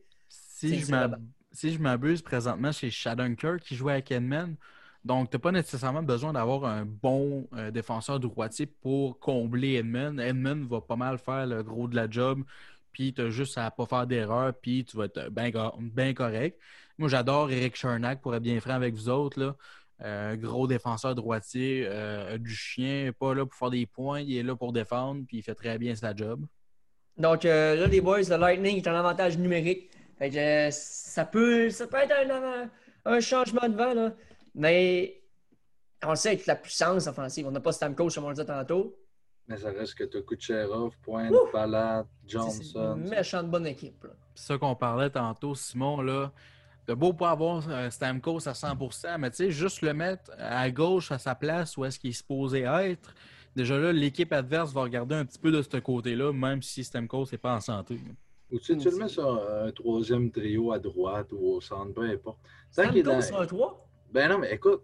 Si, 1.51 1.71
je 1.73 1.79
m'abuse 1.79 2.21
présentement 2.21 2.71
chez 2.71 2.89
Shattenkirk 2.89 3.61
qui 3.61 3.75
jouait 3.75 3.93
avec 3.93 4.11
Edman, 4.11 4.55
donc 5.03 5.29
tu 5.29 5.35
n'as 5.35 5.39
pas 5.39 5.51
nécessairement 5.51 6.03
besoin 6.03 6.33
d'avoir 6.33 6.65
un 6.65 6.85
bon 6.85 7.47
euh, 7.53 7.71
défenseur 7.71 8.19
droitier 8.19 8.65
pour 8.65 9.19
combler 9.19 9.75
Edman. 9.75 10.19
Edman 10.19 10.65
va 10.65 10.81
pas 10.81 10.95
mal 10.95 11.17
faire 11.17 11.45
le 11.45 11.61
gros 11.61 11.87
de 11.87 11.95
la 11.95 12.09
job, 12.09 12.43
puis 12.91 13.13
tu 13.13 13.21
as 13.21 13.29
juste 13.29 13.57
à 13.57 13.69
pas 13.69 13.85
faire 13.85 14.07
d'erreur, 14.07 14.53
puis 14.53 14.85
tu 14.85 14.97
vas 14.97 15.05
être 15.05 15.29
bien 15.29 16.13
correct. 16.13 16.59
Moi, 16.97 17.09
j'adore 17.09 17.51
Eric 17.51 17.75
Chernak, 17.75 18.21
pour 18.21 18.33
être 18.35 18.43
bien 18.43 18.59
franc 18.59 18.73
avec 18.73 18.95
vous 18.95 19.09
autres. 19.09 19.39
Là. 19.39 19.55
Euh, 20.03 20.35
gros 20.35 20.67
défenseur 20.67 21.15
droitier, 21.15 21.85
euh, 21.87 22.37
du 22.37 22.53
chien, 22.53 23.11
pas 23.17 23.33
là 23.33 23.45
pour 23.45 23.57
faire 23.57 23.69
des 23.69 23.85
points, 23.85 24.21
il 24.21 24.35
est 24.37 24.43
là 24.43 24.55
pour 24.55 24.73
défendre, 24.73 25.23
puis 25.25 25.37
il 25.37 25.43
fait 25.43 25.55
très 25.55 25.77
bien 25.77 25.95
sa 25.95 26.13
job. 26.13 26.45
Donc 27.17 27.45
euh, 27.45 27.75
là, 27.75 27.87
les 27.87 28.01
boys, 28.01 28.19
le 28.19 28.37
Lightning 28.37 28.77
est 28.77 28.87
un 28.87 28.95
avantage 28.95 29.37
numérique. 29.37 29.89
Fait 30.17 30.29
que, 30.29 30.37
euh, 30.37 30.71
ça, 30.71 31.25
peut, 31.25 31.69
ça 31.69 31.87
peut 31.87 31.97
être 31.97 32.11
un, 32.31 32.69
un 33.05 33.19
changement 33.19 33.67
de 33.67 33.75
vent, 33.75 33.93
là. 33.93 34.13
mais 34.53 35.21
on 36.03 36.11
le 36.11 36.15
sait 36.15 36.29
avec 36.29 36.45
la 36.45 36.55
puissance 36.55 37.07
offensive. 37.07 37.47
On 37.47 37.51
n'a 37.51 37.59
pas 37.59 37.71
Stamkos, 37.71 38.09
comme 38.13 38.25
on 38.25 38.29
le 38.29 38.35
disait 38.35 38.45
tantôt. 38.45 38.95
Mais 39.47 39.57
ça 39.57 39.69
reste 39.71 39.95
que 39.95 40.03
tu 40.05 40.17
as 40.17 40.21
Kucherov, 40.21 40.95
Pointe, 41.03 41.31
Ouf! 41.31 41.51
Palade, 41.51 42.05
C'est 42.25 42.31
c'est 42.31 42.37
Johnson. 42.39 42.95
une 42.97 43.09
méchante 43.09 43.49
bonne 43.49 43.67
équipe. 43.67 44.03
là. 44.03 44.11
C'est 44.33 44.53
ça 44.53 44.57
qu'on 44.57 44.75
parlait 44.75 45.09
tantôt, 45.09 45.53
Simon, 45.55 46.01
là. 46.01 46.31
De 46.87 46.93
beau 46.93 47.13
pas 47.13 47.31
avoir 47.31 47.67
un 47.69 47.89
Stamkos 47.89 48.47
à 48.47 48.51
100%, 48.53 49.17
mais 49.17 49.31
tu 49.31 49.37
sais, 49.37 49.51
juste 49.51 49.81
le 49.81 49.93
mettre 49.93 50.31
à 50.37 50.69
gauche 50.69 51.11
à 51.11 51.17
sa 51.17 51.33
place 51.33 51.77
où 51.77 51.85
est-ce 51.85 51.97
qu'il 51.99 52.11
est 52.11 52.13
supposé 52.13 52.61
être. 52.61 53.13
Déjà 53.55 53.77
là, 53.79 53.91
l'équipe 53.91 54.31
adverse 54.33 54.71
va 54.71 54.81
regarder 54.83 55.15
un 55.15 55.25
petit 55.25 55.39
peu 55.39 55.51
de 55.51 55.61
ce 55.63 55.77
côté-là, 55.77 56.31
même 56.31 56.61
si 56.61 56.83
Stamkos 56.83 57.25
n'est 57.31 57.37
pas 57.39 57.55
en 57.55 57.59
santé. 57.61 57.99
Ou 58.51 58.59
tu, 58.59 58.77
tu 58.77 58.89
le 58.89 58.95
mets 58.97 59.07
sur 59.07 59.27
un 59.27 59.71
troisième 59.71 60.29
trio 60.31 60.71
à 60.71 60.79
droite 60.79 61.31
ou 61.33 61.53
au 61.55 61.61
centre, 61.61 61.93
peu 61.93 62.03
importe. 62.03 62.37
Tant 62.75 62.87
qu'il 62.89 62.97
est 62.99 63.03
dans- 63.03 63.21
sur 63.21 63.39
un 63.39 63.45
3? 63.45 63.87
Ben 64.11 64.29
non, 64.29 64.37
mais 64.37 64.53
écoute, 64.53 64.83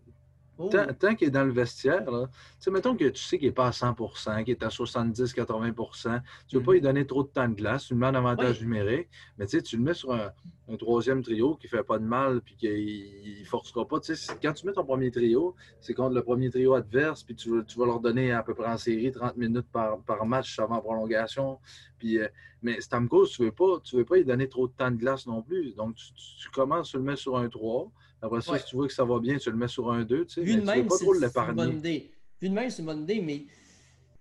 Oh. 0.64 0.70
tant, 0.70 0.86
tant 0.93 1.16
qu'il 1.16 1.28
est 1.28 1.32
dans 1.32 1.43
le 1.43 1.51
vestiaire, 1.51 2.09
là, 2.12 2.30
mettons 2.72 2.95
que 2.95 3.05
tu 3.09 3.22
sais 3.22 3.38
qu'il 3.38 3.47
n'est 3.47 3.53
pas 3.53 3.68
à 3.68 3.72
100% 3.72 4.43
qu'il 4.43 4.51
est 4.51 4.64
à 4.64 4.70
70-80% 4.70 6.22
tu 6.47 6.55
ne 6.55 6.59
veux 6.59 6.66
pas 6.66 6.72
Mhm. 6.72 6.76
lui 6.76 6.82
donner 6.82 7.05
trop 7.07 7.24
de 7.24 7.28
temps 7.30 7.47
de 7.47 7.55
glace, 7.55 7.86
tu 7.86 7.93
le 7.93 7.99
mets 7.99 8.07
en 8.07 8.16
avantage 8.16 8.57
Oui. 8.59 8.66
numérique, 8.66 9.07
mais 9.38 9.45
tu 9.47 9.78
le 9.78 9.84
mets 9.84 9.93
sur 9.93 10.14
un, 10.14 10.32
un 10.70 10.78
troisième 10.78 11.22
trio 11.24 11.55
qui 11.55 11.68
ne 11.68 11.70
fait 11.78 11.84
pas 11.84 11.99
de 11.99 12.05
mal 12.05 12.41
puis 12.41 12.55
qu'il 12.55 13.39
ne 13.41 13.45
forcera 13.45 13.88
pas. 13.88 13.99
Quand 14.41 14.53
tu 14.53 14.66
mets 14.66 14.74
ton 14.74 14.86
premier 14.86 15.12
trio, 15.12 15.55
c'est 15.80 15.93
contre 15.93 16.16
le 16.16 16.24
premier 16.24 16.49
trio 16.49 16.74
adverse, 16.74 17.24
puis 17.24 17.36
tu, 17.36 17.49
vas 17.78 17.86
leur 17.86 17.99
donner 17.99 18.32
à 18.32 18.43
peu 18.43 18.53
près 18.53 18.68
en 18.68 18.78
série 18.78 19.12
30 19.12 19.38
minutes 19.38 19.68
par, 19.72 19.99
par 20.01 20.26
match 20.26 20.57
avant 20.59 20.80
prolongation. 20.80 21.59
Puis, 21.97 22.20
euh, 22.20 22.28
mais 22.62 22.80
Stamkos, 22.82 23.28
tu 23.28 23.41
ne 23.41 23.47
veux, 23.47 23.51
pas- 23.53 23.80
tu 23.84 23.95
veux 23.95 24.05
pas 24.05 24.16
lui 24.18 24.26
donner 24.26 24.47
trop 24.47 24.68
de 24.68 24.74
temps 24.74 24.91
de 24.91 24.95
glace 24.97 25.26
non 25.28 25.41
plus. 25.41 25.76
Donc, 25.76 25.95
tu, 25.95 26.14
tu- 26.14 26.36
tu 26.43 26.49
commences, 26.49 26.89
tu 26.91 26.97
le 26.97 27.03
mets 27.03 27.16
sur 27.16 27.38
un 27.38 27.49
3. 27.49 27.91
Après 28.22 28.42
ça, 28.42 28.52
Ouais. 28.52 28.60
si 28.60 28.66
tu 28.66 28.76
vois 28.76 28.88
que 28.88 28.94
ça 28.94 29.04
va 29.04 29.20
bien, 29.20 29.38
tu 29.38 29.50
le 29.50 29.58
mets 29.58 29.68
sur 29.68 29.92
un 29.92 30.04
2. 30.04 30.26
Tu 30.26 30.34
sais, 30.36 30.42
Vu 30.42 30.56
de 30.56 30.60
tu 30.60 30.66
même, 30.66 30.88
c'est 30.90 31.06
une 31.06 31.54
bonne 31.56 31.78
idée. 31.78 32.12
Vu 32.42 32.50
de 32.50 32.54
même, 32.54 32.70
c'est 32.70 32.80
une 32.82 32.86
bonne 32.86 33.02
idée, 33.04 33.22
mais 33.22 33.46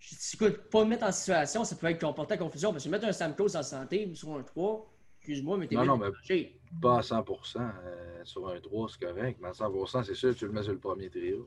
Je 0.03 0.15
dis, 0.15 0.31
écoute, 0.33 0.57
pas 0.71 0.83
me 0.85 0.89
mettre 0.91 1.05
en 1.05 1.13
situation, 1.13 1.63
ça 1.63 1.77
peut 1.77 1.87
être 1.89 2.01
comporter 2.01 2.33
à 2.33 2.39
confusion, 2.39 2.73
parce 2.73 2.83
que 2.85 2.89
mettre 2.89 3.05
un 3.05 3.13
Stamkos 3.13 3.55
en 3.55 3.63
santé 3.63 4.11
sur 4.15 4.35
un 4.35 4.43
3, 4.43 4.91
excuse-moi, 5.19 5.59
mais 5.59 5.67
t'es 5.67 5.75
Non, 5.75 5.85
non, 5.85 5.99
mais-. 5.99 6.53
Pas 6.81 6.99
à 6.99 7.03
100% 7.03 7.61
euh, 7.61 8.25
Sur 8.25 8.49
un 8.49 8.59
3, 8.61 8.89
c'est 8.89 9.07
correct. 9.07 9.39
Mais 9.43 9.49
à 9.49 9.53
100% 9.53 10.03
c'est 10.05 10.15
sûr 10.15 10.35
tu 10.35 10.47
le 10.47 10.53
mets 10.53 10.63
sur 10.63 10.73
le 10.73 10.79
premier 10.79 11.11
trio. 11.11 11.47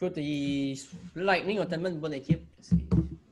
Écoute, 0.00 0.14
ils- 0.16 0.76
le 1.14 1.22
Lightning 1.22 1.60
ont 1.60 1.66
tellement 1.66 1.88
une 1.88 2.00
bonne 2.00 2.14
équipe. 2.14 2.42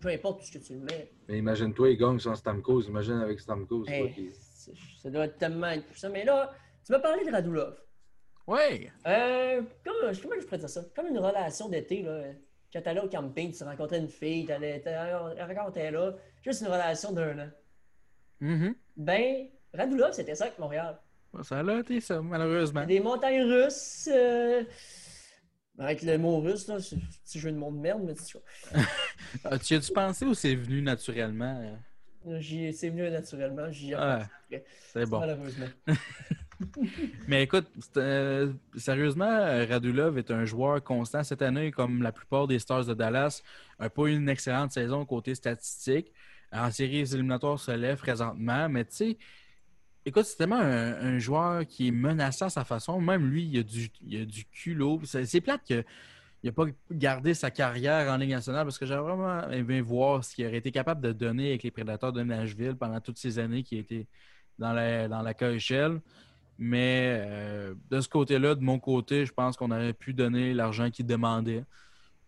Peu 0.01 0.09
importe 0.11 0.43
où 0.43 0.45
ce 0.45 0.53
que 0.53 0.59
tu 0.65 0.75
le 0.75 0.81
mets. 0.81 1.11
Mais 1.29 1.39
imagine-toi, 1.39 1.91
il 1.91 1.97
gagne 1.97 2.19
sans 2.21 2.35
Stamkos. 2.37 2.83
Imagine 2.83 3.15
avec 3.15 3.41
Stamkos. 3.41 3.87
Hey, 3.89 4.13
qui- 4.13 4.31
c'est- 4.35 4.73
ça 5.03 5.11
doit 5.11 5.25
être 5.25 5.37
tellement 5.39 5.67
être 5.69 5.87
puissant. 5.87 6.11
Mais 6.11 6.25
là, 6.25 6.55
tu 6.87 6.93
m'as 6.93 7.01
parlé 7.01 7.25
de 7.25 7.31
Radulov. 7.33 7.75
Ouais! 8.47 8.91
Euh, 9.07 9.63
comme, 9.85 9.95
comment 10.23 10.35
je 10.41 10.45
pourrais 10.45 10.59
dire 10.59 10.69
ça? 10.69 10.83
Comme 10.95 11.07
une 11.07 11.19
relation 11.19 11.69
d'été, 11.69 12.03
là. 12.03 12.25
Quand 12.73 12.83
t'allais 12.83 13.01
au 13.01 13.09
camping, 13.09 13.53
tu 13.53 13.63
rencontrais 13.65 13.99
une 13.99 14.09
fille, 14.09 14.45
t'allais, 14.47 14.83
la 14.85 15.69
était 15.69 15.91
là. 15.91 16.15
Juste 16.45 16.61
une 16.63 16.67
relation 16.67 17.13
d'un 17.13 17.39
an. 17.39 17.51
Mhm. 18.41 18.75
Ben, 18.97 19.47
Radulov, 19.73 20.13
c'était 20.13 20.35
ça 20.35 20.45
avec 20.47 20.59
Montréal. 20.59 20.99
Ça 21.43 21.59
a 21.61 21.79
été 21.81 22.01
ça, 22.01 22.21
malheureusement. 22.21 22.85
Des 22.85 23.01
montagnes 23.01 23.43
russes. 23.43 24.09
euh, 24.13 24.63
Avec 25.79 26.03
le 26.03 26.19
mot 26.19 26.41
russe, 26.41 26.69
là, 26.69 26.79
c'est 26.81 26.97
un 26.97 27.01
petit 27.25 27.39
jeu 27.41 27.51
de 27.51 27.57
merde, 27.57 28.03
mais 28.05 28.15
tu. 28.15 28.37
Ah, 29.45 29.59
tu 29.59 29.75
as-tu 29.75 29.93
pensé 29.93 30.25
ou 30.25 30.35
c'est 30.35 30.55
venu 30.55 30.83
naturellement? 30.83 31.77
C'est 32.25 32.89
venu 32.91 33.11
naturellement. 33.11 33.71
J'y 33.71 33.93
ai 33.93 33.95
Ah, 33.95 34.19
pensé 34.19 34.57
après, 34.57 34.65
C'est 34.93 35.07
bon. 35.07 35.21
Malheureusement. 35.21 35.67
Mais 37.29 37.43
écoute, 37.43 37.67
euh, 37.97 38.53
sérieusement, 38.77 39.25
euh, 39.25 39.67
Radulov 39.69 40.19
est 40.19 40.31
un 40.31 40.45
joueur 40.45 40.83
constant 40.83 41.25
cette 41.25 41.43
année, 41.43 41.71
comme 41.71 42.03
la 42.03 42.13
plupart 42.13 42.47
des 42.47 42.59
Stars 42.59 42.87
de 42.87 42.95
Dallas. 42.95 43.43
n'a 43.81 43.91
pas 43.91 44.03
eu 44.05 44.17
une 44.17 44.29
excellente 44.29 44.73
saison 44.73 45.05
côté 45.05 45.35
statistique. 45.35 46.13
En 46.53 46.71
séries 46.71 47.13
éliminatoires, 47.13 47.59
se 47.59 47.73
lève 47.73 47.99
présentement, 47.99 48.69
mais 48.69 48.85
tu 48.85 48.95
sais, 48.95 49.19
écoute, 50.07 50.25
c'est 50.25 50.37
tellement 50.37 50.61
un, 50.61 51.19
joueur 51.19 51.67
qui 51.67 51.89
est 51.89 51.93
menaçant 51.93 52.47
à 52.47 52.51
sa 52.51 52.65
façon. 52.65 53.01
Même 53.01 53.29
lui, 53.29 53.45
il 53.45 53.59
a 53.59 53.63
du, 53.63 53.91
il 54.07 54.23
a 54.23 54.25
du 54.25 54.45
culot. 54.45 55.01
C'est 55.05 55.41
plate 55.41 55.65
qu'il 55.65 55.85
n'a 56.45 56.53
pas 56.53 56.67
gardé 56.91 57.35
sa 57.35 57.51
carrière 57.51 58.13
en 58.13 58.17
Ligue 58.17 58.31
nationale 58.31 58.65
parce 58.65 58.79
que 58.79 58.87
j'aurais 58.87 59.15
vraiment 59.15 59.51
aimé 59.51 59.81
voir 59.81 60.25
ce 60.25 60.35
qu'il 60.35 60.47
aurait 60.47 60.59
été 60.59 60.71
capable 60.71 61.01
de 61.01 61.13
donner 61.13 61.49
avec 61.49 61.63
les 61.65 61.71
Prédateurs 61.71 62.13
de 62.13 62.23
Nashville 62.23 62.77
pendant 62.77 63.01
toutes 63.01 63.19
ces 63.19 63.39
années 63.39 63.63
qui 63.63 63.77
étaient 63.77 64.07
dans 64.59 64.73
la, 64.73 65.09
dans 65.09 65.23
la 65.23 65.35
KHL. 65.35 66.01
Mais 66.59 67.21
euh, 67.27 67.75
de 67.91 68.01
ce 68.01 68.09
côté-là, 68.09 68.55
de 68.55 68.61
mon 68.63 68.79
côté, 68.79 69.27
je 69.27 69.33
pense 69.33 69.57
qu'on 69.57 69.71
aurait 69.71 69.93
pu 69.93 70.13
donner 70.15 70.55
l'argent 70.55 70.91
qu'il 70.91 71.07
demandait 71.07 71.65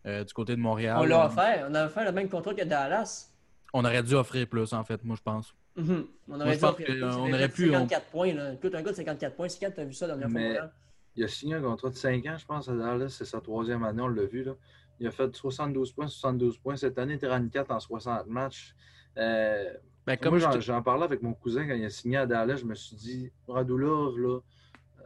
euh, 0.07 0.25
du 0.25 0.33
côté 0.33 0.57
de 0.57 0.61
Montréal. 0.61 0.97
On 1.01 1.05
l'a 1.05 1.27
offert. 1.27 1.67
On 1.71 1.75
a 1.75 1.87
offert 1.87 2.05
le 2.05 2.13
même 2.13 2.29
contrat 2.29 2.55
que 2.55 2.65
Dallas. 2.65 3.31
On 3.73 3.85
aurait 3.85 4.03
dû 4.03 4.15
offrir 4.15 4.47
plus, 4.49 4.73
en 4.73 4.85
fait, 4.85 5.03
moi, 5.05 5.17
je 5.17 5.23
pense. 5.23 5.55
Mhm. 5.77 6.07
On 6.29 6.41
aurait 6.41 6.57
dû 6.57 6.65
offrir 6.65 6.87
plus. 6.87 7.05
on 7.05 7.33
aurait 7.33 7.49
pu, 7.49 7.71
on- 7.71 7.73
54 7.75 8.07
points. 8.07 8.33
Là. 8.33 8.53
Écoute, 8.55 8.75
un 8.75 8.83
gars 8.83 8.91
de 8.91 8.97
54 8.97 9.37
points. 9.37 9.49
C'est 9.49 9.65
quand 9.65 9.73
tu 9.73 9.81
as 9.81 9.85
vu 9.85 9.93
ça 9.93 10.07
la 10.07 10.17
dernière? 10.17 10.35
Mais- 10.35 10.49
Montréal? 10.49 10.73
Il 11.19 11.25
a 11.25 11.29
signé 11.29 11.55
un 11.55 11.63
contrat 11.63 11.89
de 11.91 11.95
5 11.95 12.27
ans, 12.27 12.37
je 12.37 12.45
pense, 12.45 12.69
à 12.69 12.75
Dallas. 12.75 13.09
C'est 13.11 13.25
sa 13.25 13.41
troisième 13.41 13.83
année, 13.85 14.03
on 14.03 14.09
l'a 14.09 14.25
vu. 14.27 14.43
Là. 14.45 14.53
Il 15.01 15.07
a 15.07 15.11
fait 15.11 15.35
72 15.35 15.93
points, 15.93 16.09
72 16.09 16.59
points. 16.59 16.77
Cette 16.77 16.99
année, 16.99 17.15
il 17.15 17.17
était 17.17 17.29
rendu 17.29 17.49
4 17.51 17.71
en 17.71 17.81
60 17.81 18.27
matchs. 18.27 18.75
Euh, 19.17 19.73
Ben, 20.07 20.17
Comme 20.17 20.39
je 20.39 20.45
j'en, 20.61 20.81
te- 20.81 20.85
parlais 20.85 21.05
avec 21.05 21.21
mon 21.23 21.35
cousin 21.35 21.67
quand 21.67 21.75
il 21.75 21.85
a 21.85 21.91
signé 21.91 22.17
à 22.19 22.27
Dallas, 22.27 22.57
je 22.59 22.65
me 22.65 22.75
suis 22.75 22.95
dit, 22.97 23.33
Radulov, 23.49 24.17
là, 24.19 24.39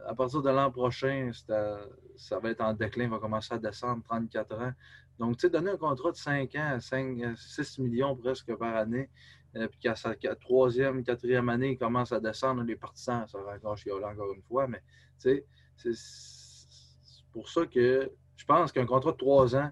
à 0.07 0.13
partir 0.13 0.41
de 0.41 0.49
l'an 0.49 0.69
prochain, 0.71 1.31
ça 1.33 2.39
va 2.39 2.49
être 2.51 2.61
en 2.61 2.73
déclin, 2.73 3.05
il 3.05 3.09
va 3.09 3.17
commencer 3.19 3.53
à 3.53 3.57
descendre, 3.57 4.03
34 4.03 4.59
ans. 4.59 4.71
Donc, 5.17 5.37
tu 5.37 5.41
sais, 5.41 5.49
donner 5.49 5.71
un 5.71 5.77
contrat 5.77 6.11
de 6.11 6.15
5 6.17 6.55
ans, 6.55 6.77
5, 6.79 7.35
6 7.35 7.79
millions 7.79 8.15
presque 8.15 8.55
par 8.55 8.75
année, 8.75 9.09
euh, 9.55 9.67
puis 9.67 9.79
qu'à 9.79 9.95
sa 9.95 10.15
troisième, 10.39 11.03
quatrième 11.03 11.49
année, 11.49 11.71
il 11.71 11.77
commence 11.77 12.11
à 12.11 12.19
descendre, 12.19 12.63
les 12.63 12.75
partisans, 12.75 13.27
ça 13.27 13.39
va 13.41 13.55
encore 13.55 13.77
chialer 13.77 14.05
encore 14.05 14.33
une 14.33 14.41
fois, 14.43 14.67
mais 14.67 14.79
tu 15.19 15.29
sais, 15.29 15.45
c'est, 15.75 15.93
c'est 15.93 17.25
pour 17.33 17.49
ça 17.49 17.65
que 17.65 18.11
je 18.35 18.45
pense 18.45 18.71
qu'un 18.71 18.85
contrat 18.85 19.11
de 19.11 19.17
3 19.17 19.55
ans, 19.55 19.71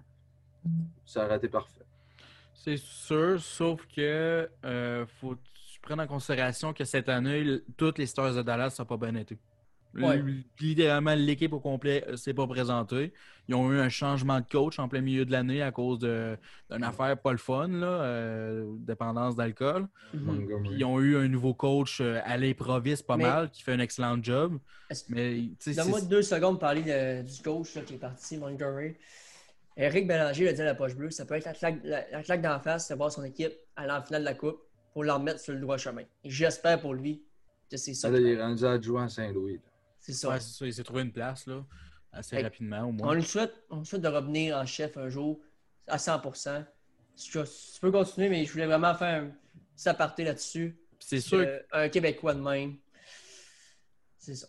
ça 1.04 1.24
aurait 1.24 1.36
été 1.38 1.48
parfait. 1.48 1.79
C'est 2.62 2.76
sûr, 2.78 3.40
sauf 3.40 3.80
que 3.94 4.48
euh, 4.66 5.06
faut 5.20 5.30
que 5.30 5.40
tu 5.72 5.80
prennes 5.80 6.00
en 6.00 6.06
considération 6.06 6.74
que 6.74 6.84
cette 6.84 7.08
année, 7.08 7.60
toutes 7.78 7.96
les 7.98 8.04
Stars 8.06 8.34
de 8.34 8.42
Dallas 8.42 8.76
n'ont 8.78 8.84
pas 8.84 8.98
bien 8.98 9.14
été. 9.14 9.38
Ouais. 9.94 10.22
Littéralement, 10.60 11.14
l'équipe 11.16 11.52
au 11.52 11.58
complet 11.58 12.04
ne 12.08 12.14
s'est 12.16 12.34
pas 12.34 12.46
présentée. 12.46 13.12
Ils 13.48 13.54
ont 13.56 13.72
eu 13.72 13.80
un 13.80 13.88
changement 13.88 14.38
de 14.38 14.44
coach 14.46 14.78
en 14.78 14.88
plein 14.88 15.00
milieu 15.00 15.24
de 15.24 15.32
l'année 15.32 15.62
à 15.62 15.72
cause 15.72 15.98
d'une 15.98 16.84
affaire 16.84 17.16
pas 17.20 17.32
le 17.32 17.38
fun, 17.38 17.66
là, 17.66 17.86
euh, 17.86 18.66
dépendance 18.78 19.34
d'alcool. 19.34 19.88
Mhm. 20.14 20.66
Ils 20.70 20.84
ont 20.84 21.00
eu 21.00 21.16
un 21.16 21.26
nouveau 21.26 21.54
coach 21.54 22.00
euh, 22.00 22.20
à 22.24 22.36
l'improviste 22.36 23.04
pas 23.06 23.16
Mais- 23.16 23.24
mal, 23.24 23.50
qui 23.50 23.62
fait 23.62 23.72
un 23.72 23.80
excellent 23.80 24.22
job. 24.22 24.58
Mais 25.08 25.48
Donne-moi 25.74 26.02
deux 26.02 26.22
secondes 26.22 26.52
pour 26.54 26.60
parler 26.60 26.82
de- 26.82 27.22
du 27.22 27.42
coach 27.42 27.74
là, 27.74 27.80
qui 27.82 27.94
est 27.94 27.98
parti, 27.98 28.36
Montgomery. 28.36 28.94
Eric 29.76 30.06
Bélanger 30.06 30.44
l'a 30.44 30.52
dit 30.52 30.60
à 30.62 30.64
la 30.64 30.74
poche 30.74 30.94
bleue, 30.94 31.10
ça 31.10 31.24
peut 31.24 31.34
être 31.34 31.44
la 31.46 31.54
claque, 31.54 31.80
la, 31.84 32.08
la 32.10 32.22
claque 32.22 32.42
d'en 32.42 32.60
face, 32.60 32.88
c'est 32.88 32.94
voir 32.94 33.10
son 33.12 33.24
équipe 33.24 33.52
aller 33.76 33.92
en 33.92 34.02
finale 34.02 34.22
de 34.22 34.26
la 34.26 34.34
Coupe 34.34 34.60
pour 34.92 35.04
l'en 35.04 35.18
remettre 35.18 35.40
sur 35.40 35.52
le 35.54 35.60
droit 35.60 35.78
chemin. 35.78 36.02
Et 36.24 36.30
j'espère 36.30 36.80
pour 36.80 36.94
lui 36.94 37.22
que 37.70 37.76
c'est 37.76 37.94
ça. 37.94 38.10
Là, 38.10 38.18
qui 38.18 38.24
il 38.24 38.30
est 38.30 38.40
rendu 38.42 38.64
adjoint 38.66 39.04
à 39.04 39.08
Saint-Louis. 39.08 39.54
là. 39.54 39.60
C'est 40.00 40.12
ça. 40.12 40.30
ouais, 40.30 40.40
c'est 40.40 40.52
ça, 40.58 40.66
il 40.66 40.74
s'est 40.74 40.82
trouvé 40.82 41.02
une 41.02 41.12
place 41.12 41.46
là, 41.46 41.64
assez 42.12 42.40
rapidement 42.42 42.82
au 42.82 42.88
On 42.88 42.92
moins. 42.92 43.14
lui 43.14 43.22
souhaite, 43.22 43.54
on 43.70 43.78
lui 43.80 43.86
souhaite 43.86 44.02
de 44.02 44.08
revenir 44.08 44.56
en 44.56 44.66
chef 44.66 44.96
un 44.96 45.08
jour 45.08 45.40
à 45.86 45.96
100%. 45.98 46.64
Si 47.14 47.30
tu, 47.30 47.38
si 47.46 47.74
tu 47.74 47.80
peux 47.80 47.90
continuer, 47.92 48.28
mais 48.28 48.44
je 48.44 48.52
voulais 48.52 48.66
vraiment 48.66 48.94
faire 48.94 49.22
un 49.24 49.30
petit 49.76 49.88
aparté 49.88 50.24
là-dessus. 50.24 50.76
C'est 50.98 51.20
sûr 51.20 51.38
Euh, 51.40 51.60
un 51.72 51.88
Québécois 51.88 52.34
de 52.34 52.40
même. 52.40 52.76
C'est 54.18 54.34
ça. 54.34 54.48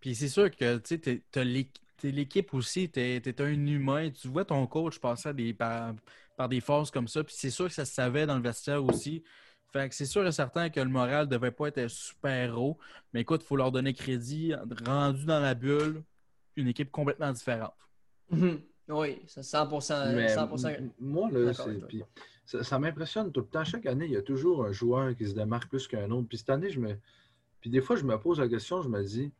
Puis 0.00 0.14
c'est 0.14 0.28
sûr 0.28 0.50
que 0.50 0.78
tu 0.78 1.00
sais, 1.02 1.22
l'équipe 2.02 2.52
aussi, 2.54 2.90
tu 2.90 3.00
es, 3.00 3.40
un 3.40 3.66
humain. 3.66 4.10
Tu 4.10 4.28
vois 4.28 4.44
ton 4.44 4.66
coach 4.66 4.98
passer 4.98 5.30
à 5.30 5.32
des, 5.32 5.52
par, 5.52 5.94
par 6.36 6.48
des 6.48 6.60
phases 6.60 6.90
comme 6.90 7.08
ça. 7.08 7.24
Puis 7.24 7.34
c'est 7.36 7.50
sûr 7.50 7.66
que 7.66 7.74
ça 7.74 7.84
se 7.84 7.92
savait 7.94 8.26
dans 8.26 8.36
le 8.36 8.42
vestiaire 8.42 8.84
aussi. 8.84 9.22
Fait 9.72 9.88
que 9.88 9.94
c'est 9.94 10.06
sûr 10.06 10.26
et 10.26 10.32
certain 10.32 10.70
que 10.70 10.80
le 10.80 10.88
moral 10.88 11.28
devait 11.28 11.50
pas 11.50 11.68
être 11.68 11.88
super 11.88 12.60
haut. 12.60 12.78
Mais 13.12 13.22
écoute, 13.22 13.42
il 13.42 13.46
faut 13.46 13.56
leur 13.56 13.72
donner 13.72 13.92
crédit. 13.94 14.54
Rendu 14.86 15.24
dans 15.24 15.40
la 15.40 15.54
bulle, 15.54 16.02
une 16.56 16.68
équipe 16.68 16.90
complètement 16.90 17.32
différente. 17.32 17.74
Mhm. 18.30 18.60
Oui, 18.88 19.20
c'est 19.26 19.42
100%. 19.42 20.14
Mais 20.14 20.28
100%. 20.28 20.68
m- 20.68 20.92
moi, 21.00 21.28
là, 21.32 21.52
puis 21.88 22.02
ça, 22.44 22.62
ça 22.62 22.78
m'impressionne 22.78 23.32
tout 23.32 23.40
le 23.40 23.46
temps. 23.46 23.64
Chaque 23.64 23.86
année, 23.86 24.06
il 24.06 24.12
y 24.12 24.16
a 24.16 24.22
toujours 24.22 24.64
un 24.64 24.70
joueur 24.70 25.14
qui 25.16 25.26
se 25.26 25.34
démarque 25.34 25.68
plus 25.68 25.88
qu'un 25.88 26.10
autre. 26.10 26.28
Puis 26.28 26.38
cette 26.38 26.50
année, 26.50 26.70
je 26.70 26.78
me. 26.78 26.96
Puis 27.60 27.70
des 27.70 27.80
fois, 27.80 27.96
je 27.96 28.04
me 28.04 28.16
pose 28.16 28.38
la 28.38 28.48
question, 28.48 28.82
je 28.82 28.88
me 28.88 29.02
dis, 29.02 29.32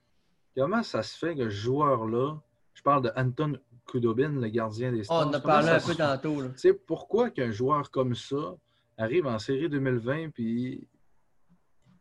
comment 0.57 0.83
ça 0.83 1.03
se 1.03 1.17
fait 1.17 1.35
que 1.35 1.45
ce 1.45 1.55
joueur-là, 1.55 2.37
je 2.75 2.83
parle 2.83 3.03
de 3.03 3.11
Anton 3.17 3.59
Kudobin, 3.87 4.31
le 4.41 4.49
gardien 4.49 4.91
des 4.93 5.01
Oh, 5.01 5.05
Stars. 5.05 5.29
on 5.29 5.33
a 5.33 5.41
parlé 5.41 5.69
un 5.69 5.81
peu 5.81 5.95
tantôt. 5.95 6.41
Là. 6.41 6.49
Tu 6.51 6.59
sais, 6.59 6.73
pourquoi 6.73 7.31
qu'un 7.31 7.51
joueur 7.51 7.91
comme 7.91 8.15
ça 8.15 8.57
arrive 8.99 9.27
en 9.27 9.39
série 9.39 9.69
2020 9.69 10.31
puis 10.31 10.87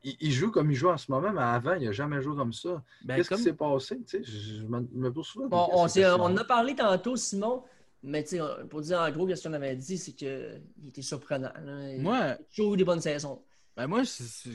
il, 0.04 0.16
il 0.20 0.32
joue 0.32 0.52
comme 0.52 0.72
il 0.72 0.76
joue 0.76 0.90
en 0.90 0.98
ce 0.98 1.12
moment, 1.12 1.32
mais 1.32 1.42
avant, 1.42 1.74
il 1.76 1.86
n'a 1.86 1.92
jamais 1.92 2.22
joué 2.22 2.36
comme 2.36 2.54
ça? 2.54 2.82
Ben, 3.04 3.16
Qu'est-ce 3.16 3.30
comme- 3.30 3.38
qui 3.40 3.44
s'est 3.44 3.54
passé? 3.54 3.98
Tu 3.98 4.04
sais, 4.08 4.24
je, 4.24 4.62
je 4.62 4.64
me 4.66 5.10
pose 5.12 5.26
souvent. 5.28 5.70
On, 5.74 5.84
en 6.22 6.38
a 6.38 6.44
parlé 6.44 6.76
tantôt, 6.76 7.16
Simon, 7.16 7.64
mais 8.04 8.24
tu 8.24 8.38
sais, 8.38 8.42
pour 8.70 8.82
dire 8.82 9.00
en 9.00 9.10
gros, 9.12 9.34
ce 9.36 9.48
qu'on 9.48 9.54
avait 9.54 9.76
dit, 9.76 9.98
c'est 9.98 10.12
qu'il 10.14 10.62
était 10.88 11.02
surprenant. 11.02 11.52
là. 11.64 11.92
Il 11.94 12.02
Moi, 12.02 12.18
a 12.18 12.36
toujours 12.56 12.74
eu 12.76 12.78
des 12.78 12.84
bonnes 12.86 13.02
saisons. 13.02 13.42
Ben 13.78 13.88
moi, 13.88 14.04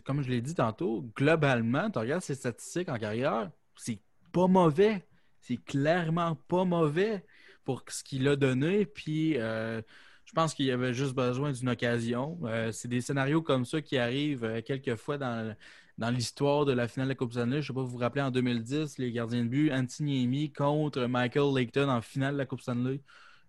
comme 0.05 0.23
je 0.23 0.31
l'ai 0.31 0.41
dit 0.41 0.55
tantôt, 0.55 1.05
globalement, 1.17 1.91
tu 1.91 1.99
regardes 1.99 2.23
ses 2.23 2.35
statistiques 2.37 2.89
en 2.89 2.97
carrière, 2.97 3.51
c'est 3.81 4.01
pas 4.33 4.47
mauvais. 4.47 5.07
C'est 5.41 5.57
clairement 5.57 6.37
pas 6.49 6.64
mauvais 6.64 7.24
pour 7.64 7.83
ce 7.89 8.05
qu'il 8.05 8.28
a 8.28 8.37
donné. 8.37 8.85
Puis 8.85 9.39
euh, 9.39 9.81
je 10.26 10.33
pense 10.33 10.55
qu'il 10.55 10.70
avait 10.70 10.93
juste 10.93 11.14
besoin 11.14 11.53
d'une 11.53 11.70
occasion. 11.70 12.39
Euh, 12.45 12.72
c'est 12.72 12.89
des 12.89 13.01
scénarios 13.01 13.43
comme 13.43 13.64
ça 13.64 13.81
qui 13.81 13.97
arrivent 13.97 14.45
euh, 14.45 14.61
quelques 14.61 14.97
fois 14.97 15.16
dans, 15.16 15.57
dans 15.97 16.11
l'histoire 16.11 16.66
de 16.66 16.72
la 16.72 16.89
finale 16.89 17.09
de 17.09 17.12
la 17.12 17.14
Coupe 17.14 17.33
Stanley. 17.33 17.57
Je 17.57 17.57
ne 17.57 17.62
sais 17.62 17.72
pas 17.72 17.81
si 17.81 17.87
vous 17.87 17.93
vous 17.93 17.99
rappelez 17.99 18.22
en 18.22 18.31
2010, 18.31 18.99
les 18.99 19.12
gardiens 19.12 19.45
de 19.45 19.49
but, 19.49 19.72
Antiniemi 19.72 20.53
contre 20.53 21.07
Michael 21.07 21.55
Layton 21.55 21.89
en 21.89 22.03
finale 22.03 22.35
de 22.35 22.39
la 22.39 22.47
Coupe 22.47 22.61
Stanley. 22.61 23.01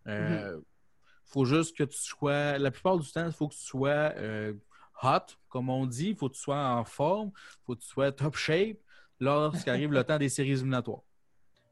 Euh, 0.08 0.60
faut 1.26 1.46
juste 1.46 1.76
que 1.78 1.84
tu 1.84 1.98
sois. 1.98 2.58
La 2.58 2.72
plupart 2.72 2.98
du 2.98 3.12
temps, 3.12 3.26
il 3.26 3.34
faut 3.34 3.50
que 3.50 3.54
tu 3.54 3.62
sois 3.62 4.14
hot, 5.04 5.36
comme 5.50 5.70
on 5.70 5.86
dit. 5.86 6.10
Il 6.10 6.16
faut 6.16 6.30
que 6.30 6.36
tu 6.36 6.42
sois 6.42 6.58
en 6.58 6.86
forme. 6.86 7.32
Il 7.36 7.66
faut 7.66 7.76
que 7.76 7.82
tu 7.82 7.88
sois 7.88 8.12
top 8.14 8.38
shape 8.38 8.78
lorsqu'arrive 9.22 9.94
le 9.94 10.04
temps 10.04 10.18
des 10.18 10.28
séries 10.30 10.52
éliminatoires. 10.52 11.00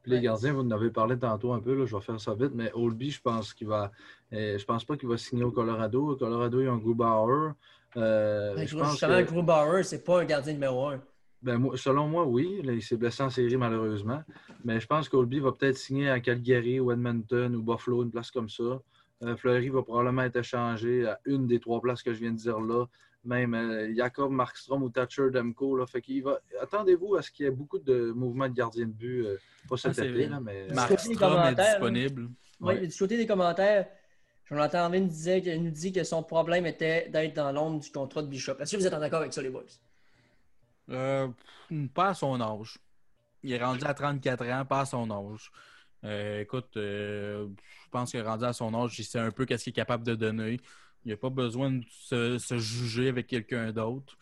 Puis 0.04 0.12
les 0.14 0.22
gardiens, 0.22 0.54
vous 0.54 0.62
en 0.62 0.72
avez 0.72 0.92
parlé 0.92 1.20
tantôt 1.20 1.52
un 1.52 1.60
peu, 1.60 1.74
là, 1.78 1.86
je 1.86 1.94
vais 1.94 2.02
faire 2.02 2.22
ça 2.22 2.34
vite, 2.34 2.52
mais 2.54 2.72
Oldby, 2.74 3.12
je 3.12 3.22
pense 3.22 3.54
qu'il 3.54 3.68
va. 3.68 3.92
euh, 4.32 4.58
je 4.58 4.64
pense 4.64 4.86
pas 4.86 4.96
qu'il 4.96 5.10
va 5.10 5.18
signer 5.18 5.44
au 5.44 5.52
Colorado. 5.52 6.12
Au 6.12 6.16
Colorado, 6.16 6.62
ils 6.62 6.70
ont 6.70 6.78
Grubauer. 6.78 7.52
Euh, 7.98 8.56
Ben, 8.56 8.66
je 8.68 8.78
pense 8.78 8.92
justement, 8.92 9.18
que- 9.20 9.24
Grubauer, 9.32 9.84
c'est 9.84 10.04
pas 10.04 10.22
un 10.22 10.26
gardien 10.26 10.54
numéro 10.54 10.88
un. 10.88 11.02
ben, 11.42 11.58
moi- 11.58 11.76
selon 11.78 12.08
moi, 12.08 12.26
oui. 12.26 12.62
Là, 12.64 12.74
il 12.74 12.82
s'est 12.82 12.96
blessé 12.98 13.24
en 13.24 13.30
série, 13.30 13.58
malheureusement. 13.58 14.22
Mais 14.64 14.80
je 14.80 14.88
pense 14.88 15.10
qu'Oldby 15.10 15.40
va 15.40 15.52
peut-être 15.52 15.78
signer 15.78 16.10
à 16.10 16.20
Calgary 16.22 16.80
ou 16.80 16.92
Edmonton 16.92 17.54
ou 17.56 17.62
Buffalo, 17.62 18.04
une 18.04 18.12
place 18.12 18.30
comme 18.32 18.50
ça. 18.50 18.82
Euh, 19.24 19.36
Fleury 19.36 19.68
va 19.70 19.82
probablement 19.84 20.22
être 20.22 20.38
échangé 20.38 21.06
à 21.08 21.20
une 21.26 21.46
des 21.48 21.60
trois 21.60 21.82
places 21.82 22.04
que 22.04 22.14
je 22.14 22.20
viens 22.20 22.32
de 22.32 22.38
dire 22.38 22.60
là. 22.62 22.86
Même 23.26 23.54
euh, 23.54 23.94
Jacob 23.96 24.32
Markstrom 24.32 24.84
ou 24.84 24.90
Thatcher 24.90 25.30
Demko. 25.32 25.76
Là, 25.76 25.86
fait 25.86 26.02
qu'il 26.02 26.24
va... 26.24 26.40
Attendez-vous 26.62 27.16
à 27.16 27.22
ce 27.22 27.30
qu'il 27.32 27.46
y 27.46 27.48
ait 27.50 27.52
beaucoup 27.52 27.80
de 27.80 28.12
mouvements 28.12 28.48
de 28.48 28.54
gardien 28.54 28.86
de 28.86 28.92
but. 28.92 29.26
euh, 29.26 29.38
pas 29.68 29.76
cet 29.78 29.92
Ah, 29.92 29.94
c'est 29.94 30.10
été, 30.10 30.28
là, 30.28 30.40
mais. 30.40 30.68
Markstrom 30.74 31.40
est 31.44 31.56
disponible. 31.56 32.30
Oui, 32.62 32.76
Ouais. 32.76 32.88
du 32.88 32.98
côté 32.98 33.18
des 33.18 33.28
commentaires, 33.28 33.88
Jonathan 34.46 34.80
Arvin 34.80 35.02
disait, 35.02 35.42
qu'il- 35.42 35.62
nous 35.64 35.70
dit 35.72 35.92
que 35.92 36.04
son 36.04 36.24
problème 36.24 36.66
était 36.66 37.10
d'être 37.10 37.36
dans 37.36 37.52
l'ombre 37.52 37.80
du 37.82 37.92
contrat 37.92 38.22
de 38.22 38.28
Bishop. 38.28 38.54
Est-ce 38.60 38.72
que 38.74 38.78
vous 38.82 38.88
êtes 38.88 38.94
en 38.94 39.02
accord 39.02 39.20
avec 39.20 39.34
ça, 39.34 39.42
les 39.42 39.50
boys? 39.50 39.64
Euh, 40.90 41.28
pas 41.94 42.10
à 42.10 42.14
son 42.14 42.40
âge. 42.42 42.78
Il 43.44 43.52
est 43.54 43.64
rendu 43.64 43.84
à 43.86 43.94
34 43.94 44.46
ans, 44.48 44.66
pas 44.66 44.82
à 44.82 44.86
son 44.86 45.10
âge. 45.12 45.52
Euh, 46.04 46.42
écoute, 46.42 46.76
euh, 46.78 47.48
je 47.86 47.90
pense 47.92 48.12
qu'il 48.12 48.20
est 48.20 48.24
rendu 48.24 48.46
à 48.46 48.54
son 48.54 48.74
âge, 48.74 48.98
il 48.98 49.04
sait 49.06 49.20
un 49.20 49.32
peu 49.32 49.46
qu'est-ce 49.46 49.66
qu'il 49.66 49.72
est 49.72 49.76
capable 49.76 50.04
de 50.06 50.16
donner. 50.16 50.60
Il 51.06 51.12
n'a 51.12 51.18
pas 51.18 51.30
besoin 51.30 51.72
de 51.72 51.84
se, 52.38 52.58
juger 52.58 53.10
avec 53.10 53.28
quelqu'un 53.28 53.72
d'autre. 53.72 54.18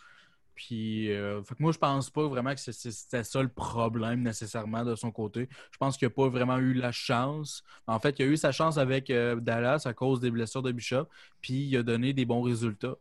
Puis, 0.55 1.11
euh, 1.11 1.41
moi, 1.59 1.71
je 1.71 1.78
pense 1.78 2.09
pas 2.09 2.28
vraiment 2.28 2.53
que 2.55 2.59
c'était 2.59 3.23
ça 3.23 3.43
le 3.43 3.49
problème 3.49 4.23
nécessairement 4.23 4.84
de 4.84 4.95
son 4.95 5.11
côté. 5.11 5.47
Je 5.71 5.78
pense 5.78 5.97
qu'il 5.97 6.07
n'a 6.07 6.13
pas 6.13 6.30
vraiment 6.30 6.57
eu 6.57 6.73
la 6.73 6.91
chance. 6.91 7.63
En 7.86 7.99
fait, 7.99 8.17
il 8.19 8.23
a 8.23 8.25
eu 8.25 8.38
sa 8.38 8.51
chance 8.51 8.78
avec 8.80 9.09
euh, 9.11 9.36
Dallas 9.36 9.84
à 9.86 9.93
cause 9.93 10.19
des 10.19 10.32
blessures 10.32 10.63
de 10.63 10.71
Bishop, 10.71 11.05
puis 11.41 11.67
il 11.67 11.78
a 11.78 11.84
donné 11.84 12.13
des 12.13 12.25
bons 12.25 12.41
résultats. 12.41 12.95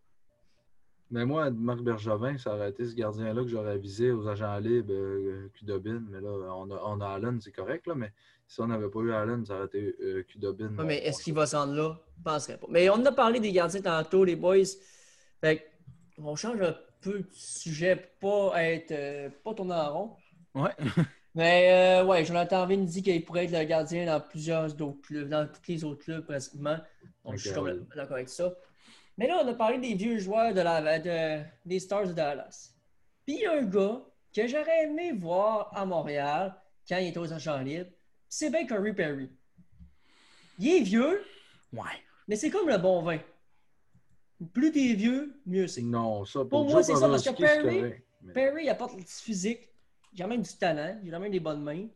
Mais 1.11 1.25
moi, 1.25 1.51
Marc 1.51 1.81
Bergevin, 1.81 2.37
ça 2.37 2.55
aurait 2.55 2.71
été 2.71 2.85
ce 2.85 2.95
gardien-là 2.95 3.43
que 3.43 3.49
j'aurais 3.49 3.79
visé 3.79 4.11
aux 4.11 4.27
agents 4.27 4.59
libres, 4.59 4.93
euh, 4.93 5.49
Kudobin. 5.55 6.03
Mais 6.11 6.21
là, 6.21 6.31
on 6.31 6.71
a, 6.71 6.83
on 6.85 7.01
a 7.01 7.09
Allen, 7.09 7.41
c'est 7.41 7.53
correct, 7.53 7.87
là, 7.87 7.95
mais 7.95 8.13
si 8.49 8.61
on 8.61 8.67
n'avait 8.67 8.89
pas 8.89 9.01
eu 9.01 9.13
Allen, 9.13 9.45
ça 9.45 9.57
aurait 9.57 9.67
été 9.67 9.97
euh, 10.01 10.23
Kudobin. 10.25 10.77
Ouais, 10.77 10.85
mais 10.85 10.99
est-ce 10.99 11.23
qu'il 11.23 11.35
va 11.35 11.47
s'en 11.47 11.67
là? 11.67 11.99
Je 12.15 12.21
ne 12.21 12.25
penserais 12.25 12.57
pas. 12.57 12.67
Mais 12.71 12.89
on 12.91 13.05
a 13.05 13.13
parlé 13.13 13.41
des 13.41 13.53
gardiens 13.53 13.83
tantôt, 13.83 14.25
les 14.25 14.37
boys. 14.37 14.65
Fait 15.41 15.65
on 16.19 16.35
change 16.35 16.61
un 16.63 16.75
peu 17.01 17.21
de 17.21 17.29
sujet, 17.33 18.11
pas 18.21 18.53
être 18.63 18.93
euh, 18.93 19.29
pas 19.45 19.55
tourner 19.55 19.75
en 19.75 19.93
rond. 19.93 20.17
Ouais. 20.55 20.71
Mais 21.35 22.01
euh, 22.01 22.05
ouais, 22.07 22.25
Jonathan 22.25 22.63
Arvin 22.63 22.79
dit 22.79 23.03
qu'il 23.03 23.23
pourrait 23.23 23.45
être 23.45 23.53
le 23.53 23.65
gardien 23.65 24.07
dans 24.07 24.21
plusieurs 24.21 24.73
d'autres 24.73 25.03
clubs, 25.03 25.29
dans 25.29 25.47
tous 25.47 25.71
les 25.71 25.85
autres 25.85 26.03
clubs 26.03 26.25
pratiquement. 26.25 26.79
Donc 27.25 27.37
je 27.37 27.49
suis 27.49 27.53
complètement 27.53 27.85
d'accord 27.95 28.17
avec 28.17 28.31
ça. 28.31 28.55
Mais 29.19 29.27
là, 29.27 29.41
on 29.43 29.49
a 29.49 29.55
parlé 29.55 29.79
des 29.79 29.95
vieux 29.95 30.19
joueurs 30.19 30.53
de 30.53 30.61
la, 30.61 30.99
de- 30.99 31.43
des 31.65 31.79
Stars 31.81 32.07
de 32.09 32.13
Dallas. 32.13 32.73
Puis 33.27 33.37
il 33.37 33.41
y 33.43 33.47
a 33.47 33.53
un 33.53 33.63
gars 33.63 34.03
que 34.35 34.47
j'aurais 34.47 34.85
aimé 34.85 35.13
voir 35.13 35.71
à 35.75 35.87
Montréal 35.87 36.55
quand 36.89 36.99
il 36.99 37.09
était 37.09 37.19
aux 37.19 37.33
agents 37.33 37.59
libres, 37.61 37.91
c'est 38.29 38.51
bien 38.51 38.67
Curry 38.67 38.93
Perry. 38.93 39.31
Il 40.59 40.69
est 40.69 40.81
vieux, 40.83 41.25
Ouais. 41.73 41.83
mais 42.29 42.37
c'est 42.37 42.51
comme 42.51 42.69
le 42.69 42.79
bon 42.79 43.03
vin. 43.03 43.19
Plus 44.53 44.71
t'es 44.71 44.93
vieux, 44.95 45.41
mieux 45.47 45.67
c'est. 45.67 45.81
Non, 45.83 46.25
ça, 46.27 46.41
pour, 46.41 46.49
Pour 46.49 46.65
moi, 46.71 46.83
c'est 46.83 46.95
ça, 46.95 47.09
parce 47.09 47.25
que 47.25 47.31
Perry- 47.35 47.95
Perry 48.35 48.65
il 48.65 48.69
apporte 48.69 48.95
le 48.97 49.03
physique. 49.05 49.61
Il 50.13 50.23
a 50.23 50.27
même 50.27 50.43
du 50.43 50.53
talent, 50.57 50.99
il 51.05 51.15
a 51.15 51.19
même 51.19 51.33
des 51.33 51.41
bonnes 51.41 51.63
mains. 51.63 51.87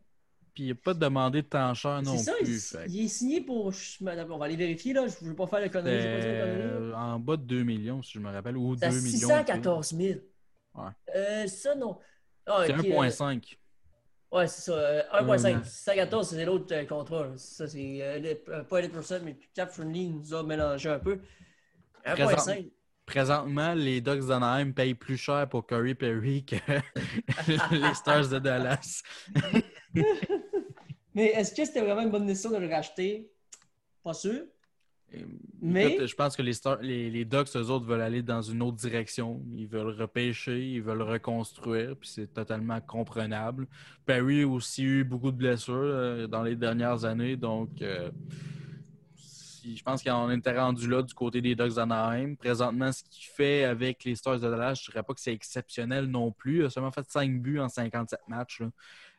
Puis 0.54 0.64
il 0.64 0.68
n'a 0.70 0.74
pas 0.74 0.94
demandé 0.94 1.42
de 1.42 1.46
temps 1.46 1.72
cher 1.74 2.02
non 2.02 2.16
C'est 2.16 2.24
ça, 2.24 2.32
plus. 2.40 2.76
il, 2.88 3.04
est 3.04 3.08
signé 3.08 3.40
pour. 3.40 3.70
me- 4.00 4.32
On 4.32 4.38
va 4.38 4.44
aller 4.46 4.56
vérifier, 4.56 4.92
là. 4.92 5.06
Je 5.06 5.24
ne 5.24 5.30
veux 5.30 5.36
pas 5.36 5.46
faire 5.46 5.60
euh, 5.86 6.92
en 6.94 7.18
bas 7.18 7.36
de 7.36 7.42
2 7.42 7.62
millions, 7.62 8.02
si 8.02 8.12
je 8.14 8.18
me 8.20 8.30
rappelle, 8.30 8.56
ou 8.56 8.74
2 8.74 8.80
C'est 8.80 8.86
à 8.86 8.90
millions. 8.90 9.28
614 9.28 9.94
000. 9.94 10.20
Ouais. 10.74 10.84
Euh, 11.14 11.46
ça, 11.46 11.74
non. 11.74 11.98
Ah, 12.46 12.64
C'est 12.66 12.74
ok, 12.74 12.84
1,5. 12.86 13.58
euh, 14.32 14.36
ouais, 14.38 14.46
c'est 14.48 14.60
ça. 14.62 14.72
euh, 14.72 15.02
1,5. 15.12 15.56
Ouais. 15.58 15.64
614, 15.64 16.28
c'est 16.30 16.44
l'autre 16.44 16.74
euh, 16.74 16.84
contrat. 16.84 17.28
Ça, 17.36 17.66
c'est 17.68 18.02
euh, 18.02 18.34
euh, 18.48 18.64
pas 18.64 18.78
Elite 18.80 18.92
Percent, 18.92 19.18
mais 19.24 19.36
Cap 19.54 19.70
Friendly 19.70 20.08
nous 20.08 20.34
a 20.34 20.42
mélangé 20.42 20.88
un 20.88 20.98
peu. 20.98 21.20
1,5. 22.04 22.70
Présentement, 23.10 23.74
les 23.74 24.00
Ducks 24.00 24.24
d'Anaheim 24.24 24.70
payent 24.70 24.94
plus 24.94 25.16
cher 25.16 25.48
pour 25.48 25.66
Curry 25.66 25.96
Perry 25.96 26.44
que 26.44 26.54
les 27.72 27.94
Stars 27.94 28.28
de 28.28 28.38
Dallas. 28.38 29.02
Mais 31.14 31.26
est-ce 31.26 31.52
que 31.52 31.64
c'était 31.64 31.80
vraiment 31.80 32.02
une 32.02 32.10
bonne 32.10 32.26
décision 32.26 32.52
de 32.52 32.58
le 32.58 32.68
racheter? 32.68 33.28
Pas 34.04 34.14
sûr. 34.14 34.42
Mais- 35.60 35.94
écoute, 35.94 36.06
je 36.06 36.14
pense 36.14 36.36
que 36.36 36.42
les, 36.42 36.52
Stars, 36.52 36.80
les, 36.82 37.10
les 37.10 37.24
Ducks, 37.24 37.48
eux 37.56 37.68
autres, 37.68 37.84
veulent 37.84 38.00
aller 38.00 38.22
dans 38.22 38.42
une 38.42 38.62
autre 38.62 38.76
direction. 38.76 39.42
Ils 39.56 39.66
veulent 39.66 40.00
repêcher, 40.00 40.64
ils 40.70 40.80
veulent 40.80 41.02
reconstruire, 41.02 41.96
puis 41.96 42.08
c'est 42.08 42.32
totalement 42.32 42.80
comprenable. 42.80 43.66
Perry 44.06 44.42
a 44.42 44.46
aussi 44.46 44.84
eu 44.84 45.02
beaucoup 45.02 45.32
de 45.32 45.36
blessures 45.36 45.74
euh, 45.74 46.26
dans 46.28 46.44
les 46.44 46.54
dernières 46.54 47.04
années, 47.04 47.36
donc 47.36 47.82
euh, 47.82 48.12
je 49.64 49.82
pense 49.82 50.02
qu'on 50.02 50.30
était 50.30 50.58
rendu 50.58 50.88
là 50.88 51.02
du 51.02 51.14
côté 51.14 51.40
des 51.40 51.54
Ducks 51.54 51.74
d'Anaheim. 51.74 52.34
Présentement, 52.36 52.92
ce 52.92 53.02
qu'il 53.04 53.24
fait 53.24 53.64
avec 53.64 54.04
les 54.04 54.14
Stars 54.14 54.40
de 54.40 54.48
Dallas, 54.50 54.74
je 54.74 54.88
ne 54.90 54.92
dirais 54.92 55.02
pas 55.02 55.14
que 55.14 55.20
c'est 55.20 55.32
exceptionnel 55.32 56.06
non 56.06 56.32
plus. 56.32 56.60
Il 56.60 56.64
a 56.64 56.70
seulement 56.70 56.92
fait 56.92 57.08
5 57.08 57.40
buts 57.40 57.58
en 57.60 57.68
57 57.68 58.20
matchs. 58.28 58.62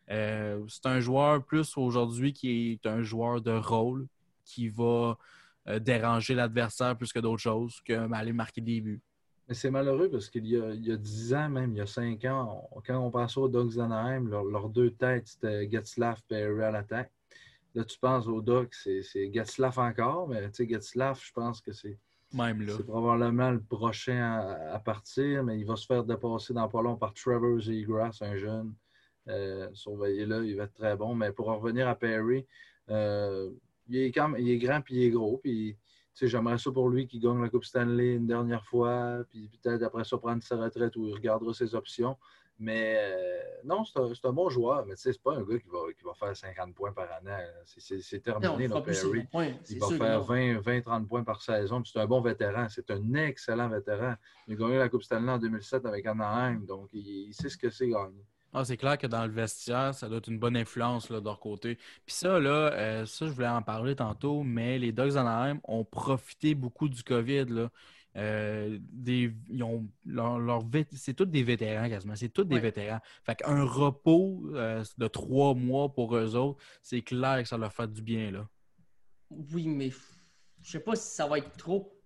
Euh, 0.09 0.59
c'est 0.67 0.85
un 0.87 0.99
joueur 0.99 1.43
plus 1.43 1.77
aujourd'hui 1.77 2.33
qui 2.33 2.71
est 2.71 2.87
un 2.87 3.01
joueur 3.01 3.41
de 3.41 3.51
rôle 3.51 4.07
qui 4.43 4.67
va 4.69 5.17
euh, 5.67 5.79
déranger 5.79 6.33
l'adversaire 6.33 6.97
plus 6.97 7.13
que 7.13 7.19
d'autres 7.19 7.41
choses, 7.41 7.81
que 7.85 7.93
aller 8.13 8.33
marquer 8.33 8.61
des 8.61 8.81
buts. 8.81 9.01
Mais 9.47 9.53
c'est 9.53 9.69
malheureux 9.71 10.09
parce 10.09 10.29
qu'il 10.29 10.47
y 10.47 10.57
a, 10.57 10.71
il 10.73 10.85
y 10.85 10.91
a 10.91 10.97
10 10.97 11.33
ans, 11.33 11.49
même 11.49 11.71
il 11.71 11.77
y 11.77 11.81
a 11.81 11.85
5 11.85 12.23
ans, 12.25 12.69
quand 12.85 12.97
on 12.97 13.11
pensait 13.11 13.39
aux 13.39 13.49
Ducks 13.49 13.75
d'Anaheim, 13.75 14.27
leur- 14.29 14.45
leurs 14.45 14.69
deux 14.69 14.91
têtes, 14.91 15.27
c'était 15.27 15.69
Getzlaff 15.69 16.21
et 16.31 16.43
à 16.43 16.71
l'attaque. 16.71 17.11
Là, 17.73 17.85
tu 17.85 17.97
penses 17.99 18.27
aux 18.27 18.41
Ducks, 18.41 18.73
c'est, 18.73 19.01
c'est 19.01 19.31
Getzlaff 19.33 19.77
encore, 19.77 20.27
mais 20.27 20.41
tu 20.51 20.55
sais, 20.65 20.69
Getzlaff, 20.69 21.25
je 21.25 21.31
pense 21.31 21.61
que 21.61 21.71
c'est, 21.71 21.97
Même 22.33 22.61
là. 22.61 22.73
c'est 22.75 22.85
probablement 22.85 23.51
le 23.51 23.61
prochain 23.61 24.21
à, 24.21 24.73
à 24.73 24.79
partir, 24.79 25.43
mais 25.43 25.57
il 25.59 25.65
va 25.65 25.75
se 25.77 25.85
faire 25.85 26.03
dépasser 26.03 26.53
dans 26.53 26.67
pas 26.67 26.81
long 26.81 26.97
par 26.97 27.13
Trevor 27.13 27.59
Zegras, 27.61 28.17
un 28.21 28.35
jeune. 28.35 28.73
Euh, 29.27 29.69
Surveillez-le, 29.73 30.45
il 30.47 30.57
va 30.57 30.63
être 30.63 30.73
très 30.73 30.97
bon. 30.97 31.15
Mais 31.15 31.31
pour 31.31 31.49
en 31.49 31.59
revenir 31.59 31.87
à 31.87 31.95
Perry, 31.95 32.45
euh, 32.89 33.51
il, 33.87 33.97
est 33.97 34.11
quand 34.11 34.29
même- 34.29 34.41
il 34.41 34.49
est 34.49 34.57
grand 34.57 34.81
puis 34.81 34.95
il 34.95 35.03
est 35.03 35.09
gros. 35.11 35.37
Puis, 35.37 35.77
j'aimerais 36.21 36.57
ça 36.57 36.71
pour 36.71 36.89
lui 36.89 37.07
qu'il 37.07 37.21
gagne 37.21 37.41
la 37.41 37.49
Coupe 37.49 37.63
Stanley 37.65 38.15
une 38.15 38.27
dernière 38.27 38.65
fois, 38.65 39.23
puis 39.29 39.49
peut-être 39.61 39.83
après 39.83 40.03
ça 40.03 40.17
prendre 40.17 40.43
sa 40.43 40.57
retraite 40.57 40.95
où 40.97 41.07
il 41.07 41.13
regardera 41.13 41.53
ses 41.53 41.73
options. 41.73 42.17
Mais 42.63 42.95
euh, 42.99 43.39
non, 43.63 43.83
c'est 43.83 43.99
un, 43.99 44.13
c'est 44.13 44.27
un 44.27 44.33
bon 44.33 44.47
joueur, 44.49 44.85
mais 44.85 44.93
tu 44.93 45.01
sais, 45.01 45.13
c'est 45.13 45.21
pas 45.23 45.33
un 45.33 45.41
gars 45.41 45.57
qui 45.57 45.67
va, 45.67 45.79
qui 45.97 46.03
va 46.03 46.13
faire 46.13 46.37
50 46.37 46.75
points 46.75 46.91
par 46.91 47.07
année. 47.11 47.35
C'est- 47.65 48.27
Non, 48.27 48.39
terminé, 48.39 48.67
là, 48.67 48.81
plus 48.81 49.01
Perry. 49.01 49.23
points. 49.23 49.49
Il 49.67 49.79
va 49.79 49.87
faire 49.87 50.19
non. 50.19 50.25
20, 50.25 50.59
20, 50.59 50.81
30 50.81 51.07
points 51.07 51.23
par 51.23 51.41
saison. 51.41 51.83
C'est 51.83 51.99
un 51.99 52.05
bon 52.05 52.21
vétéran. 52.21 52.67
C'est 52.69 52.91
un 52.91 53.13
excellent 53.15 53.67
vétéran. 53.67 54.13
Il 54.47 54.53
a 54.53 54.57
gagné 54.57 54.77
la 54.77 54.89
Coupe 54.89 55.01
Stanley 55.01 55.31
en 55.31 55.39
2007 55.39 55.87
avec 55.87 56.05
Anaheim. 56.05 56.63
Donc, 56.67 56.89
il, 56.93 57.29
il 57.29 57.33
sait 57.33 57.49
ce 57.49 57.57
que 57.57 57.71
c'est 57.71 57.89
gagner. 57.89 58.23
Ah, 58.53 58.63
c'est 58.63 58.77
clair 58.77 58.97
que 58.97 59.07
dans 59.07 59.25
le 59.25 59.31
vestiaire, 59.31 59.95
ça 59.95 60.07
doit 60.07 60.17
être 60.19 60.27
une 60.27 60.37
bonne 60.37 60.57
influence 60.57 61.09
là, 61.09 61.19
de 61.19 61.25
leur 61.25 61.39
côté. 61.39 61.77
Puis 62.05 62.13
ça, 62.13 62.37
là, 62.39 62.71
euh, 62.73 63.05
ça, 63.07 63.25
je 63.25 63.31
voulais 63.31 63.47
en 63.47 63.61
parler 63.63 63.95
tantôt, 63.95 64.43
mais 64.43 64.77
les 64.77 64.91
Dogs 64.91 65.13
d'Anaheim 65.13 65.59
ont 65.63 65.83
profité 65.85 66.53
beaucoup 66.53 66.89
du 66.89 67.01
COVID. 67.01 67.45
Là. 67.45 67.69
Euh, 68.17 68.77
des, 68.91 69.33
ils 69.49 69.63
ont 69.63 69.87
leur, 70.05 70.37
leur 70.37 70.61
c'est 70.91 71.13
tous 71.13 71.25
des 71.25 71.43
vétérans 71.43 71.87
quasiment. 71.87 72.15
C'est 72.15 72.29
tous 72.29 72.43
des 72.43 72.55
Ouais. 72.55 72.61
vétérans. 72.61 72.99
Fait 73.23 73.35
qu'un 73.35 73.63
repos 73.63 74.43
euh, 74.53 74.83
de 74.97 75.07
trois 75.07 75.53
mois 75.53 75.93
pour 75.93 76.15
eux 76.17 76.35
autres, 76.35 76.61
c'est 76.81 77.01
clair 77.01 77.41
que 77.41 77.47
ça 77.47 77.57
leur 77.57 77.71
fait 77.71 77.91
du 77.91 78.01
bien. 78.01 78.31
Là. 78.31 78.47
Oui, 79.29 79.67
mais 79.67 79.91
je 80.61 80.71
sais 80.71 80.79
pas 80.81 80.95
si 80.95 81.15
ça 81.15 81.25
va 81.27 81.37
être 81.37 81.55
trop. 81.55 81.97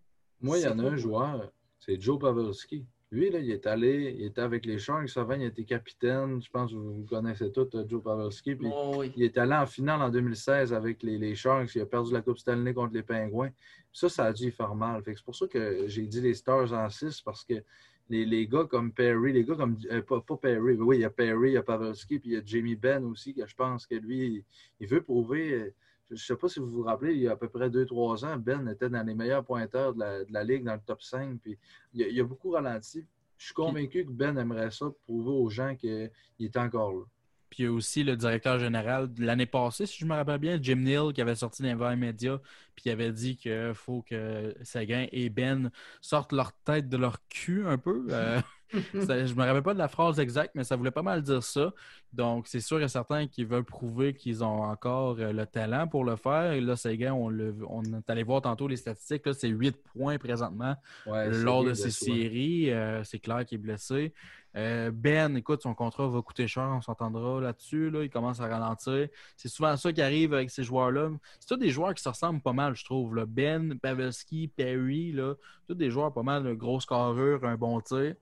Moi, 0.41 0.59
il 0.59 0.63
y 0.63 0.67
en 0.67 0.77
a 0.77 0.83
C'est 0.83 0.89
un 0.89 0.95
joueur, 0.97 1.51
c'est 1.79 1.99
Joe 1.99 2.19
Pavelski. 2.19 2.85
Lui, 3.11 3.29
là, 3.29 3.39
il 3.39 3.51
est 3.51 3.65
allé, 3.67 4.15
il 4.17 4.25
était 4.25 4.41
avec 4.41 4.65
les 4.65 4.79
Sharks 4.79 5.15
avant, 5.15 5.35
il 5.35 5.43
était 5.43 5.63
capitaine. 5.63 6.41
Je 6.41 6.49
pense 6.49 6.71
que 6.71 6.75
vous 6.77 7.05
connaissez 7.07 7.51
tous 7.51 7.67
euh, 7.75 7.85
Joe 7.87 8.03
Pavelski. 8.03 8.55
Puis 8.55 8.67
Oh, 8.73 8.95
oui. 8.97 9.11
Il 9.15 9.23
est 9.23 9.37
allé 9.37 9.53
en 9.53 9.65
finale 9.65 10.01
en 10.01 10.09
2016 10.09 10.73
avec 10.73 11.03
les, 11.03 11.17
les 11.17 11.35
Sharks. 11.35 11.75
Il 11.75 11.81
a 11.81 11.85
perdu 11.85 12.11
la 12.13 12.21
Coupe 12.21 12.39
Stanley 12.39 12.73
contre 12.73 12.93
les 12.93 13.03
Pingouins. 13.03 13.51
Ça, 13.93 14.09
ça 14.09 14.25
a 14.25 14.33
dû 14.33 14.51
faire 14.51 14.75
mal. 14.75 15.01
C'est 15.05 15.23
pour 15.23 15.35
ça 15.35 15.47
que 15.47 15.87
j'ai 15.87 16.07
dit 16.07 16.19
les 16.19 16.33
Stars 16.33 16.73
en 16.73 16.89
6 16.89 17.21
parce 17.21 17.45
que 17.45 17.63
les, 18.09 18.25
les 18.25 18.47
gars 18.47 18.65
comme 18.69 18.91
Perry, 18.91 19.33
les 19.33 19.45
gars 19.45 19.55
comme. 19.55 19.77
euh, 19.91 20.01
pas, 20.01 20.21
pas 20.21 20.37
Perry, 20.37 20.75
mais 20.77 20.83
oui, 20.83 20.97
il 20.97 21.01
y 21.01 21.05
a 21.05 21.09
Perry, 21.09 21.51
il 21.51 21.53
y 21.53 21.57
a 21.57 21.63
Pavelski, 21.63 22.19
puis 22.19 22.31
il 22.31 22.33
y 22.33 22.37
a 22.37 22.41
Jamie 22.45 22.75
Benn 22.75 23.05
aussi, 23.05 23.33
que 23.33 23.45
je 23.47 23.55
pense 23.55 23.87
que 23.87 23.95
lui, 23.95 24.25
il, 24.27 24.43
il 24.79 24.87
veut 24.87 25.01
prouver. 25.01 25.73
Je 26.09 26.13
ne 26.13 26.19
sais 26.19 26.35
pas 26.35 26.47
si 26.47 26.59
vous 26.59 26.69
vous 26.69 26.83
rappelez, 26.83 27.13
il 27.13 27.21
y 27.21 27.27
a 27.27 27.31
à 27.31 27.35
peu 27.35 27.49
près 27.49 27.69
2-3 27.69 28.25
ans, 28.25 28.37
Ben 28.37 28.67
était 28.67 28.89
dans 28.89 29.03
les 29.03 29.15
meilleurs 29.15 29.43
pointeurs 29.43 29.93
de 29.93 29.99
la, 29.99 30.23
de 30.23 30.31
la 30.31 30.43
Ligue, 30.43 30.63
dans 30.63 30.75
le 30.75 30.81
top 30.85 31.01
5. 31.01 31.39
Puis 31.41 31.57
il, 31.93 32.03
a, 32.03 32.07
il 32.07 32.19
a 32.19 32.23
beaucoup 32.23 32.51
ralenti. 32.51 33.05
Je 33.37 33.45
suis 33.45 33.53
convaincu 33.53 34.05
que 34.05 34.11
Ben 34.11 34.37
aimerait 34.37 34.71
ça 34.71 34.85
pour 34.85 34.99
prouver 34.99 35.31
aux 35.31 35.49
gens 35.49 35.75
qu'il 35.75 36.11
est 36.39 36.57
encore 36.57 36.93
là. 36.93 37.03
Puis 37.49 37.63
il 37.63 37.65
y 37.65 37.69
a 37.69 37.71
aussi 37.71 38.03
le 38.03 38.15
directeur 38.15 38.59
général 38.59 39.13
de 39.13 39.23
l'année 39.23 39.45
passée, 39.45 39.85
si 39.85 39.99
je 39.99 40.05
me 40.05 40.13
rappelle 40.13 40.39
bien, 40.39 40.59
Jim 40.61 40.77
Neal, 40.77 41.13
qui 41.13 41.21
avait 41.21 41.35
sorti 41.35 41.63
dans 41.63 41.89
les 41.89 41.95
médias, 41.95 42.39
puis 42.75 42.83
il 42.85 42.91
avait 42.91 43.11
dit 43.11 43.37
qu'il 43.37 43.73
faut 43.73 44.01
que 44.01 44.55
Seguin 44.63 45.07
et 45.11 45.29
Ben 45.29 45.71
sortent 46.01 46.33
leur 46.33 46.53
tête 46.63 46.89
de 46.89 46.97
leur 46.97 47.25
cul 47.27 47.65
un 47.65 47.77
peu. 47.77 48.05
Euh, 48.09 48.41
ça- 48.71 49.25
je 49.25 49.33
me 49.33 49.43
rappelle 49.43 49.63
pas 49.63 49.73
de 49.73 49.79
la 49.79 49.87
phrase 49.87 50.19
exacte, 50.19 50.51
mais 50.55 50.63
ça 50.63 50.75
voulait 50.75 50.91
pas 50.91 51.01
mal 51.03 51.21
dire 51.21 51.43
ça. 51.43 51.73
Donc, 52.13 52.47
c'est 52.47 52.59
sûr 52.61 52.81
et 52.81 52.87
certain 52.87 53.27
qu'ils 53.27 53.45
veulent 53.47 53.63
prouver 53.65 54.13
qu'ils 54.13 54.43
ont 54.43 54.63
encore 54.63 55.17
euh, 55.19 55.31
le 55.33 55.45
talent 55.45 55.87
pour 55.87 56.05
le 56.05 56.15
faire. 56.15 56.53
Et 56.53 56.61
là, 56.61 56.75
Seguin, 56.75 57.13
on, 57.13 57.29
le- 57.29 57.55
on 57.67 57.83
est 57.83 58.09
allé 58.09 58.23
voir 58.23 58.41
tantôt 58.41 58.67
les 58.67 58.77
statistiques. 58.77 59.25
Là, 59.25 59.33
c'est 59.33 59.49
8 59.49 59.75
points 59.93 60.17
présentement 60.17 60.75
Ouais, 61.05 61.29
lors 61.29 61.63
de 61.63 61.73
ces 61.73 61.91
séries. 61.91 62.71
Euh, 62.71 63.03
c'est 63.03 63.19
clair 63.19 63.45
qu'il 63.45 63.57
est 63.57 63.61
blessé. 63.61 64.13
Euh, 64.55 64.89
ben, 64.93 65.35
écoute, 65.35 65.63
son 65.63 65.73
contrat 65.73 66.07
va 66.07 66.21
coûter 66.21 66.47
cher, 66.47 66.71
on 66.73 66.79
s'entendra 66.79 67.41
là-dessus. 67.41 67.89
Là. 67.89 68.03
Il 68.03 68.09
commence 68.09 68.39
à 68.39 68.47
ralentir. 68.47 69.09
C'est 69.35 69.49
souvent 69.49 69.75
ça 69.75 69.91
qui 69.91 70.01
arrive 70.01 70.33
avec 70.33 70.49
ces 70.49 70.63
joueurs-là. 70.63 71.09
C'est 71.41 71.49
tous 71.49 71.57
des 71.59 71.71
joueurs 71.71 71.93
qui 71.93 72.01
se 72.01 72.07
ressemblent 72.07 72.39
pas 72.41 72.53
mal, 72.53 72.73
je 72.73 72.85
trouve. 72.85 73.15
là. 73.15 73.25
Ben, 73.27 73.77
Pavelski, 73.77 74.47
Perry, 74.47 75.11
là, 75.11 75.33
tous 75.67 75.73
des 75.75 75.91
joueurs 75.91 76.13
pas 76.13 76.23
mal 76.23 76.43
de 76.43 76.53
grosse 76.53 76.85
carrure, 76.85 77.43
un 77.43 77.57
bon 77.57 77.81
tir. 77.81 78.15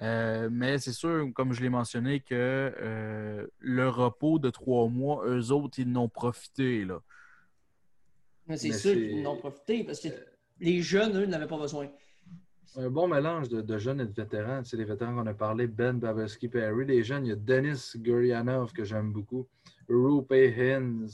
Euh, 0.00 0.48
mais 0.52 0.78
c'est 0.78 0.92
sûr, 0.92 1.28
comme 1.34 1.52
je 1.52 1.60
l'ai 1.60 1.68
mentionné, 1.70 2.20
que 2.20 2.34
euh, 2.34 3.46
le 3.58 3.88
repos 3.88 4.38
de 4.38 4.48
trois 4.50 4.88
mois, 4.88 5.24
eux 5.26 5.50
autres, 5.50 5.78
ils 5.80 5.90
n'ont 5.90 6.08
profité. 6.08 6.84
Là. 6.84 7.00
Mais 8.46 8.56
c'est 8.56 8.68
Mais 8.68 8.74
sûr 8.74 8.94
qu'ils 8.94 9.26
en 9.26 9.32
ont 9.32 9.36
profité 9.38 9.82
parce 9.84 10.00
que 10.00 10.08
les 10.60 10.80
jeunes, 10.82 11.16
eux, 11.16 11.26
n'avaient 11.26 11.48
pas 11.48 11.58
besoin. 11.58 11.88
Un 12.76 12.90
bon 12.90 13.08
mélange 13.08 13.48
de, 13.48 13.60
de 13.60 13.78
jeunes 13.78 14.00
et 14.00 14.06
de 14.06 14.12
vétérans. 14.12 14.62
Tu 14.62 14.70
sais, 14.70 14.76
les 14.76 14.84
vétérans 14.84 15.14
qu'on 15.16 15.26
a 15.26 15.34
parlé, 15.34 15.66
Ben 15.66 15.98
Babeski, 15.98 16.48
Perry. 16.48 16.84
Les 16.86 17.02
jeunes, 17.02 17.26
il 17.26 17.30
y 17.30 17.32
a 17.32 17.36
Denis 17.36 17.92
Gurianov 17.96 18.72
que 18.72 18.84
j'aime 18.84 19.12
beaucoup. 19.12 19.48
Rupe 19.88 20.32
Hines. 20.32 21.08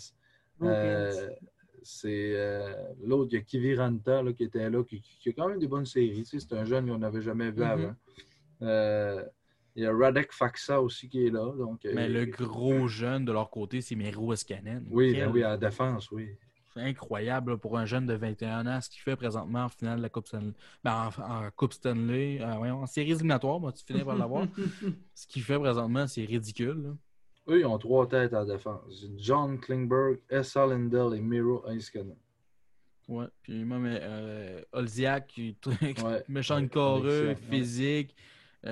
Euh, 0.62 1.30
c'est 1.82 2.32
euh, 2.34 2.72
l'autre, 3.02 3.28
il 3.32 3.36
y 3.36 3.38
a 3.38 3.42
Kivi 3.42 3.74
Ranta 3.76 4.22
là, 4.22 4.32
qui 4.32 4.44
était 4.44 4.68
là, 4.70 4.82
qui, 4.84 5.00
qui 5.00 5.28
a 5.28 5.32
quand 5.32 5.48
même 5.48 5.58
des 5.58 5.66
bonnes 5.68 5.86
séries. 5.86 6.24
Tu 6.24 6.38
sais, 6.38 6.46
c'est 6.48 6.54
un 6.54 6.64
jeune 6.64 6.86
qu'on 6.88 6.98
n'avait 6.98 7.22
jamais 7.22 7.50
vu 7.50 7.60
Mhm. 7.60 7.70
avant. 7.70 7.94
Euh, 8.64 9.22
il 9.76 9.82
y 9.82 9.86
a 9.86 9.92
Radek 9.92 10.32
Faxa 10.32 10.80
aussi 10.80 11.08
qui 11.08 11.26
est 11.26 11.30
là. 11.30 11.52
Donc, 11.56 11.80
Mais 11.84 12.08
euh, 12.08 12.08
le 12.08 12.26
gros 12.26 12.86
jeune 12.86 13.24
de 13.24 13.32
leur 13.32 13.50
côté, 13.50 13.80
c'est 13.80 13.96
Miro 13.96 14.32
Escanen. 14.32 14.86
Oui, 14.90 15.12
Quel 15.14 15.26
ben 15.26 15.32
oui, 15.32 15.42
à 15.42 15.50
la 15.50 15.56
défense, 15.56 16.10
oui. 16.10 16.28
C'est 16.72 16.80
incroyable 16.80 17.52
là, 17.52 17.56
pour 17.56 17.78
un 17.78 17.84
jeune 17.84 18.06
de 18.06 18.14
21 18.14 18.66
ans, 18.66 18.80
ce 18.80 18.90
qu'il 18.90 19.00
fait 19.00 19.14
présentement 19.16 19.64
en 19.64 19.68
finale 19.68 19.98
de 19.98 20.02
la 20.02 20.08
Coupe 20.08 20.26
Stanley. 20.26 20.52
Ben, 20.82 21.10
en, 21.18 21.22
en 21.22 21.50
Coupe 21.54 21.72
Stanley, 21.72 22.40
euh, 22.40 22.54
voyons, 22.56 22.82
en 22.82 22.86
séries 22.86 23.12
éliminatoires, 23.12 23.60
moi, 23.60 23.72
tu 23.72 23.84
finis 23.84 24.02
par 24.04 24.16
l'avoir. 24.16 24.46
ce 25.14 25.26
qu'il 25.26 25.42
fait 25.42 25.58
présentement, 25.58 26.06
c'est 26.06 26.24
ridicule. 26.24 26.82
là. 26.82 26.90
Eux, 27.48 27.60
ils 27.60 27.66
ont 27.66 27.78
trois 27.78 28.08
têtes 28.08 28.32
à 28.32 28.44
la 28.44 28.54
défense. 28.54 29.06
John 29.16 29.60
Klingberg, 29.60 30.18
Essa 30.28 30.66
Lindell 30.66 31.14
et 31.14 31.20
Miro 31.20 31.62
Heiskanen. 31.68 32.16
Ouais. 33.06 33.26
Puis 33.42 33.64
même 33.64 33.84
euh, 33.86 34.62
Olziak, 34.72 35.38
méchant 36.28 36.60
de 36.60 36.64
excellent, 36.66 36.96
ouais. 36.96 38.06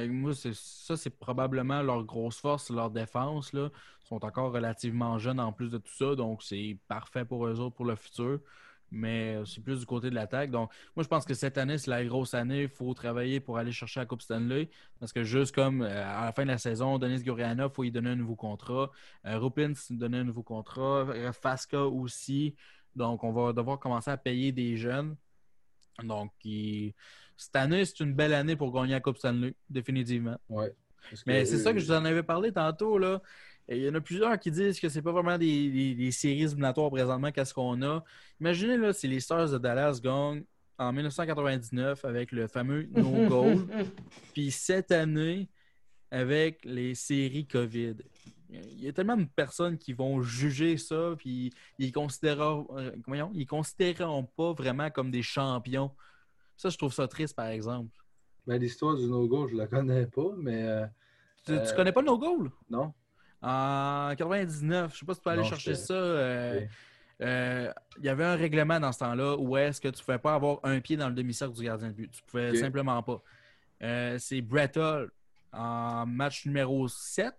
Moi, 0.09 0.33
ça, 0.35 0.97
c'est 0.97 1.11
probablement 1.19 1.83
leur 1.83 2.05
grosse 2.05 2.39
force, 2.39 2.71
leur 2.71 2.91
défense. 2.91 3.53
Là. 3.53 3.71
Ils 4.05 4.07
sont 4.07 4.25
encore 4.25 4.53
relativement 4.53 5.19
jeunes 5.19 5.41
en 5.41 5.53
plus 5.53 5.71
de 5.71 5.79
tout 5.79 5.93
ça, 5.93 6.15
donc 6.15 6.43
c'est 6.43 6.79
parfait 6.89 7.25
pour 7.25 7.47
eux 7.47 7.61
autres 7.61 7.77
pour 7.77 7.85
le 7.85 7.97
futur. 7.97 8.41
Mais 8.95 9.37
euh, 9.37 9.45
c'est 9.47 9.63
plus 9.63 9.81
du 9.81 9.87
côté 9.87 10.11
de 10.11 10.15
l'attaque. 10.15 10.51
Donc, 10.51 10.71
moi, 10.95 11.03
je 11.03 11.09
pense 11.09 11.25
que 11.25 11.33
cette 11.33 11.57
année, 11.57 11.79
c'est 11.79 11.91
la 11.91 12.05
grosse 12.05 12.35
année. 12.35 12.65
Il 12.65 12.69
faut 12.69 12.93
travailler 12.93 13.41
pour 13.41 13.57
aller 13.57 13.73
chercher 13.73 14.01
la 14.01 14.07
Coupe 14.07 14.21
Stanley. 14.21 14.69
Parce 15.01 15.15
que 15.15 15.25
juste 15.25 15.55
comme 15.55 15.81
euh, 15.81 16.05
à 16.05 16.27
la 16.27 16.33
fin 16.33 16.43
de 16.43 16.49
la 16.49 16.59
saison, 16.59 16.99
Denis 16.99 17.23
Gurianov, 17.23 17.71
il 17.73 17.75
faut 17.75 17.83
lui 17.85 17.91
donner 17.91 18.11
un 18.11 18.17
nouveau 18.17 18.37
contrat. 18.37 18.91
Euh, 19.25 19.39
Rupins 19.39 19.73
donner 19.89 20.19
un 20.19 20.25
nouveau 20.25 20.43
contrat. 20.43 21.07
Euh, 21.09 21.33
Fasca 21.33 21.87
aussi. 21.87 22.55
Donc, 22.95 23.25
on 23.25 23.33
va 23.33 23.55
devoir 23.55 23.79
commencer 23.79 24.11
à 24.11 24.19
payer 24.19 24.53
des 24.53 24.77
jeunes. 24.77 25.17
Donc, 26.03 26.33
il- 26.45 26.93
cette 27.43 27.57
année, 27.57 27.85
c'est 27.85 28.01
une 28.01 28.15
belle 28.15 28.33
année 28.35 28.57
pour 28.57 28.73
gagner 28.73 28.93
la 28.93 29.01
Coupe 29.01 29.19
Stanley, 29.19 29.55
définitivement. 29.71 30.37
Ouais. 30.49 30.73
Mais 31.27 31.43
que 31.43 31.49
c'est 31.49 31.59
ça 31.59 31.73
que 31.73 31.79
je 31.79 31.87
vous 31.87 31.93
en 31.93 32.05
avais 32.05 32.23
parlé 32.23 32.53
tantôt. 32.53 32.97
Là. 32.99 33.21
Et 33.69 33.77
Il 33.79 33.83
y 33.85 33.89
en 33.89 33.95
a 33.95 34.01
plusieurs 34.01 34.39
qui 34.39 34.51
disent 34.51 34.79
que 34.81 34.89
c'est 34.89 35.03
pas 35.03 35.13
vraiment 35.13 35.37
des, 35.39 35.71
des- 35.71 35.95
des 35.95 36.11
séries 36.13 36.43
éliminatoires 36.43 36.91
présentement 36.91 37.31
qu'est-ce 37.33 37.53
qu'on 37.55 37.83
a. 37.83 38.03
Imaginez 38.41 38.77
là, 38.77 38.93
si 38.93 39.09
les 39.09 39.21
Stars 39.21 39.51
de 39.51 39.59
Dallas 39.59 40.01
gagnent 40.03 40.45
en 40.79 40.93
1999 40.93 42.05
avec 42.05 42.33
le 42.33 42.47
fameux 42.49 42.89
no 42.93 43.11
goal, 43.29 43.67
puis 44.35 44.51
cette 44.51 44.91
année 44.93 45.49
avec 46.11 46.65
les 46.65 46.95
séries 46.95 47.47
COVID. 47.47 47.95
Il 48.51 48.83
y 48.85 48.89
a 48.89 48.93
tellement 48.93 49.17
de 49.17 49.25
personnes 49.35 49.79
qui 49.79 49.95
vont 49.95 50.21
juger 50.21 50.77
ça, 50.77 51.15
puis 51.17 51.55
ils 51.79 51.91
considéreront, 51.91 52.67
euh, 52.77 52.91
ils 53.33 53.47
considéreront 53.47 54.25
pas 54.25 54.53
vraiment 54.53 54.91
comme 54.91 55.11
des 55.11 55.23
champions. 55.23 55.91
Ça, 56.57 56.69
je 56.69 56.77
trouve 56.77 56.93
ça 56.93 57.09
triste, 57.09 57.35
par 57.37 57.47
exemple. 57.49 57.91
Ben, 58.47 58.61
L'histoire 58.61 58.97
du 58.97 59.07
no-go, 59.07 59.49
je 59.49 59.57
la 59.57 59.67
connais 59.67 60.07
pas, 60.07 60.31
mais 60.37 60.63
euh, 60.63 60.87
Tu, 61.45 61.53
tu 61.53 61.59
Euh, 61.59 61.75
connais 61.75 61.93
pas 61.93 62.01
le 62.01 62.07
no 62.07 62.19
goal? 62.19 62.51
non. 62.71 62.93
En 63.45 64.15
99, 64.17 64.93
je 64.95 64.99
sais 65.01 65.07
pas 65.07 65.15
si 65.15 65.21
tu 65.21 65.25
peux 65.25 65.31
aller 65.31 65.43
Non, 65.43 65.49
chercher 65.49 65.75
ça. 65.75 65.95
euh, 65.95 66.67
Il 67.99 68.05
y 68.05 68.09
avait 68.09 68.25
un 68.25 68.37
règlement 68.37 68.79
dans 68.79 68.93
ce 68.93 69.01
temps-là 69.01 69.37
où 69.37 69.57
est-ce 69.57 69.81
que 69.81 69.89
tu 69.89 69.99
ne 70.01 70.05
pouvais 70.05 70.19
pas 70.19 70.35
avoir 70.35 70.61
un 70.63 70.81
pied 70.81 70.97
dans 70.97 71.09
le 71.09 71.15
demi-cercle 71.15 71.55
du 71.55 71.65
gardien 71.65 71.89
de 71.89 71.93
but. 71.95 72.11
Tu 72.13 72.23
pouvais 72.23 72.55
simplement 72.55 73.03
pas. 73.03 73.21
C'est 74.19 74.41
Brett 74.43 74.79
en 75.53 76.07
match 76.07 76.47
numéro 76.47 76.87
7, 76.89 77.35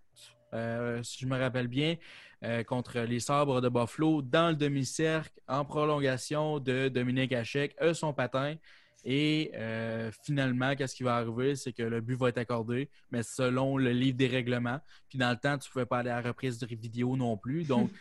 euh, 0.54 1.02
si 1.04 1.20
je 1.20 1.26
me 1.26 1.38
rappelle 1.40 1.68
bien, 1.68 1.96
euh, 2.44 2.64
contre 2.64 3.00
les 3.00 3.20
Sabres 3.20 3.62
de 3.62 3.70
Buffalo, 3.70 4.22
dans 4.22 4.50
le 4.50 4.56
demi-cercle, 4.56 5.40
en 5.48 5.66
prolongation 5.66 6.60
de 6.60 6.90
Dominique 6.90 7.32
Hachek, 7.34 7.76
eux 7.82 7.94
son 7.94 8.14
patin. 8.14 8.56
Et 9.04 9.52
euh, 9.56 10.12
finalement, 10.24 10.76
qu'est-ce 10.76 10.96
qui 10.96 11.04
va 11.04 11.16
arriver? 11.16 11.56
C'est 11.56 11.74
que 11.74 11.84
le 11.84 12.00
but 12.02 12.16
va 12.16 12.30
être 12.30 12.38
accordé, 12.38 12.90
mais 13.12 13.22
selon 13.24 13.78
le 13.78 13.92
livre 13.92 14.18
des 14.18 14.28
règlements. 14.28 14.80
Puis 15.10 15.18
dans 15.18 15.30
le 15.30 15.36
temps, 15.36 15.58
tu 15.58 15.70
ne 15.70 15.74
pouvais 15.74 15.86
pas 15.86 16.00
aller 16.00 16.10
à 16.10 16.22
la 16.22 16.28
reprise 16.30 16.58
de 16.58 16.66
vidéo 16.66 17.18
non 17.18 17.38
plus. 17.38 17.64
Donc, 17.68 17.92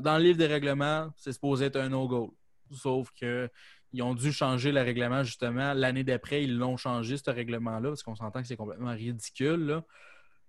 dans 0.00 0.16
le 0.16 0.24
livre 0.24 0.38
des 0.38 0.46
règlements, 0.46 1.12
c'est 1.16 1.32
supposé 1.32 1.66
être 1.66 1.76
un 1.76 1.90
no-goal. 1.90 2.30
Sauf 2.72 3.10
que 3.18 3.50
ils 3.92 4.02
ont 4.02 4.14
dû 4.14 4.32
changer 4.32 4.70
le 4.70 4.82
règlement 4.82 5.24
justement. 5.24 5.72
L'année 5.72 6.04
d'après, 6.04 6.44
ils 6.44 6.56
l'ont 6.56 6.76
changé, 6.76 7.16
ce 7.16 7.30
règlement-là, 7.30 7.88
parce 7.88 8.02
qu'on 8.02 8.16
s'entend 8.16 8.42
que 8.42 8.46
c'est 8.46 8.56
complètement 8.56 8.92
ridicule. 8.92 9.66
Là. 9.66 9.84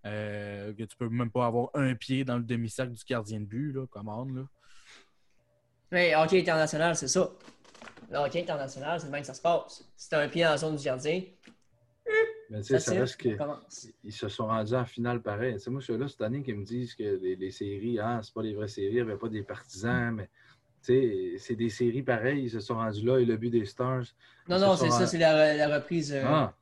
Euh, 0.05 0.73
que 0.73 0.83
tu 0.83 0.95
peux 0.97 1.09
même 1.09 1.31
pas 1.31 1.45
avoir 1.45 1.69
un 1.73 1.93
pied 1.93 2.23
dans 2.23 2.37
le 2.37 2.43
demi-cercle 2.43 2.93
du 2.93 3.03
gardien 3.05 3.39
de 3.41 3.45
but, 3.45 3.73
là, 3.73 3.85
commande. 3.87 4.35
Là. 4.35 4.43
Mais 5.91 6.15
hockey 6.15 6.39
international, 6.39 6.95
c'est 6.95 7.07
ça. 7.07 7.29
Le 8.11 8.17
hockey 8.17 8.41
international, 8.41 8.99
c'est 8.99 9.05
le 9.05 9.11
même 9.11 9.21
que 9.21 9.27
ça 9.27 9.33
se 9.33 9.41
passe. 9.41 9.83
Si 9.95 10.09
t'as 10.09 10.23
un 10.23 10.27
pied 10.29 10.43
dans 10.43 10.49
la 10.51 10.57
zone 10.57 10.75
du 10.75 10.83
gardien, 10.83 11.21
Mais 12.49 12.61
tu 12.61 12.67
sais, 12.67 12.79
ça 12.79 12.91
reste 12.93 13.37
commence. 13.37 13.87
Ils 14.03 14.11
se 14.11 14.27
sont 14.27 14.47
rendus 14.47 14.73
en 14.73 14.85
finale 14.85 15.21
pareil. 15.21 15.53
Tu 15.53 15.59
sais, 15.59 15.69
moi, 15.69 15.81
je 15.81 15.85
suis 15.91 15.97
là 15.97 16.07
cette 16.07 16.21
année 16.21 16.41
qui 16.41 16.53
me 16.53 16.65
disent 16.65 16.95
que 16.95 17.03
les, 17.03 17.35
les 17.35 17.51
séries, 17.51 17.99
ah, 17.99 18.19
c'est 18.23 18.33
pas 18.33 18.41
les 18.41 18.55
vraies 18.55 18.67
séries, 18.67 18.87
il 18.89 18.93
n'y 18.95 18.99
avait 19.01 19.17
pas 19.17 19.29
des 19.29 19.43
partisans, 19.43 20.15
mais 20.15 20.29
tu 20.83 20.93
sais, 20.93 21.35
c'est 21.37 21.55
des 21.55 21.69
séries 21.69 22.01
pareilles. 22.01 22.43
Ils 22.45 22.49
se 22.49 22.59
sont 22.59 22.75
rendus 22.75 23.05
là 23.05 23.19
et 23.19 23.25
le 23.25 23.37
but 23.37 23.51
des 23.51 23.65
Stars. 23.65 24.05
Non, 24.47 24.57
non, 24.59 24.75
c'est 24.75 24.89
ça, 24.89 25.05
c'est 25.05 25.19
la, 25.19 25.55
la 25.55 25.75
reprise. 25.77 26.11
euh, 26.11 26.23
Ah, 26.25 26.55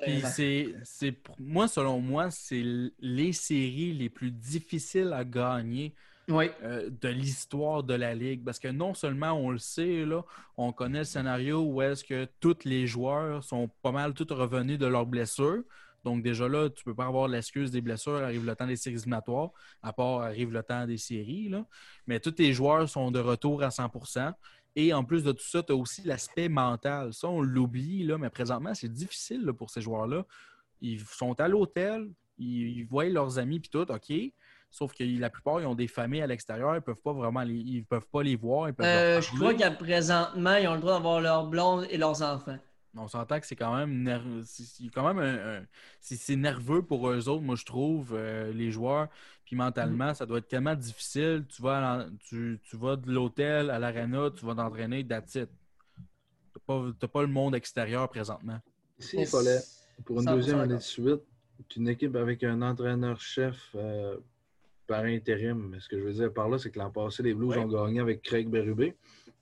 Puis 0.00 0.22
c'est- 0.22 0.22
c'est, 0.22 0.74
c'est 0.84 1.12
pour- 1.12 1.36
moi, 1.38 1.68
selon 1.68 2.00
moi, 2.00 2.30
c'est 2.30 2.64
les 2.98 3.32
séries 3.34 3.92
les 3.92 4.08
plus 4.08 4.30
difficiles 4.30 5.12
à 5.12 5.22
gagner 5.24 5.94
Euh, 6.28 6.90
de 6.90 7.08
l'histoire 7.08 7.84
de 7.84 7.94
la 7.94 8.14
Ligue. 8.14 8.44
Parce 8.44 8.58
que 8.58 8.68
non 8.68 8.94
seulement 8.94 9.32
on 9.32 9.50
le 9.50 9.58
sait, 9.58 10.04
là, 10.04 10.24
on 10.56 10.72
connaît 10.72 11.00
le 11.00 11.04
scénario 11.04 11.62
où 11.62 11.80
est-ce 11.82 12.02
que 12.02 12.26
tous 12.40 12.64
les 12.64 12.86
joueurs 12.86 13.44
sont 13.44 13.70
pas 13.82 13.92
mal 13.92 14.12
tous 14.12 14.32
revenus 14.32 14.78
de 14.78 14.86
leurs 14.86 15.06
blessures. 15.06 15.62
Donc 16.04 16.22
déjà 16.22 16.48
là, 16.48 16.68
tu 16.70 16.84
peux 16.84 16.94
pas 16.94 17.06
avoir 17.06 17.28
l'excuse 17.28 17.70
des 17.70 17.80
blessures, 17.80 18.16
arrive 18.16 18.44
le 18.44 18.54
temps 18.56 18.66
des 18.66 18.76
séries 18.76 18.96
éliminatoires, 18.96 19.50
à 19.82 19.92
part 19.92 20.20
arrive 20.22 20.52
le 20.52 20.62
temps 20.62 20.86
des 20.86 20.98
séries. 20.98 21.48
Là. 21.48 21.64
Mais 22.06 22.20
tous 22.20 22.34
les 22.38 22.52
joueurs 22.52 22.88
sont 22.88 23.10
de 23.10 23.20
retour 23.20 23.62
à 23.62 23.70
100% 23.70 24.32
Et 24.74 24.92
en 24.92 25.04
plus 25.04 25.22
de 25.22 25.32
tout 25.32 25.44
ça, 25.44 25.62
tu 25.62 25.72
as 25.72 25.76
aussi 25.76 26.02
l'aspect 26.02 26.48
mental. 26.48 27.12
Ça, 27.12 27.28
on 27.28 27.40
l'oublie, 27.40 28.08
mais 28.18 28.30
présentement, 28.30 28.74
c'est 28.74 28.92
difficile 28.92 29.52
pour 29.56 29.70
ces 29.70 29.80
joueurs-là. 29.80 30.26
Ils 30.80 31.00
sont 31.00 31.40
à 31.40 31.48
l'hôtel, 31.48 32.08
ils, 32.38 32.78
ils 32.78 32.84
voient 32.84 33.08
leurs 33.08 33.38
amis 33.38 33.60
puis 33.60 33.70
tout, 33.70 33.90
OK. 33.90 34.12
Sauf 34.76 34.92
que 34.92 35.04
la 35.04 35.30
plupart, 35.30 35.58
ils 35.62 35.66
ont 35.66 35.74
des 35.74 35.88
familles 35.88 36.20
à 36.20 36.26
l'extérieur, 36.26 36.76
ils 36.76 36.82
peuvent 36.82 37.00
pas 37.00 37.14
vraiment 37.14 37.40
les, 37.40 37.54
ils 37.54 37.82
peuvent 37.86 38.06
pas 38.12 38.22
les 38.22 38.36
voir. 38.36 38.68
Ils 38.68 38.74
peuvent 38.74 38.86
Euh, 38.86 39.22
je 39.22 39.34
crois 39.34 39.54
qu'à 39.54 39.70
présentement, 39.70 40.56
ils 40.56 40.68
ont 40.68 40.74
le 40.74 40.80
droit 40.80 40.92
d'avoir 40.92 41.20
leurs 41.22 41.46
blondes 41.46 41.86
et 41.88 41.96
leurs 41.96 42.20
enfants. 42.20 42.58
On 42.94 43.08
s'entend 43.08 43.40
que 43.40 43.46
c'est 43.46 43.56
quand 43.56 43.74
même 43.74 44.02
ner- 44.02 44.42
c'est 44.44 44.88
quand 44.88 45.06
même 45.14 45.18
un, 45.18 45.60
un- 45.60 45.66
c'est 46.00 46.36
nerveux 46.36 46.82
pour 46.82 47.08
eux 47.08 47.26
autres, 47.26 47.42
moi 47.42 47.56
je 47.56 47.64
trouve, 47.64 48.12
euh, 48.14 48.52
les 48.52 48.70
joueurs. 48.70 49.08
Puis 49.46 49.56
mentalement, 49.56 50.12
ça 50.12 50.26
doit 50.26 50.38
être 50.38 50.48
tellement 50.48 50.74
difficile. 50.74 51.46
Tu 51.48 51.62
vas, 51.62 52.06
tu, 52.28 52.60
tu 52.62 52.76
vas 52.76 52.96
de 52.96 53.10
l'hôtel 53.10 53.70
à 53.70 53.78
l'aréna, 53.78 54.30
tu 54.30 54.44
vas 54.44 54.54
t'entraîner, 54.54 55.06
that's 55.06 55.36
it. 55.36 55.48
T'as 56.52 56.60
pas, 56.66 56.84
t'as 56.98 57.08
pas 57.08 57.22
le 57.22 57.28
monde 57.28 57.54
extérieur 57.54 58.08
présentement. 58.10 58.58
s'il 58.98 59.26
fallait, 59.26 59.60
pour 60.04 60.20
une 60.20 60.26
100% 60.26 60.34
deuxième 60.36 60.60
année 60.60 60.76
de 60.76 60.80
suite, 60.80 61.20
une 61.76 61.88
équipe 61.88 62.16
avec 62.16 62.44
un 62.44 62.62
entraîneur-chef 62.62 63.56
euh, 63.74 64.16
par 64.86 65.04
intérim. 65.04 65.68
Mais 65.70 65.80
ce 65.80 65.88
que 65.88 65.98
je 65.98 66.04
veux 66.04 66.12
dire 66.12 66.32
par 66.32 66.48
là, 66.48 66.58
c'est 66.58 66.70
que 66.70 66.78
l'an 66.78 66.90
passé, 66.90 67.22
les 67.22 67.34
Blues 67.34 67.50
Ouais. 67.56 67.58
ont 67.58 67.68
gagné 67.68 68.00
avec 68.00 68.22
Craig 68.22 68.48
Berube. 68.48 68.92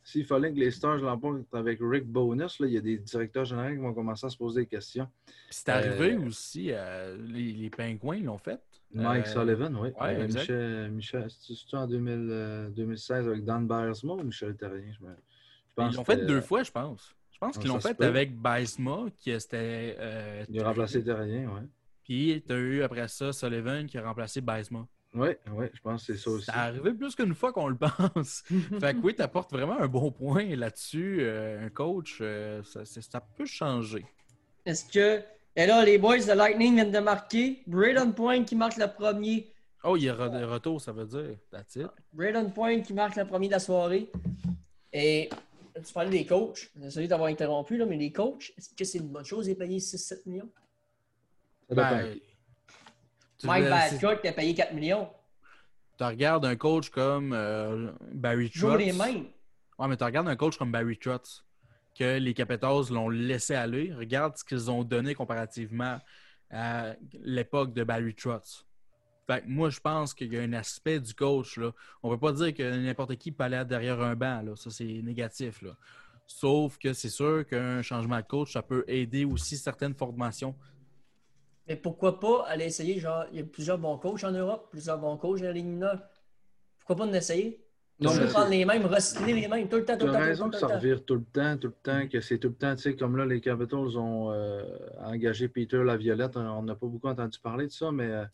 S'il 0.03 0.27
fallait 0.27 0.53
que 0.53 0.59
les 0.59 0.71
Stars 0.71 0.99
l'emportent 0.99 1.55
avec 1.55 1.79
Rick 1.81 2.05
Bonus, 2.07 2.61
là, 2.61 2.67
il 2.67 2.75
y 2.75 2.77
a 2.77 2.81
des 2.83 2.99
directeurs 2.99 3.47
généraux 3.47 3.71
qui 3.71 3.77
vont 3.79 3.95
commencer 3.95 4.27
à 4.27 4.29
se 4.31 4.37
poser 4.37 4.63
des 4.63 4.67
questions. 4.67 5.09
C'est 5.49 5.71
arrivé 5.71 6.13
Euh, 6.15 6.27
aussi, 6.27 6.69
euh, 6.73 7.17
les, 7.27 7.53
les 7.53 7.71
Pingouins 7.71 8.21
l'ont 8.21 8.37
fait. 8.37 8.61
Mike 8.93 9.27
Euh, 9.27 9.33
Sullivan, 9.33 9.75
oui. 9.77 9.89
ouais, 10.01 10.21
exact. 10.23 10.41
Michel, 10.41 10.91
Michel 10.93 11.27
c'est-tu 11.31 11.75
en 11.77 11.87
2000, 11.87 12.29
euh, 12.31 12.69
2016 12.71 13.27
avec 13.29 13.45
Dan 13.45 13.67
Beiersma 13.67 14.13
ou 14.13 14.23
Michel 14.23 14.55
Terrien? 14.57 14.93
Je, 15.01 15.05
me- 15.07 15.15
je 15.79 15.91
Ils 15.91 15.97
l'ont 15.97 16.05
fait 16.05 16.27
deux 16.27 16.41
fois, 16.43 16.63
je 16.63 16.71
pense. 16.71 17.15
Je 17.33 17.39
pense 17.39 17.57
Ah, 17.57 17.61
qu'ils 17.61 17.71
l'ont 17.71 17.81
fait 17.81 18.01
avec 18.03 18.37
Baisma, 18.41 19.07
qui 19.17 19.41
c'était. 19.41 19.97
euh, 19.99 20.45
Il 20.51 20.61
a 20.61 20.69
remplacé 20.69 21.03
Terrien, 21.03 21.51
oui. 21.55 21.67
Puis 22.05 22.45
tu 22.47 22.53
as 22.53 22.57
eu 22.59 22.83
après 22.83 23.09
ça 23.09 23.33
Sullivan 23.33 23.87
qui 23.87 23.97
a 23.99 24.03
remplacé 24.07 24.41
Baisma. 24.43 24.87
Oui, 25.15 25.29
oui, 25.53 25.67
je 25.73 25.81
pense 25.81 26.05
que 26.07 26.13
c'est 26.15 26.19
ça 26.21 26.31
aussi. 26.31 26.45
C'est 26.47 26.53
arrivé 26.53 26.93
plus 26.93 27.15
qu'une 27.15 27.35
fois 27.35 27.53
qu'on 27.53 27.69
le 27.69 27.77
pense. 28.09 28.43
fait 28.81 28.95
que 28.95 28.99
oui, 29.03 29.15
tu 29.15 29.23
apportes 29.23 29.53
vraiment 29.53 29.79
un 29.79 29.87
bon 29.87 30.11
point 30.11 30.45
là-dessus. 30.57 31.19
Euh, 31.21 31.67
un 31.67 31.71
coach, 31.71 32.19
euh, 32.21 32.63
ça, 32.65 32.85
c'est- 32.85 33.01
ça 33.03 33.21
peut 33.21 33.47
changer. 33.47 34.05
Est-ce 34.67 34.85
que. 34.87 35.23
Et 35.57 35.67
là, 35.67 35.85
les 35.85 35.99
boys 35.99 36.19
de 36.19 36.33
Lightning 36.33 36.75
viennent 36.75 36.91
de 36.91 36.99
marquer. 36.99 37.63
Braden 37.69 38.13
Point 38.13 38.43
qui 38.45 38.57
marque 38.57 38.77
le 38.77 38.89
premier. 38.89 39.53
Oh, 39.85 39.97
il 39.97 40.03
y 40.05 40.09
a 40.09 40.15
re- 40.15 40.45
retour, 40.47 40.81
ça 40.81 40.91
veut 40.91 41.05
dire. 41.07 41.37
That's 41.53 41.77
it. 41.77 41.87
Braden 42.13 42.53
Point 42.53 42.81
qui 42.81 42.93
marque 42.93 43.15
le 43.15 43.25
premier 43.27 43.47
de 43.47 43.53
la 43.53 43.59
soirée. 43.61 44.11
Et 44.93 45.29
tu 45.77 45.93
parlais 45.93 46.11
des 46.11 46.27
coachs. 46.27 46.71
Désolé 46.75 47.07
d'avoir 47.07 47.29
interrompu, 47.29 47.77
là, 47.77 47.87
mais 47.87 47.97
les 47.97 48.11
coachs, 48.11 48.53
est-ce 48.59 48.71
que 48.75 48.85
c'est 48.85 48.99
une 48.99 49.09
bonne 49.09 49.25
chose 49.25 49.45
de 49.45 49.51
les 49.51 49.57
payer 49.57 49.79
6-7 49.79 50.27
millions? 50.27 50.51
Ça. 51.69 51.75
Ben, 51.77 52.17
Mike 53.45 53.65
Badcock 53.65 54.21
qui 54.23 54.29
a 54.29 54.33
payé 54.33 54.55
4 54.55 54.73
millions. 54.75 55.09
tu 55.99 56.05
regardes 56.05 56.45
un 56.45 56.57
coach 56.57 56.91
comme 56.91 57.33
euh, 57.33 57.93
Barry 58.13 58.51
Trotz. 58.51 58.79
les 58.79 58.93
mêmes. 58.93 59.27
Ouais, 59.79 59.89
mais 59.89 59.97
tu 59.97 60.05
regardes 60.05 60.29
un 60.29 60.37
coach 60.37 60.57
comme 60.57 60.71
Barry 60.71 60.99
Trotz, 60.99 61.45
que 61.99 62.19
les 62.19 62.35
Capitals 62.35 62.91
l'ont 62.91 63.09
laissé 63.09 63.55
aller. 63.55 63.93
Regarde 63.93 64.37
ce 64.37 64.45
qu'ils 64.45 64.71
ont 64.71 64.85
donné 64.85 65.15
comparativement 65.15 65.99
à 66.51 66.95
l'époque 67.23 67.73
de 67.73 67.85
Barry 67.85 68.15
Trotz. 68.15 68.65
Fait 69.27 69.41
que 69.41 69.49
moi, 69.49 69.71
je 69.71 69.81
pense 69.81 70.13
qu'il 70.13 70.33
y 70.33 70.39
a 70.39 70.43
un 70.43 70.53
aspect 70.53 71.01
du 71.01 71.15
coach. 71.15 71.57
Là. 71.57 71.73
On 72.03 72.11
ne 72.11 72.15
peut 72.15 72.21
pas 72.21 72.33
dire 72.33 72.53
que 72.55 72.77
n'importe 72.77 73.17
qui 73.17 73.33
peut 73.33 73.45
aller 73.45 73.65
derrière 73.65 74.01
un 74.01 74.15
banc. 74.15 74.43
Là. 74.43 74.55
Ça, 74.55 74.71
c'est 74.71 74.85
négatif. 74.85 75.63
Là. 75.63 75.71
Sauf 76.27 76.79
que 76.79 76.93
c'est 76.93 77.09
sûr 77.09 77.47
qu'un 77.47 77.83
changement 77.83 78.19
de 78.19 78.27
coach, 78.27 78.53
ça 78.53 78.63
peut 78.63 78.85
aider 78.87 79.25
aussi 79.25 79.57
certaines 79.57 79.95
formations. 79.95 80.55
Mais 81.69 81.77
pourquoi 81.77 82.21
pas 82.21 82.45
aller 82.47 82.67
essayer, 82.67 82.99
genre, 83.01 83.25
il 83.33 83.39
y 83.39 83.43
a 83.43 83.45
plusieurs 83.45 83.79
bons 83.79 83.97
coachs 83.99 84.23
en 84.25 84.33
Europe, 84.33 84.69
plusieurs 84.71 84.99
bons 84.99 85.17
coachs 85.17 85.39
dans 85.41 85.47
la 85.47 85.53
Ligue 85.53 85.67
mineure. 85.67 85.99
Pourquoi 86.79 86.97
pas 86.97 87.05
en 87.07 87.13
essayer? 87.15 87.61
Non, 88.01 88.11
prendre 88.29 88.51
les 88.51 88.65
mêmes, 88.65 88.85
recycler 88.87 89.33
les 89.35 89.49
mêmes, 89.49 89.69
tout 89.69 89.77
le 89.77 89.85
temps, 89.85 89.97
tout 89.97 90.01
Tu 90.01 90.07
le 90.07 90.11
as 90.17 90.19
temps, 90.19 90.25
raison 90.25 90.47
que 90.51 90.55
tout 90.55 90.59
ça 90.59 90.67
le 90.67 90.73
temps. 90.73 90.79
revire 90.79 91.05
tout 91.05 91.15
le 91.15 91.25
temps, 91.25 91.57
tout 91.57 91.69
le 91.69 91.75
temps, 91.83 92.09
que 92.09 92.21
c'est 92.21 92.39
tout 92.39 92.49
le 92.49 92.55
temps, 92.55 92.75
tu 92.75 92.83
sais, 92.83 92.97
comme 92.97 93.17
là, 93.17 93.25
les 93.25 93.41
Capitals 93.41 93.97
ont 93.97 94.33
euh, 94.33 94.65
engagé 95.01 95.49
Peter 95.49 95.83
Laviolette. 95.85 96.37
On 96.37 96.63
n'a 96.65 96.75
pas 96.75 96.87
beaucoup 96.87 97.07
entendu 97.07 97.39
parler 97.39 97.67
de 97.67 97.73
ça, 97.73 97.93
mais 97.93 98.11
euh, 98.11 98.25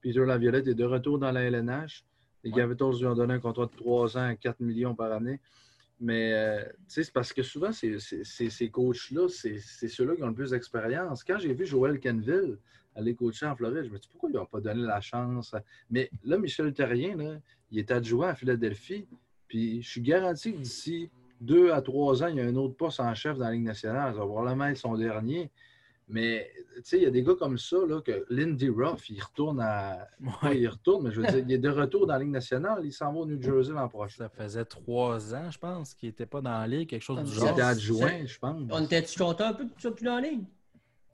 Peter 0.00 0.24
Laviolette 0.24 0.66
est 0.68 0.74
de 0.74 0.84
retour 0.84 1.18
dans 1.18 1.30
la 1.30 1.42
LNH. 1.42 2.04
Les 2.42 2.50
Ouais. 2.50 2.56
Capitals 2.62 2.94
lui 2.98 3.06
ont 3.06 3.14
donné 3.14 3.34
un 3.34 3.40
contrat 3.40 3.66
de 3.66 3.76
3 3.76 4.16
ans, 4.16 4.34
4 4.40 4.60
millions 4.60 4.94
par 4.94 5.12
année. 5.12 5.38
Mais 6.00 6.32
euh, 6.32 6.62
tu 6.64 6.70
sais, 6.88 7.04
c'est 7.04 7.12
parce 7.12 7.34
que 7.34 7.42
souvent, 7.42 7.70
ces 7.72 8.70
coachs-là, 8.70 9.28
c'est 9.28 9.58
c'est 9.58 9.88
ceux-là 9.88 10.16
qui 10.16 10.22
ont 10.22 10.28
le 10.28 10.34
plus 10.34 10.50
d'expérience. 10.50 11.22
Quand 11.22 11.38
j'ai 11.38 11.52
vu 11.52 11.66
Joël 11.66 12.00
Kenville 12.00 12.56
aller 13.00 13.14
coacher 13.14 13.46
en 13.46 13.56
Floride, 13.56 13.84
je 13.84 13.90
me 13.90 13.98
dis 13.98 14.08
pourquoi 14.10 14.30
ils 14.30 14.36
n'ont 14.36 14.46
pas 14.46 14.60
donné 14.60 14.82
la 14.82 15.00
chance? 15.00 15.54
Mais 15.90 16.10
là, 16.24 16.38
Michel 16.38 16.72
Terrien, 16.72 17.16
là, 17.16 17.36
il 17.70 17.78
est 17.78 17.90
adjoint 17.90 18.28
à 18.28 18.34
Philadelphie. 18.34 19.06
Puis 19.48 19.82
je 19.82 19.88
suis 19.90 20.00
garanti 20.00 20.52
que 20.52 20.58
d'ici 20.58 21.10
deux 21.40 21.72
à 21.72 21.82
trois 21.82 22.22
ans, 22.22 22.28
il 22.28 22.36
y 22.36 22.40
a 22.40 22.44
un 22.44 22.54
autre 22.56 22.76
poste 22.76 23.00
en 23.00 23.14
chef 23.14 23.36
dans 23.38 23.46
la 23.46 23.52
Ligue 23.52 23.64
nationale. 23.64 24.12
Ça 24.14 24.20
va 24.20 24.26
probablement 24.26 24.66
être 24.66 24.76
son 24.76 24.96
dernier. 24.96 25.50
Mais 26.12 26.50
tu 26.74 26.82
sais, 26.82 26.96
il 26.96 27.02
y 27.04 27.06
a 27.06 27.10
des 27.10 27.22
gars 27.22 27.36
comme 27.38 27.56
ça, 27.56 27.76
là, 27.88 28.00
que 28.00 28.24
Lindy 28.30 28.68
Ruff, 28.68 29.08
il 29.10 29.22
retourne 29.22 29.60
à. 29.60 30.08
Ouais. 30.42 30.58
il 30.58 30.66
retourne, 30.68 31.04
mais 31.04 31.12
je 31.12 31.20
veux 31.20 31.26
dire, 31.28 31.38
il 31.38 31.52
est 31.52 31.58
de 31.58 31.68
retour 31.68 32.04
dans 32.06 32.14
la 32.14 32.18
Ligue 32.18 32.30
nationale. 32.32 32.80
Il 32.84 32.92
s'en 32.92 33.12
va 33.12 33.20
au 33.20 33.26
New 33.26 33.40
Jersey 33.40 33.72
l'an 33.72 33.88
prochain. 33.88 34.16
Ça 34.24 34.28
faisait 34.28 34.64
trois 34.64 35.34
ans, 35.34 35.50
je 35.52 35.58
pense, 35.58 35.94
qu'il 35.94 36.08
n'était 36.08 36.26
pas 36.26 36.40
dans 36.40 36.50
la 36.50 36.66
ligue, 36.66 36.88
quelque 36.88 37.02
chose 37.02 37.18
Ah, 37.20 37.22
du 37.22 37.30
mais 37.30 37.36
Il 37.36 37.40
genre. 37.40 37.50
était 37.52 37.62
adjoint, 37.62 38.26
je 38.26 38.38
pense. 38.40 38.62
On 38.70 38.84
était-tu 38.84 39.18
content 39.20 39.44
un 39.46 39.52
peu 39.54 39.64
de 39.64 39.70
ça 39.78 39.90
plus 39.92 40.08
en 40.08 40.18
ligne? 40.18 40.44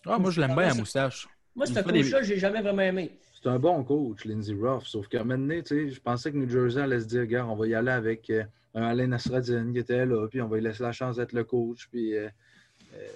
Ah, 0.06 0.18
moi, 0.18 0.30
je 0.30 0.40
l'aime 0.40 0.54
bien, 0.54 0.68
la 0.68 0.74
moustache. 0.74 1.28
Moi, 1.56 1.66
ce 1.66 1.72
fait 1.72 1.82
des- 1.90 2.02
coach-là, 2.02 2.22
j'ai 2.22 2.38
jamais 2.38 2.60
vraiment 2.60 2.82
aimé. 2.82 3.10
C'est 3.32 3.48
un 3.48 3.58
bon 3.58 3.82
coach, 3.82 4.24
Lindsey 4.24 4.54
Ruff. 4.54 4.86
Sauf 4.86 5.08
qu'à 5.08 5.20
un 5.20 5.24
moment 5.24 5.38
donné, 5.38 5.62
tu 5.62 5.88
sais, 5.88 5.94
je 5.94 6.00
pensais 6.00 6.30
que 6.30 6.36
New 6.36 6.48
Jersey 6.48 6.80
allait 6.80 7.00
se 7.00 7.06
dire, 7.06 7.20
regarde, 7.20 7.48
on 7.50 7.56
va 7.56 7.66
y 7.66 7.74
aller 7.74 7.90
avec 7.90 8.28
euh, 8.30 8.44
un 8.74 8.82
Alain 8.82 9.06
Nasreddin 9.06 9.72
qui 9.72 9.78
était 9.78 10.04
là, 10.04 10.28
puis 10.28 10.40
on 10.42 10.48
va 10.48 10.56
lui 10.56 10.64
laisser 10.64 10.82
la 10.82 10.92
chance 10.92 11.16
d'être 11.16 11.32
le 11.32 11.44
coach, 11.44 11.88
puis 11.90 12.14
euh, 12.14 12.28
euh, 12.94 13.08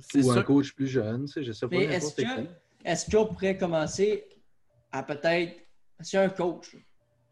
C'est 0.00 0.22
ou 0.22 0.30
un 0.30 0.42
coach 0.42 0.72
plus 0.72 0.86
jeune, 0.86 1.26
tu 1.26 1.32
sais, 1.32 1.42
je 1.42 1.52
sais 1.52 1.66
pas 1.66 1.76
est-ce 1.76 2.14
que, 2.14 2.46
est-ce 2.84 3.10
qu'on 3.10 3.26
pourrait 3.26 3.56
commencer 3.56 4.26
à 4.92 5.02
peut-être, 5.02 5.54
si 6.00 6.16
un 6.16 6.28
coach, 6.28 6.76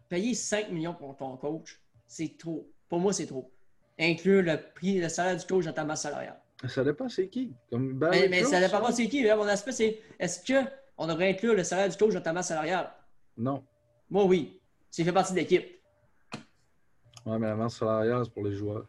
payer 0.09 0.35
5 0.35 0.71
millions 0.71 0.95
pour 0.95 1.17
ton 1.17 1.37
coach, 1.37 1.81
c'est 2.07 2.37
trop. 2.39 2.69
Pour 2.89 2.99
moi, 3.01 3.13
c'est 3.13 3.27
trop. 3.27 3.51
Inclure 3.99 4.43
le 4.43 4.57
prix, 4.75 4.99
le 5.01 5.09
salaire 5.09 5.37
du 5.37 5.45
coach 5.47 5.65
dans 5.65 5.73
ta 5.73 5.85
masse 5.85 6.03
salariale. 6.03 6.41
Ça 6.67 6.83
dépend 6.83 7.09
c'est 7.09 7.29
qui. 7.29 7.53
Comme 7.71 7.93
Mais, 8.11 8.29
mais 8.29 8.43
ça 8.45 8.61
dépend 8.61 8.81
pas 8.81 8.91
c'est 8.93 9.09
qui. 9.09 9.23
Là, 9.23 9.37
mon 9.37 9.47
aspect, 9.47 9.73
c'est 9.73 10.01
est-ce 10.19 10.41
qu'on 10.97 11.07
devrait 11.07 11.31
inclure 11.31 11.55
le 11.55 11.63
salaire 11.63 11.89
du 11.89 11.97
coach 11.97 12.13
dans 12.15 12.21
ta 12.21 12.33
masse 12.33 12.49
salariale? 12.49 12.91
Non. 13.37 13.65
Moi, 14.11 14.25
oui. 14.25 14.61
S'il 14.91 15.05
fait 15.05 15.13
partie 15.13 15.33
de 15.33 15.39
l'équipe. 15.39 15.79
Ouais, 17.25 17.39
mais 17.39 17.47
la 17.47 17.55
masse 17.55 17.77
salariale, 17.77 18.23
c'est 18.25 18.33
pour 18.33 18.45
les 18.45 18.55
joueurs. 18.55 18.87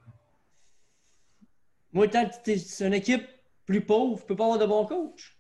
Moi, 1.92 2.08
tant 2.08 2.28
que 2.28 2.36
t'es- 2.44 2.58
c'est 2.58 2.88
une 2.88 2.94
équipe 2.94 3.28
plus 3.66 3.82
pauvre, 3.82 4.20
tu 4.20 4.26
peux 4.26 4.36
pas 4.36 4.46
avoir 4.46 4.60
de 4.60 4.66
bons 4.66 4.86
coachs. 4.86 5.36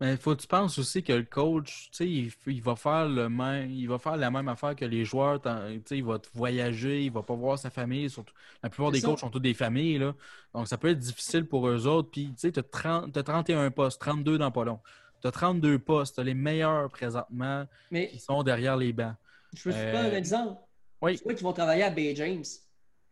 Mais 0.00 0.16
faut 0.16 0.34
que 0.34 0.40
tu 0.40 0.46
penses 0.46 0.78
aussi 0.78 1.02
que 1.02 1.12
le 1.12 1.24
coach, 1.24 1.90
tu 1.90 1.96
sais, 1.98 2.08
il, 2.10 2.32
il 2.46 2.62
va 2.62 2.74
faire 2.74 3.06
le 3.06 3.28
même, 3.28 3.70
il 3.70 3.86
va 3.86 3.98
faire 3.98 4.16
la 4.16 4.30
même 4.30 4.48
affaire 4.48 4.74
que 4.74 4.86
les 4.86 5.04
joueurs. 5.04 5.40
Tu 5.42 5.96
il 5.98 6.04
va 6.04 6.18
te 6.18 6.28
voyager, 6.32 7.04
il 7.04 7.12
va 7.12 7.22
pas 7.22 7.34
voir 7.34 7.58
sa 7.58 7.68
famille. 7.68 8.08
Surtout, 8.08 8.32
la 8.62 8.70
plupart 8.70 8.92
des 8.92 9.00
ça. 9.00 9.08
coachs 9.08 9.22
ont 9.24 9.28
tous 9.30 9.40
des 9.40 9.52
familles, 9.52 9.98
là. 9.98 10.14
Donc, 10.54 10.68
ça 10.68 10.78
peut 10.78 10.88
être 10.88 10.98
difficile 10.98 11.44
pour 11.46 11.68
eux 11.68 11.86
autres. 11.86 12.10
Puis, 12.10 12.32
tu 12.32 12.38
sais, 12.38 12.52
tu 12.52 12.60
as, 12.60 13.22
31 13.22 13.70
postes, 13.70 14.00
32 14.00 14.38
dans 14.38 14.50
pas 14.50 14.64
long. 14.64 14.80
Tu 15.20 15.28
as 15.28 15.32
32 15.32 15.78
postes, 15.78 16.16
tu 16.16 16.24
les 16.24 16.32
meilleurs 16.34 16.88
présentement 16.88 17.66
Mais 17.90 18.08
qui 18.08 18.18
sont 18.18 18.42
derrière 18.42 18.78
les 18.78 18.94
bancs. 18.94 19.16
je 19.54 19.64
peux 19.64 19.70
te 19.72 19.76
Euh, 19.76 19.92
prendre 19.92 20.08
un 20.14 20.16
exemple. 20.16 20.60
oui. 21.02 21.16
C'est 21.18 21.24
quoi 21.24 21.34
qui 21.34 21.42
vont 21.44 21.52
travailler 21.52 21.82
à 21.82 21.90
Bay 21.90 22.14
James 22.16 22.44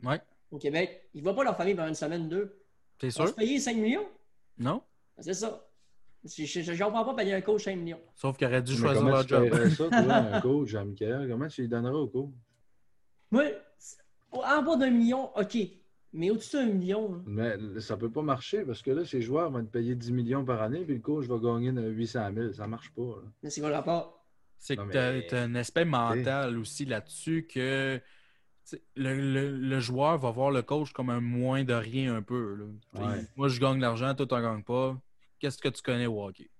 Ouais, 0.02 0.20
au 0.50 0.58
Québec? 0.58 1.08
Ils 1.12 1.18
ne 1.18 1.24
voient 1.24 1.34
pas 1.36 1.44
leur 1.44 1.56
famille 1.56 1.74
pendant 1.74 1.88
une 1.88 1.94
semaine, 1.94 2.28
deux. 2.30 2.62
c'est 2.98 3.08
Ils 3.08 3.18
vont 3.18 3.26
sûr? 3.26 3.28
se 3.28 3.34
payer 3.34 3.60
5 3.60 3.76
millions? 3.76 4.08
Non? 4.56 4.82
C'est 5.18 5.34
ça. 5.34 5.67
Je 6.24 6.72
ne 6.72 6.78
comprends 6.84 7.04
pas 7.04 7.14
payer 7.14 7.34
un 7.34 7.40
coach 7.40 7.64
5 7.64 7.76
millions. 7.76 8.00
Sauf 8.14 8.36
qu'ils 8.36 8.46
auraient 8.48 8.62
dû 8.62 8.72
Mais 8.72 8.78
choisir 8.78 9.00
comment 9.02 9.10
leur 9.14 9.26
tu 9.26 9.34
job. 9.34 9.68
ça, 9.70 9.88
toi, 9.88 10.14
un 10.14 10.40
coach, 10.42 10.68
Jean-Michel? 10.68 11.28
Comment 11.30 11.46
tu 11.48 11.60
lui 11.62 11.68
donnerais 11.68 11.94
au 11.94 12.06
coach? 12.08 12.30
Moi, 13.30 13.44
en 14.32 14.62
bas 14.62 14.76
d'un 14.76 14.90
million, 14.90 15.30
OK. 15.38 15.56
Mais 16.14 16.30
au-dessus 16.30 16.56
d'un 16.56 16.66
million, 16.72 17.12
là, 17.12 17.18
Mais 17.26 17.80
ça 17.80 17.96
peut 17.96 18.10
pas 18.10 18.22
marcher 18.22 18.64
parce 18.64 18.80
que 18.82 18.90
là, 18.90 19.04
ces 19.04 19.20
joueurs 19.20 19.50
vont 19.50 19.60
être 19.60 19.70
payés 19.70 19.94
10 19.94 20.10
millions 20.12 20.44
par 20.44 20.62
année, 20.62 20.84
puis 20.84 20.94
le 20.94 21.00
coach 21.00 21.26
va 21.26 21.36
gagner 21.38 21.70
800 21.70 22.30
000. 22.34 22.52
Ça 22.54 22.66
marche 22.66 22.90
pas. 22.92 23.02
là. 23.02 23.28
mais 23.42 23.50
c'est 23.50 23.60
quoi 23.60 23.68
le 23.70 23.76
rapport? 23.76 24.24
C'est 24.58 24.76
que 24.76 24.90
tu 25.28 25.34
as, 25.34 25.42
un 25.42 25.54
aspect 25.54 25.84
mental 25.84 26.58
aussi 26.58 26.84
là-dessus 26.84 27.46
que 27.46 28.00
le, 28.96 29.14
le- 29.14 29.56
le 29.56 29.80
joueur 29.80 30.18
va 30.18 30.30
voir 30.30 30.50
le 30.50 30.62
coach 30.62 30.92
comme 30.92 31.10
un 31.10 31.20
moins 31.20 31.62
de 31.62 31.74
rien 31.74 32.16
un 32.16 32.22
peu. 32.22 32.56
là. 32.56 32.64
Ouais. 33.06 33.24
Moi, 33.36 33.48
je 33.48 33.60
gagne 33.60 33.76
de 33.76 33.82
l'argent, 33.82 34.14
toi, 34.14 34.26
tu 34.26 34.34
n'en 34.34 34.40
gagnes 34.42 34.64
pas. 34.64 34.98
Qu'est-ce 35.38 35.58
que 35.58 35.68
tu 35.68 35.82
connais 35.82 36.06
au 36.06 36.22
hockey? 36.24 36.50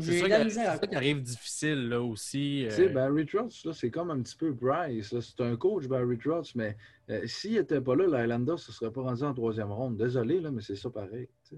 C'est 0.00 0.20
ça, 0.20 0.38
qui- 0.38 0.44
misère. 0.44 0.72
c'est 0.74 0.80
ça 0.80 0.86
qui 0.86 0.94
arrive 0.96 1.22
difficile 1.22 1.88
là 1.88 2.02
aussi. 2.02 2.66
Tu 2.68 2.74
sais, 2.74 2.88
euh, 2.90 2.92
Barry 2.92 3.24
Trotz, 3.24 3.64
là, 3.64 3.72
c'est 3.72 3.90
comme 3.90 4.10
un 4.10 4.20
petit 4.20 4.36
peu 4.36 4.54
Price. 4.54 5.12
là. 5.12 5.20
C'est 5.22 5.40
un 5.40 5.56
coach, 5.56 5.86
Barry 5.86 6.18
Trotz, 6.18 6.54
mais 6.54 6.76
euh, 7.08 7.26
s'il 7.26 7.54
n'était 7.54 7.80
pas 7.80 7.96
là, 7.96 8.04
l'Islander 8.06 8.52
ne 8.52 8.56
se 8.58 8.70
serait 8.70 8.92
pas 8.92 9.00
rendu 9.02 9.22
en 9.22 9.32
troisième 9.32 9.72
ronde. 9.72 9.96
Désolé, 9.96 10.40
là, 10.40 10.50
mais 10.50 10.60
c'est 10.60 10.76
ça 10.76 10.90
pareil. 10.90 11.28
sais. 11.42 11.56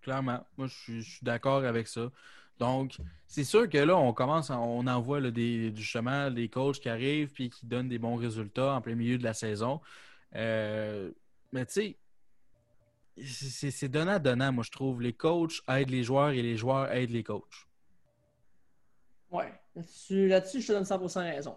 Clairement. 0.00 0.44
Moi, 0.58 0.66
je 0.66 0.74
suis, 0.74 1.00
je 1.02 1.10
suis 1.12 1.24
d'accord 1.24 1.62
avec 1.64 1.86
ça. 1.86 2.10
Donc, 2.58 2.96
c'est 3.28 3.44
sûr 3.44 3.68
que 3.68 3.78
là, 3.78 3.96
on 3.96 4.12
commence, 4.12 4.50
à- 4.50 4.58
on 4.58 4.84
envoie 4.88 5.20
là, 5.20 5.30
des, 5.30 5.72
justement 5.76 6.28
des 6.32 6.48
coachs 6.48 6.80
qui 6.80 6.88
arrivent 6.88 7.30
puis 7.32 7.48
qui 7.48 7.64
donnent 7.66 7.88
des 7.88 7.98
bons 8.00 8.16
résultats 8.16 8.74
en 8.74 8.80
plein 8.80 8.96
milieu 8.96 9.18
de 9.18 9.22
la 9.24 9.34
saison. 9.34 9.80
Euh, 10.34 11.12
mais 11.52 11.64
tu 11.66 11.72
sais, 11.74 11.96
c'est 13.24 13.88
donnant-donnant, 13.88 14.52
moi, 14.52 14.64
je 14.64 14.70
trouve. 14.70 15.00
Les 15.02 15.12
coachs 15.12 15.60
aident 15.68 15.90
les 15.90 16.02
joueurs 16.04 16.30
et 16.30 16.42
les 16.42 16.56
joueurs 16.56 16.90
aident 16.92 17.10
les 17.10 17.22
coachs. 17.24 17.66
Ouais. 19.30 19.52
Là-dessus, 20.10 20.60
je 20.60 20.66
te 20.66 20.72
donne 20.72 20.84
100% 20.84 21.20
raison. 21.34 21.56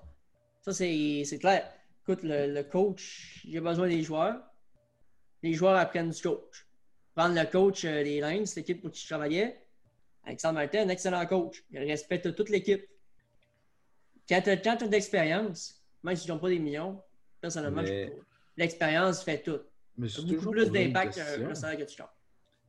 Ça, 0.61 0.73
c'est 0.73 1.23
c'est 1.26 1.40
clair. 1.40 1.72
Écoute, 2.03 2.23
le, 2.23 2.53
le 2.53 2.64
coach, 2.64 3.41
il 3.45 3.57
a 3.57 3.61
besoin 3.61 3.88
des 3.88 4.02
joueurs. 4.03 4.41
Les 5.44 5.53
joueurs 5.53 5.76
apprennent 5.77 6.10
du 6.11 6.22
coach. 6.22 6.65
Prendre 7.15 7.36
le 7.36 7.45
coach 7.49 7.86
euh, 7.86 8.03
des 8.03 8.19
Lions, 8.19 8.44
l'équipe 8.56 8.82
pour 8.82 8.91
qui 8.91 9.02
je 9.02 9.07
travaillais, 9.07 9.61
Alexandre 10.26 10.56
Martin, 10.56 10.82
un 10.86 10.90
excellent 10.90 11.26
coach. 11.26 11.64
Il 11.72 11.80
respecte 11.80 12.34
toute 12.36 12.49
l'équipe. 12.49 12.86
Quand 14.27 14.41
tu 14.41 14.49
as, 14.49 14.57
quand 14.57 14.76
t'as 14.77 14.88
de 14.88 14.91
l'expérience, 14.91 15.82
même 16.03 16.15
s'ils 16.15 16.32
n'ont 16.32 16.40
pas 16.40 16.49
des 16.49 16.60
millions, 16.60 17.02
personnellement, 17.41 17.86
je 17.86 17.91
Mais- 17.91 18.14
l'expérience 18.57 19.23
fait 19.23 19.41
tout. 19.44 19.60
Mais 19.98 20.10
c'est 20.10 20.22
beaucoup 20.22 20.36
toujours 20.36 20.52
plus 20.52 20.72
d'impact 20.72 21.16
qu'un 21.16 21.56
salaire 21.56 21.80
que 21.80 21.92
tu 21.92 22.02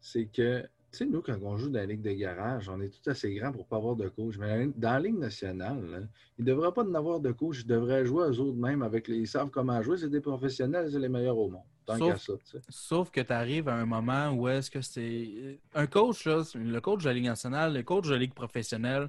c'est 0.00 0.26
que, 0.26 0.62
tu 0.62 0.68
sais, 0.98 1.06
nous, 1.06 1.20
quand 1.20 1.36
on 1.42 1.56
joue 1.56 1.68
dans 1.68 1.80
la 1.80 1.86
Ligue 1.86 2.02
de 2.02 2.12
garage, 2.12 2.68
on 2.68 2.80
est 2.80 2.90
tout 2.90 3.10
assez 3.10 3.34
grand 3.34 3.50
pour 3.50 3.62
ne 3.62 3.66
pas 3.68 3.76
avoir 3.76 3.96
de 3.96 4.08
coach. 4.08 4.36
Mais 4.38 4.68
dans 4.76 4.92
la 4.92 5.00
Ligue 5.00 5.18
nationale, 5.18 5.84
là, 5.90 5.98
il 6.38 6.44
ne 6.44 6.50
devrait 6.50 6.72
pas 6.72 6.84
en 6.84 6.94
avoir 6.94 7.18
de 7.18 7.32
coach. 7.32 7.62
Ils 7.62 7.66
devraient 7.66 8.06
jouer 8.06 8.28
eux 8.28 8.38
autres 8.40 8.56
même 8.56 8.82
avec 8.82 9.08
les. 9.08 9.16
Ils 9.18 9.26
savent 9.28 9.50
comment 9.50 9.82
jouer. 9.82 9.98
C'est 9.98 10.08
des 10.10 10.20
professionnels, 10.20 10.88
c'est 10.90 11.00
les 11.00 11.08
meilleurs 11.08 11.38
au 11.38 11.50
monde. 11.50 11.64
Tant 11.84 11.98
Sauf- 11.98 12.12
qu'à 12.12 12.18
ça, 12.18 12.32
tu 12.38 12.46
sais. 12.52 12.60
Sauf 12.68 13.10
que 13.10 13.20
tu 13.20 13.32
arrives 13.32 13.68
à 13.68 13.74
un 13.74 13.86
moment 13.86 14.30
où 14.30 14.46
est-ce 14.48 14.70
que 14.70 14.80
c'est. 14.80 15.58
Un 15.74 15.86
coach, 15.86 16.24
là, 16.24 16.42
le 16.54 16.80
coach 16.80 17.02
de 17.02 17.08
la 17.08 17.14
Ligue 17.14 17.24
nationale, 17.24 17.74
le 17.74 17.82
coach 17.82 18.06
de 18.06 18.12
la 18.12 18.18
Ligue 18.18 18.34
professionnelle, 18.34 19.08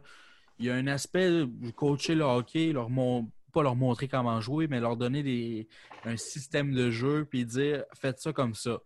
il 0.58 0.66
y 0.66 0.70
a 0.72 0.76
un 0.76 0.88
aspect 0.88 1.30
de 1.30 1.72
coacher 1.76 2.16
le 2.16 2.24
hockey, 2.24 2.72
leur 2.74 2.90
mon- 2.90 3.30
pas 3.52 3.64
leur 3.64 3.76
montrer 3.76 4.08
comment 4.08 4.40
jouer, 4.42 4.68
mais 4.68 4.80
leur 4.80 4.98
donner 4.98 5.24
des... 5.24 5.68
un 6.06 6.18
système 6.18 6.74
de 6.74 6.90
jeu, 6.92 7.26
puis 7.30 7.46
dire 7.46 7.84
faites 7.94 8.20
ça 8.20 8.34
comme 8.34 8.54
ça. 8.54 8.80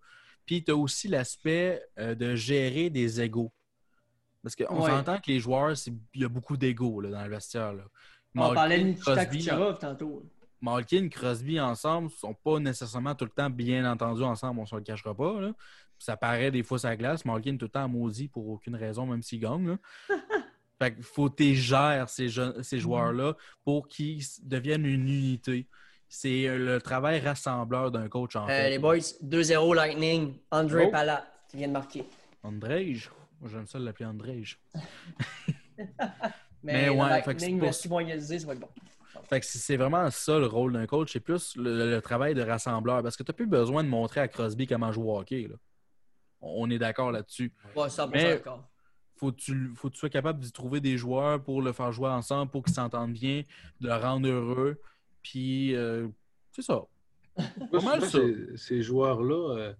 Puis 0.45 0.63
tu 0.63 0.71
as 0.71 0.75
aussi 0.75 1.07
l'aspect 1.07 1.81
euh, 1.99 2.15
de 2.15 2.35
gérer 2.35 2.89
des 2.89 3.21
égaux. 3.21 3.51
Parce 4.43 4.55
qu'on 4.55 4.81
Ouais. 4.83 4.89
s'entend 4.89 5.17
que 5.19 5.27
les 5.31 5.39
joueurs, 5.39 5.73
il 6.15 6.21
y 6.21 6.25
a 6.25 6.29
beaucoup 6.29 6.57
d'égaux 6.57 7.01
dans 7.03 7.23
le 7.23 7.29
vestiaire. 7.29 7.73
là. 7.73 7.83
On 8.35 8.53
parlait 8.53 8.79
de 8.79 8.85
Nikita 8.85 9.15
Crosby, 9.15 9.38
Kucherov 9.38 9.77
tantôt. 9.79 10.23
Malkin, 10.61 11.09
Crosby 11.09 11.59
ensemble 11.59 12.09
sont 12.11 12.33
pas 12.33 12.59
nécessairement 12.59 13.13
tout 13.15 13.25
le 13.25 13.31
temps 13.31 13.49
bien 13.49 13.89
entendus 13.91 14.23
ensemble, 14.23 14.59
on 14.59 14.65
se 14.65 14.75
le 14.75 14.81
cachera 14.81 15.13
pas. 15.15 15.39
là. 15.41 15.53
Ça 15.99 16.17
paraît 16.17 16.49
des 16.49 16.63
fois 16.63 16.79
la 16.83 16.95
glace. 16.95 17.25
Malkin 17.25 17.57
tout 17.57 17.65
le 17.65 17.69
temps 17.71 17.88
maudit 17.88 18.27
pour 18.27 18.47
aucune 18.49 18.75
raison, 18.75 19.05
même 19.05 19.21
s'il 19.21 19.39
gagne. 19.39 19.77
fait 20.82 20.95
qu'il 20.95 21.03
faut 21.03 21.30
que 21.30 21.36
tu 21.44 21.53
gères 21.56 22.10
ces, 22.10 22.28
jeunes- 22.30 22.64
ces 22.64 22.80
joueurs-là 22.80 23.36
pour 23.64 23.88
qu'ils 23.88 24.24
deviennent 24.44 24.86
une 24.86 25.08
unité. 25.08 25.68
C'est 26.08 26.48
euh, 26.48 26.58
le 26.58 26.82
travail 26.82 27.20
rassembleur 27.20 27.91
d'un 27.91 28.10
coach 28.10 28.36
en 28.36 28.45
Euh, 28.45 28.48
fait. 28.48 28.70
les 28.72 28.80
boys, 28.80 28.98
2-0 29.24 29.76
Lightning. 29.76 30.34
André 30.49 30.86
Oh. 30.88 30.91
Palat 30.91 31.26
qui 31.49 31.58
vient 31.58 31.68
de 31.68 31.74
marquer. 31.74 32.03
Andrej, 32.44 33.10
moi 33.40 33.49
j'aime 33.52 33.68
ça 33.68 33.78
l'appeler 33.80 34.06
Andrej. 34.08 34.58
Mais, 36.64 36.90
ouais, 36.90 37.22
fait 37.24 37.34
que 37.34 37.40
c'est 37.40 37.48
Lightning, 37.49 37.88
pour- 37.90 38.02
égaliser, 38.02 38.40
ça 38.40 38.48
va 38.48 38.53
être 38.53 38.60
bon. 38.60 38.70
Fait 39.30 39.40
que 39.40 39.45
c'est 39.45 39.78
vraiment 39.78 40.10
ça 40.12 40.38
le 40.40 40.45
rôle 40.48 40.74
d'un 40.74 40.86
coach, 40.86 41.14
c'est 41.14 41.20
plus 41.20 41.56
le, 41.56 41.90
le 41.91 42.02
travail 42.02 42.34
de 42.36 42.41
rassembleur. 42.41 43.02
Parce 43.02 43.16
que 43.16 43.24
tu 43.24 43.32
n'as 43.32 43.36
plus 43.36 43.48
besoin 43.48 43.84
de 43.84 43.90
montrer 43.90 44.20
à 44.22 44.28
Crosby 44.28 44.68
comment 44.68 44.91
jouer 44.91 45.06
au 45.12 45.18
hockey. 45.20 45.48
là. 45.49 45.56
On 46.41 46.70
est 46.70 46.78
d'accord 46.80 47.12
là-dessus. 47.12 47.53
Ouais, 47.76 47.88
100% 47.90 48.10
Mais- 48.12 48.24
d'accord. 48.24 48.68
Faut 49.22 49.31
que 49.31 49.38
tu 49.39 49.72
faut 49.76 49.88
que 49.89 49.93
tu 49.93 49.99
sois 49.99 50.10
capable 50.10 50.39
de 50.43 50.49
trouver 50.49 50.80
des 50.81 50.98
joueurs 50.98 51.41
pour 51.43 51.61
le 51.61 51.72
faire 51.73 51.91
jouer 51.91 52.10
ensemble, 52.10 52.49
pour 52.49 52.64
qu'ils 52.64 52.73
s'entendent 52.73 53.14
bien, 53.14 53.43
de 53.80 53.88
le 53.88 53.93
rendre 53.93 54.27
heureux. 54.27 54.81
Puis, 55.22 55.76
euh, 55.76 56.07
c'est 56.52 56.64
ça. 56.64 56.81
Pas 57.35 57.81
mal, 57.81 58.02
ça. 58.02 58.07
ces- 58.19 58.57
Ces 58.57 58.81
joueurs-là, 58.81 59.56
euh, 59.57 59.73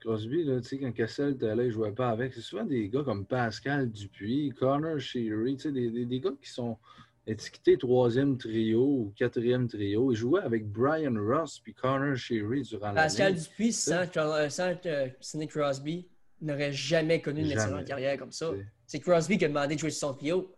Crosby, 0.00 0.44
là, 0.44 0.60
tu 0.62 0.68
sais, 0.68 0.78
quand 0.78 0.92
Cassel 0.92 1.34
était 1.34 1.54
là, 1.54 1.62
il 1.62 1.66
ne 1.66 1.70
jouait 1.72 1.92
pas 1.92 2.08
avec. 2.08 2.32
C'est 2.32 2.40
souvent 2.40 2.64
des 2.64 2.88
gars 2.88 3.02
comme 3.02 3.26
Pascal 3.26 3.90
Dupuis, 3.90 4.54
Connor 4.58 4.98
Sheary, 4.98 5.56
tu 5.56 5.64
sais, 5.64 5.72
des, 5.72 5.90
des- 5.90 6.06
des 6.06 6.20
gars 6.20 6.32
qui 6.40 6.48
sont 6.50 6.78
étiquetés 7.26 7.76
troisième 7.76 8.38
trio 8.38 8.80
ou 8.82 9.12
quatrième 9.14 9.68
trio. 9.68 10.10
Ils 10.10 10.16
jouaient 10.16 10.40
avec 10.42 10.66
Brian 10.72 11.14
Ross 11.18 11.60
puis 11.60 11.74
Connor 11.74 12.16
Sheary 12.16 12.62
durant 12.62 12.86
l'année. 12.86 12.96
Pascal 12.96 13.34
Dupuis, 13.34 13.72
sans, 13.74 14.04
sans 14.48 14.72
euh, 14.86 15.08
Sidney 15.20 15.48
Crosby, 15.48 16.06
n'aurait 16.40 16.72
jamais 16.72 17.20
connu 17.20 17.40
une 17.40 17.48
Jamais. 17.48 17.60
excellente 17.60 17.84
carrière 17.86 18.16
comme 18.18 18.32
ça. 18.32 18.52
C'est- 18.86 19.00
Crosby 19.00 19.38
qui 19.38 19.44
a 19.44 19.48
demandé 19.48 19.74
de 19.74 19.80
jouer 19.80 19.90
sur 19.90 20.08
son 20.08 20.14
trio. 20.14 20.52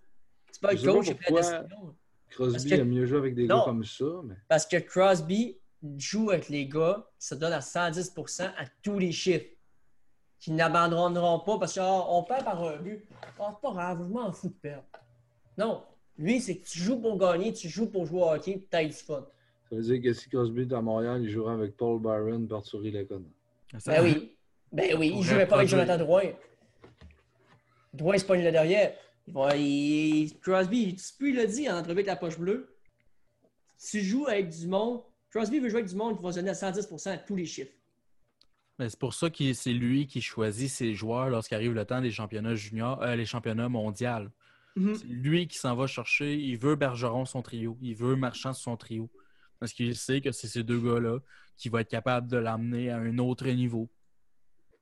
C'est 0.50 0.60
pas 0.60 0.72
le 0.72 0.78
coach 0.82 1.06
qui 1.06 1.12
a 1.12 1.30
la. 1.40 1.66
Crosby 2.30 2.70
que- 2.70 2.74
aime 2.76 2.88
mieux 2.88 3.06
jouer 3.06 3.18
avec 3.18 3.34
des 3.34 3.46
Non. 3.46 3.58
gars 3.58 3.64
comme 3.64 3.84
ça. 3.84 4.04
Mais... 4.24 4.34
Parce 4.48 4.66
que 4.66 4.76
Crosby 4.76 5.58
joue 5.96 6.30
avec 6.30 6.48
les 6.48 6.66
gars 6.66 7.06
qui 7.18 7.26
se 7.26 7.34
donnent 7.34 7.52
à 7.52 7.60
110% 7.60 8.44
à 8.56 8.64
tous 8.82 8.98
les 8.98 9.12
chiffres. 9.12 9.46
Qui 10.40 10.52
n'abandonneront 10.52 11.40
pas 11.40 11.58
parce 11.58 11.74
qu'on 11.76 12.22
perd 12.22 12.44
par 12.44 12.62
un 12.62 12.76
but. 12.76 13.04
Ah, 13.40 13.50
c'est 13.52 13.60
pas 13.60 13.72
grave, 13.72 13.98
je 14.06 14.12
m'en 14.12 14.30
fous 14.32 14.48
de 14.48 14.52
perdre. 14.54 14.84
Non. 15.56 15.82
Lui, 16.16 16.40
c'est 16.40 16.58
que 16.58 16.64
tu 16.68 16.78
joues 16.78 17.00
pour 17.00 17.18
gagner, 17.18 17.52
tu 17.52 17.68
joues 17.68 17.86
pour 17.90 18.06
jouer 18.06 18.20
au 18.22 18.30
hockey, 18.30 18.64
t'as 18.70 18.84
du 18.84 18.92
fun. 18.92 19.26
Ça 19.68 19.74
veut 19.76 19.82
dire 19.82 20.00
que 20.00 20.12
si 20.12 20.28
Crosby 20.28 20.62
est 20.62 20.72
à 20.72 20.80
Montréal, 20.80 21.22
il 21.24 21.28
jouera 21.30 21.54
avec 21.54 21.76
Paul 21.76 22.00
Byron 22.00 22.46
et 22.48 22.54
Arthurie 22.54 22.92
Lacombe. 22.92 23.24
Ben 23.86 24.02
oui. 24.04 24.36
Ben 24.70 24.96
oui, 24.96 25.12
il 25.16 25.22
jouait 25.24 25.46
pas 25.46 25.56
avec. 25.56 25.68
Jonathan 25.68 25.96
Drouin. 25.98 26.22
Drouin 27.98 28.16
se 28.18 28.24
pogne 28.24 28.42
là 28.42 28.50
derrière. 28.52 28.94
Il 29.26 29.34
il- 29.60 30.38
Crosby, 30.40 30.96
tu 30.96 31.32
l'a 31.32 31.46
dit 31.46 31.68
en 31.68 31.74
entrevue 31.76 31.92
avec 31.92 32.06
la 32.06 32.16
poche 32.16 32.38
bleue. 32.38 32.74
Tu 33.90 34.00
joues 34.00 34.26
avec 34.26 34.48
du 34.48 34.66
monde. 34.66 35.02
Crosby 35.30 35.58
veut 35.58 35.68
jouer 35.68 35.80
avec 35.80 35.90
du 35.90 35.96
monde 35.96 36.16
qui 36.16 36.22
va 36.22 36.32
se 36.32 36.36
donner 36.36 36.50
à 36.50 36.54
110% 36.54 37.10
à 37.10 37.18
tous 37.18 37.36
les 37.36 37.44
chiffres. 37.44 37.72
Mais 38.78 38.88
c'est 38.88 38.98
pour 38.98 39.12
ça 39.12 39.28
que 39.28 39.52
c'est 39.52 39.72
lui 39.72 40.06
qui 40.06 40.20
choisit 40.22 40.70
ses 40.70 40.94
joueurs 40.94 41.28
lorsqu'arrive 41.28 41.72
le 41.74 41.84
temps 41.84 42.00
des 42.00 42.12
championnats 42.12 42.54
juniors, 42.54 43.02
euh, 43.02 43.16
les 43.16 43.26
championnats 43.26 43.68
mondiaux. 43.68 44.28
C'est 44.76 45.06
lui 45.06 45.48
qui 45.48 45.58
s'en 45.58 45.74
va 45.74 45.88
chercher. 45.88 46.36
Il 46.36 46.56
veut 46.56 46.76
Bergeron 46.76 47.24
son 47.24 47.42
trio. 47.42 47.76
Il 47.82 47.96
veut 47.96 48.14
Marchand 48.14 48.52
son 48.52 48.76
trio. 48.76 49.10
Parce 49.58 49.72
qu'il 49.72 49.96
sait 49.96 50.20
que 50.20 50.30
c'est 50.30 50.46
ces 50.46 50.62
deux 50.62 50.78
gars-là 50.78 51.18
qui 51.56 51.68
vont 51.68 51.78
être 51.78 51.88
capables 51.90 52.28
de 52.28 52.36
l'amener 52.36 52.90
à 52.90 52.98
un 52.98 53.18
autre 53.18 53.48
niveau. 53.48 53.88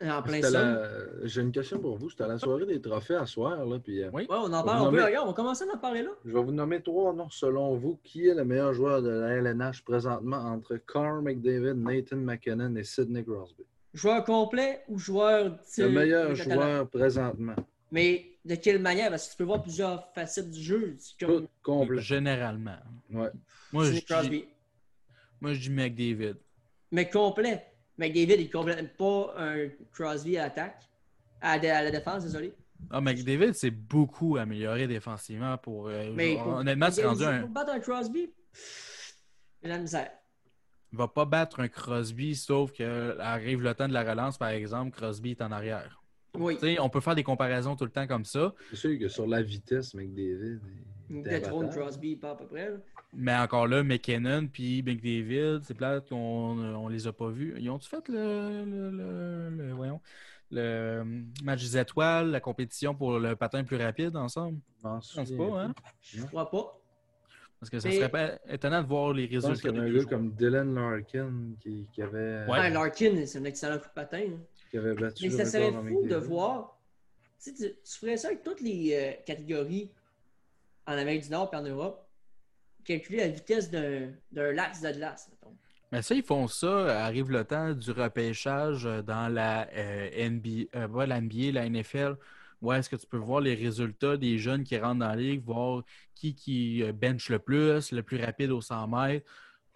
En 0.04 0.20
plein 0.22 0.34
C'était 0.34 0.50
ça. 0.50 0.62
la- 0.62 1.26
J'ai 1.26 1.40
une 1.40 1.52
question 1.52 1.78
pour 1.78 1.96
vous. 1.96 2.10
C'était 2.10 2.24
à 2.24 2.28
la 2.28 2.38
soirée 2.38 2.66
des 2.66 2.80
trophées 2.82 3.14
à 3.14 3.24
soir. 3.24 3.64
Là, 3.64 3.78
puis, 3.78 4.02
euh, 4.02 4.10
Oui. 4.12 4.26
Ouais, 4.28 4.36
on 4.38 4.52
en 4.52 4.62
parle, 4.62 4.82
on 4.82 4.90
peut, 4.90 4.96
nommez- 4.96 5.02
regarde, 5.06 5.26
on 5.28 5.32
commence 5.32 5.62
à 5.62 5.64
en 5.74 5.78
parler 5.78 6.02
là. 6.02 6.10
Je 6.24 6.32
vais 6.32 6.42
vous 6.42 6.52
nommer 6.52 6.82
trois 6.82 7.14
noms 7.14 7.30
selon 7.30 7.74
vous. 7.76 7.98
Qui 8.04 8.28
est 8.28 8.34
le 8.34 8.44
meilleur 8.44 8.74
joueur 8.74 9.00
de 9.00 9.08
la 9.08 9.28
LNH 9.36 9.82
présentement 9.84 10.36
entre 10.36 10.76
Carl 10.76 11.22
McDavid, 11.22 11.74
Nathan 11.76 12.16
McKinnon 12.16 12.76
et 12.76 12.84
Sidney 12.84 13.24
Crosby? 13.24 13.64
Joueur 13.94 14.22
complet 14.24 14.82
ou 14.88 14.98
joueur. 14.98 15.56
Le 15.78 15.88
meilleur 15.88 16.34
joueur 16.34 16.86
présentement. 16.90 17.56
Mais 17.90 18.26
de 18.44 18.54
quelle 18.56 18.82
manière? 18.82 19.08
Parce 19.08 19.26
que 19.26 19.30
tu 19.30 19.36
peux 19.38 19.44
voir 19.44 19.62
plusieurs 19.62 20.12
facettes 20.12 20.50
du 20.50 20.60
jeu. 20.60 20.96
Comme 21.18 21.42
Tout 21.42 21.48
complet. 21.62 22.02
Généralement. 22.02 22.76
Ouais. 23.10 23.30
Moi, 23.72 23.84
je 23.84 23.92
Sidney 23.92 24.00
dis, 24.00 24.04
Crosby. 24.04 24.44
moi, 25.40 25.52
je 25.54 25.60
dis 25.60 25.70
McDavid. 25.70 26.34
Mais 26.92 27.08
complet. 27.08 27.64
McDavid, 27.98 28.36
il 28.40 28.46
ne 28.46 28.52
complète 28.52 28.96
pas 28.96 29.34
un 29.38 29.68
Crosby 29.92 30.36
à 30.38 30.44
l'attaque. 30.44 30.82
À, 31.40 31.58
la- 31.58 31.78
à 31.78 31.82
la 31.82 31.90
défense, 31.90 32.22
désolé. 32.24 32.52
Ah, 32.90 33.00
McDavid 33.00 33.54
s'est 33.54 33.70
beaucoup 33.70 34.36
amélioré 34.36 34.86
défensivement 34.86 35.56
pour. 35.58 35.88
euh, 35.88 36.10
Mais 36.14 36.34
pour- 36.36 36.46
honnêtement, 36.56 36.90
c'est 36.90 37.04
rendu 37.04 37.24
un. 37.24 37.40
Pour 37.40 37.48
battre 37.50 37.72
un 37.72 37.80
Crosby, 37.80 38.30
c'est 38.52 39.68
la 39.68 39.78
misère. 39.78 40.10
Il 40.92 40.98
va 40.98 41.08
pas 41.08 41.24
battre 41.24 41.60
un 41.60 41.68
Crosby, 41.68 42.34
sauf 42.36 42.72
que 42.72 43.18
arrive 43.18 43.62
le 43.62 43.74
temps 43.74 43.88
de 43.88 43.92
la 43.92 44.02
relance, 44.08 44.38
par 44.38 44.48
exemple, 44.50 44.96
Crosby 44.96 45.32
est 45.32 45.42
en 45.42 45.52
arrière. 45.52 46.02
Oui. 46.34 46.54
Tu 46.54 46.60
sais, 46.60 46.80
on 46.80 46.88
peut 46.90 47.00
faire 47.00 47.14
des 47.14 47.22
comparaisons 47.24 47.76
tout 47.76 47.84
le 47.84 47.90
temps 47.90 48.06
comme 48.06 48.24
ça, 48.24 48.54
C'est 48.70 48.76
sûr 48.76 48.98
que 48.98 49.08
sur 49.08 49.26
la 49.26 49.42
vitesse, 49.42 49.94
McDavid. 49.94 50.60
il 50.64 50.95
Peut-être 51.08 51.48
imbattable. 51.52 51.70
Crosby, 51.80 52.16
pas 52.16 52.30
à 52.32 52.34
peu 52.36 52.46
près. 52.46 52.70
là. 52.70 52.76
mais 53.12 53.34
encore 53.36 53.66
là, 53.68 53.82
McKinnon 53.82 54.46
puis 54.48 54.82
McDavid, 54.82 55.60
c'est 55.62 55.74
plate 55.74 56.08
qu'on 56.08 56.16
on 56.74 56.88
les 56.88 57.06
a 57.06 57.12
pas 57.12 57.30
vus. 57.30 57.54
Ils 57.58 57.70
ont-tu 57.70 57.88
fait 57.88 58.08
le, 58.08 58.64
le, 58.64 58.90
le- 58.90 59.50
le- 59.50 59.72
voyons, 59.72 60.00
le 60.50 60.60
euh, 60.60 61.04
match 61.44 61.62
des 61.62 61.78
étoiles, 61.78 62.30
la 62.30 62.40
compétition 62.40 62.94
pour 62.94 63.18
le 63.18 63.36
patin 63.36 63.62
plus 63.64 63.76
rapide 63.76 64.16
ensemble? 64.16 64.58
Je 64.82 64.86
m'en 64.88 65.00
Je 65.00 65.14
pense 65.14 65.30
pas, 65.32 65.60
hein? 65.62 65.74
Je 66.00 66.22
crois 66.24 66.50
pas. 66.50 66.78
Parce 67.58 67.70
que 67.70 67.78
ça 67.80 67.88
Mais- 67.88 67.96
serait 67.96 68.08
pas 68.10 68.32
étonnant 68.48 68.82
de 68.82 68.86
voir 68.86 69.12
les 69.14 69.26
Je 69.28 69.34
pense 69.40 69.46
résultats. 69.46 69.68
qu'il 69.70 69.78
y 69.78 69.90
des 69.92 69.98
un 69.98 70.02
gars 70.02 70.08
comme 70.10 70.30
Dylan 70.32 70.74
Larkin 70.74 71.32
qui, 71.60 71.86
qui 71.92 72.02
avait, 72.02 72.44
Ouais. 72.46 72.50
Ouais, 72.58 72.70
Larkin, 72.70 73.24
c'est 73.26 73.38
un 73.38 73.44
excellent 73.44 73.78
coup 73.78 73.88
de 73.88 73.94
patin. 73.94 74.18
hein. 74.28 74.38
qui 74.70 74.76
avait 74.78 74.94
battu 74.94 75.24
Mais 75.24 75.30
ça 75.30 75.44
serait 75.46 75.72
fou 75.72 76.06
de 76.06 76.16
voir. 76.16 76.76
Tu, 77.42 77.50
sais, 77.50 77.54
tu, 77.54 77.74
tu 77.82 77.98
ferais 77.98 78.16
ça 78.16 78.28
avec 78.28 78.42
toutes 78.42 78.60
les 78.60 78.92
euh, 78.94 79.22
catégories 79.24 79.90
en 80.86 80.92
Amérique 80.92 81.24
du 81.24 81.30
Nord 81.30 81.50
et 81.52 81.56
en 81.56 81.62
Europe. 81.62 82.02
Calculer 82.84 83.18
la 83.18 83.28
vitesse 83.28 83.70
d'un 83.70 84.12
lax 84.52 84.80
de 84.80 84.92
glace, 84.92 85.28
mettons. 85.30 85.56
Mais 85.92 86.02
ça, 86.02 86.14
ils 86.14 86.22
font 86.22 86.46
ça. 86.48 87.04
Arrive 87.04 87.30
le 87.30 87.44
temps 87.44 87.72
du 87.72 87.90
repêchage 87.90 88.86
euh, 88.86 89.02
dans 89.02 89.28
la 89.32 89.68
euh, 89.72 90.28
NBA, 90.30 90.76
euh, 90.76 91.06
la 91.06 91.20
NBA, 91.20 91.52
la 91.52 91.68
NFL. 91.68 92.16
Ouais, 92.62 92.78
est-ce 92.78 92.88
que 92.88 92.96
tu 92.96 93.06
peux 93.06 93.16
voir 93.18 93.40
les 93.40 93.54
résultats 93.54 94.16
des 94.16 94.38
jeunes 94.38 94.64
qui 94.64 94.78
rentrent 94.78 95.00
dans 95.00 95.08
la 95.08 95.16
ligue, 95.16 95.44
voir 95.44 95.82
qui 96.14 96.34
qui 96.34 96.82
bench 96.92 97.28
le 97.28 97.38
plus, 97.38 97.92
le 97.92 98.02
plus 98.02 98.22
rapide 98.22 98.50
au 98.50 98.60
100 98.60 98.88
mètres. 98.88 99.26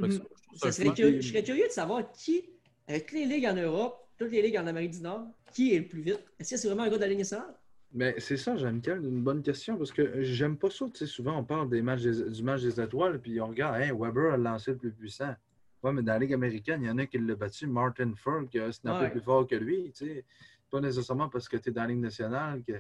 Ça, 0.01 0.09
Ça 0.55 0.73
serait 0.73 0.95
curieux- 0.95 1.21
je 1.21 1.29
serais 1.29 1.43
curieux 1.43 1.67
de 1.67 1.73
savoir 1.73 2.11
qui, 2.13 2.49
avec 2.89 3.07
toutes 3.07 3.19
les 3.19 3.27
ligues 3.27 3.47
en 3.47 3.55
Europe, 3.55 4.09
toutes 4.17 4.33
les 4.33 4.41
ligues 4.43 4.57
en 4.57 4.67
Amérique 4.67 4.93
du 4.93 5.03
Nord, 5.03 5.27
qui 5.53 5.75
est 5.75 5.81
le 5.81 5.89
plus 5.89 6.01
vite? 6.01 6.25
Est-ce 6.39 6.51
que 6.53 6.57
c'est 6.57 6.69
vraiment 6.69 6.85
un 6.85 6.89
gars 6.89 6.97
de 6.97 7.03
la 7.03 7.09
Ligue 7.09 7.19
nationale? 7.19 7.55
Mais 7.93 8.15
c'est 8.19 8.37
ça, 8.37 8.57
Jean-Michel, 8.57 8.99
une 9.05 9.23
bonne 9.23 9.43
question 9.43 9.77
parce 9.77 9.91
que 9.91 10.23
j'aime 10.23 10.57
pas 10.57 10.71
ça. 10.71 10.87
Tu 10.93 10.99
sais, 11.01 11.07
souvent, 11.07 11.37
on 11.39 11.45
parle 11.45 11.69
des 11.69 11.83
matchs 11.83 12.03
des- 12.03 12.31
du 12.31 12.43
match 12.45 12.63
des 12.63 12.81
étoiles 12.81 13.21
puis 13.21 13.41
on 13.41 13.49
regarde, 13.49 13.81
hey, 13.81 13.91
Weber 13.91 14.33
a 14.35 14.37
lancé 14.37 14.71
le 14.73 14.77
plus 14.79 14.93
puissant. 14.93 15.35
Ouais, 15.83 15.93
mais 15.93 16.03
dans 16.03 16.13
la 16.13 16.19
Ligue 16.21 16.35
américaine, 16.35 16.83
il 16.83 16.87
y 16.89 16.91
en 16.91 16.99
a 16.99 17.07
qui 17.07 17.19
l'ont 17.19 17.35
battu. 17.35 17.67
Martin 17.67 18.13
Furk, 18.15 18.49
c'est 18.53 18.87
un 18.87 18.99
Ouais. 19.01 19.07
peu 19.07 19.13
plus 19.13 19.21
fort 19.23 19.47
que 19.47 19.57
lui. 19.57 19.91
Tu 19.97 20.07
sais. 20.07 20.25
Pas 20.71 20.81
nécessairement 20.81 21.29
parce 21.29 21.49
que 21.49 21.57
tu 21.57 21.71
es 21.71 21.73
dans 21.73 21.83
la 21.83 21.89
Ligue 21.89 21.99
nationale. 22.01 22.63
Que 22.63 22.75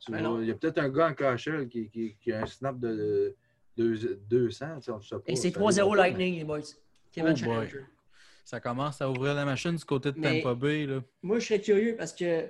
tu 0.00 0.10
non. 0.10 0.40
il 0.40 0.48
y 0.48 0.50
a 0.50 0.54
peut-être 0.54 0.78
un 0.78 0.88
gars 0.88 1.10
en 1.10 1.14
KHL 1.14 1.68
qui, 1.68 1.88
qui- 1.88 2.16
qui 2.20 2.32
a 2.32 2.42
un 2.42 2.46
snap 2.46 2.78
de, 2.80 3.34
deux- 3.76 4.18
200, 4.28 4.76
tu 4.78 4.82
sais, 4.82 4.90
on 4.90 4.96
ne 4.96 5.02
sait 5.02 5.14
pas. 5.16 5.22
Et 5.26 5.36
c'est 5.36 5.50
ça 5.50 5.54
3-0 5.60 5.92
arrivera 5.92 5.96
pas, 5.96 6.02
mais- 6.02 6.08
Lightning, 6.18 6.38
les 6.38 6.44
boys. 6.44 6.60
Kevin 7.12 7.34
Oh. 7.46 7.78
Ça 8.44 8.60
commence 8.60 9.00
à 9.00 9.10
ouvrir 9.10 9.34
la 9.34 9.44
machine 9.44 9.76
du 9.76 9.84
côté 9.84 10.12
de 10.12 10.18
Mais- 10.18 10.40
Tampa 10.42 10.54
Bay. 10.54 10.86
Là. 10.86 11.02
Moi, 11.22 11.38
je 11.38 11.46
serais 11.46 11.60
curieux 11.60 11.94
parce 11.96 12.12
que 12.12 12.46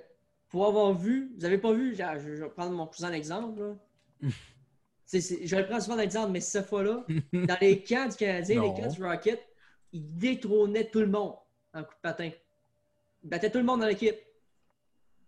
pour 0.49 0.67
avoir 0.67 0.95
vu, 0.95 1.33
vous 1.35 1.41
n'avez 1.43 1.59
pas 1.59 1.73
vu, 1.73 1.95
je, 1.95 2.03
je- 2.21 2.37
je 2.37 2.43
vais 2.45 2.51
prendre 2.51 2.73
mon 2.73 2.87
cousin 2.87 3.11
c'est- 5.21 5.47
je 5.47 5.57
le 5.57 5.67
prends 5.67 5.81
souvent 5.81 5.97
d'exemple, 5.97 6.33
mais 6.33 6.41
cette 6.41 6.67
fois-là, 6.67 7.05
dans 7.33 7.59
les 7.61 7.83
camps 7.83 8.09
du 8.09 8.17
Canadien, 8.17 8.63
les 8.63 8.69
camps 8.83 8.89
du 8.93 9.03
Rocket, 9.05 9.41
il 9.93 10.17
détrônait 10.19 10.91
tout 10.91 11.01
le 11.01 11.07
monde 11.07 11.35
en 11.75 11.83
coup 11.85 11.95
de 11.95 12.01
patin. 12.03 12.31
Il 13.23 13.29
battait 13.31 13.51
tout 13.51 13.59
le 13.59 13.65
monde 13.65 13.81
dans 13.81 13.87
l'équipe. 13.87 14.17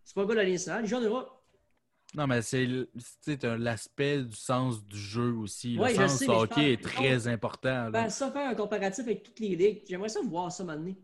C'est 0.04 0.14
pas 0.14 0.22
un 0.22 0.26
gars 0.26 0.30
de 0.34 0.38
la 0.38 0.44
Ligue 0.44 0.54
nationale, 0.54 0.84
il 0.84 0.88
joue 0.88 0.96
en 0.96 1.00
Europe. 1.00 1.34
Non, 2.14 2.26
mais 2.26 2.40
c'est 2.40 2.64
le- 2.64 2.88
l'aspect 3.58 4.22
du 4.22 4.34
sens 4.36 4.82
du 4.86 4.96
jeu 4.98 5.34
aussi. 5.34 5.74
Le 5.74 5.82
Ouais, 5.82 5.94
sens 5.94 6.18
du 6.20 6.28
hockey 6.28 6.48
parle- 6.54 6.66
est 6.70 6.82
très 6.82 7.28
important. 7.28 7.90
Ben, 7.90 8.08
ça 8.08 8.30
faire 8.32 8.48
un 8.48 8.54
comparatif 8.54 9.04
avec 9.04 9.22
toutes 9.22 9.38
les 9.40 9.54
ligues, 9.56 9.82
j'aimerais 9.86 10.08
ça 10.08 10.20
voir 10.22 10.50
ça 10.50 10.64
maintenant. 10.64 10.94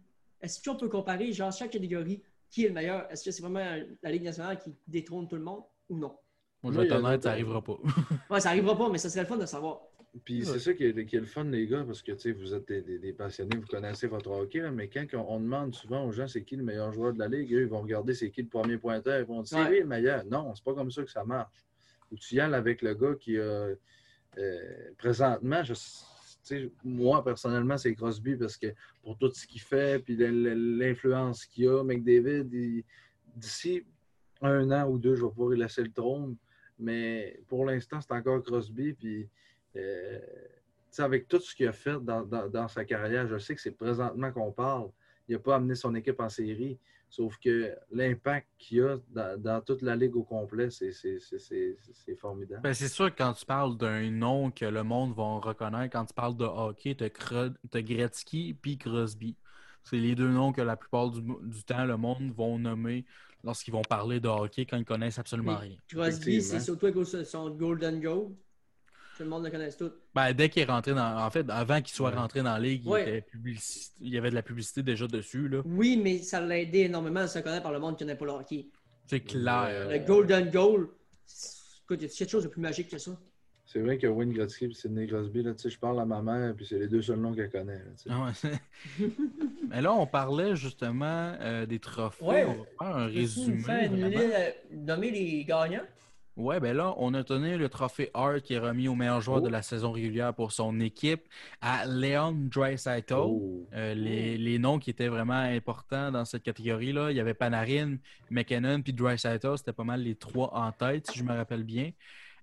Est-ce 0.40 0.62
qu'on 0.62 0.76
peut 0.76 0.88
comparer, 0.88 1.30
genre, 1.32 1.52
chaque 1.52 1.72
catégorie, 1.72 2.22
qui 2.55 2.64
est 2.64 2.68
le 2.68 2.74
meilleur? 2.74 3.10
Est-ce 3.10 3.24
que 3.24 3.31
c'est 3.32 3.43
vraiment 3.43 3.64
la 4.02 4.10
Ligue 4.12 4.22
nationale 4.22 4.59
qui 4.59 4.72
détrône 4.86 5.26
tout 5.28 5.36
le 5.36 5.43
monde 5.43 5.62
ou 5.89 5.98
non? 5.98 6.16
Moi, 6.62 6.72
je 6.72 6.78
vais 6.78 6.86
être 6.86 6.93
honnête, 7.05 7.22
ça 7.22 7.31
n'arrivera 7.31 7.62
pas. 7.62 7.78
Ouais, 8.31 8.40
ça 8.40 8.51
arrivera 8.51 8.76
pas, 8.78 8.89
mais 8.90 8.98
ça 8.98 9.10
serait 9.10 9.22
le 9.22 9.26
fun 9.26 9.36
de 9.36 9.47
savoir. 9.47 9.81
Puis 10.24 10.44
c'est 10.47 10.60
ça 10.60 10.72
qui 10.74 10.85
est, 10.85 11.06
qui 11.06 11.16
est 11.16 11.20
le 11.20 11.26
fun, 11.26 11.43
les 11.44 11.66
gars, 11.66 11.82
parce 11.85 12.01
que 12.01 12.12
tu 12.12 12.20
sais, 12.20 12.32
vous 12.32 12.55
êtes 12.55 12.68
des, 12.68 12.82
des- 12.82 13.01
des 13.01 13.12
passionnés, 13.12 13.56
vous 13.56 13.66
connaissez 13.66 14.06
votre 14.06 14.31
hockey, 14.31 14.60
là, 14.60 14.70
mais 14.70 14.89
quand 14.89 15.05
on, 15.14 15.35
on 15.35 15.40
demande 15.40 15.74
souvent 15.74 16.05
aux 16.06 16.12
gens 16.12 16.28
c'est 16.28 16.44
qui 16.44 16.55
le 16.55 16.62
meilleur 16.62 16.93
joueur 16.93 17.12
de 17.12 17.18
la 17.18 17.26
ligue, 17.26 17.52
eux, 17.52 17.62
ils 17.62 17.66
vont 17.68 17.81
regarder 17.82 18.14
c'est 18.14 18.31
qui 18.31 18.43
le 18.43 18.48
premier 18.48 18.78
pointeur, 18.78 19.18
ils 19.18 19.24
vont 19.26 19.43
dire 19.43 19.59
c'est 19.59 19.70
lui 19.70 19.81
le 19.81 19.86
meilleur. 19.86 20.24
Non, 20.24 20.55
c'est 20.55 20.62
pas 20.64 20.74
comme 20.74 20.93
ça 20.93 21.02
que 21.02 21.10
ça 21.10 21.24
marche. 21.24 21.64
Que 22.09 22.14
tu 22.14 22.36
y 22.36 22.40
avec 22.40 22.81
le 22.82 22.94
gars 22.94 23.14
qui 23.20 23.36
a. 23.39 23.43
euh, 24.39 24.90
présentement, 24.98 25.62
je- 25.64 25.74
moi, 26.84 27.24
personnellement, 27.24 27.76
c'est 27.78 27.94
Crosby 27.94 28.36
parce 28.36 28.56
que 28.56 28.68
pour 29.02 29.16
tout 29.18 29.32
ce 29.32 29.46
qu'il 29.46 29.60
fait, 29.60 30.02
puis 30.02 30.16
l'influence 30.18 31.46
qu'il 31.46 31.68
a, 31.68 31.82
McDavid, 31.82 32.44
d'ici 33.34 33.84
un 34.40 34.70
an 34.70 34.88
ou 34.88 34.98
deux, 34.98 35.14
je 35.14 35.24
vais 35.24 35.30
pouvoir 35.30 35.50
laisser 35.50 35.82
le 35.82 35.92
trône. 35.92 36.36
Mais 36.78 37.40
pour 37.48 37.64
l'instant, 37.64 38.00
c'est 38.00 38.12
encore 38.12 38.42
Crosby. 38.42 38.92
Puis, 38.94 39.28
euh, 39.76 40.18
avec 40.98 41.26
tout 41.28 41.40
ce 41.40 41.54
qu'il 41.54 41.66
a 41.66 41.72
fait 41.72 41.98
dans, 42.00 42.22
dans- 42.22 42.48
dans 42.48 42.68
sa 42.68 42.84
carrière, 42.84 43.26
je 43.26 43.38
sais 43.38 43.54
que 43.54 43.60
c'est 43.60 43.72
présentement 43.72 44.30
qu'on 44.32 44.52
parle. 44.52 44.90
Il 45.28 45.32
n'a 45.32 45.38
pas 45.38 45.56
amené 45.56 45.74
son 45.74 45.94
équipe 45.94 46.20
en 46.20 46.28
série. 46.28 46.78
Sauf 47.14 47.38
que 47.38 47.72
l'impact 47.92 48.48
qu'il 48.58 48.80
a 48.82 48.96
dans, 49.10 49.40
dans 49.40 49.60
toute 49.60 49.82
la 49.82 49.94
ligue 49.94 50.16
au 50.16 50.24
complet, 50.24 50.68
c'est 50.70 50.90
c'est- 50.92 51.20
c'est- 51.20 51.38
c'est- 51.38 51.76
c'est 51.92 52.16
formidable. 52.16 52.62
Ben, 52.64 52.74
c'est 52.74 52.88
sûr 52.88 53.14
que 53.14 53.18
quand 53.22 53.32
tu 53.34 53.46
parles 53.46 53.76
d'un 53.76 54.10
nom 54.10 54.50
que 54.50 54.64
le 54.64 54.82
monde 54.82 55.14
va 55.14 55.38
reconnaître, 55.38 55.92
quand 55.92 56.04
tu 56.06 56.14
parles 56.14 56.36
de 56.36 56.44
hockey, 56.44 56.96
tu 56.96 57.04
as, 57.04 57.82
Gretzky 57.82 58.54
puis 58.54 58.78
Crosby. 58.78 59.36
C'est 59.84 59.96
les 59.98 60.16
deux 60.16 60.30
noms 60.30 60.52
que 60.52 60.62
la 60.62 60.76
plupart 60.76 61.10
du, 61.10 61.20
du 61.22 61.62
temps, 61.62 61.84
le 61.84 61.96
monde 61.96 62.32
vont 62.34 62.58
nommer 62.58 63.04
lorsqu'ils 63.44 63.72
vont 63.72 63.82
parler 63.82 64.18
de 64.18 64.28
hockey 64.28 64.66
quand 64.66 64.78
ils 64.78 64.84
connaissent 64.84 65.18
absolument 65.18 65.58
rien. 65.58 65.76
Crosby, 65.88 66.40
c'est 66.42 66.58
surtout 66.58 67.04
son 67.24 67.50
Golden 67.50 68.00
Goal. 68.00 68.32
Tout 69.16 69.22
le 69.22 69.28
monde 69.28 69.44
le 69.44 69.50
connaît 69.50 69.70
tout. 69.70 69.90
Ben, 70.14 70.32
dès 70.32 70.48
qu'il 70.48 70.62
est 70.62 70.66
rentré 70.66 70.92
dans. 70.92 71.18
En 71.24 71.30
fait, 71.30 71.48
avant 71.48 71.80
qu'il 71.80 71.94
soit 71.94 72.10
rentré 72.10 72.42
dans 72.42 72.52
la 72.52 72.58
ligue, 72.58 72.82
il, 72.84 72.88
Ouais. 72.90 73.02
était 73.02 73.20
publici- 73.30 73.92
il 74.00 74.08
y 74.12 74.18
avait 74.18 74.30
de 74.30 74.34
la 74.34 74.42
publicité 74.42 74.82
déjà 74.82 75.06
dessus. 75.06 75.48
là. 75.48 75.62
Oui, 75.64 76.00
mais 76.02 76.18
ça 76.18 76.40
l'a 76.40 76.58
aidé 76.58 76.80
énormément 76.80 77.20
à 77.20 77.28
se 77.28 77.38
connaître 77.38 77.62
par 77.62 77.72
le 77.72 77.78
monde 77.78 77.96
qui 77.96 78.04
connaît 78.04 78.16
pas 78.16 78.24
le 78.24 78.32
hockey. 78.32 78.66
C'est 79.06 79.20
clair. 79.20 79.88
Le 79.90 79.98
Golden 79.98 80.50
Goal, 80.50 80.88
écoute, 81.84 82.02
y 82.02 82.06
a 82.06 82.08
quelque 82.08 82.28
chose 82.30 82.44
de 82.44 82.48
plus 82.48 82.60
magique 82.60 82.88
que 82.88 82.98
ça? 82.98 83.12
C'est 83.66 83.80
vrai 83.80 83.98
que 83.98 84.06
Wayne 84.06 84.32
Gretzky 84.32 84.66
et 84.66 84.72
Sidney 84.74 85.06
Crosby, 85.06 85.42
là, 85.42 85.52
tu 85.54 85.62
sais, 85.62 85.70
je 85.70 85.78
parle 85.78 85.98
à 86.00 86.04
ma 86.04 86.20
mère, 86.22 86.54
puis 86.54 86.66
c'est 86.66 86.78
les 86.78 86.86
deux 86.86 87.02
seuls 87.02 87.18
noms 87.18 87.34
qu'elle 87.34 87.50
connaît. 87.50 87.78
là, 87.78 87.90
tu 87.96 88.02
sais. 88.04 88.10
Ah 88.12 88.26
ouais. 88.26 89.08
Mais 89.70 89.80
là, 89.80 89.92
on 89.94 90.06
parlait 90.06 90.54
justement 90.54 91.34
euh, 91.40 91.66
des 91.66 91.78
trophées. 91.78 92.24
Ouais. 92.24 92.44
On 92.44 92.52
va 92.52 92.64
faire 92.78 92.96
un 92.96 93.06
résumé. 93.06 93.88
nommer 94.70 95.10
les 95.10 95.44
gagnants? 95.44 95.82
Ouais, 96.36 96.59
ben 96.59 96.77
là, 96.77 96.94
on 96.97 97.15
a 97.15 97.23
donné 97.23 97.56
le 97.56 97.69
trophée 97.69 98.11
Hart 98.12 98.40
qui 98.40 98.55
est 98.55 98.59
remis 98.59 98.89
au 98.89 98.97
meilleur 98.97 99.20
joueur 99.20 99.39
Oh. 99.39 99.40
de 99.40 99.48
la 99.48 99.62
saison 99.62 99.93
régulière 99.93 100.35
pour 100.35 100.51
son 100.51 100.81
équipe 100.81 101.23
à 101.61 101.86
Leon 101.86 102.32
Draisaitl. 102.52 103.15
Oh. 103.15 103.69
Euh, 103.73 103.94
les, 103.94 104.36
les 104.36 104.59
noms 104.59 104.81
qui 104.81 104.90
étaient 104.90 105.06
vraiment 105.06 105.35
importants 105.35 106.11
dans 106.11 106.24
cette 106.24 106.43
catégorie-là, 106.43 107.12
il 107.12 107.16
y 107.16 107.20
avait 107.20 107.35
Panarin, 107.35 107.98
McKinnon 108.31 108.82
puis 108.82 108.93
Draisaitl. 108.93 109.56
C'était 109.59 109.73
pas 109.73 109.85
mal 109.85 110.01
les 110.02 110.16
trois 110.16 110.52
en 110.55 110.73
tête, 110.73 111.09
si 111.09 111.19
je 111.20 111.24
me 111.24 111.32
rappelle 111.32 111.62
bien. 111.62 111.93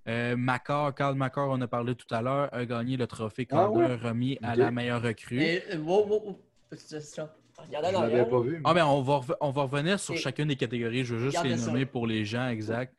Euh, 0.07 0.37
Makar, 0.37 0.95
Carl 0.95 1.15
Makar, 1.15 1.49
on 1.49 1.59
a 1.59 1.67
parlé 1.67 1.93
tout 1.93 2.07
à 2.15 2.21
l'heure, 2.21 2.49
a 2.53 2.65
gagné 2.65 2.95
le 2.95 3.07
trophée 3.07 3.45
Ah 3.51 3.55
Calder 3.67 3.79
ouais? 3.79 3.95
remis 3.95 4.37
à 4.41 4.55
la 4.55 4.71
meilleure 4.71 5.01
recrue. 5.01 5.41
Et, 5.41 5.61
wow, 5.77 6.07
wow, 6.07 6.23
wow. 6.27 6.39
C'est 6.77 7.01
ça. 7.01 7.35
Regardez 7.57 7.89
Je 7.89 8.23
pas 8.23 8.39
vu. 8.39 8.51
mais- 8.53 8.61
Ah, 8.63 8.73
ben, 8.73 8.85
on 8.85 9.01
va, 9.01 9.19
on 9.41 9.51
va 9.51 9.63
revenir 9.63 9.99
sur 9.99 10.13
Et- 10.15 10.17
chacune 10.17 10.47
des 10.47 10.55
catégories. 10.55 11.03
Je 11.03 11.13
veux 11.15 11.21
juste 11.25 11.37
Regardez 11.37 11.49
les 11.49 11.57
ça. 11.61 11.67
nommer 11.71 11.85
pour 11.85 12.07
les 12.07 12.23
gens, 12.25 12.47
exact. 12.47 12.95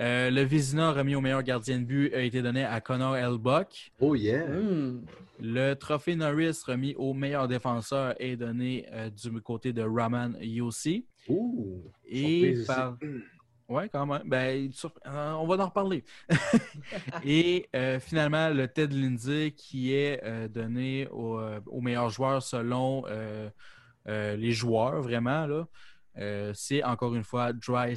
Euh, 0.00 0.30
le 0.30 0.42
Vizina 0.42 0.92
remis 0.92 1.14
au 1.14 1.20
meilleur 1.22 1.42
gardien 1.42 1.78
de 1.78 1.84
but 1.84 2.12
a 2.12 2.20
été 2.20 2.42
donné 2.42 2.64
à 2.64 2.80
Connor 2.82 3.16
Elbuck. 3.16 3.92
Oh 4.00 4.14
yeah! 4.14 4.46
Hmm. 4.46 5.04
Le 5.40 5.74
trophée 5.74 6.16
Norris 6.16 6.60
remis 6.66 6.94
au 6.96 7.14
meilleur 7.14 7.48
défenseur 7.48 8.14
est 8.20 8.36
donné 8.36 8.86
euh, 8.92 9.08
du 9.10 9.40
côté 9.40 9.72
de 9.72 9.82
Raman 9.82 10.36
Yossi. 10.40 11.06
Ouh! 11.28 11.82
Et 12.04 12.56
par... 12.66 12.98
Ouais, 13.68 13.88
quand 13.88 14.06
même. 14.06 14.22
Ben, 14.26 14.70
sur- 14.72 14.92
euh, 15.06 15.32
on 15.32 15.46
va 15.46 15.56
en 15.64 15.66
reparler. 15.66 16.04
Et 17.24 17.66
euh, 17.74 17.98
finalement, 17.98 18.48
le 18.50 18.68
Ted 18.68 18.94
Lindsay 18.94 19.52
qui 19.56 19.92
est 19.92 20.22
euh, 20.24 20.46
donné 20.48 21.08
au, 21.08 21.38
euh, 21.38 21.58
au 21.66 21.80
meilleur 21.80 22.08
joueur 22.10 22.42
selon 22.42 23.04
euh, 23.08 23.48
euh, 24.08 24.36
les 24.36 24.52
joueurs, 24.52 25.00
vraiment. 25.02 25.46
là. 25.46 25.66
Euh, 26.18 26.52
c'est 26.54 26.82
encore 26.84 27.14
une 27.14 27.24
fois 27.24 27.52
Dry 27.52 27.94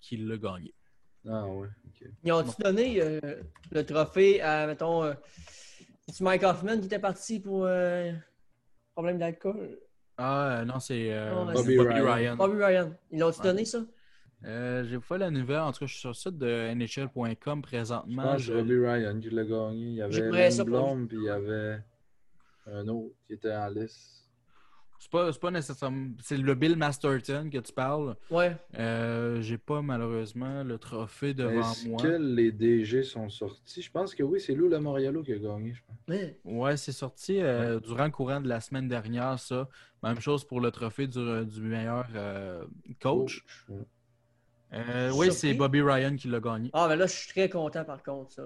qui 0.00 0.16
l'a 0.16 0.36
gagné. 0.38 0.74
Ah 1.28 1.46
ouais, 1.46 1.68
ok. 1.86 2.08
Ils 2.24 2.32
ont-tu 2.32 2.62
donné 2.62 3.00
euh, 3.02 3.20
le 3.72 3.84
trophée 3.84 4.40
à, 4.40 4.66
mettons, 4.66 5.04
euh, 5.04 5.14
c'est 6.08 6.20
Mike 6.22 6.42
Hoffman 6.44 6.78
qui 6.78 6.86
était 6.86 6.98
parti 6.98 7.40
pour 7.40 7.64
euh, 7.64 8.12
problème 8.94 9.18
d'alcool? 9.18 9.78
Ah, 10.18 10.62
non, 10.66 10.80
c'est 10.80 11.10
Bobby, 11.52 11.76
Bobby 11.76 12.00
Ryan. 12.00 12.14
Ryan. 12.14 12.36
Bobby 12.36 12.62
Ryan. 12.64 12.94
Ils 13.10 13.18
l'ont-tu 13.20 13.38
Ouais. 13.40 13.44
donné, 13.44 13.64
ça? 13.64 13.78
Euh, 14.44 14.84
J'ai 14.88 14.98
pas 15.00 15.18
la 15.18 15.30
nouvelle. 15.30 15.58
En 15.60 15.72
tout 15.72 15.80
cas, 15.80 15.86
je 15.86 15.92
suis 15.92 16.00
sur 16.00 16.10
le 16.10 16.14
site 16.14 16.38
de 16.38 16.46
NHL.com 16.74 17.58
Je 17.58 17.62
présentement. 17.68 18.22
pense 18.22 18.36
que 18.36 18.38
Je- 18.42 18.52
c'est 18.52 18.58
Bobby 18.62 18.78
Ryan 18.86 19.20
qui 19.20 19.30
l'a 19.30 19.44
gagné. 19.44 19.86
Il 19.86 19.94
y 19.94 20.02
avait 20.02 20.30
Lindblom, 20.50 21.08
puis 21.08 21.16
il 21.18 21.24
y 21.24 21.28
avait 21.30 21.78
un 22.66 22.86
autre 22.88 23.14
qui 23.26 23.34
était 23.34 23.52
en 23.54 23.68
liste. 23.68 24.15
C'est 24.98 25.10
pas, 25.10 25.32
c'est 25.32 25.40
pas 25.40 25.50
nécessairement. 25.50 26.08
C'est 26.22 26.36
le 26.36 26.54
Bill 26.54 26.76
Masterton 26.76 27.48
que 27.52 27.58
tu 27.58 27.72
parles. 27.72 28.16
Ouais. 28.30 28.56
Euh, 28.78 29.40
J'ai 29.42 29.58
pas 29.58 29.82
malheureusement 29.82 30.64
le 30.64 30.78
trophée 30.78 31.34
devant 31.34 31.60
Est-ce 31.70 31.88
moi. 31.88 32.02
que 32.02 32.08
les 32.08 32.50
DG 32.52 33.02
sont 33.02 33.28
sortis? 33.28 33.82
Je 33.82 33.90
pense 33.90 34.14
que 34.14 34.22
oui, 34.22 34.40
c'est 34.40 34.54
Lou 34.54 34.68
Lamoriello 34.68 35.22
qui 35.22 35.32
a 35.32 35.38
gagné, 35.38 35.74
je 35.74 35.82
pense. 35.86 35.96
Mais, 36.08 36.38
Ouais, 36.44 36.76
c'est 36.76 36.92
sorti 36.92 37.40
euh, 37.40 37.78
durant 37.80 38.04
le 38.06 38.10
courant 38.10 38.40
de 38.40 38.48
la 38.48 38.60
semaine 38.60 38.88
dernière, 38.88 39.38
ça. 39.38 39.68
Même 40.02 40.20
chose 40.20 40.44
pour 40.44 40.60
le 40.60 40.70
trophée 40.70 41.06
du, 41.06 41.44
du 41.46 41.60
meilleur 41.60 42.06
euh, 42.14 42.64
coach. 43.00 43.44
Ouais. 43.68 43.76
Euh, 44.72 45.12
oui, 45.14 45.32
c'est 45.32 45.54
Bobby 45.54 45.80
Ryan 45.80 46.16
qui 46.16 46.28
l'a 46.28 46.40
gagné. 46.40 46.70
ah, 46.72 46.88
ben 46.88 46.96
là, 46.96 47.06
je 47.06 47.14
suis 47.14 47.28
très 47.28 47.48
content, 47.48 47.84
par 47.84 48.02
contre, 48.02 48.32
ça. 48.32 48.42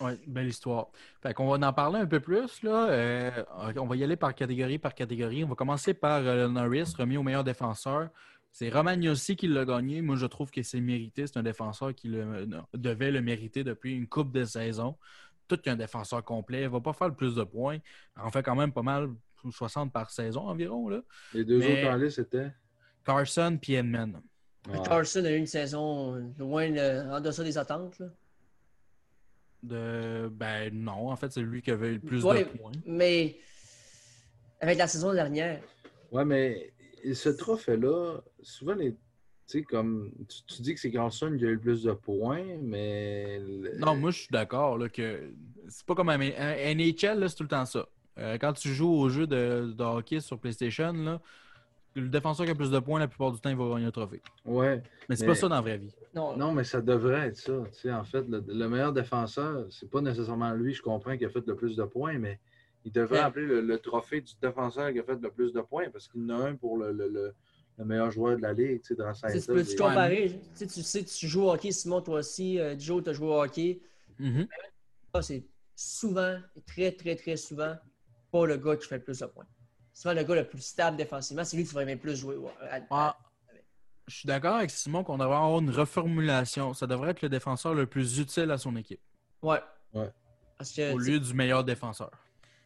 Ouais, 0.00 0.18
belle 0.26 0.48
histoire. 0.48 0.88
Fait 1.22 1.34
qu'on 1.34 1.48
va 1.48 1.66
en 1.68 1.72
parler 1.72 1.98
un 2.00 2.06
peu 2.06 2.20
plus. 2.20 2.62
Là. 2.62 2.88
Euh, 2.90 3.44
on 3.76 3.86
va 3.86 3.96
y 3.96 4.04
aller 4.04 4.16
par 4.16 4.34
catégorie 4.34 4.78
par 4.78 4.94
catégorie. 4.94 5.44
On 5.44 5.48
va 5.48 5.54
commencer 5.54 5.94
par 5.94 6.20
euh, 6.24 6.46
le 6.46 6.48
Norris, 6.52 6.92
remis 6.96 7.16
au 7.16 7.22
meilleur 7.22 7.44
défenseur. 7.44 8.08
C'est 8.52 8.68
Roman 8.70 8.92
Yossi 8.94 9.36
qui 9.36 9.46
l'a 9.46 9.64
gagné. 9.64 10.00
Moi, 10.02 10.16
je 10.16 10.26
trouve 10.26 10.50
que 10.50 10.62
c'est 10.62 10.80
mérité. 10.80 11.26
C'est 11.26 11.36
un 11.38 11.42
défenseur 11.42 11.94
qui 11.94 12.08
le, 12.08 12.48
devait 12.74 13.10
le 13.12 13.20
mériter 13.20 13.62
depuis 13.62 13.94
une 13.94 14.08
coupe 14.08 14.32
de 14.32 14.44
saison. 14.44 14.96
Tout 15.46 15.56
qu'un 15.58 15.76
défenseur 15.76 16.24
complet. 16.24 16.60
Il 16.62 16.64
ne 16.64 16.68
va 16.68 16.80
pas 16.80 16.92
faire 16.92 17.08
le 17.08 17.14
plus 17.14 17.34
de 17.34 17.44
points. 17.44 17.78
Il 18.16 18.22
en 18.22 18.30
fait 18.30 18.42
quand 18.42 18.56
même 18.56 18.72
pas 18.72 18.82
mal, 18.82 19.08
60 19.50 19.92
par 19.92 20.10
saison 20.10 20.42
environ. 20.48 20.88
Là. 20.88 21.00
Les 21.34 21.44
deux 21.44 21.58
Mais- 21.58 21.84
autres 21.84 21.92
en 21.92 21.96
liste 21.96 22.16
c'était? 22.16 22.50
Carson 23.04 23.58
puis 23.60 23.74
Edman. 23.74 24.20
Ah, 24.72 24.78
Carson 24.84 25.24
a 25.24 25.30
eu 25.30 25.36
une 25.36 25.46
saison 25.46 26.14
euh, 26.16 26.20
loin 26.38 26.70
de- 26.70 27.10
en 27.10 27.20
deçà 27.20 27.42
des 27.44 27.56
attentes. 27.56 27.98
Là. 27.98 28.06
De... 29.62 30.28
Ben 30.32 30.72
non, 30.72 31.10
en 31.10 31.16
fait, 31.16 31.30
c'est 31.32 31.40
lui 31.42 31.60
qui 31.62 31.70
avait 31.70 31.88
eu 31.88 31.94
le 31.94 32.00
plus 32.00 32.24
Ouais. 32.24 32.44
de 32.44 32.48
points. 32.58 32.72
Mais 32.86 33.36
avec 34.60 34.78
la 34.78 34.86
saison 34.86 35.12
dernière, 35.12 35.60
Ouais, 36.12 36.24
mais 36.24 36.72
ce 37.12 37.28
trophée-là, 37.28 38.20
souvent, 38.42 38.74
les. 38.74 38.92
Tu 38.92 38.98
sais, 39.58 39.62
comme. 39.62 40.10
Tu, 40.28 40.56
tu 40.56 40.62
dis 40.62 40.74
que 40.74 40.80
c'est 40.80 40.90
Carlson 40.90 41.34
qui 41.38 41.44
a 41.44 41.48
eu 41.48 41.54
le 41.54 41.60
plus 41.60 41.82
de 41.84 41.92
points, 41.92 42.44
mais. 42.60 43.40
Non, 43.78 43.94
moi, 43.96 44.10
je 44.10 44.18
suis 44.20 44.28
d'accord 44.32 44.76
là, 44.78 44.88
que 44.88 45.30
c'est 45.68 45.86
pas 45.86 45.94
comme 45.94 46.08
un, 46.08 46.18
un 46.20 46.74
NHL, 46.74 47.20
là, 47.20 47.28
c'est 47.28 47.36
tout 47.36 47.44
le 47.44 47.48
temps 47.48 47.64
ça. 47.64 47.86
Euh, 48.18 48.38
quand 48.40 48.52
tu 48.54 48.70
joues 48.74 48.90
au 48.92 49.08
jeu 49.08 49.26
de, 49.28 49.72
de 49.76 49.84
hockey 49.84 50.18
sur 50.20 50.36
PlayStation, 50.38 50.92
là, 50.92 51.20
le 51.94 52.08
défenseur 52.08 52.44
qui 52.44 52.52
a 52.52 52.54
plus 52.56 52.70
de 52.72 52.78
points, 52.80 52.98
la 52.98 53.06
plupart 53.08 53.30
du 53.32 53.40
temps, 53.40 53.50
il 53.50 53.56
va 53.56 53.68
gagner 53.74 53.86
un 53.86 53.90
trophée. 53.92 54.20
Ouais. 54.44 54.82
Mais 55.08 55.14
c'est 55.16 55.22
Mais- 55.22 55.28
pas 55.28 55.34
ça 55.36 55.48
dans 55.48 55.54
la 55.54 55.60
vraie 55.60 55.78
vie. 55.78 55.92
Non, 56.14 56.36
Non, 56.36 56.52
mais 56.52 56.64
ça 56.64 56.80
devrait 56.80 57.28
être 57.28 57.36
ça. 57.36 57.52
Tu 57.72 57.78
sais, 57.80 57.92
en 57.92 58.04
fait, 58.04 58.22
le, 58.28 58.42
le 58.46 58.68
meilleur 58.68 58.92
défenseur, 58.92 59.66
c'est 59.70 59.88
pas 59.88 60.00
nécessairement 60.00 60.52
lui, 60.54 60.74
je 60.74 60.82
comprends, 60.82 61.16
qui 61.16 61.24
a 61.24 61.30
fait 61.30 61.46
le 61.46 61.54
plus 61.54 61.76
de 61.76 61.84
points, 61.84 62.18
mais 62.18 62.40
il 62.84 62.90
devrait 62.92 63.18
Ouais. 63.18 63.24
appeler 63.24 63.46
le, 63.46 63.60
le 63.60 63.78
trophée 63.78 64.20
du 64.20 64.32
défenseur 64.42 64.92
qui 64.92 64.98
a 64.98 65.04
fait 65.04 65.20
le 65.20 65.30
plus 65.30 65.52
de 65.52 65.60
points 65.60 65.88
parce 65.90 66.08
qu'il 66.08 66.22
en 66.32 66.40
a 66.40 66.48
un 66.48 66.56
pour 66.56 66.78
le, 66.78 66.92
le- 66.92 67.08
le- 67.08 67.34
le 67.78 67.84
meilleur 67.84 68.10
joueur 68.10 68.36
de 68.36 68.42
la 68.42 68.52
ligue, 68.52 68.82
tu 68.82 68.88
sais, 68.88 68.94
dans 68.96 69.12
Tu 69.12 69.40
tu 69.40 69.46
peux-tu 69.46 69.76
comparer? 69.76 70.30
Tu 70.30 70.38
sais, 70.54 70.66
tu 70.66 70.82
sais, 70.82 71.04
tu 71.04 71.28
joues 71.28 71.44
au 71.44 71.52
hockey, 71.52 71.70
Simon, 71.72 72.00
toi 72.02 72.18
aussi. 72.18 72.58
euh, 72.58 72.76
Joe, 72.78 73.02
tu 73.04 73.10
as 73.10 73.12
joué 73.12 73.28
au 73.28 73.42
hockey. 73.42 73.80
Mhm. 74.18 74.48
Ah, 75.14 75.22
c'est 75.22 75.44
souvent, 75.74 76.38
très, 76.66 76.92
très, 76.92 77.16
très 77.16 77.36
souvent, 77.36 77.76
pas 78.30 78.46
le 78.46 78.56
gars 78.56 78.76
qui 78.76 78.86
fait 78.86 78.98
le 78.98 79.04
plus 79.04 79.18
de 79.20 79.26
points. 79.26 79.46
Souvent, 79.92 80.14
le 80.14 80.22
gars 80.24 80.34
le 80.36 80.48
plus 80.48 80.60
stable 80.60 80.96
défensivement, 80.96 81.44
c'est 81.44 81.56
lui 81.56 81.64
qui 81.64 81.74
va 81.74 81.84
même 81.84 81.98
plus 81.98 82.16
jouer. 82.16 82.36
ouais, 82.36 82.50
à- 82.70 82.80
Ah, 82.90 83.18
je 84.10 84.16
suis 84.16 84.26
d'accord 84.26 84.56
avec 84.56 84.70
Simon 84.70 85.04
qu'on 85.04 85.18
devrait 85.18 85.36
avoir 85.36 85.60
une 85.60 85.70
reformulation. 85.70 86.74
Ça 86.74 86.86
devrait 86.86 87.10
être 87.12 87.22
le 87.22 87.28
défenseur 87.28 87.74
le 87.74 87.86
plus 87.86 88.18
utile 88.18 88.50
à 88.50 88.58
son 88.58 88.74
équipe, 88.76 89.00
Ouais. 89.42 89.60
Ouais. 89.94 90.10
Parce 90.58 90.72
que, 90.72 90.92
au 90.92 90.98
lieu 90.98 91.18
du 91.18 91.32
meilleur 91.32 91.64
défenseur. 91.64 92.10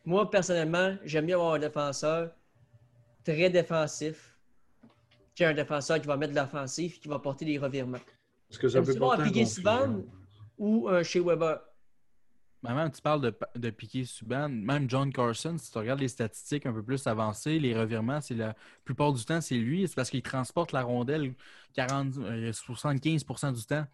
moi, 0.04 0.28
personnellement, 0.30 0.96
j'aime 1.04 1.26
bien 1.26 1.36
avoir 1.36 1.54
un 1.54 1.58
défenseur 1.58 2.30
très 3.22 3.50
défensif, 3.50 4.36
qui 5.34 5.42
est 5.42 5.46
un 5.46 5.54
défenseur 5.54 6.00
qui 6.00 6.06
va 6.06 6.16
mettre 6.16 6.32
de 6.32 6.38
l'offensive, 6.38 6.98
qui 6.98 7.08
va 7.08 7.18
porter 7.18 7.44
des 7.44 7.58
revirements. 7.58 7.98
Parce 8.48 8.58
que 8.58 8.68
ça 8.68 8.82
peut 8.82 8.94
porter 8.94 9.22
à 9.22 9.24
Piquet 9.26 9.44
confusion. 9.44 9.62
Subban? 9.62 10.02
Ou 10.58 10.88
un 10.88 11.02
chez 11.02 11.20
Weber? 11.20 11.60
Mais 12.64 12.74
même, 12.74 12.90
tu 12.90 13.02
parles 13.02 13.20
de, 13.20 13.34
de 13.56 13.70
Piqué 13.70 14.06
Subban, 14.06 14.48
même 14.48 14.88
John 14.88 15.12
Carson, 15.12 15.56
si 15.58 15.70
tu 15.70 15.76
regardes 15.76 16.00
les 16.00 16.08
statistiques 16.08 16.64
un 16.64 16.72
peu 16.72 16.82
plus 16.82 17.06
avancées, 17.06 17.58
les 17.58 17.78
revirements, 17.78 18.22
c'est 18.22 18.34
la 18.34 18.56
plupart 18.84 19.12
du 19.12 19.22
temps, 19.22 19.42
c'est 19.42 19.56
lui. 19.56 19.86
C'est 19.86 19.94
parce 19.94 20.08
qu'il 20.08 20.22
transporte 20.22 20.72
la 20.72 20.82
rondelle 20.82 21.34
40, 21.74 22.16
euh, 22.18 22.52
75% 22.52 23.52
du 23.52 23.64
temps. 23.66 23.84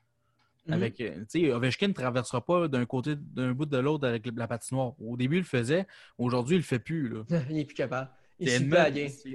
Avec, 0.68 1.00
euh, 1.00 1.24
tu 1.28 1.40
sais, 1.40 1.52
Ovechkin 1.52 1.88
ne 1.88 1.92
traversera 1.94 2.44
pas 2.44 2.68
d'un 2.68 2.86
côté, 2.86 3.16
d'un 3.16 3.52
bout 3.52 3.66
de 3.66 3.78
l'autre 3.78 4.06
avec 4.06 4.28
la 4.36 4.46
patinoire. 4.46 4.92
Au 5.02 5.16
début, 5.16 5.36
il 5.36 5.40
le 5.40 5.44
faisait. 5.44 5.86
Aujourd'hui, 6.16 6.56
il 6.56 6.60
le 6.60 6.64
fait 6.64 6.78
plus. 6.78 7.08
Là. 7.08 7.24
il 7.50 7.56
n'est 7.56 7.64
plus 7.64 7.74
capable. 7.74 8.10
Il 8.38 8.48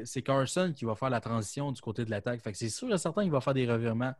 C'est 0.05 0.21
Carson 0.21 0.71
qui 0.73 0.85
va 0.85 0.95
faire 0.95 1.09
la 1.09 1.19
transition 1.19 1.71
du 1.73 1.81
côté 1.81 2.05
de 2.05 2.09
l'attaque. 2.09 2.39
C'est 2.53 2.69
sûr 2.69 2.93
et 2.93 2.97
certain 2.97 3.23
qu'il 3.23 3.31
va 3.31 3.41
faire 3.41 3.53
des 3.53 3.69
revirements. 3.69 4.13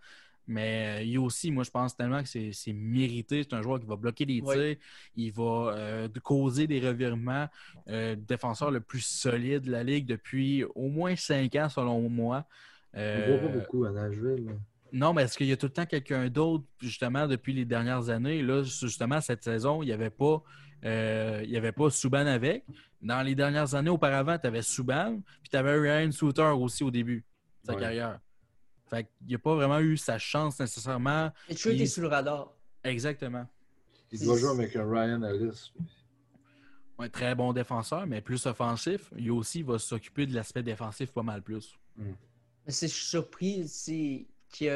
Mais 0.48 1.00
euh, 1.00 1.04
il 1.04 1.18
aussi, 1.20 1.50
moi, 1.52 1.64
je 1.64 1.72
pense 1.72 1.96
tellement 1.96 2.22
que 2.22 2.28
c'est 2.28 2.74
mérité. 2.74 3.44
C'est 3.44 3.56
un 3.56 3.62
joueur 3.62 3.80
qui 3.80 3.86
va 3.88 3.96
bloquer 3.96 4.26
des 4.26 4.42
tirs. 4.42 4.48
Oui. 4.56 4.78
Il 5.16 5.32
va 5.32 5.74
euh, 5.76 6.08
causer 6.24 6.68
des 6.68 6.80
revirements. 6.80 7.48
Euh, 7.88 8.16
défenseur 8.16 8.70
le 8.72 8.80
plus 8.80 9.04
solide 9.06 9.64
de 9.64 9.72
la 9.72 9.84
Ligue 9.84 10.06
depuis 10.06 10.64
au 10.76 10.88
moins 10.90 11.16
cinq 11.16 11.56
ans, 11.56 11.70
selon 11.70 12.08
moi. 12.10 12.46
Euh, 12.96 13.38
voit 13.40 13.50
pas 13.50 13.58
beaucoup 13.58 13.86
à 13.86 13.92
Nashville. 13.92 14.46
là. 14.46 14.52
non, 14.94 15.14
mais 15.14 15.24
est-ce 15.24 15.38
qu'il 15.38 15.48
y 15.48 15.52
a 15.52 15.58
tout 15.58 15.66
le 15.66 15.72
temps 15.74 15.86
quelqu'un 15.86 16.30
d'autre, 16.30 16.64
justement, 16.80 17.28
depuis 17.28 17.52
les 17.54 17.66
dernières 17.66 18.10
années? 18.10 18.42
Là, 18.42 18.64
justement, 18.64 19.20
cette 19.22 19.44
saison, 19.44 19.82
il 19.84 19.88
n'y 19.88 19.92
avait 19.94 20.10
pas. 20.12 20.42
euh, 20.86 21.42
il 21.44 21.50
y 21.50 21.58
avait 21.58 21.72
pas 21.72 21.90
Subban 21.90 22.28
avec. 22.28 22.64
Dans 23.02 23.22
les 23.24 23.34
dernières 23.36 23.74
années 23.76 23.90
auparavant, 23.90 24.38
tu 24.38 24.46
avais 24.48 24.62
Subban, 24.62 25.20
puis 25.42 25.50
tu 25.50 25.58
avais 25.58 25.74
Ryan 25.80 26.12
Suter 26.12 26.54
aussi 26.56 26.84
au 26.84 26.92
début 26.92 27.24
de 27.64 27.68
sa 27.68 27.74
Ouais. 27.74 27.80
carrière. 27.82 28.20
Fait 28.90 29.08
qu'il 29.18 29.32
n'a 29.32 29.38
pas 29.40 29.56
vraiment 29.56 29.80
eu 29.80 29.98
sa 29.98 30.18
chance 30.18 30.60
nécessairement. 30.60 31.32
Il 31.50 31.54
a 31.54 31.56
toujours 31.56 31.72
été 31.74 31.84
Il- 31.84 31.90
sous 31.90 32.02
le 32.02 32.08
radar. 32.08 32.54
Exactement. 32.84 33.46
Il 34.12 34.24
doit 34.24 34.38
jouer 34.38 34.50
avec 34.52 34.76
un 34.76 34.90
Ryan 34.90 35.22
Ellis. 35.24 35.72
Un 37.00 37.10
très 37.10 37.36
bon 37.36 37.52
défenseur, 37.52 38.06
mais 38.08 38.22
plus 38.22 38.46
offensif. 38.46 39.12
Il 39.18 39.32
aussi 39.32 39.64
va 39.64 39.78
s'occuper 39.80 40.26
de 40.28 40.34
l'aspect 40.34 40.64
défensif 40.64 41.12
pas 41.12 41.24
mal 41.24 41.42
plus. 41.42 41.78
Mais 41.98 42.14
c'est 42.68 42.88
je 42.88 42.94
suis 42.94 43.06
surpris 43.08 43.68
c'est 43.68 44.26
qu'il 44.50 44.70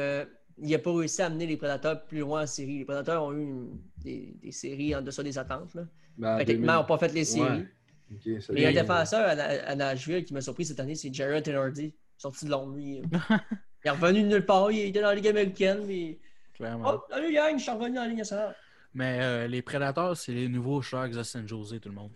n'a 0.58 0.78
pas 0.78 0.92
réussi 0.94 1.22
à 1.22 1.26
amener 1.26 1.46
les 1.46 1.56
prédateurs 1.56 2.04
plus 2.04 2.18
loin 2.18 2.42
en 2.42 2.46
série. 2.46 2.78
Les 2.78 2.84
prédateurs 2.84 3.24
ont 3.24 3.32
eu 3.32 3.42
une- 3.42 3.80
des, 3.98 4.34
des 4.42 4.52
séries 4.52 4.94
en 4.94 5.00
deçà 5.02 5.22
des 5.22 5.38
attentes. 5.38 5.72
Là. 5.74 5.84
Ben, 6.18 6.34
en 6.34 6.38
Techniquement, 6.38 6.72
ils 6.72 6.76
n'ont 6.76 6.84
pas 6.84 6.98
fait 6.98 7.12
les 7.14 7.24
2000. 7.24 7.26
séries. 7.26 7.50
Ouais. 7.50 8.36
Ok, 8.36 8.42
ça 8.42 8.52
Mais 8.52 8.60
il 8.60 8.62
y 8.64 8.66
a 8.66 8.68
un 8.70 8.82
défenseur 8.82 9.20
à, 9.26 9.32
à 9.32 9.74
Nashville 9.76 10.24
qui 10.24 10.34
m'a 10.34 10.40
surpris 10.40 10.64
cette 10.66 10.80
année, 10.80 10.96
c'est 10.96 11.14
Jared 11.14 11.44
Tenardy, 11.44 11.94
sorti 12.18 12.44
de 12.44 12.50
l'ombre. 12.50 12.74
lui. 12.76 13.00
il 13.84 13.88
est 13.88 13.90
revenu 13.90 14.22
de 14.22 14.28
nulle 14.28 14.46
part, 14.46 14.70
il 14.70 14.80
était 14.86 15.00
dans 15.00 15.08
la 15.08 15.14
Ligue 15.14 15.28
américaine, 15.28 15.80
mais. 15.86 16.18
Clairement. 16.54 16.92
Oh, 16.94 17.00
salut 17.10 17.32
gang, 17.32 17.56
je 17.56 17.62
suis 17.62 17.70
revenu 17.72 17.94
dans 17.94 18.02
la 18.02 18.08
Ligue 18.08 18.18
nationale. 18.18 18.54
Mais 18.92 19.18
euh, 19.22 19.46
les 19.46 19.62
prédateurs, 19.62 20.16
c'est 20.16 20.32
les 20.32 20.48
nouveaux 20.48 20.82
Sharks 20.82 21.12
de 21.12 21.22
San 21.22 21.46
Jose, 21.48 21.78
tout 21.80 21.88
le 21.88 21.94
monde. 21.94 22.10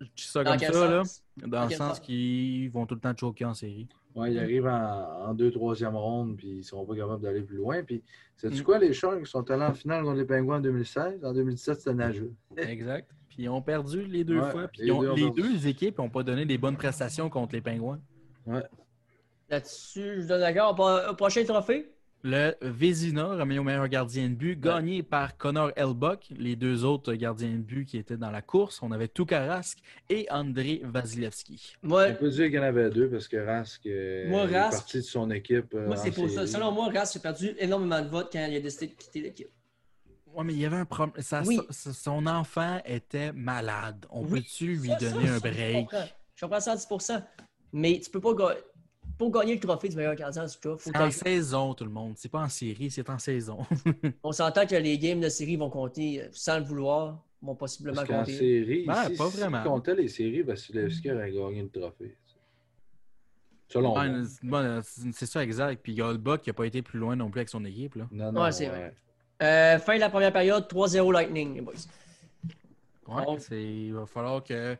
Je 0.00 0.06
dis 0.06 0.22
ça 0.24 0.42
Dans 0.42 0.56
comme 0.56 0.72
ça, 0.72 0.90
là. 0.90 1.02
Dans 1.46 1.64
le 1.66 1.70
sens 1.70 2.00
qu'ils 2.00 2.70
vont 2.70 2.86
tout 2.86 2.94
le 2.94 3.00
temps 3.00 3.14
choquer 3.16 3.44
en 3.44 3.54
série. 3.54 3.88
Ouais, 4.14 4.32
ils 4.32 4.38
arrivent 4.40 4.66
en, 4.66 5.28
en 5.28 5.34
deux, 5.34 5.50
troisième 5.52 5.94
ronde, 5.94 6.36
puis 6.36 6.48
ils 6.48 6.56
ne 6.58 6.62
seront 6.62 6.84
pas 6.84 6.96
capables 6.96 7.22
d'aller 7.22 7.42
plus 7.42 7.58
loin. 7.58 7.82
Puis, 7.84 8.02
sais-tu 8.36 8.60
Mm. 8.60 8.64
quoi, 8.64 8.78
les 8.78 8.92
Sharks 8.92 9.26
sont 9.26 9.48
allés 9.50 9.62
en 9.64 9.72
finale 9.72 10.02
contre 10.02 10.16
les 10.18 10.24
Pingouins 10.24 10.56
en 10.56 10.60
2016. 10.60 11.24
En 11.24 11.32
2017, 11.32 11.78
c'était 11.78 11.94
Nashville. 11.94 12.32
Exact. 12.56 13.08
Puis 13.28 13.44
ils 13.44 13.48
ont 13.48 13.62
perdu 13.62 14.04
les 14.06 14.24
deux 14.24 14.40
Ouais, 14.40 14.50
fois. 14.50 14.66
Puis 14.68 14.82
les 14.82 14.90
ont- 14.90 15.14
deux 15.30 15.52
les 15.52 15.68
équipes 15.68 15.98
n'ont 15.98 16.10
pas 16.10 16.24
donné 16.24 16.44
des 16.44 16.58
bonnes 16.58 16.76
prestations 16.76 17.30
contre 17.30 17.54
les 17.54 17.60
Pingouins. 17.60 18.00
Là-dessus, 19.50 20.22
je 20.22 20.26
donne 20.28 20.40
d'accord. 20.40 20.74
Prochain 21.16 21.44
trophée, 21.44 21.90
Le 22.22 22.54
Vézina, 22.62 23.34
remis 23.34 23.58
au 23.58 23.64
meilleur 23.64 23.88
gardien 23.88 24.28
de 24.28 24.34
but, 24.34 24.60
gagné 24.60 25.02
par 25.02 25.36
Connor 25.36 25.72
Elbuck. 25.74 26.26
Les 26.36 26.54
deux 26.54 26.84
autres 26.84 27.14
gardiens 27.14 27.50
de 27.50 27.56
but 27.62 27.84
qui 27.84 27.98
étaient 27.98 28.16
dans 28.16 28.30
la 28.30 28.42
course, 28.42 28.80
on 28.82 28.92
avait 28.92 29.08
Tukarask 29.08 29.78
et 30.08 30.26
André 30.30 30.82
Vasilevski. 30.84 31.74
moi, 31.82 32.06
On 32.10 32.14
peut 32.14 32.30
dire 32.30 32.44
qu'il 32.46 32.54
y 32.54 32.58
en 32.58 32.62
avait 32.62 32.90
deux 32.90 33.08
parce 33.10 33.26
que 33.26 33.38
Rask 33.38 33.84
euh, 33.86 34.28
Moi, 34.28 34.42
est 34.44 34.52
Rask- 34.52 34.70
parti 34.70 34.96
de 34.98 35.02
son 35.02 35.30
équipe. 35.30 35.74
euh, 35.74 35.86
moi 35.86 35.96
c'est 35.96 36.12
pour 36.12 36.28
ça. 36.30 36.46
Selon 36.46 36.70
moi, 36.70 36.90
Ras 36.94 37.12
a 37.16 37.18
perdu 37.18 37.54
énormément 37.58 38.00
de 38.02 38.08
votes 38.08 38.28
quand 38.32 38.46
il 38.46 38.56
a 38.56 38.60
décidé 38.60 38.86
de 38.88 38.92
quitter 38.94 39.20
l'équipe. 39.22 39.48
Ouais, 40.32 40.44
mais 40.44 40.52
il 40.52 40.60
y 40.60 40.66
avait 40.66 40.76
un 40.76 40.84
problème. 40.84 41.20
Oui. 41.44 41.58
Son 41.70 42.24
enfant 42.26 42.80
était 42.84 43.32
malade. 43.32 44.06
On 44.10 44.22
Oui, 44.22 44.42
peut-tu 44.42 44.76
lui 44.76 44.90
Ça, 44.90 44.94
donner 44.96 45.26
ça, 45.26 45.32
un 45.34 45.38
ça, 45.40 45.48
Je 45.48 45.54
break? 45.54 45.76
comprends. 45.86 46.04
Je 46.36 46.44
comprends 46.46 46.60
ça 46.60 46.72
à 46.72 46.76
10% 46.76 47.22
Mais 47.72 47.98
tu 47.98 48.10
peux 48.10 48.20
pas 48.20 48.34
gagner. 48.34 48.60
Pour 49.20 49.30
gagner 49.30 49.52
le 49.52 49.60
trophée 49.60 49.90
du 49.90 49.96
meilleur 49.96 50.14
gardien, 50.14 50.44
en 50.44 50.48
tout 50.48 50.58
cas, 50.62 50.76
faut 50.78 50.96
en 50.96 51.10
saison, 51.10 51.74
tout 51.74 51.84
le 51.84 51.90
monde. 51.90 52.14
C'est 52.16 52.30
pas 52.30 52.38
en 52.40 52.48
série, 52.48 52.90
c'est 52.90 53.10
en 53.10 53.18
saison. 53.18 53.58
on 54.24 54.32
s'entend 54.32 54.64
que 54.66 54.76
les 54.76 54.96
games 54.98 55.20
de 55.20 55.28
série 55.28 55.56
vont 55.56 55.68
compter 55.68 56.22
euh, 56.22 56.28
sans 56.32 56.58
le 56.58 56.64
vouloir, 56.64 57.22
vont 57.42 57.54
possiblement 57.54 57.96
Parce 57.96 58.08
qu'en 58.08 58.20
compter. 58.20 58.32
série, 58.32 58.86
Ouais, 58.88 58.94
si, 59.10 59.16
pas 59.16 59.30
si 59.30 59.36
vraiment. 59.36 59.62
comptait 59.62 59.94
les 59.94 60.08
séries, 60.08 60.40
Vasilevski 60.40 61.12
aurait 61.12 61.30
gagné 61.32 61.60
le 61.60 61.68
trophée. 61.68 62.16
Selon 63.68 63.94
Ouais, 63.94 64.08
moi. 64.08 64.24
c'est- 64.26 64.46
bon, 64.46 64.80
c'est 64.82 65.12
c'est 65.12 65.26
ça, 65.26 65.44
exact. 65.44 65.80
Puis 65.82 65.94
Goldbuck 65.96 66.40
qui 66.40 66.48
n'a 66.48 66.54
pas 66.54 66.64
été 66.66 66.80
plus 66.80 66.98
loin 66.98 67.14
non 67.14 67.30
plus 67.30 67.40
avec 67.40 67.50
son 67.50 67.62
équipe. 67.66 67.96
Là. 67.96 68.08
Non, 68.10 68.32
non, 68.32 68.40
Ouais, 68.44 68.52
c'est 68.52 68.68
vrai. 68.68 68.94
Euh, 69.42 69.78
fin 69.80 69.96
de 69.96 70.00
la 70.00 70.08
première 70.08 70.32
période, 70.32 70.66
3-0 70.66 71.12
Lightning, 71.12 71.56
les 71.56 71.60
boys. 71.60 71.74
Ouais, 73.06 73.24
il 73.50 73.92
va 73.92 74.06
falloir 74.06 74.42
que 74.42 74.76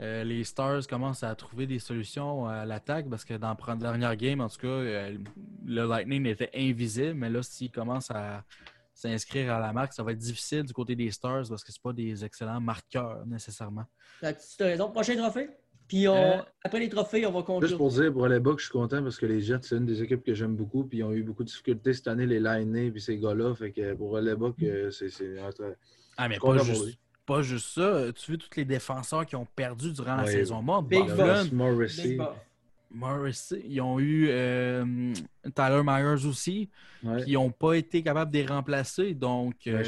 euh, 0.00 0.24
les 0.24 0.42
Stars 0.44 0.86
commencent 0.88 1.22
à 1.22 1.34
trouver 1.34 1.66
des 1.66 1.78
solutions 1.78 2.46
à 2.46 2.64
l'attaque 2.64 3.08
parce 3.08 3.24
que 3.24 3.34
dans 3.34 3.56
la 3.66 3.76
dernière 3.76 4.16
game, 4.16 4.40
en 4.40 4.48
tout 4.48 4.58
cas, 4.60 4.66
euh, 4.66 5.16
le 5.64 5.86
Lightning 5.86 6.26
était 6.26 6.50
invisible, 6.54 7.14
mais 7.14 7.30
là, 7.30 7.42
s'ils 7.42 7.70
commencent 7.70 8.10
à 8.10 8.42
s'inscrire 8.94 9.52
à 9.52 9.60
la 9.60 9.72
marque, 9.72 9.92
ça 9.92 10.02
va 10.02 10.12
être 10.12 10.18
difficile 10.18 10.62
du 10.64 10.72
côté 10.72 10.94
des 10.96 11.10
Stars 11.10 11.44
parce 11.48 11.64
que 11.64 11.72
c'est 11.72 11.82
pas 11.82 11.92
des 11.92 12.24
excellents 12.24 12.60
marqueurs 12.60 13.24
nécessairement. 13.26 13.84
Là-dessus, 14.20 14.56
t'as 14.58 14.66
raison. 14.66 14.90
Prochain 14.90 15.16
trophée. 15.16 15.48
Puis 15.88 16.08
on- 16.08 16.14
Euh, 16.14 16.38
après 16.64 16.78
les 16.80 16.88
trophées, 16.88 17.26
on 17.26 17.30
va 17.32 17.38
Juste 17.40 17.46
conclure. 17.46 17.76
pour 17.76 17.90
dire, 17.90 18.12
pour 18.12 18.26
les 18.28 18.40
Bucks, 18.40 18.60
je 18.60 18.64
suis 18.64 18.72
content 18.72 19.02
parce 19.02 19.18
que 19.18 19.26
les 19.26 19.40
Jets, 19.42 19.58
c'est 19.62 19.76
une 19.76 19.84
des 19.86 20.02
équipes 20.02 20.22
que 20.24 20.32
j'aime 20.34 20.56
beaucoup. 20.56 20.84
Puis 20.84 20.98
ils 20.98 21.04
ont 21.04 21.12
eu 21.12 21.22
beaucoup 21.22 21.42
de 21.42 21.48
difficultés 21.48 21.92
cette 21.92 22.08
année, 22.08 22.26
les 22.26 22.40
Liney 22.40 22.90
puis 22.90 23.00
ces 23.00 23.18
gars-là. 23.18 23.54
Fait 23.54 23.72
que 23.72 23.92
pour 23.94 24.18
les 24.18 24.34
Bucks, 24.34 24.62
euh, 24.62 24.90
c'est. 24.90 25.10
c'est 25.10 25.38
un 25.40 25.50
tra- 25.50 25.74
Ah, 26.16 26.28
mais 26.28 26.38
pas 26.38 26.56
juste. 26.58 26.98
Pas 27.26 27.42
juste 27.42 27.68
ça. 27.74 28.12
Tu 28.12 28.32
vois 28.32 28.38
tous 28.38 28.56
les 28.56 28.64
défenseurs 28.64 29.26
qui 29.26 29.36
ont 29.36 29.46
perdu 29.56 29.92
durant 29.92 30.16
la 30.16 30.26
saison? 30.26 30.62
Morte. 30.62 30.88
Big. 30.88 31.08
Ross 31.08 31.50
Morrissey. 31.52 32.18
Morrissey, 32.94 33.62
ils 33.66 33.80
ont 33.80 33.98
eu 33.98 34.28
euh, 34.28 35.14
Tyler 35.54 35.80
Myers 35.82 36.26
aussi, 36.26 36.68
Ouais. 37.02 37.24
qui 37.24 37.32
n'ont 37.32 37.50
pas 37.50 37.72
été 37.74 38.02
capables 38.02 38.30
de 38.30 38.38
les 38.38 38.46
remplacer. 38.46 39.14
Donc, 39.14 39.54
euh, 39.66 39.82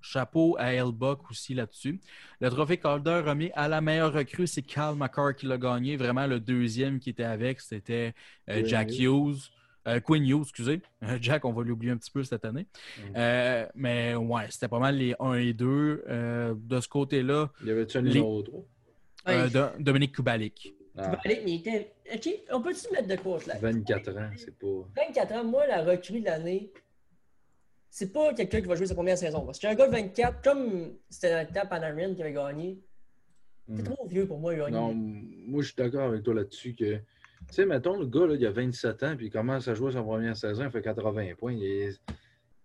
chapeau 0.00 0.56
à 0.58 0.72
Elbuck 0.72 1.30
aussi 1.30 1.54
là-dessus. 1.54 2.00
Le 2.40 2.48
trophée 2.50 2.76
Calder 2.78 3.22
remis 3.24 3.50
à 3.54 3.68
la 3.68 3.80
meilleure 3.80 4.12
recrue, 4.12 4.46
c'est 4.46 4.62
Cal 4.62 4.94
McCarr 4.96 5.34
qui 5.34 5.46
l'a 5.46 5.56
gagné. 5.58 5.96
Vraiment, 5.96 6.26
le 6.26 6.40
deuxième 6.40 6.98
qui 7.00 7.10
était 7.10 7.22
avec, 7.24 7.60
c'était 7.60 8.14
euh, 8.48 8.62
Jack 8.64 8.90
Hughes. 8.98 9.50
Euh, 9.86 10.00
Quinn 10.00 10.24
Hughes, 10.26 10.42
excusez. 10.42 10.80
Euh, 11.02 11.18
Jack, 11.20 11.44
on 11.44 11.52
va 11.52 11.62
l'oublier 11.62 11.92
un 11.92 11.96
petit 11.98 12.10
peu 12.10 12.22
cette 12.24 12.44
année. 12.44 12.66
Mm. 12.98 13.02
Euh, 13.16 13.66
mais 13.74 14.14
ouais, 14.14 14.44
c'était 14.50 14.68
pas 14.68 14.78
mal 14.78 14.96
les 14.96 15.14
1 15.20 15.34
et 15.34 15.52
2. 15.52 16.04
Euh, 16.08 16.54
de 16.56 16.80
ce 16.80 16.88
côté-là, 16.88 17.50
Il 17.60 17.68
y 17.68 17.70
avait-tu 17.70 17.98
un 17.98 18.02
Les- 18.02 18.08
numéro 18.14 18.42
3? 18.42 18.64
euh, 19.28 19.44
Ouais, 19.44 19.50
Do- 19.50 19.78
Dominique 19.82 20.14
Kubalik. 20.14 20.74
Ah, 20.96 21.18
mais 21.26 21.42
il 21.46 21.56
était- 21.56 21.92
OK, 22.14 22.28
on 22.52 22.62
peut-tu 22.62 22.90
mettre 22.92 23.08
de 23.08 23.16
quoi 23.16 23.38
là? 23.46 23.56
24 23.60 24.16
ans, 24.16 24.30
c'est 24.36 24.56
pas. 24.56 24.66
24 25.08 25.32
ans, 25.32 25.44
moi, 25.44 25.66
la 25.66 25.82
recrue 25.84 26.20
de 26.20 26.26
l'année, 26.26 26.72
c'est 27.90 28.12
pas 28.12 28.32
quelqu'un 28.32 28.60
qui 28.60 28.66
va 28.68 28.76
jouer 28.76 28.86
sa 28.86 28.94
première 28.94 29.18
saison. 29.18 29.44
Parce 29.44 29.58
qu'un 29.58 29.74
gars 29.74 29.86
de 29.88 29.92
24, 29.92 30.40
comme 30.42 30.94
c'était 31.10 31.30
dans 31.32 31.48
le 31.48 31.52
temps 31.60 31.66
Panarin 31.68 32.14
qui 32.14 32.22
avait 32.22 32.32
gagné, 32.32 32.78
c'est 33.74 33.82
Hmm. 33.82 33.84
trop 33.92 34.06
vieux 34.06 34.26
pour 34.26 34.38
moi, 34.38 34.54
il 34.54 34.60
a 34.60 34.70
gagné. 34.70 34.76
Non, 34.78 34.94
moi, 34.94 35.62
je 35.62 35.66
suis 35.66 35.76
d'accord 35.76 36.02
avec 36.08 36.22
toi 36.22 36.34
là-dessus 36.34 36.74
que 36.74 36.98
Tu 37.48 37.54
sais, 37.54 37.66
mettons, 37.66 37.96
le 37.98 38.06
gars, 38.06 38.26
là, 38.26 38.34
il 38.34 38.46
a 38.46 38.50
27 38.50 39.02
ans, 39.02 39.16
puis 39.16 39.26
il 39.26 39.30
commence 39.30 39.68
à 39.68 39.74
jouer 39.74 39.92
sa 39.92 40.02
première 40.02 40.36
saison, 40.36 40.64
il 40.64 40.70
fait 40.70 40.82
80 40.82 41.34
points. 41.38 41.52
Il, 41.52 41.64
est- 41.64 42.00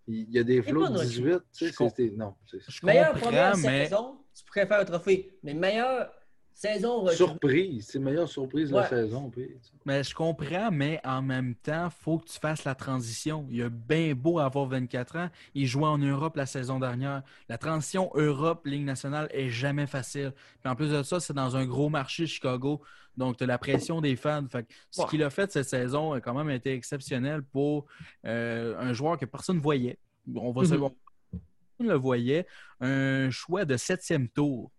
il 0.07 0.31
y 0.31 0.39
a 0.39 0.43
des 0.43 0.61
flots 0.61 0.87
de 0.87 0.97
de 0.97 1.03
18. 1.03 1.39
Tu 1.55 1.67
sais, 1.67 1.71
c'était- 1.71 2.13
non. 2.15 2.33
c'est- 2.49 2.59
Je 2.67 2.85
Meilleure 2.85 3.11
comprends, 3.13 3.27
première 3.27 3.57
mais 3.57 3.85
saison, 3.85 4.17
tu 4.35 4.43
préfères 4.45 4.79
un 4.79 4.85
trophée. 4.85 5.37
Mais 5.43 5.53
meilleure 5.53 6.09
saison 6.53 7.01
recrue. 7.01 7.15
Surprise. 7.15 7.87
C'est 7.89 7.99
la 7.99 8.05
meilleure 8.05 8.27
surprise 8.27 8.69
de 8.71 8.75
la 8.75 8.87
saison. 8.89 9.29
Puis, 9.29 9.47
tu 9.47 9.53
sais. 9.61 9.71
Mais 9.85 10.03
je 10.03 10.13
comprends, 10.15 10.71
mais 10.71 10.99
en 11.05 11.21
même 11.21 11.53
temps, 11.55 11.89
faut 11.91 12.17
que 12.17 12.27
tu 12.27 12.39
fasses 12.39 12.63
la 12.65 12.73
transition. 12.75 13.45
Il 13.51 13.61
a 13.61 13.69
bien 13.69 14.13
beau 14.15 14.39
avoir 14.39 14.65
24 14.65 15.15
ans. 15.17 15.29
Il 15.53 15.67
jouait 15.67 15.85
en 15.85 15.97
Europe 15.99 16.35
la 16.35 16.45
saison 16.47 16.79
dernière. 16.79 17.21
La 17.47 17.57
transition 17.59 18.09
Europe-Ligue 18.15 18.83
nationale 18.85 19.27
est 19.31 19.49
jamais 19.49 19.87
facile. 19.87 20.33
Puis 20.61 20.71
en 20.71 20.75
plus 20.75 20.89
de 20.91 21.03
ça, 21.03 21.19
c'est 21.19 21.33
dans 21.33 21.55
un 21.55 21.65
gros 21.65 21.89
marché, 21.89 22.25
Chicago. 22.25 22.81
Donc, 23.19 23.35
tu 23.37 23.43
as 23.43 23.47
la 23.47 23.57
pression 23.57 23.99
des 23.99 24.15
fans. 24.15 24.47
Fait 24.49 24.63
que 24.63 24.73
ce 24.89 25.05
qu'il 25.07 25.21
a 25.23 25.29
fait 25.29 25.51
cette 25.51 25.67
saison 25.67 26.13
a 26.13 26.21
quand 26.21 26.33
même 26.33 26.49
été 26.49 26.73
exceptionnel 26.73 27.43
pour 27.43 27.85
euh, 28.25 28.75
un 28.79 28.93
joueur 28.93 29.17
que 29.17 29.25
personne 29.25 29.57
ne 29.57 29.61
voyait. 29.61 29.99
On 30.33 30.51
va 30.53 30.63
se 30.65 30.73
Mhm. 30.73 30.89
Personne 31.77 31.91
le 31.93 31.95
voyait. 31.95 32.47
Un 32.79 33.29
choix 33.29 33.65
de 33.65 33.75
septième 33.75 34.29
tour. 34.29 34.71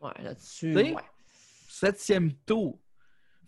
Ouais, 0.00 0.10
là-dessus. 0.20 0.74
Ouais. 0.74 0.96
Septième 1.68 2.32
tour. 2.44 2.78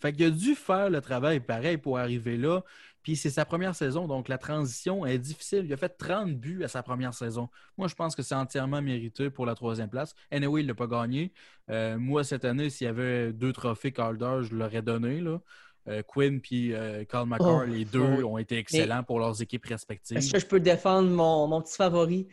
Fait 0.00 0.12
qu'il 0.12 0.26
a 0.26 0.30
dû 0.30 0.54
faire 0.54 0.88
le 0.88 1.00
travail 1.00 1.40
pareil 1.40 1.78
pour 1.78 1.98
arriver 1.98 2.36
là. 2.36 2.62
Puis 3.02 3.16
c'est 3.16 3.30
sa 3.30 3.44
première 3.44 3.74
saison, 3.74 4.06
donc 4.06 4.28
la 4.28 4.38
transition 4.38 5.04
est 5.04 5.18
difficile. 5.18 5.64
Il 5.64 5.72
a 5.72 5.76
fait 5.76 5.88
30 5.88 6.34
buts 6.34 6.62
à 6.64 6.68
sa 6.68 6.82
première 6.82 7.14
saison. 7.14 7.48
Moi, 7.76 7.88
je 7.88 7.94
pense 7.94 8.14
que 8.14 8.22
c'est 8.22 8.34
entièrement 8.34 8.80
mérité 8.80 9.28
pour 9.30 9.44
la 9.46 9.54
troisième 9.54 9.88
place. 9.88 10.14
Anyway, 10.30 10.60
il 10.60 10.64
ne 10.64 10.68
l'a 10.68 10.74
pas 10.74 10.86
gagné. 10.86 11.32
Euh, 11.70 11.98
moi, 11.98 12.22
cette 12.24 12.44
année, 12.44 12.70
s'il 12.70 12.86
y 12.86 12.90
avait 12.90 13.32
deux 13.32 13.52
trophées 13.52 13.92
Calder, 13.92 14.40
je 14.42 14.54
l'aurais 14.54 14.82
donné. 14.82 15.20
Là. 15.20 15.40
Euh, 15.88 16.02
Quinn 16.06 16.40
puis 16.40 16.72
euh, 16.74 17.04
Carl 17.04 17.28
McCarr, 17.28 17.62
Oh, 17.62 17.64
les 17.64 17.84
deux 17.84 18.22
ont 18.22 18.38
été 18.38 18.56
excellents 18.56 19.02
pour 19.02 19.18
leurs 19.18 19.42
équipes 19.42 19.64
respectives. 19.66 20.16
Est-ce 20.16 20.32
que 20.32 20.38
je 20.38 20.46
peux 20.46 20.60
défendre 20.60 21.10
mon, 21.10 21.48
mon 21.48 21.60
petit 21.60 21.74
favori, 21.76 22.28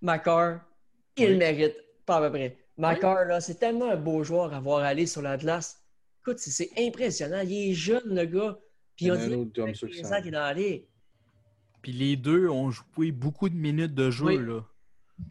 Macar? 0.00 0.60
Il 1.16 1.24
Oui. 1.24 1.32
le 1.32 1.38
mérite, 1.38 1.74
pas 2.04 2.18
à 2.18 2.20
peu 2.20 2.30
près. 2.30 2.56
Macar, 2.76 3.24
là, 3.24 3.40
c'est 3.40 3.56
tellement 3.56 3.90
un 3.90 3.96
beau 3.96 4.22
joueur 4.22 4.52
à 4.54 4.60
voir 4.60 4.84
aller 4.84 5.06
sur 5.06 5.22
la 5.22 5.36
glace. 5.36 5.82
Écoute, 6.20 6.38
c'est 6.38 6.70
impressionnant. 6.78 7.40
Il 7.42 7.70
est 7.70 7.74
jeune, 7.74 8.14
le 8.14 8.24
gars. 8.26 8.58
Puis 8.96 9.10
on 9.10 9.14
autre 9.14 9.52
comme 9.54 9.74
ça 9.74 10.20
qui 10.22 10.28
est 10.28 10.30
dans 10.30 10.40
la. 10.40 10.54
Puis 11.82 11.92
les 11.92 12.16
deux 12.16 12.48
ont 12.48 12.70
joué 12.70 13.12
beaucoup 13.12 13.48
de 13.48 13.54
minutes 13.54 13.94
de 13.94 14.10
jeu. 14.10 14.24
Oui. 14.24 14.38
Là. 14.38 14.64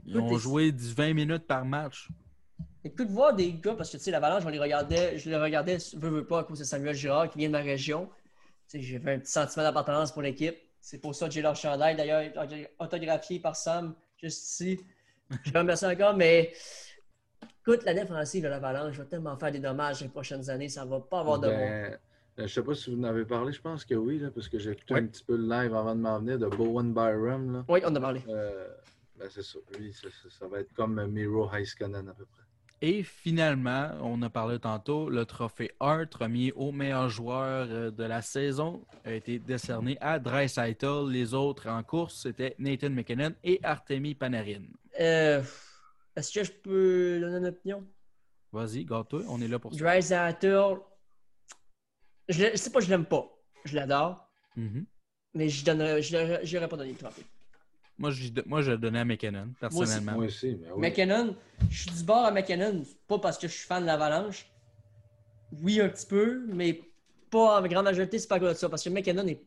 Ils 0.05 0.17
ont 0.17 0.37
joué 0.37 0.71
10 0.71 0.93
20 0.95 1.13
minutes 1.13 1.47
par 1.47 1.65
match. 1.65 2.09
Écoute, 2.83 3.09
voir 3.09 3.33
des 3.33 3.53
gars, 3.53 3.73
parce 3.73 3.91
que 3.91 3.97
tu 3.97 4.03
sais, 4.03 4.11
l'Avalanche, 4.11 4.43
on 4.45 4.49
les 4.49 4.59
regardait, 4.59 5.17
je 5.17 5.29
les 5.29 5.37
regardais, 5.37 5.77
veux, 5.95 6.09
veux 6.09 6.25
pas, 6.25 6.41
à 6.41 6.43
cause 6.43 6.59
de 6.59 6.63
Samuel 6.63 6.95
Girard 6.95 7.29
qui 7.29 7.39
vient 7.39 7.47
de 7.47 7.53
ma 7.53 7.61
région. 7.61 8.07
Tu 8.69 8.79
sais, 8.79 8.81
J'avais 8.81 9.13
un 9.15 9.19
petit 9.19 9.31
sentiment 9.31 9.63
d'appartenance 9.63 10.11
pour 10.11 10.21
l'équipe. 10.21 10.55
C'est 10.79 10.99
pour 10.99 11.15
ça 11.15 11.27
que 11.27 11.33
j'ai 11.33 11.41
leur 11.41 11.55
chandail, 11.55 11.95
d'ailleurs, 11.95 12.23
autographié 12.77 13.39
par 13.39 13.55
Sam, 13.55 13.95
juste 14.21 14.43
ici. 14.43 14.79
Je 15.43 15.51
remercie 15.57 15.87
encore, 15.87 16.15
mais 16.15 16.53
écoute, 17.61 17.83
la 17.85 17.95
défensive 17.95 18.43
de 18.43 18.49
l'Avalanche 18.49 18.95
va 18.95 19.05
tellement 19.05 19.35
faire 19.35 19.51
des 19.51 19.59
dommages 19.59 20.01
les 20.01 20.09
prochaines 20.09 20.47
années, 20.51 20.69
ça 20.69 20.85
va 20.85 20.99
pas 20.99 21.21
avoir 21.21 21.39
de 21.39 21.47
bon. 21.47 21.55
Ben, 21.55 21.97
je 22.37 22.43
ne 22.43 22.47
sais 22.47 22.63
pas 22.63 22.75
si 22.75 22.93
vous 22.93 22.99
en 23.01 23.03
avez 23.05 23.25
parlé, 23.25 23.51
je 23.53 23.61
pense 23.61 23.85
que 23.85 23.95
oui, 23.95 24.19
là, 24.19 24.29
parce 24.31 24.47
que 24.49 24.59
j'ai 24.59 24.71
écouté 24.71 24.93
Ouais. 24.93 24.99
un 25.01 25.05
petit 25.07 25.23
peu 25.23 25.35
le 25.37 25.43
live 25.47 25.73
avant 25.75 25.95
de 25.95 26.01
m'en 26.01 26.19
venir 26.19 26.37
de 26.37 26.47
Bowen 26.47 26.93
Byram. 26.93 27.53
Là. 27.53 27.65
Oui, 27.69 27.79
on 27.83 27.87
en 27.89 27.95
a 27.95 27.99
parlé. 28.01 28.21
Euh, 28.27 28.67
ben, 29.17 29.27
c'est 29.29 29.43
ça. 29.43 29.59
Lui, 29.79 29.93
ça, 29.93 30.07
ça- 30.09 30.29
ça 30.39 30.47
va 30.47 30.59
être 30.59 30.73
comme 30.73 31.05
Miro 31.07 31.49
Heiskanen 31.53 32.09
à 32.09 32.13
peu 32.13 32.25
près. 32.25 32.41
Et 32.81 33.03
finalement, 33.03 33.91
on 34.01 34.21
a 34.21 34.29
parlé 34.29 34.59
tantôt, 34.59 35.09
le 35.09 35.25
trophée 35.25 35.71
Hart, 35.79 36.13
remis 36.13 36.51
au 36.51 36.73
meilleur 36.73 37.07
joueur 37.09 37.67
euh, 37.69 37.89
de 37.89 38.03
la 38.03 38.21
saison, 38.21 38.83
a 39.05 39.13
été 39.13 39.39
décerné 39.39 39.97
à 40.01 40.19
Dreisaitl. 40.19 41.07
Les 41.09 41.33
autres 41.33 41.69
en 41.69 41.81
course, 41.83 42.21
c'était 42.23 42.53
Nathan 42.59 42.89
McKinnon 42.89 43.33
et 43.45 43.61
Artemi 43.63 44.13
Panarin. 44.13 44.63
Euh, 44.99 45.41
Est-ce 46.17 46.33
que 46.37 46.43
je 46.43 46.51
peux 46.51 47.19
donner 47.21 47.37
une 47.37 47.45
opinion? 47.47 47.83
Vas-y, 48.51 48.83
gâte-toi, 48.83 49.21
on 49.29 49.41
est 49.41 49.47
là 49.47 49.57
pour 49.57 49.73
ça. 49.73 49.79
Dreisaitl, 49.79 50.75
je 52.29 52.45
ne 52.51 52.55
sais 52.55 52.69
pas, 52.71 52.79
je 52.79 52.89
l'aime 52.89 53.05
pas. 53.05 53.31
Je 53.65 53.75
l'adore, 53.75 54.27
Mhm. 54.55 54.85
mais 55.33 55.49
je 55.49 55.65
donnerais, 55.65 56.01
je 56.01 56.55
n'aurais 56.55 56.67
pas 56.69 56.77
donné 56.77 56.91
le 56.91 56.97
trophée. 56.97 57.23
Moi, 57.97 58.11
je, 58.11 58.29
moi, 58.45 58.61
je 58.61 58.71
le 58.71 58.77
donnais 58.77 58.99
à 58.99 59.05
McKinnon, 59.05 59.53
personnellement. 59.59 60.13
Moi 60.13 60.25
aussi, 60.25 60.57
mais 60.61 60.67
oui. 60.71 60.81
McKinnon, 60.81 61.35
je 61.69 61.77
suis 61.83 61.91
du 61.91 62.03
bord 62.03 62.25
à 62.25 62.31
McKinnon, 62.31 62.83
pas 63.07 63.19
parce 63.19 63.37
que 63.37 63.47
je 63.47 63.53
suis 63.53 63.65
fan 63.65 63.81
de 63.83 63.87
l'Avalanche. 63.87 64.45
Oui, 65.61 65.79
un 65.79 65.87
petit 65.89 66.05
peu, 66.05 66.45
mais 66.47 66.81
pas 67.29 67.61
en 67.61 67.67
grande 67.67 67.85
majorité, 67.85 68.19
c'est 68.19 68.27
pas 68.27 68.35
à 68.35 68.39
cause 68.39 68.49
de 68.49 68.53
ça. 68.55 68.67
Parce 68.69 68.83
que 68.83 68.89
McKinnon 68.89 69.25
est 69.27 69.41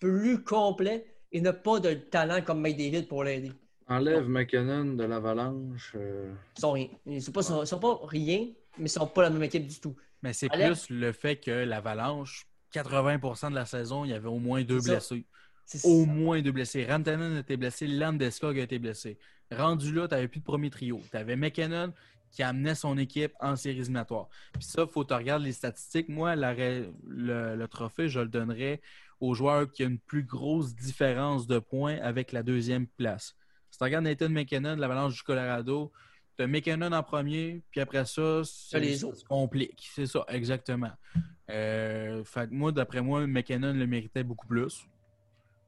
plus 0.00 0.42
complet 0.44 1.04
et 1.32 1.40
n'a 1.40 1.52
pas 1.52 1.80
de 1.80 1.94
talent 1.94 2.40
comme 2.42 2.60
McDavid 2.60 3.02
pour 3.08 3.24
l'aider. 3.24 3.52
Enlève 3.88 4.28
McKinnon 4.28 4.94
de 4.94 5.04
l'Avalanche. 5.04 5.92
euh, 5.96 6.32
Ils 6.56 6.60
sont 6.60 6.72
rien. 6.72 6.88
Ils 7.06 7.20
sont 7.20 7.32
pas, 7.32 7.40
ils 7.40 7.66
sont 7.66 7.80
pas 7.80 7.98
rien, 8.04 8.46
mais 8.78 8.84
ils 8.84 8.88
sont 8.88 9.06
pas 9.08 9.22
la 9.22 9.30
même 9.30 9.42
équipe 9.42 9.66
du 9.66 9.80
tout. 9.80 9.96
Mais 10.22 10.32
c'est 10.32 10.48
plus 10.48 10.88
le 10.90 11.12
fait 11.12 11.36
que 11.36 11.50
l'Avalanche, 11.50 12.46
80% 12.74 13.50
de 13.50 13.54
la 13.54 13.66
saison, 13.66 14.04
il 14.04 14.10
y 14.10 14.14
avait 14.14 14.28
au 14.28 14.38
moins 14.38 14.62
deux 14.62 14.80
blessés. 14.80 15.24
Au 15.84 16.04
moins 16.04 16.40
deux 16.42 16.52
blessés. 16.52 16.86
Rantanen 16.86 17.36
été 17.36 17.56
blessé, 17.56 17.86
Landeskog 17.86 18.58
a 18.58 18.62
été 18.62 18.78
blessé. 18.78 19.18
Rendu 19.50 19.92
là, 19.92 20.08
tu 20.08 20.14
n'avais 20.14 20.28
plus 20.28 20.40
de 20.40 20.44
premier 20.44 20.70
trio. 20.70 21.00
Tu 21.10 21.16
avais 21.16 21.36
McKinnon 21.36 21.92
qui 22.30 22.42
amenait 22.42 22.74
son 22.74 22.96
équipe 22.96 23.32
en 23.40 23.56
séries 23.56 23.78
éliminatoires. 23.80 24.28
Puis 24.54 24.64
ça, 24.64 24.82
il 24.82 24.88
faut 24.88 25.02
que 25.02 25.08
tu 25.08 25.14
regardes 25.14 25.42
les 25.42 25.52
statistiques. 25.52 26.08
Moi, 26.08 26.34
la 26.34 26.54
le, 26.54 27.56
le 27.56 27.68
trophée, 27.68 28.08
je 28.08 28.20
le 28.20 28.28
donnerais 28.28 28.80
au 29.20 29.34
joueur 29.34 29.70
qui 29.70 29.84
a 29.84 29.86
une 29.86 29.98
plus 29.98 30.24
grosse 30.24 30.74
différence 30.74 31.46
de 31.46 31.58
points 31.58 31.98
avec 32.02 32.32
la 32.32 32.42
deuxième 32.42 32.86
place. 32.86 33.36
Si 33.70 33.78
tu 33.78 33.84
regardes 33.84 34.04
Nathan 34.04 34.30
McKinnon 34.30 34.76
de 34.76 34.80
l'Avalanche 34.80 35.14
du 35.14 35.22
Colorado, 35.22 35.92
tu 36.36 36.44
as 36.44 36.46
McKinnon 36.46 36.92
en 36.92 37.02
premier, 37.02 37.62
puis 37.70 37.80
après 37.80 38.04
ça, 38.04 38.42
ça 38.44 38.80
se 38.82 39.24
complique. 39.24 39.88
C'est 39.94 40.06
ça, 40.06 40.24
exactement. 40.28 40.92
Euh, 41.50 42.24
fait 42.24 42.48
que 42.48 42.54
moi, 42.54 42.72
d'après 42.72 43.02
moi, 43.02 43.26
McKinnon 43.26 43.72
le 43.74 43.86
méritait 43.86 44.24
beaucoup 44.24 44.46
plus. 44.46 44.86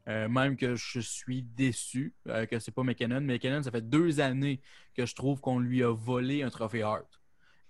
Euh, 0.06 0.28
même 0.28 0.56
que 0.56 0.74
je 0.74 1.00
suis 1.00 1.42
déçu 1.42 2.12
euh, 2.28 2.44
que 2.44 2.58
c'est 2.58 2.72
pas 2.72 2.82
McKinnon. 2.82 3.22
McKinnon, 3.22 3.62
ça 3.62 3.70
fait 3.70 3.88
deux 3.88 4.20
années 4.20 4.60
que 4.94 5.06
je 5.06 5.14
trouve 5.14 5.40
qu'on 5.40 5.58
lui 5.58 5.82
a 5.82 5.90
volé 5.94 6.42
un 6.42 6.50
trophée 6.50 6.82
Hart. 6.82 7.08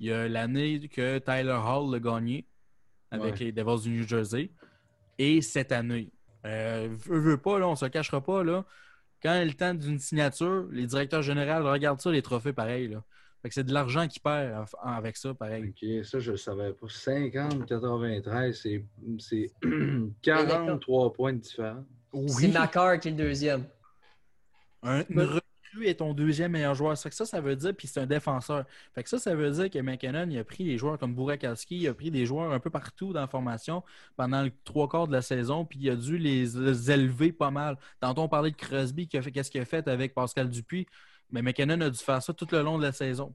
Il 0.01 0.09
y 0.09 0.13
a 0.13 0.27
l'année 0.29 0.89
que 0.89 1.19
Tyler 1.19 1.61
Hall 1.65 1.93
l'a 1.93 2.01
gagné 2.01 2.47
avec 3.13 3.35
Ouais. 3.35 3.39
les 3.45 3.53
Devils 3.53 3.83
du 3.85 3.91
New 3.99 4.09
Jersey. 4.09 4.51
Et 5.19 5.41
cette 5.43 5.71
année. 5.71 6.11
Euh, 6.45 6.89
veux, 7.07 7.21
veux 7.21 7.39
pas, 7.39 7.61
là, 7.61 7.69
on 7.69 7.77
se 7.77 7.87
cachera 7.87 8.21
pas. 8.21 8.43
Là, 8.43 8.65
quand 9.25 9.35
il 9.35 9.41
est 9.43 9.45
le 9.47 9.55
temps 9.55 9.73
d'une 9.75 9.99
signature, 9.99 10.67
les 10.71 10.87
directeurs 10.87 11.23
généraux 11.23 11.69
regardent 11.71 12.01
ça, 12.01 12.11
les 12.11 12.23
trophées 12.23 12.53
pareil. 12.53 12.89
Là. 12.89 13.03
Fait 13.43 13.49
que 13.49 13.55
c'est 13.55 13.65
de 13.65 13.73
l'argent 13.73 14.07
qu'ils 14.07 14.23
perdent 14.23 14.67
avec 14.83 15.17
ça, 15.17 15.35
pareil. 15.35 15.71
OK, 15.71 16.05
ça, 16.05 16.19
je 16.19 16.33
ne 16.33 16.37
savais 16.37 16.73
pas. 16.73 16.87
50-93, 16.89 18.53
c'est- 18.53 18.85
c'est 19.19 19.51
43 20.23 21.13
points 21.13 21.33
de 21.33 21.39
différence. 21.39 21.85
C'est 22.29 22.49
Macar 22.49 22.99
qui 23.01 23.09
est 23.09 23.11
le 23.11 23.17
deuxième. 23.17 23.65
Un 24.83 25.03
une 25.09 25.41
est 25.83 25.97
ton 25.97 26.15
deuxième 26.15 26.53
meilleur 26.53 26.75
joueur. 26.75 26.97
Ça, 26.97 27.05
fait 27.05 27.11
que 27.11 27.17
ça, 27.17 27.27
ça 27.27 27.41
veut 27.41 27.57
dire, 27.57 27.75
puis 27.75 27.89
c'est 27.89 28.01
un 28.01 28.07
défenseur. 28.07 28.65
Fait 28.95 29.03
que 29.03 29.09
ça, 29.09 29.19
ça 29.19 29.35
veut 29.35 29.51
dire 29.51 29.71
que 29.71 29.79
McKinnon, 29.79 30.29
il 30.31 30.39
a 30.39 30.45
pris 30.45 30.65
des 30.65 30.79
joueurs 30.79 30.99
comme 30.99 31.15
Burakovsky, 31.15 31.77
il 31.79 31.89
a 31.89 31.95
pris 31.95 32.11
des 32.11 32.27
joueurs 32.27 32.53
un 32.53 32.61
peu 32.61 32.71
partout 32.71 33.13
dans 33.13 33.21
la 33.21 33.27
formation 33.27 33.83
pendant 34.17 34.43
le 34.43 34.53
trois 34.65 34.89
quarts 34.89 35.09
de 35.09 35.13
la 35.13 35.23
saison, 35.23 35.65
puis 35.65 35.79
il 35.83 35.91
a 35.91 35.97
dû 35.97 36.19
les, 36.19 36.47
les 36.47 36.91
élever 36.91 37.33
pas 37.33 37.51
mal. 37.51 37.77
Tantôt, 38.01 38.23
on 38.23 38.29
parlait 38.29 38.51
de 38.51 38.57
Crosby, 38.57 39.09
qu'est-ce 39.09 39.51
qu'il 39.51 39.61
a 39.61 39.65
fait 39.65 39.89
avec 39.89 40.15
Pascal 40.15 40.49
Dupuis, 40.49 40.87
mais 41.31 41.43
McKinnon 41.43 41.81
a 41.81 41.91
dû 41.91 41.99
faire 41.99 42.23
ça 42.23 42.33
tout 42.33 42.47
le 42.53 42.63
long 42.63 42.79
de 42.79 42.83
la 42.85 42.93
saison. 42.93 43.35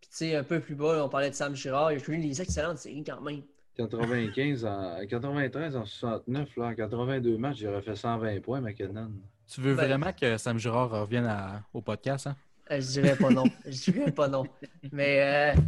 Puis 0.00 0.10
tu 0.10 0.16
sais, 0.16 0.36
un 0.36 0.44
peu 0.44 0.60
plus 0.60 0.74
bas, 0.74 1.04
on 1.04 1.08
parlait 1.08 1.30
de 1.30 1.34
Sam 1.34 1.54
Girard. 1.54 1.92
Il 1.92 1.96
a 1.96 1.98
joué 1.98 2.18
des 2.18 2.40
excellentes 2.40 2.78
séries 2.78 3.04
quand 3.04 3.20
même. 3.20 3.42
95 3.76 4.64
en, 4.64 5.06
93 5.06 5.76
en 5.76 5.84
69, 5.84 6.56
là, 6.56 6.66
en 6.66 6.74
82 6.74 7.38
matchs, 7.38 7.58
j'aurais 7.58 7.82
fait 7.82 7.94
120 7.94 8.40
points, 8.40 8.60
McKinnon. 8.60 9.12
Tu 9.48 9.60
veux 9.60 9.74
Ben- 9.74 9.86
vraiment 9.86 10.12
que 10.12 10.36
Sam 10.36 10.58
Girard 10.58 10.90
revienne 10.90 11.26
à- 11.26 11.62
au 11.72 11.80
podcast, 11.80 12.26
hein? 12.26 12.36
Euh, 12.70 12.80
je 12.80 12.86
dirais 13.00 13.16
pas 13.16 13.30
non. 13.30 13.44
Je 13.66 13.90
dirais 13.90 14.12
pas 14.12 14.28
non. 14.28 14.44
Mais, 14.92 15.54
euh, 15.56 15.60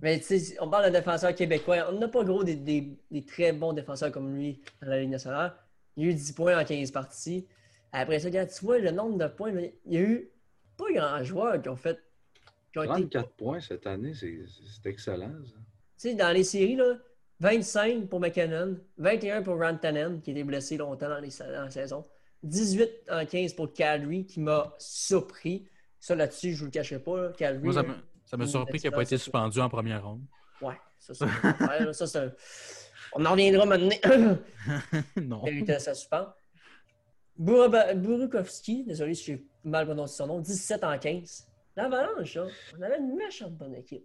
mais 0.00 0.18
tu 0.20 0.38
sais, 0.38 0.56
on 0.60 0.70
parle 0.70 0.86
de 0.86 0.90
défenseurs 0.96 1.34
québécois. 1.34 1.88
On 1.92 1.98
n'a 1.98 2.08
pas 2.08 2.24
gros 2.24 2.42
des, 2.44 2.54
des- 2.54 2.96
des 3.10 3.22
très 3.24 3.52
bons 3.52 3.74
défenseurs 3.74 4.10
comme 4.10 4.34
lui 4.34 4.60
dans 4.80 4.88
la 4.88 5.00
Ligue 5.00 5.10
nationale. 5.10 5.54
Il 5.96 6.04
y 6.04 6.08
a 6.08 6.10
eu 6.10 6.14
10 6.14 6.32
points 6.32 6.58
en 6.58 6.64
15 6.64 6.90
parties. 6.90 7.46
Après 7.92 8.18
ça, 8.18 8.28
regarde, 8.28 8.48
tu 8.50 8.64
vois 8.64 8.78
le 8.78 8.90
nombre 8.90 9.18
de 9.18 9.26
points. 9.26 9.52
Il 9.84 9.92
y 9.92 9.96
a 9.98 10.00
eu 10.00 10.28
pas 10.78 10.90
grand 10.94 11.22
joueurs 11.24 11.60
qui 11.60 11.68
ont 11.68 11.76
fait. 11.76 11.98
Qui 12.72 12.78
ont 12.78 12.82
été, 12.84 12.94
tu 13.02 13.08
34 13.10 13.30
points 13.32 13.60
cette 13.60 13.86
année, 13.86 14.12
c'est 14.14 14.88
excellent. 14.88 15.32
ça. 15.46 15.54
sais, 15.96 16.14
dans 16.14 16.30
les 16.32 16.44
séries, 16.44 16.76
là, 16.76 16.94
25 17.40 18.06
pour 18.08 18.20
McKinnon, 18.20 18.76
21 18.98 19.42
pour 19.42 19.58
Rantanen, 19.58 20.20
qui 20.22 20.30
était 20.30 20.44
blessé 20.44 20.76
longtemps 20.78 21.08
dans, 21.08 21.20
les, 21.20 21.30
sa- 21.30 21.50
dans 21.50 21.64
la 21.64 21.70
saison, 21.70 22.04
18 22.46 22.90
en 23.10 23.24
15 23.26 23.52
pour 23.54 23.72
Calgary, 23.72 24.24
qui 24.26 24.40
m'a 24.40 24.74
surpris. 24.78 25.66
Ça, 26.00 26.14
là-dessus, 26.14 26.52
je 26.54 26.58
vous 26.60 26.64
le 26.66 26.70
cacherai 26.70 27.00
pas. 27.00 27.20
là, 27.22 27.32
Calgary, 27.36 27.64
Moi, 27.64 27.72
ça 27.74 27.84
ça 28.24 28.36
m'a 28.36 28.44
Une 28.44 28.50
surpris 28.50 28.78
qu'il 28.78 28.90
n'ait 28.90 28.96
pas 28.96 29.02
été 29.02 29.16
ça. 29.18 29.24
suspendu 29.24 29.60
en 29.60 29.68
première 29.68 30.04
ronde. 30.06 30.22
Ouais. 30.60 30.74
Ça, 30.98 31.12
affaire, 31.42 31.86
là. 31.86 31.92
Ça, 31.92 32.22
un- 32.22 32.32
On 33.14 33.24
en 33.24 33.30
reviendra 33.32 33.66
maintenant. 33.66 34.38
non. 35.16 35.44
Ça 35.78 35.94
suspend. 35.94 36.26
Burakovsky, 37.38 38.84
désolé 38.84 39.14
si 39.14 39.24
j'ai 39.24 39.46
mal 39.64 39.86
prononcé 39.86 40.16
son 40.16 40.26
nom, 40.26 40.40
17 40.40 40.84
en 40.84 40.98
15. 40.98 41.46
L'Avalanche, 41.76 42.34
là, 42.34 42.46
on 42.78 42.82
avait 42.82 42.98
une 42.98 43.14
méchante 43.14 43.52
bonne 43.54 43.74
équipe. 43.74 44.04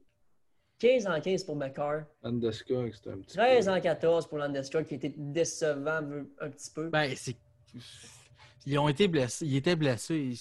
15 0.80 1.07
en 1.07 1.22
15 1.22 1.43
pour 1.43 1.55
McCarr, 1.55 2.03
Landeskog, 2.23 2.91
c'était 2.93 3.11
un 3.11 3.18
petit 3.19 3.38
13 3.38 3.65
peu... 3.65 3.72
en 3.72 3.81
14 3.81 4.27
pour 4.27 4.38
Landeskog, 4.39 4.85
qui 4.85 4.95
était 4.95 5.13
décevant 5.15 6.01
un 6.01 6.26
un 6.41 6.49
petit 6.49 6.72
peu. 6.72 6.89
Ben, 6.89 7.13
c'est. 7.15 7.35
Ils 8.65 8.77
ont 8.77 8.88
été 8.88 9.07
blessés. 9.07 9.45
Ils 9.45 9.55
étaient 9.57 9.75
blessés. 9.75 10.33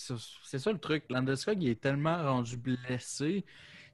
C'est 0.45 0.59
ça 0.59 0.73
le 0.73 0.79
truc. 0.79 1.05
Landeskog, 1.09 1.63
il 1.63 1.71
est 1.71 1.81
tellement 1.81 2.23
rendu 2.23 2.57
blessé. 2.57 3.45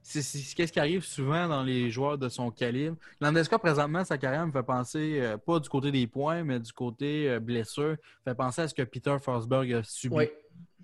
C'est 0.01 0.21
qu'est-ce 0.55 0.71
qui 0.71 0.79
arrive 0.79 1.03
souvent 1.03 1.49
dans 1.49 1.63
les 1.63 1.89
joueurs 1.91 2.17
de 2.17 2.29
son 2.29 2.49
calibre. 2.49 2.95
Landeskog, 3.19 3.59
présentement, 3.59 4.05
sa 4.05 4.17
carrière 4.17 4.45
me 4.47 4.51
fait 4.51 4.63
penser, 4.63 5.19
euh, 5.19 5.37
pas 5.37 5.59
du 5.59 5.67
côté 5.67 5.91
des 5.91 6.07
points, 6.07 6.43
mais 6.43 6.59
du 6.59 6.71
côté 6.71 7.29
euh, 7.29 7.39
blessure, 7.41 7.97
fait 8.23 8.35
penser 8.35 8.61
à 8.61 8.67
ce 8.69 8.73
que 8.73 8.83
Peter 8.83 9.17
Forsberg 9.21 9.73
a 9.73 9.83
subi. 9.83 10.15
Oui. 10.15 10.29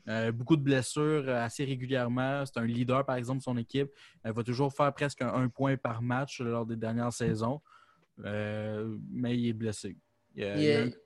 Euh, 0.09 0.33
beaucoup 0.33 0.57
de 0.57 0.61
blessures 0.61 1.23
euh, 1.25 1.45
assez 1.45 1.63
régulièrement. 1.63 2.45
C'est 2.45 2.57
un 2.59 2.65
leader, 2.65 3.05
par 3.05 3.15
exemple, 3.15 3.37
de 3.39 3.43
son 3.43 3.57
équipe. 3.57 3.89
Elle 4.23 4.33
va 4.33 4.43
toujours 4.43 4.73
faire 4.73 4.93
presque 4.93 5.21
un, 5.21 5.33
un 5.33 5.47
point 5.47 5.77
par 5.77 6.01
match 6.01 6.41
lors 6.41 6.65
des 6.65 6.75
dernières 6.75 7.13
saisons. 7.13 7.61
Mais 8.17 9.37
il 9.37 9.47
est 9.47 9.53
blessé. 9.53 9.95
Il 10.35 10.43
Il 10.43 10.97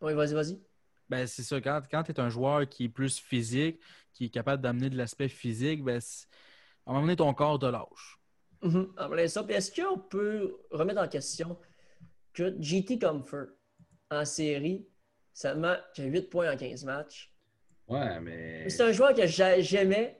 Oui, 0.00 0.14
vas-y, 0.14 0.34
vas-y. 0.34 0.60
Ben, 1.08 1.26
c'est 1.26 1.42
ça. 1.42 1.60
Quand, 1.60 1.82
quand 1.90 2.02
tu 2.02 2.12
es 2.12 2.20
un 2.20 2.28
joueur 2.28 2.68
qui 2.68 2.84
est 2.84 2.88
plus 2.88 3.18
physique, 3.18 3.80
qui 4.12 4.26
est 4.26 4.30
capable 4.30 4.62
d'amener 4.62 4.90
de 4.90 4.96
l'aspect 4.96 5.28
physique, 5.28 5.82
ben, 5.82 6.00
à 6.86 6.90
un 6.90 6.92
moment 6.94 7.02
donné, 7.02 7.16
ton 7.16 7.32
corps 7.34 7.58
te 7.58 7.66
lâche. 7.66 8.18
Mhm. 8.62 8.92
Après 8.96 9.28
ça, 9.28 9.42
puis 9.44 9.54
est-ce 9.54 9.72
qu'on 9.80 9.98
peut 9.98 10.56
remettre 10.70 11.00
en 11.00 11.08
question 11.08 11.58
que 12.32 12.56
JT 12.60 12.98
Comfort, 12.98 13.48
en 14.10 14.24
série, 14.24 14.86
seulement 15.32 15.76
qui 15.94 16.02
a 16.02 16.04
8 16.06 16.30
points 16.30 16.52
en 16.52 16.56
15 16.56 16.84
matchs. 16.84 17.32
Ouais, 17.86 18.20
mais... 18.20 18.68
C'est 18.70 18.82
un 18.82 18.92
joueur 18.92 19.14
que 19.14 19.26
j'a- 19.26 19.60
j'aimais, 19.60 20.18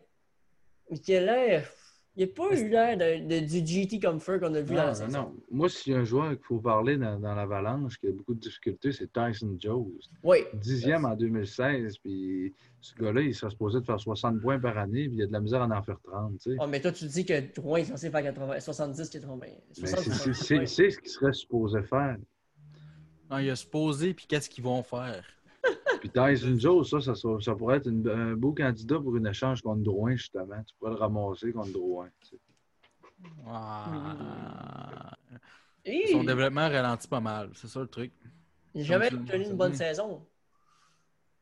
mais 0.90 0.98
qui 0.98 1.15
a 1.16 1.20
l'air. 1.20 1.70
Il 2.16 2.27
n'a 2.27 2.32
pas 2.32 2.57
eu 2.57 2.69
l'air 2.69 2.97
de, 2.97 3.27
de- 3.28 3.45
du 3.45 3.66
GT 3.66 3.99
Comfort 3.99 4.39
qu'on 4.39 4.55
a 4.55 4.61
vu 4.61 4.74
dans 4.74 4.74
Non, 4.74 4.77
la 4.82 4.86
non, 4.91 4.95
saison. 4.95 5.11
non. 5.19 5.35
Moi, 5.51 5.69
s'il 5.69 5.93
y 5.93 5.97
a 5.97 5.99
un 5.99 6.05
joueur 6.05 6.31
qu'il 6.31 6.45
faut 6.45 6.61
parler 6.61 6.97
dans, 6.97 7.19
dans 7.19 7.35
l'avalanche 7.35 7.99
qui 7.99 8.07
a 8.07 8.12
beaucoup 8.12 8.35
de 8.35 8.39
difficultés, 8.41 8.93
c'est 8.93 9.12
Tyson 9.12 9.57
Jones. 9.59 9.91
Oui, 10.23 10.39
Dixième 10.55 11.05
en 11.07 11.16
2016, 11.16 11.99
puis 11.99 12.55
ce 12.81 12.95
gars-là, 12.95 13.20
il 13.23 13.35
serait 13.35 13.51
supposé 13.51 13.81
de 13.81 13.85
faire 13.85 13.99
60 13.99 14.41
points 14.41 14.61
par 14.61 14.78
année, 14.78 15.09
puis 15.09 15.16
il 15.16 15.23
a 15.23 15.27
de 15.27 15.32
la 15.32 15.41
misère 15.41 15.62
à 15.62 15.66
en 15.66 15.82
faire 15.82 15.99
30, 16.05 16.39
tu 16.39 16.51
sais. 16.53 16.57
Oh, 16.61 16.66
mais 16.69 16.81
toi, 16.81 16.93
tu 16.93 17.05
dis 17.07 17.24
que 17.24 17.53
Drouin 17.53 17.78
est 17.81 17.85
censé 17.86 18.11
faire 18.11 18.23
80, 18.23 18.61
70, 18.61 19.11
80. 19.11 19.36
Mais 19.41 19.89
60, 19.89 19.99
c'est- 19.99 20.11
c'est- 20.11 20.15
70, 20.32 20.35
c'est 20.47 20.59
ouais. 20.59 20.66
c'est 20.66 20.91
ce 20.91 20.99
qu'il 21.01 21.11
serait 21.11 21.32
supposé 21.32 21.82
faire. 21.82 22.16
Non, 23.28 23.39
il 23.39 23.51
a 23.51 23.55
poser, 23.70 24.15
puis 24.15 24.27
qu'est-ce 24.28 24.49
qu'ils 24.49 24.62
vont 24.62 24.85
faire? 24.85 25.24
Puis 26.05 26.10
Tyson 26.12 26.59
Jones, 26.59 26.85
ça, 26.85 27.01
ça, 27.01 27.14
ça- 27.14 27.40
ça 27.40 27.55
pourrait 27.55 27.78
être 27.78 27.86
une- 27.89 28.06
un 28.06 28.35
beau 28.36 28.52
candidat 28.52 28.98
pour 29.01 29.16
une 29.16 29.26
échange 29.26 29.62
contre 29.62 29.82
Drouin, 29.82 30.14
justement. 30.16 30.62
Tu 30.66 30.74
pourrais 30.78 30.90
le 30.90 30.97
ramasser 30.98 31.51
contre 31.51 31.72
Drouin. 31.72 32.09
tu 32.20 32.36
sais. 32.36 32.40
Ah. 33.47 35.16
Son 36.12 36.24
développement 36.24 36.68
ralentit 36.68 37.09
pas 37.09 37.20
mal. 37.20 37.48
C'est 37.55 37.68
ça 37.68 37.81
le 37.81 37.86
truc. 37.86 38.12
il 38.74 38.81
n'a 38.82 38.86
jamais 38.86 39.09
tenu 39.09 39.44
une 39.47 39.56
bonne 39.56 39.72
saison. 39.74 40.26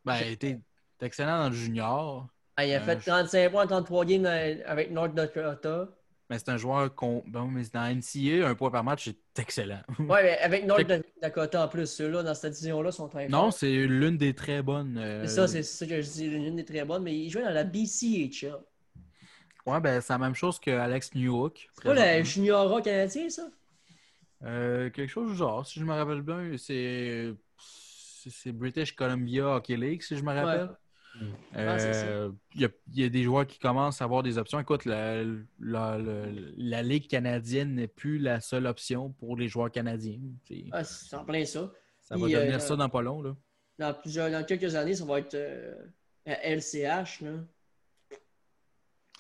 Ben, 0.05 0.17
il 0.27 0.33
était 0.33 0.61
excellent 1.01 1.39
dans 1.39 1.49
le 1.49 1.55
junior, 1.57 2.29
Ah, 2.57 2.67
il 2.67 2.75
a 2.75 2.83
Euh, 2.83 2.85
fait 2.85 3.01
je- 3.01 3.07
35 3.07 3.51
points 3.51 3.65
en 3.65 3.67
33 3.67 4.05
games 4.05 4.23
dans- 4.23 4.63
avec 4.67 4.91
North 4.93 5.15
Dakota. 5.15 5.89
Mais 6.33 6.39
c'est 6.39 6.49
un 6.49 6.57
joueur 6.57 6.95
qu'on. 6.95 7.23
Bon, 7.27 7.47
mais 7.47 7.63
dans 7.75 7.85
NCA, 7.85 8.49
un 8.49 8.55
point 8.55 8.71
par 8.71 8.83
match, 8.83 9.05
c'est 9.05 9.43
excellent. 9.43 9.83
Ouais, 9.99 10.23
mais 10.23 10.39
avec 10.39 10.65
North 10.65 10.83
Dakota 11.21 11.67
en 11.67 11.69
plus, 11.69 11.87
ceux-là, 11.87 12.23
dans 12.23 12.35
cette 12.35 12.55
division-là, 12.55 12.91
sont 12.91 13.07
très 13.09 13.29
non, 13.29 13.51
c'est 13.51 13.71
l'une 13.87 14.17
des 14.17 14.35
très 14.35 14.63
bonnes. 14.63 14.97
euh, 14.97 15.27
C'est 15.27 15.35
ça, 15.35 15.47
c'est 15.47 15.63
ça 15.63 15.87
que 15.87 16.01
je 16.01 16.11
dis, 16.11 16.31
l'une 16.31 16.57
des 16.57 16.65
très 16.65 16.87
bonnes, 16.87 17.03
mais 17.03 17.15
il 17.15 17.29
jouait 17.29 17.43
dans 17.45 17.51
la 17.51 17.65
BCHL. 17.65 18.57
Ouais, 19.67 19.79
ben, 19.81 20.01
c'est 20.01 20.13
la 20.15 20.19
même 20.19 20.35
chose 20.35 20.59
que 20.59 20.71
Alex 20.71 21.15
Newhook. 21.15 21.69
C'est 21.75 21.85
pas 21.85 22.17
le 22.19 22.25
junior 22.25 22.83
canadien, 22.83 23.29
ça? 23.29 23.43
Euh, 24.45 24.89
quelque 24.91 25.11
chose 25.11 25.31
du 25.33 25.37
genre, 25.37 25.67
si 25.67 25.79
je 25.79 25.85
me 25.85 25.93
rappelle 25.93 26.23
bien, 26.23 26.57
c'est 26.57 27.35
c'est 27.59 28.31
c'est 28.31 28.53
British 28.53 28.97
Columbia 28.97 29.57
Hockey 29.57 29.77
League, 29.77 30.03
si 30.03 30.17
je 30.17 30.23
me 30.23 30.33
rappelle. 30.33 30.69
Ouais. 30.69 30.75
Ah, 31.55 31.79
c'est 31.79 31.93
ça. 31.93 32.07
Euh, 32.07 32.31
Il 32.55 32.63
y, 32.63 32.65
a, 32.65 32.69
il 32.95 33.01
y 33.01 33.05
a 33.05 33.09
des 33.09 33.23
joueurs 33.23 33.47
qui 33.47 33.59
commencent 33.59 34.01
à 34.01 34.05
avoir 34.05 34.23
des 34.23 34.39
options. 34.39 34.59
Écoute, 34.59 34.85
la, 34.87 35.23
la, 35.61 35.99
la- 35.99 36.27
la 36.57 36.83
Ligue 36.83 37.07
canadienne 37.09 37.75
n'est 37.75 37.87
plus 37.89 38.19
la 38.19 38.41
seule 38.41 38.67
option 38.67 39.11
pour 39.13 39.37
les 39.37 39.49
joueurs 39.49 39.71
canadiens. 39.71 40.19
C'est- 40.49 40.65
Ah, 40.73 40.83
en 41.17 41.25
plein 41.25 41.45
ça. 41.45 41.71
ça 42.01 42.17
va 42.17 42.27
devenir 42.29 42.57
euh, 42.57 42.59
ça 42.59 42.77
dans 42.77 42.89
pas 42.89 43.03
long. 43.03 43.23
Là. 43.23 43.37
Dans, 43.79 43.95
plusieurs, 43.95 44.31
dans 44.31 44.45
quelques 44.45 44.75
années, 44.75 44.95
ça 44.95 45.05
va 45.05 45.19
être 45.19 45.35
euh, 45.35 45.75
à 46.27 46.49
LCH. 46.49 47.21
Là. 47.21 47.33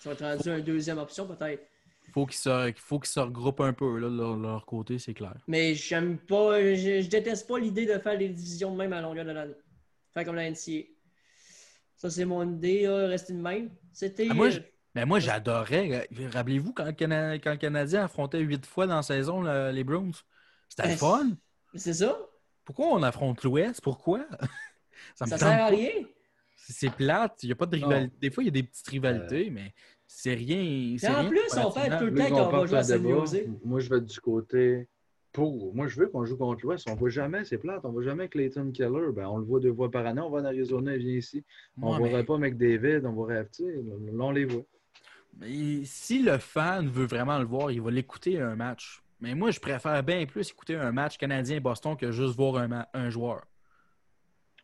Ça 0.00 0.10
va 0.10 0.12
être 0.12 0.24
rendu 0.24 0.58
une 0.58 0.64
deuxième 0.64 0.98
option, 0.98 1.26
peut-être. 1.26 1.62
Faut 2.12 2.26
qu'ils 2.26 2.36
se, 2.38 2.68
il 2.68 2.74
faut 2.76 2.98
qu'ils 2.98 3.10
se 3.10 3.20
regroupent 3.20 3.60
un 3.60 3.72
peu 3.72 3.98
là, 3.98 4.08
de 4.10 4.16
leur, 4.16 4.36
leur 4.36 4.66
côté, 4.66 4.98
c'est 4.98 5.14
clair. 5.14 5.34
Mais 5.46 5.74
j'aime 5.74 6.18
pas, 6.18 6.60
je, 6.74 7.00
je 7.00 7.08
déteste 7.08 7.48
pas 7.48 7.58
l'idée 7.58 7.86
de 7.86 7.98
faire 7.98 8.18
les 8.18 8.28
divisions 8.28 8.72
de 8.72 8.76
même 8.76 8.92
à 8.92 9.00
longueur 9.00 9.24
de 9.24 9.30
l'année. 9.30 9.54
Faire 10.12 10.24
comme 10.24 10.34
la 10.36 10.50
NCA. 10.50 10.88
Ça, 12.02 12.10
c'est 12.10 12.24
mon 12.24 12.42
idée, 12.56 12.82
là, 12.82 13.06
rester 13.06 13.32
de 13.32 13.38
même. 13.40 13.70
C'était. 13.92 14.26
Ah, 14.28 14.34
moi, 14.34 14.48
euh, 14.48 14.50
je- 14.50 14.60
Mais 14.96 15.06
moi, 15.06 15.20
j'adorais. 15.20 16.08
Rappelez-vous 16.32 16.72
quand, 16.72 16.84
le 16.84 16.90
Cana- 16.90 17.34
quand 17.38 17.52
le 17.52 17.58
Canadien 17.58 18.02
affrontait 18.06 18.40
huit 18.40 18.66
fois 18.66 18.88
dans 18.88 18.96
la 18.96 19.02
saison 19.04 19.40
le- 19.40 19.70
les 19.70 19.84
Browns? 19.84 20.12
C'était 20.68 20.82
le 20.82 20.88
Ben, 20.88 20.96
fun. 20.96 21.30
C'est 21.76 21.94
ça? 21.94 22.18
Pourquoi 22.64 22.88
on 22.88 23.04
affronte 23.04 23.44
l'Ouest? 23.44 23.80
Pourquoi? 23.80 24.26
ça 25.14 25.26
me 25.26 25.30
Ça 25.30 25.38
sert 25.38 25.46
à 25.62 25.66
rien. 25.68 25.90
C'est 26.56 26.90
plate. 26.90 27.38
Il 27.44 27.50
y 27.50 27.52
a 27.52 27.54
pas 27.54 27.66
de 27.66 27.76
Non. 27.76 27.86
rivalité. 27.86 28.16
Des 28.20 28.30
fois, 28.32 28.42
il 28.42 28.46
y 28.46 28.48
a 28.48 28.52
des 28.52 28.64
petites 28.64 28.88
rivalités, 28.88 29.50
mais 29.50 29.72
c'est 30.08 30.34
rien. 30.34 30.58
En 31.08 31.20
rien 31.20 31.28
plus, 31.28 31.40
on 31.56 31.70
fait 31.70 31.98
tout 31.98 32.04
le 32.06 32.14
temps 32.16 32.28
qu'on 32.30 32.48
va 32.48 32.66
jouer 32.66 32.78
à. 32.78 32.98
Moi, 33.64 33.78
je 33.78 33.88
vais 33.88 33.98
être 33.98 34.06
du 34.06 34.20
côté 34.20 34.88
pour. 35.32 35.74
Moi, 35.74 35.88
je 35.88 35.98
veux 35.98 36.08
qu'on 36.08 36.24
joue 36.24 36.36
contre 36.36 36.64
l'Ouest. 36.64 36.88
On 36.88 36.94
ne 36.94 36.98
voit 36.98 37.10
jamais, 37.10 37.44
c'est 37.44 37.58
plate. 37.58 37.80
On 37.84 37.88
ne 37.88 37.92
voit 37.94 38.02
jamais 38.02 38.28
Clayton 38.28 38.70
Keller. 38.72 39.12
Ben, 39.14 39.26
on 39.26 39.38
le 39.38 39.44
voit 39.44 39.60
deux 39.60 39.74
fois 39.74 39.90
par 39.90 40.06
année. 40.06 40.20
On 40.20 40.30
va 40.30 40.40
en 40.40 40.44
Arizona, 40.44 40.94
il 40.94 41.04
vient 41.04 41.16
ici. 41.16 41.44
On 41.80 41.94
ne 41.94 41.98
mais- 41.98 42.04
voudrait 42.06 42.24
pas 42.24 42.38
McDavid, 42.38 43.06
on 43.06 43.26
sais, 43.52 43.64
là, 43.64 44.24
on 44.24 44.30
les 44.30 44.44
voit. 44.44 44.64
mais 45.38 45.84
si 45.84 46.22
le 46.22 46.38
fan 46.38 46.88
veut 46.88 47.06
vraiment 47.06 47.38
le 47.38 47.46
voir, 47.46 47.70
il 47.70 47.80
va 47.80 47.90
l'écouter 47.90 48.38
un 48.40 48.54
match. 48.54 49.02
Mais 49.20 49.34
moi, 49.34 49.50
je 49.52 49.60
préfère 49.60 50.02
bien 50.02 50.26
plus 50.26 50.50
écouter 50.50 50.74
un 50.74 50.90
match 50.90 51.16
canadien-Boston 51.16 51.96
que 51.96 52.10
juste 52.10 52.36
voir 52.36 52.68
un, 52.92 53.10
joueur. 53.10 53.44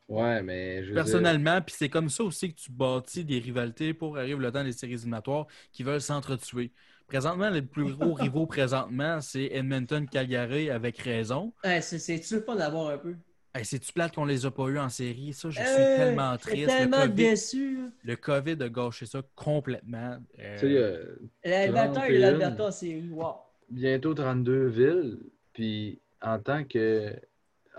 Ouais, 0.09 0.43
mais 0.43 0.82
je 0.82 0.89
veux 0.89 0.95
dire- 0.95 1.05
Personnellement, 1.05 1.61
puis 1.62 1.74
c'est 1.78 1.89
comme 1.89 2.09
ça 2.09 2.24
aussi 2.24 2.53
que 2.53 2.61
tu 2.61 2.73
bâtis 2.73 3.24
des 3.24 3.39
rivalités 3.39 3.95
pour 3.95 4.19
arriver 4.19 4.39
le 4.40 4.51
temps 4.51 4.65
des 4.65 4.73
séries 4.73 4.95
éliminatoires 4.95 5.47
qui 5.70 5.85
veulent 5.85 6.01
s'entretuer. 6.01 6.73
Présentement, 7.09 7.48
les 7.48 7.62
plus 7.62 7.94
gros 7.97 8.12
rivaux 8.14 8.47
présentement, 8.47 9.20
c'est 9.22 9.48
Edmonton-Calgary 9.52 10.70
avec 10.70 10.98
raison. 10.98 11.52
Ouais, 11.64 11.80
c'est- 11.80 11.98
C'est-tu 11.98 12.35
le 12.36 12.40
fun 12.43 12.55
d'avoir 12.56 12.89
un 12.90 12.98
peu? 12.98 13.14
Hey, 13.55 13.64
C'est-tu 13.64 13.93
plate 13.94 14.14
qu'on 14.14 14.26
les 14.26 14.44
a 14.44 14.51
pas 14.51 14.66
eu 14.66 14.78
en 14.78 14.90
série? 14.90 15.32
Ça, 15.32 15.48
je 15.48 15.59
suis 15.59 15.66
Euh, 15.66 15.97
tellement 15.97 16.36
triste. 16.36 16.66
tellement 16.68 16.98
le, 17.05 17.09
COVID, 17.09 17.14
déçu. 17.30 17.78
le 18.05 18.16
COVID 18.16 18.56
a 18.62 18.68
gâché 18.68 19.06
ça 19.06 19.22
complètement. 19.35 20.18
Euh, 20.39 20.59
euh, 20.62 21.05
L'Alberta 21.44 22.10
et 22.10 22.18
31. 22.18 22.20
l'Alberta, 22.20 22.70
c'est 22.72 23.02
wow. 23.10 23.32
bientôt 23.70 24.12
32 24.12 24.66
villes. 24.66 25.18
Puis 25.55 25.98
en 26.22 26.39
tant 26.39 26.62
que 26.64 27.14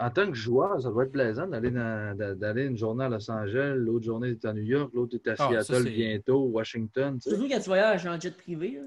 en 0.01 0.10
tant 0.10 0.27
que 0.27 0.34
joueur, 0.34 0.81
ça 0.81 0.89
va 0.91 1.03
être 1.03 1.11
plaisant 1.11 1.45
d'aller 1.45 2.64
une 2.65 2.77
journée 2.77 3.03
à 3.03 3.10
Los 3.10 3.30
Angeles, 3.30 3.73
l'autre 3.76 4.06
journée 4.06 4.30
est 4.30 4.45
à 4.45 4.53
New 4.53 4.64
York, 4.64 4.91
l'autre 4.93 5.15
est 5.15 5.27
à 5.27 5.35
Ah, 5.38 5.61
ça, 5.61 5.76
Seattle 5.76 5.89
bientôt, 5.91 6.39
Washington. 6.45 7.19
Surtout 7.22 7.49
quand 7.49 7.60
tu 7.60 7.65
voyages 7.65 8.06
en 8.07 8.18
jet 8.18 8.35
privé. 8.35 8.76
là. 8.80 8.81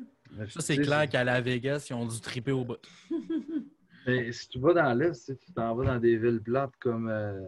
Ça, 0.48 0.60
c'est 0.60 0.78
clair 0.78 1.08
qu'à 1.08 1.24
la 1.24 1.40
Vegas, 1.40 1.86
ils 1.90 1.94
ont 1.94 2.06
dû 2.06 2.20
triper 2.20 2.52
au 2.52 2.64
bout. 2.64 2.78
Mais 4.06 4.32
si 4.32 4.48
tu 4.48 4.58
vas 4.58 4.74
dans 4.74 4.92
l'Est, 4.94 5.26
tu 5.38 5.52
t'en 5.52 5.74
vas 5.74 5.84
dans 5.84 5.98
des 5.98 6.16
villes 6.16 6.40
plates 6.40 6.72
comme 6.80 7.08
euh, 7.08 7.40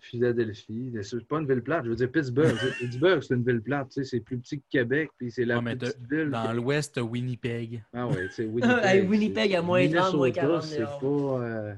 Philadelphie. 0.00 0.92
C'est 1.02 1.26
pas 1.26 1.38
une 1.38 1.46
ville 1.46 1.62
plate, 1.62 1.84
je 1.84 1.90
veux 1.90 1.96
dire 1.96 2.10
Pittsburgh. 2.10 2.56
Pittsburgh, 2.78 3.22
c'est 3.22 3.34
une 3.34 3.44
ville 3.44 3.62
plate. 3.62 3.88
tu 3.88 4.02
sais, 4.02 4.04
C'est 4.04 4.20
plus 4.20 4.38
petit 4.38 4.58
que 4.58 4.64
Québec, 4.70 5.10
puis 5.16 5.30
c'est 5.30 5.44
la 5.44 5.60
Ouais, 5.60 5.76
petite 5.76 5.98
ville. 6.10 6.30
Dans 6.30 6.52
l'Ouest, 6.52 7.00
Winnipeg. 7.00 7.82
Ah 7.92 8.06
ouais, 8.06 8.28
c'est 8.30 8.44
Winnipeg. 8.44 8.84
Hey, 8.84 9.00
Winnipeg 9.06 9.54
à 9.54 9.62
moins 9.62 9.88
30, 9.88 10.14
moins 10.14 10.26
Minnesota, 10.28 10.40
40 10.40 10.62
C'est 10.62 10.84
pas 10.84 11.06
euh, 11.06 11.74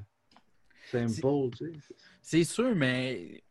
simple, 0.90 1.56
tu 1.56 1.72
sais. 1.72 1.94
C'est 2.22 2.44
sûr, 2.44 2.74
mais 2.74 3.42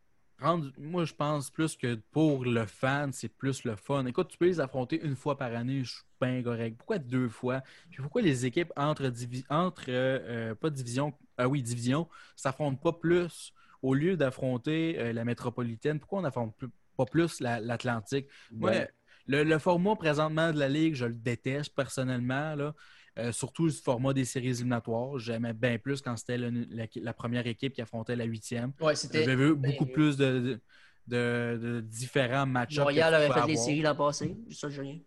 moi, 0.78 1.06
je 1.06 1.14
pense 1.14 1.50
plus 1.50 1.76
que 1.76 1.96
pour 2.12 2.46
le 2.46 2.66
fan, 2.66 3.12
c'est 3.14 3.30
plus 3.30 3.64
le 3.64 3.76
fun. 3.76 4.06
Écoute, 4.06 4.28
tu 4.30 4.38
peux 4.38 4.46
les 4.46 4.60
affronter 4.60 5.02
une 5.04 5.16
fois 5.16 5.38
par 5.38 5.54
année, 5.54 5.84
je 5.84 5.94
suis 5.94 6.04
bien 6.22 6.44
correct. 6.44 6.78
Pourquoi 6.78 7.00
deux 7.00 7.30
fois? 7.30 7.62
Puis 7.90 8.02
pourquoi 8.02 8.22
les 8.22 8.46
équipes 8.46 8.72
entre, 8.76 9.08
divi- 9.08 9.46
entre 9.50 9.86
euh, 9.90 10.54
pas 10.56 10.70
division, 10.70 11.14
ah 11.38 11.48
oui, 11.48 11.62
division, 11.64 12.08
s'affrontent 12.36 12.78
pas 12.78 12.94
plus? 12.94 13.54
Au 13.82 13.94
lieu 13.94 14.18
d'affronter 14.18 15.00
euh, 15.00 15.14
la 15.14 15.26
métropolitaine? 15.26 16.00
Pourquoi 16.00 16.20
on 16.20 16.24
n'affronte 16.24 16.56
plus- 16.58 16.70
pas 16.98 17.06
plus 17.06 17.40
la- 17.40 17.60
l'Atlantique? 17.60 18.28
Ben, 18.52 18.88
le, 19.28 19.44
le 19.44 19.60
format 19.60 19.96
présentement 19.96 20.52
de 20.52 20.60
la 20.60 20.70
Ligue, 20.70 20.96
je 20.96 21.06
le 21.06 21.14
déteste 21.14 21.74
personnellement. 21.76 22.56
Là. 22.56 22.74
Euh, 23.18 23.32
surtout 23.32 23.66
le 23.66 23.72
format 23.72 24.14
des 24.14 24.26
séries 24.26 24.50
éliminatoires. 24.50 25.18
J'aimais 25.18 25.54
bien 25.54 25.78
plus 25.78 26.02
quand 26.02 26.18
c'était 26.18 26.38
la, 26.38 26.50
la 26.96 27.14
première 27.14 27.48
équipe 27.48 27.74
qui 27.74 27.82
affrontait 27.82 28.16
la 28.16 28.26
huitième. 28.26 28.74
Ouais, 28.82 28.94
c'était. 28.96 29.24
J'avais 29.24 29.36
vu 29.38 29.56
beaucoup 29.56 29.86
ben, 29.86 29.94
plus 29.94 30.18
de, 30.18 30.26
de, 30.40 30.60
de- 31.08 31.58
de 31.62 31.82
différents 31.82 32.46
match-ups. 32.46 32.80
Montréal 32.80 33.14
avait 33.14 33.28
fait 33.28 33.34
les 33.48 33.54
avoir. 33.54 33.58
séries 33.66 33.82
l'an 33.82 33.96
passé. 33.96 34.36
Ça, 34.52 34.70
Julien. 34.70 34.98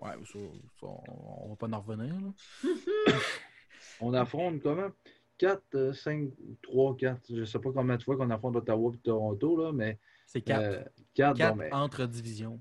Ouais, 0.00 0.12
ça, 0.24 0.38
ça, 0.80 0.86
on, 0.86 1.48
va 1.50 1.56
pas 1.56 1.68
en 1.68 1.80
revenir. 1.80 2.14
là. 2.14 2.70
On 4.00 4.12
affronte 4.14 4.60
comment? 4.62 4.90
4, 5.38 5.92
5, 5.94 6.30
3, 6.62 6.96
4. 6.96 7.20
Je 7.28 7.34
ne 7.40 7.44
sais 7.44 7.58
pas 7.58 7.70
combien 7.72 7.96
de 7.96 8.02
fois 8.02 8.16
qu'on 8.16 8.30
affronte 8.30 8.56
Ottawa 8.56 8.92
et 8.94 8.98
Toronto, 8.98 9.56
là, 9.62 9.72
mais 9.72 9.98
C'est 10.26 10.40
quatre. 10.40 10.84
4. 11.14 11.36
Quatre 11.36 11.56
bon, 11.56 11.62
mais, 11.62 11.72
entre 11.72 12.06
divisions. 12.06 12.60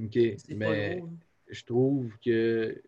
OK. 0.00 0.12
C'est 0.12 0.54
Mais 0.54 1.00
hein. 1.02 1.08
je 1.48 1.64
trouve 1.64 2.10
que 2.24 2.80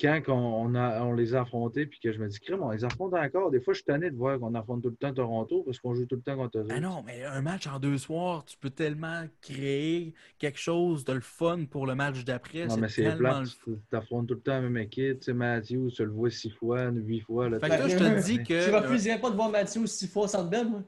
quand 0.00 0.20
on, 0.28 0.32
on 0.32 0.74
a, 0.74 1.02
on 1.02 1.12
les 1.14 1.34
a 1.34 1.42
affrontés, 1.42 1.86
puis 1.86 2.00
que 2.00 2.12
je 2.12 2.18
me 2.18 2.28
dis, 2.28 2.40
crème, 2.40 2.62
on 2.62 2.70
les 2.70 2.84
affronte 2.84 3.14
encore. 3.14 3.50
Des 3.50 3.60
fois, 3.60 3.72
je 3.74 3.78
suis 3.78 3.84
tanné 3.84 4.10
de 4.10 4.16
voir 4.16 4.38
qu'on 4.38 4.54
affronte 4.54 4.82
tout 4.82 4.90
le 4.90 4.96
temps 4.96 5.12
Toronto 5.12 5.62
parce 5.62 5.78
qu'on 5.78 5.94
joue 5.94 6.06
tout 6.06 6.16
le 6.16 6.22
temps 6.22 6.36
contre 6.36 6.58
eux. 6.58 6.66
Ah 6.70 6.80
non, 6.80 7.02
mais 7.06 7.24
un 7.24 7.42
match 7.42 7.66
en 7.66 7.78
deux 7.78 7.98
soirs, 7.98 8.44
tu 8.44 8.56
peux 8.56 8.70
tellement 8.70 9.24
créer 9.40 10.14
quelque 10.38 10.58
chose 10.58 11.04
de 11.04 11.12
le 11.12 11.20
fun 11.20 11.64
pour 11.70 11.86
le 11.86 11.94
match 11.94 12.24
d'après. 12.24 12.66
Non, 12.66 12.76
mais 12.76 12.88
c'est 12.88 13.02
tellement 13.02 13.42
plat. 13.42 13.42
le 13.66 13.80
Tu 13.90 13.96
affrontes 13.96 14.28
tout 14.28 14.34
le 14.34 14.40
temps 14.40 14.52
la 14.54 14.62
même 14.62 14.78
équipe. 14.78 15.20
Tu 15.20 15.26
sais, 15.26 15.32
Matthew, 15.32 15.88
tu 15.94 16.04
le 16.04 16.10
vois 16.10 16.30
six 16.30 16.50
fois, 16.50 16.90
huit 16.90 17.20
fois. 17.20 17.48
Là, 17.48 17.60
Fait 17.60 17.68
que 17.68 17.72
là, 17.74 17.88
je 17.88 17.96
te 17.96 18.24
dis 18.24 18.42
que. 18.42 18.60
Je 18.60 18.70
refuserais 18.72 19.20
pas 19.20 19.30
de 19.30 19.36
voir 19.36 19.50
Mathieu 19.50 19.86
six 19.86 20.08
fois 20.08 20.26
Bell, 20.44 20.68
moi. 20.68 20.82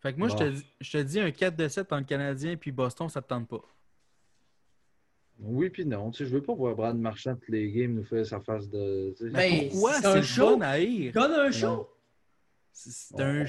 Fait 0.00 0.12
que 0.12 0.18
moi, 0.18 0.28
je, 0.28 0.36
te, 0.36 0.48
dis- 0.50 0.66
je 0.80 0.98
te 0.98 1.02
dis 1.02 1.20
un 1.20 1.30
4 1.30 1.56
de 1.56 1.68
7 1.68 1.92
entre 1.92 2.06
Canadien 2.06 2.56
puis 2.56 2.70
Boston, 2.70 3.08
ça 3.08 3.20
te 3.20 3.28
tente 3.28 3.48
pas. 3.48 3.62
Oui, 5.38 5.68
puis 5.70 5.84
non. 5.84 6.10
Tu 6.10 6.18
sais, 6.24 6.30
je 6.30 6.34
veux 6.34 6.42
pas 6.42 6.54
voir 6.54 6.74
Brad 6.74 6.96
Marchand 6.98 7.34
toutes 7.34 7.48
les 7.50 7.70
games 7.70 7.94
nous 7.94 8.04
faire 8.04 8.24
sa 8.24 8.40
face 8.40 8.68
de. 8.68 9.14
tu 9.16 9.24
sais. 9.24 9.30
Ben, 9.30 9.68
Pourquoi? 9.70 9.92
c'est 9.94 10.00
C'est 10.00 10.06
un 10.06 10.14
le 10.16 10.22
show. 10.22 10.58
fun 10.58 10.60
à. 10.62 10.78
Donne 11.12 11.32
un 11.32 11.50
show. 11.50 11.90
C'est 12.72 13.20
un. 13.20 13.44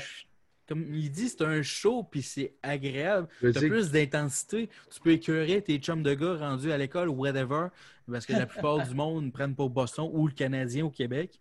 Comme 0.67 0.93
il 0.93 1.09
dit, 1.09 1.29
c'est 1.29 1.43
un 1.43 1.61
show 1.61 2.03
puis 2.03 2.21
c'est 2.21 2.55
agréable. 2.61 3.29
T'as 3.39 3.53
sais 3.53 3.69
plus 3.69 3.89
d'intensité. 3.89 4.69
Tu 4.91 4.99
peux 4.99 5.11
écœurer 5.11 5.61
tes 5.61 5.77
chums 5.77 6.03
de 6.03 6.13
gars 6.13 6.35
rendus 6.35 6.73
à 6.73 6.77
l'école 6.77 7.07
ou 7.07 7.13
whatever. 7.13 7.67
Parce 8.11 8.25
que 8.25 8.33
la 8.33 8.45
plupart 8.45 8.85
du 8.85 8.93
monde 8.93 9.25
ne 9.25 9.31
prennent 9.31 9.55
pas 9.55 9.67
Boston 9.69 10.09
ou 10.11 10.27
le 10.27 10.33
Canadien 10.33 10.85
au 10.85 10.89
Québec. 10.89 11.39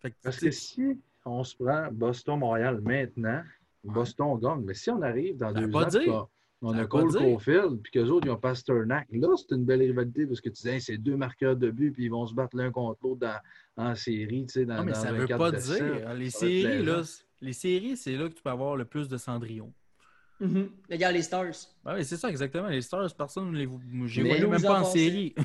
Fait 0.00 0.10
que, 0.10 0.16
Parce 0.22 0.38
que 0.38 0.50
si 0.50 1.00
on 1.24 1.42
se 1.42 1.56
prend 1.56 1.88
Boston-Montréal 1.90 2.80
maintenant, 2.82 3.42
Boston 3.82 4.38
gagne. 4.38 4.60
Mais 4.62 4.74
si 4.74 4.90
on 4.90 5.00
arrive 5.00 5.38
dans 5.38 5.52
veut 5.52 5.66
deux 5.66 5.74
ans, 5.74 5.86
dire. 5.88 6.26
On 6.64 6.72
Ça 6.72 6.80
a 6.80 6.86
Cole. 6.86 7.12
Caulfield, 7.12 7.80
puis 7.82 7.92
qu'eux 7.92 8.06
autres, 8.08 8.26
ils 8.26 8.30
ont 8.30 8.36
Pasternak. 8.36 9.06
Là, 9.12 9.28
c'est 9.36 9.54
une 9.54 9.64
belle 9.64 9.80
rivalité 9.82 10.26
parce 10.26 10.40
que 10.40 10.48
tu 10.48 10.62
dis, 10.62 10.68
Hey, 10.68 10.80
c'est 10.80 10.96
deux 10.98 11.16
marqueurs 11.16 11.56
de 11.56 11.70
but, 11.70 11.92
puis 11.92 12.04
ils 12.04 12.10
vont 12.10 12.26
se 12.26 12.34
battre 12.34 12.56
l'un 12.56 12.70
contre 12.70 12.98
l'autre 13.02 13.20
dans- 13.20 13.38
en 13.76 13.94
série, 13.94 14.46
tu 14.46 14.52
sais, 14.54 14.64
dans, 14.66 14.76
non, 14.76 14.84
mais 14.84 14.92
dans 14.92 14.98
ça 15.00 15.08
un 15.10 15.12
veut 15.12 15.26
pas 15.26 15.50
dire. 15.52 16.14
Les 16.14 16.30
séries, 16.30 16.84
là, 16.84 17.02
les 17.40 17.52
séries, 17.52 17.96
c'est 17.96 18.16
là 18.16 18.28
que 18.28 18.34
tu 18.34 18.42
peux 18.42 18.50
avoir 18.50 18.76
le 18.76 18.84
plus 18.84 19.08
de 19.08 19.16
Cendrillon. 19.16 19.72
Mhm. 20.40 20.68
Regarde 20.90 21.14
les 21.14 21.22
Stars. 21.22 21.54
Ah 21.84 21.94
oui, 21.96 22.04
c'est 22.04 22.16
ça, 22.16 22.28
exactement. 22.28 22.68
Les 22.68 22.82
Stars, 22.82 23.14
personne 23.16 23.50
ne 23.52 23.56
les 23.58 23.66
voyé 23.66 24.46
même 24.46 24.62
pas 24.62 24.80
en 24.80 24.84
série. 24.84 25.34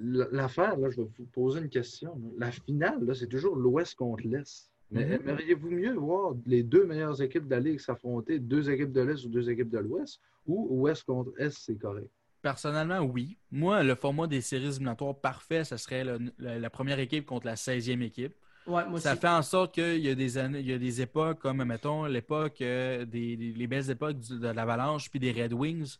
L'affaire, 0.00 0.76
là, 0.76 0.90
je 0.90 0.96
vais 1.00 1.08
vous 1.18 1.26
poser 1.26 1.60
une 1.60 1.68
question. 1.68 2.20
La 2.38 2.52
finale, 2.52 3.04
là, 3.04 3.14
c'est 3.14 3.26
toujours 3.26 3.56
l'Ouest 3.56 3.96
contre 3.96 4.24
l'Est. 4.28 4.70
Mais 4.90 5.04
Mhm. 5.04 5.12
aimeriez-vous 5.14 5.70
mieux 5.70 5.94
voir 5.94 6.34
les 6.46 6.62
deux 6.62 6.86
meilleures 6.86 7.20
équipes 7.20 7.44
de 7.46 7.50
la 7.50 7.60
Ligue 7.60 7.78
s'affronter, 7.78 8.38
deux 8.38 8.70
équipes 8.70 8.92
de 8.92 9.02
l'Est 9.02 9.24
ou 9.24 9.28
deux 9.28 9.48
équipes 9.50 9.68
de 9.70 9.78
l'Ouest, 9.78 10.20
ou 10.46 10.80
Ouest 10.82 11.04
contre 11.04 11.32
Est, 11.38 11.50
c'est 11.50 11.76
correct? 11.76 12.08
Personnellement, 12.40 13.00
oui. 13.00 13.36
Moi, 13.50 13.82
le 13.82 13.94
format 13.94 14.26
des 14.26 14.40
séries 14.40 14.66
éliminatoires 14.68 15.16
parfait, 15.20 15.64
ce 15.64 15.76
serait 15.76 16.04
le- 16.04 16.32
la, 16.38 16.58
la 16.58 16.70
première 16.70 16.98
équipe 17.00 17.26
contre 17.26 17.46
la 17.46 17.56
16e 17.56 18.00
équipe. 18.02 18.34
Ouais, 18.66 18.86
moi 18.88 19.00
Ça 19.00 19.12
aussi. 19.12 19.20
fait 19.20 19.28
en 19.28 19.42
sorte 19.42 19.74
qu'il 19.74 19.98
y 19.98 20.08
a 20.08 20.14
des 20.14 20.38
années, 20.38 20.60
il 20.60 20.66
y 20.68 20.72
a 20.72 20.78
des 20.78 21.00
époques 21.00 21.40
comme, 21.40 21.64
mettons, 21.64 22.04
l'époque 22.04 22.60
euh, 22.60 23.04
des, 23.04 23.36
des- 23.36 23.52
les 23.52 23.66
belles 23.66 23.90
époques 23.90 24.18
du- 24.18 24.38
de 24.38 24.48
l'Avalanche 24.48 25.10
puis 25.10 25.18
des 25.18 25.32
Red 25.32 25.52
Wings. 25.52 25.96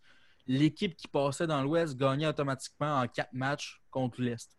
L'équipe 0.47 0.95
qui 0.97 1.09
passait 1.09 1.47
dans 1.47 1.63
l'Ouest 1.63 1.99
gagnait 1.99 2.27
automatiquement 2.27 3.01
en 3.01 3.09
quatre 3.09 3.33
matchs 3.33 3.83
contre 3.91 4.23
l'Est. 4.23 4.58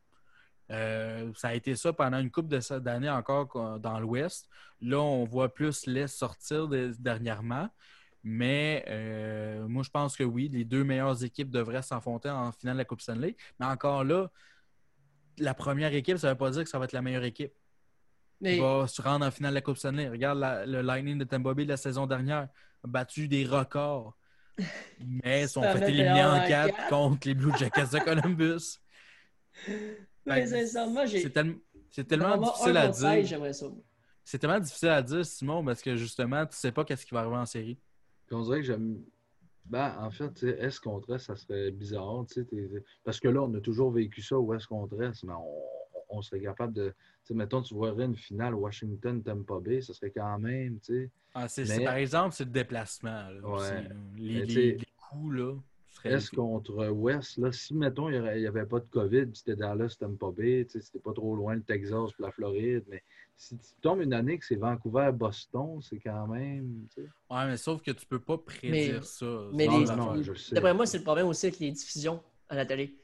Euh, 0.71 1.31
ça 1.35 1.49
a 1.49 1.53
été 1.55 1.75
ça 1.75 1.93
pendant 1.93 2.19
une 2.19 2.29
couple 2.31 2.49
d'années 2.79 3.09
encore 3.09 3.79
dans 3.79 3.99
l'Ouest. 3.99 4.47
Là, 4.81 4.99
on 4.99 5.23
voit 5.25 5.53
plus 5.53 5.85
l'Est 5.87 6.07
sortir 6.07 6.67
de- 6.67 6.93
dernièrement. 6.99 7.69
Mais 8.23 8.83
euh, 8.89 9.67
moi, 9.67 9.81
je 9.83 9.89
pense 9.89 10.15
que 10.17 10.23
oui, 10.23 10.49
les 10.51 10.65
deux 10.65 10.83
meilleures 10.83 11.23
équipes 11.23 11.49
devraient 11.49 11.81
s'affronter 11.81 12.29
en 12.29 12.51
finale 12.51 12.75
de 12.75 12.79
la 12.79 12.85
Coupe 12.85 13.01
Stanley. 13.01 13.35
Mais 13.59 13.65
encore 13.65 14.03
là, 14.03 14.29
la 15.37 15.53
première 15.53 15.93
équipe, 15.93 16.17
ça 16.17 16.27
ne 16.27 16.33
veut 16.33 16.37
pas 16.37 16.51
dire 16.51 16.63
que 16.63 16.69
ça 16.69 16.77
va 16.79 16.85
être 16.85 16.91
la 16.91 17.01
meilleure 17.01 17.23
équipe 17.23 17.53
Mais 18.41 18.55
qui 18.55 18.61
va 18.61 18.87
se 18.87 19.01
rendre 19.01 19.25
en 19.25 19.31
finale 19.31 19.51
de 19.51 19.55
la 19.55 19.61
Coupe 19.61 19.77
Stanley. 19.77 20.09
Regarde 20.09 20.37
la- 20.39 20.65
le 20.65 20.81
Lightning 20.81 21.17
de 21.17 21.23
Tampa 21.23 21.53
Bay 21.53 21.63
de 21.63 21.69
la 21.69 21.77
saison 21.77 22.05
dernière, 22.07 22.49
a 22.83 22.87
battu 22.87 23.27
des 23.29 23.45
records. 23.45 24.17
Mais 25.23 25.43
ils 25.43 25.49
sont 25.49 25.61
fait 25.63 25.79
met 25.79 25.87
éliminer 25.89 26.23
en 26.25 26.35
en 26.43 26.47
4 26.47 26.75
quatre. 26.75 26.89
contre 26.89 27.27
les 27.27 27.33
Blue 27.33 27.53
Jackets 27.57 27.93
de 27.93 27.99
Columbus. 27.99 28.79
mais 30.35 30.47
sincèrement, 30.47 31.05
j'ai. 31.05 31.21
C'est 31.21 31.29
tel- 31.31 31.57
c'est 31.91 32.07
tellement 32.07 32.37
difficile 32.37 32.77
à 32.77 32.87
dire. 32.87 33.25
J'aimerais 33.25 33.53
ça. 33.53 33.67
C'est 34.23 34.37
tellement 34.37 34.59
difficile 34.59 34.89
à 34.89 35.01
dire, 35.01 35.25
Simon, 35.25 35.63
parce 35.65 35.81
que 35.81 35.95
justement, 35.95 36.45
tu 36.45 36.55
sais 36.55 36.71
pas 36.71 36.85
qu'est-ce 36.85 37.05
qui 37.05 37.13
va 37.13 37.21
arriver 37.21 37.35
en 37.37 37.45
série. 37.45 37.77
Puis 38.27 38.35
on 38.35 38.43
dirait 38.43 38.57
que 38.57 38.65
j'aime. 38.65 39.01
Ben, 39.65 39.95
en 39.99 40.09
fait, 40.11 40.31
tu 40.33 40.47
sais, 40.47 40.57
Est 40.59 40.79
contre 40.79 41.15
Est, 41.15 41.19
ça 41.19 41.35
serait 41.35 41.71
bizarre. 41.71 42.25
tu 42.27 42.35
sais, 42.35 42.45
t'es- 42.45 42.69
Parce 43.03 43.19
que 43.19 43.27
là, 43.27 43.41
on 43.43 43.53
a 43.53 43.59
toujours 43.59 43.91
vécu 43.91 44.21
ça, 44.21 44.37
Ouest 44.39 44.65
contre 44.67 45.01
Est, 45.01 45.23
mais 45.23 45.33
on, 45.33 46.17
on 46.17 46.21
serait 46.21 46.41
capable 46.41 46.73
de. 46.73 46.89
Tu 46.89 46.95
sais, 47.25 47.33
mettons, 47.35 47.61
tu 47.61 47.73
voirais 47.75 48.05
une 48.05 48.15
finale 48.15 48.55
Washington-Tampa 48.55 49.59
Bay, 49.61 49.81
ça 49.81 49.93
serait 49.93 50.11
quand 50.11 50.39
même, 50.39 50.79
tu 50.79 50.93
sais. 51.03 51.09
Ah, 51.35 51.47
c'est- 51.47 51.61
Mais- 51.67 51.75
c'est- 51.75 51.83
par 51.83 51.95
exemple, 51.95 52.33
c'est 52.35 52.45
le 52.45 52.51
déplacement. 52.51 53.29
là, 53.29 53.47
Ouais. 53.47 53.87
Les, 54.15 54.45
les- 54.45 54.71
les 54.73 54.85
coups, 54.97 55.35
là. 55.35 55.53
Est 56.05 56.33
contre 56.35 56.87
Ouest, 56.89 57.37
là, 57.37 57.51
si, 57.51 57.73
mettons, 57.73 58.09
il 58.09 58.21
n'y 58.21 58.47
avait 58.47 58.65
pas 58.65 58.79
de 58.79 58.85
COVID, 58.85 59.25
puis 59.27 59.35
c'était 59.37 59.55
Dallas, 59.55 59.95
Tampa 59.99 60.27
Bay, 60.31 60.65
c'était 60.69 60.99
pas 60.99 61.13
trop 61.13 61.35
loin 61.35 61.55
le 61.55 61.61
Texas 61.63 62.11
puis 62.13 62.23
la 62.23 62.31
Floride, 62.31 62.83
mais 62.87 63.03
si 63.35 63.57
tu 63.57 63.69
tombes 63.81 64.01
une 64.01 64.13
année 64.13 64.37
que 64.37 64.45
c'est 64.45 64.55
Vancouver-Boston, 64.55 65.81
c'est 65.81 65.99
quand 65.99 66.27
même, 66.27 66.87
tu 66.93 67.01
sais. 67.03 67.09
Ouais, 67.29 67.45
mais 67.47 67.57
sauf 67.57 67.81
que 67.81 67.91
tu 67.91 68.05
peux 68.05 68.19
pas 68.19 68.37
prédire 68.37 68.71
Mais- 68.99 69.01
ça. 69.01 69.25
mais 69.53 69.67
Non, 69.67 69.79
les- 69.79 69.85
non, 69.95 70.21
je 70.23 70.33
sais. 70.33 70.55
D'après 70.55 70.73
moi, 70.73 70.85
c'est 70.85 70.97
le 70.97 71.03
problème 71.03 71.27
aussi 71.27 71.47
avec 71.47 71.59
les 71.59 71.71
diffusions 71.71 72.21
à 72.49 72.55
la 72.55 72.65
télé. 72.65 72.95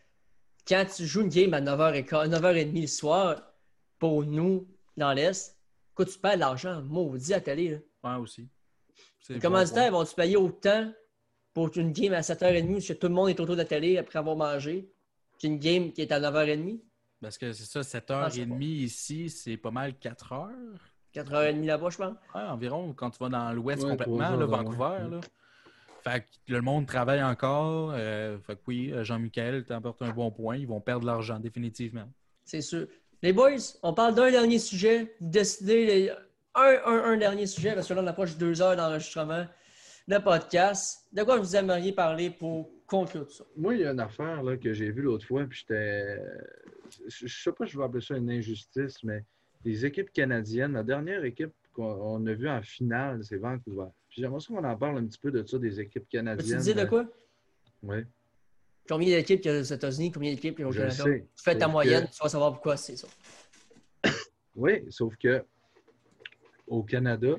Quand 0.67 0.85
tu 0.95 1.05
joues 1.05 1.21
une 1.21 1.29
game 1.29 1.53
à 1.53 1.61
9h15, 1.61 2.29
9h30 2.29 2.81
le 2.81 2.87
soir, 2.87 3.41
pour 3.99 4.25
nous, 4.25 4.67
dans 4.97 5.13
l'Est, 5.13 5.57
quoi, 5.93 6.05
tu 6.05 6.17
perds 6.19 6.35
de 6.35 6.39
l'argent, 6.39 6.81
maudit 6.81 7.33
à 7.33 7.37
la 7.37 7.41
télé. 7.41 7.69
Là. 8.03 8.17
Ouais, 8.17 8.21
aussi. 8.21 8.47
Les 9.29 9.39
commanditaires 9.39 9.91
vont-tu 9.91 10.13
payer 10.15 10.37
autant 10.37 10.91
pour 11.55 11.75
une 11.77 11.91
game 11.93 12.13
à 12.13 12.19
7h30 12.21 12.73
parce 12.73 12.87
que 12.89 12.93
tout 12.93 13.07
le 13.07 13.13
monde 13.13 13.29
est 13.29 13.39
autour 13.39 13.55
de 13.55 13.61
la 13.61 13.65
télé 13.65 13.97
après 13.97 14.19
avoir 14.19 14.35
mangé, 14.35 14.87
qu'une 15.39 15.57
game 15.57 15.91
qui 15.91 16.01
est 16.03 16.11
à 16.11 16.19
9h30, 16.19 16.79
Parce 17.21 17.37
que 17.39 17.51
c'est 17.53 17.63
ça, 17.63 17.79
Ah, 18.09 18.27
7h30 18.29 18.61
ici, 18.61 19.29
c'est 19.29 19.57
pas 19.57 19.71
mal 19.71 19.95
4 19.97 20.33
heures? 20.33 20.49
4h30 21.13 21.65
là-bas, 21.65 21.89
je 21.89 21.97
pense. 21.97 22.13
Ouais, 22.35 22.41
environ, 22.41 22.93
quand 22.93 23.09
tu 23.09 23.19
vas 23.19 23.29
dans 23.29 23.51
l'ouest 23.53 23.81
Ouais, 23.83 23.89
complètement, 23.91 24.35
là, 24.35 24.45
Vancouver. 24.45 25.03
ouais. 25.05 25.09
Là. 25.11 25.21
Fait 26.03 26.21
que 26.45 26.53
le 26.53 26.61
monde 26.61 26.85
travaille 26.85 27.23
encore. 27.23 27.93
euh, 27.95 28.37
fait 28.45 28.55
que 28.57 28.61
oui, 28.67 28.93
Jean-Michel 29.01 29.63
t'emporte 29.65 30.01
un 30.03 30.11
bon 30.11 30.29
point. 30.29 30.57
Ils 30.57 30.67
vont 30.67 30.81
perdre 30.81 31.01
de 31.01 31.07
l'argent, 31.07 31.39
définitivement. 31.39 32.07
C'est 32.43 32.61
sûr. 32.61 32.85
Les 33.23 33.31
boys, 33.33 33.55
on 33.81 33.93
parle 33.93 34.13
d'un 34.13 34.29
dernier 34.29 34.59
sujet. 34.59 35.15
Vous 35.21 35.29
décidez 35.29 35.85
les- 35.85 36.09
un, 36.53 36.75
un, 36.85 37.03
un 37.13 37.17
dernier 37.17 37.47
sujet, 37.47 37.73
parce 37.73 37.87
que 37.87 37.93
là, 37.93 38.01
on 38.03 38.07
approche 38.07 38.35
deux 38.37 38.61
heures 38.61 38.75
d'enregistrement 38.75 39.45
de 40.07 40.17
podcast. 40.17 41.07
De 41.11 41.23
quoi 41.23 41.37
vous 41.37 41.55
aimeriez 41.55 41.91
parler 41.91 42.29
pour 42.29 42.69
conclure 42.85 43.27
tout 43.27 43.33
ça? 43.33 43.45
Moi, 43.55 43.75
il 43.75 43.81
y 43.81 43.85
a 43.85 43.91
une 43.91 43.99
affaire 43.99 44.43
là, 44.43 44.57
que 44.57 44.73
j'ai 44.73 44.91
vue 44.91 45.01
l'autre 45.01 45.25
fois, 45.25 45.45
puis 45.45 45.59
j'étais. 45.59 46.21
Je, 47.07 47.27
sais 47.27 47.51
pas 47.51 47.65
si 47.65 47.73
je 47.73 47.77
vais 47.77 47.83
appeler 47.85 48.01
ça 48.01 48.15
une 48.15 48.29
injustice, 48.29 49.03
mais 49.03 49.23
les 49.63 49.85
équipes 49.85 50.11
canadiennes, 50.11 50.73
la 50.73 50.83
dernière 50.83 51.23
équipe 51.25 51.53
qu'on 51.73 51.83
on 51.83 52.25
a 52.27 52.33
vue 52.33 52.49
en 52.49 52.61
finale, 52.61 53.23
c'est 53.23 53.37
Vancouver. 53.37 53.87
Puis 54.09 54.21
j'aimerais 54.21 54.43
qu'on 54.47 54.63
en 54.63 54.77
parle 54.77 54.99
un 54.99 55.05
petit 55.05 55.19
peu 55.19 55.31
de 55.31 55.45
ça, 55.45 55.57
des 55.57 55.79
équipes 55.79 56.07
canadiennes. 56.07 56.59
dire 56.59 56.75
de 56.75 56.85
quoi? 56.85 57.05
Oui, 57.83 58.03
Combien 58.87 59.17
d'équipes 59.17 59.41
qu'il 59.41 59.51
y 59.51 59.55
a 59.55 59.59
aux 59.59 59.63
États-Unis, 59.63 60.11
combien 60.11 60.31
d'équipes 60.31 60.59
il 60.59 60.61
y 60.61 60.63
a 60.63 60.67
au 60.67 60.71
le 60.71 60.77
Canada? 60.77 61.03
sais. 61.03 61.27
Tu 61.35 61.43
fais 61.43 61.57
ta 61.57 61.67
moyenne, 61.67 62.05
que- 62.05 62.11
tu 62.11 62.19
vas 62.21 62.29
savoir 62.29 62.51
pourquoi 62.53 62.77
c'est 62.77 62.95
ça. 62.95 63.07
oui, 64.55 64.83
sauf 64.89 65.15
que 65.17 65.43
au 66.67 66.83
Canada, 66.83 67.35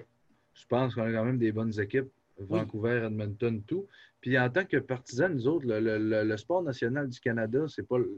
je 0.55 0.67
pense 0.67 0.95
qu'on 0.95 1.03
a 1.03 1.13
quand 1.13 1.25
même 1.25 1.39
des 1.39 1.53
bonnes 1.53 1.79
équipes. 1.79 2.11
Vancouver, 2.39 3.03
Edmonton, 3.07 3.63
tout. 3.67 3.87
Puis 4.21 4.39
en 4.39 4.49
tant 4.51 4.65
que 4.65 4.77
partisans, 4.79 5.33
nous 5.33 5.47
autres, 5.49 5.67
le, 5.67 5.81
le- 5.81 5.99
le- 5.99 6.25
le 6.25 6.37
sport 6.37 6.63
national 6.63 7.09
du 7.09 7.19
Canada, 7.21 7.65
c'est 7.69 7.87
pas 7.87 7.99
le- 7.99 8.17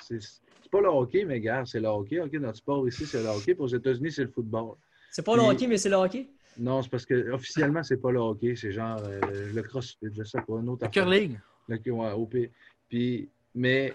c'est 0.00 0.20
pas 0.70 0.80
le 0.80 0.88
hockey, 0.88 1.24
mais 1.24 1.40
gars, 1.40 1.64
c'est 1.64 1.80
le 1.80 1.88
hockey. 1.88 2.20
OK, 2.20 2.32
notre 2.34 2.58
sport 2.58 2.86
ici, 2.86 3.04
c'est 3.06 3.22
le 3.22 3.28
hockey. 3.28 3.54
Puis 3.54 3.62
aux 3.64 3.66
États-Unis, 3.68 4.12
c'est 4.12 4.24
le 4.24 4.30
football. 4.30 4.76
C'est 5.10 5.24
pas 5.24 5.34
le 5.36 5.42
hockey, 5.42 5.66
mais 5.66 5.78
c'est 5.78 5.88
le 5.88 5.96
hockey? 5.96 6.28
Non, 6.58 6.82
c'est 6.82 6.90
parce 6.90 7.06
que 7.06 7.30
officiellement, 7.30 7.82
c'est 7.82 7.96
pas 7.96 8.10
le 8.10 8.18
hockey, 8.18 8.54
c'est 8.56 8.72
genre 8.72 8.98
euh, 9.04 9.20
le 9.52 9.62
crossfit, 9.62 10.06
je 10.12 10.22
sais 10.24 10.40
pas, 10.40 10.54
une 10.60 10.68
autre 10.68 10.82
Le 10.84 10.88
affaire. 10.88 11.04
curling. 11.04 11.38
Le- 11.68 11.92
ouais, 11.92 12.26
pire. 12.30 12.50
Puis, 12.88 13.28
mais 13.54 13.94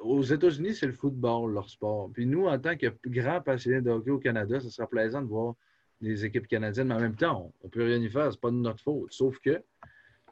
aux 0.00 0.22
États-Unis, 0.22 0.74
c'est 0.74 0.86
le 0.86 0.92
football, 0.92 1.52
leur 1.52 1.68
sport. 1.68 2.10
Puis 2.12 2.26
nous, 2.26 2.46
en 2.46 2.58
tant 2.58 2.76
que 2.76 2.86
grands 3.06 3.40
passionnés 3.40 3.80
de 3.80 3.90
hockey 3.90 4.10
au 4.10 4.18
Canada, 4.18 4.60
ce 4.60 4.68
sera 4.70 4.86
plaisant 4.88 5.20
de 5.22 5.26
voir 5.26 5.54
les 6.00 6.24
équipes 6.24 6.46
canadiennes, 6.46 6.88
mais 6.88 6.94
en 6.94 7.00
même 7.00 7.16
temps, 7.16 7.52
on 7.62 7.66
ne 7.66 7.70
peut 7.70 7.84
rien 7.84 7.98
y 7.98 8.08
faire, 8.10 8.30
c'est 8.32 8.40
pas 8.40 8.50
de 8.50 8.56
notre 8.56 8.82
faute. 8.82 9.12
Sauf 9.12 9.38
que 9.40 9.62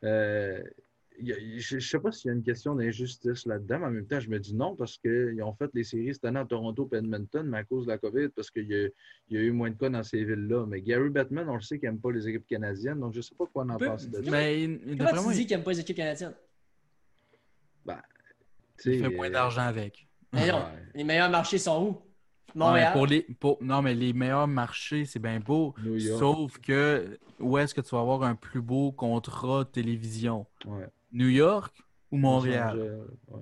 euh, 0.05 0.62
il 1.19 1.28
y 1.28 1.32
a- 1.32 1.36
je 1.59 1.77
ne 1.77 1.81
sais 1.81 1.99
pas 2.01 2.11
s'il 2.12 2.28
y 2.28 2.31
a 2.32 2.35
une 2.35 2.43
question 2.43 2.74
d'injustice 2.74 3.47
là-dedans, 3.47 3.78
mais 3.78 3.86
en 3.86 3.91
même 3.93 4.07
temps, 4.07 4.19
je 4.20 4.28
me 4.28 4.39
dis 4.39 4.55
non 4.55 4.74
parce 4.77 4.99
qu'ils 4.99 5.41
ont 5.43 5.55
fait 5.55 5.70
les 5.73 5.85
séries 5.85 6.12
cette 6.12 6.24
année 6.24 6.41
à 6.41 6.45
Toronto 6.45 6.89
et 6.93 6.97
Edmonton, 6.97 7.47
mais 7.49 7.59
à 7.59 7.65
cause 7.65 7.86
de 7.86 7.93
la 7.93 7.99
COVID, 7.99 8.28
parce 8.31 8.51
qu'il 8.51 8.66
y, 8.69 8.74
a- 8.74 8.89
il 9.28 9.36
y 9.36 9.39
a 9.39 9.41
eu 9.43 9.53
moins 9.53 9.70
de 9.70 9.77
cas 9.77 9.89
dans 9.89 10.03
ces 10.03 10.23
villes-là. 10.24 10.66
Mais 10.66 10.82
Gary 10.82 11.09
Bettman, 11.11 11.49
on 11.49 11.55
le 11.55 11.61
sait 11.62 11.78
qu'il 11.78 11.89
n'aime 11.89 12.01
pas 12.01 12.11
les 12.12 12.28
équipes 12.28 12.47
canadiennes, 12.47 13.01
donc 13.01 13.12
je 13.12 13.19
ne 13.19 13.23
sais 13.23 13.35
pas 13.35 13.47
quoi 13.47 13.65
on 13.65 13.70
en 13.70 13.77
Peu- 13.78 13.86
pense 13.86 14.09
de 14.11 14.23
ça. 14.23 14.31
Mais 14.31 14.66
Comment 14.99 15.11
tu 15.11 15.23
moi, 15.23 15.32
dis 15.32 15.41
il 15.43 15.47
qu'il 15.47 15.57
n'aime 15.57 15.65
pas 15.65 15.70
les 15.73 15.81
équipes 15.81 15.97
canadiennes? 15.97 16.35
Sais, 18.77 18.97
il 18.97 19.03
fait 19.05 19.09
moins 19.09 19.28
euh, 19.28 19.32
d'argent 19.32 19.62
avec. 19.62 20.07
Mais 20.32 20.49
non, 20.49 20.57
Ouais. 20.59 20.82
les 20.97 21.05
meilleurs 21.05 21.31
marchés 21.31 21.59
sont 21.59 21.86
où? 21.86 22.03
Ouais, 22.55 22.86
pour 22.93 23.06
les, 23.06 23.22
pour- 23.22 23.59
non, 23.62 23.82
mais 23.82 23.94
les 23.94 24.12
meilleurs 24.12 24.47
marchés, 24.47 25.06
c'est 25.06 25.18
bien 25.18 25.40
beau. 25.40 25.74
New 25.78 25.97
York. 25.97 26.18
Sauf 26.18 26.59
que 26.59 27.18
où 27.40 27.59
est-ce 27.59 27.74
que 27.74 27.81
tu 27.81 27.94
vas 27.94 28.01
avoir 28.01 28.22
un 28.22 28.35
plus 28.35 28.62
beau 28.62 28.93
contrat 28.93 29.64
de 29.64 29.70
télévision? 29.70 30.47
Ouais. 30.66 30.89
New 31.12 31.28
York 31.28 31.76
ou 32.10 32.16
Montréal? 32.18 32.78
Ouais. 33.28 33.40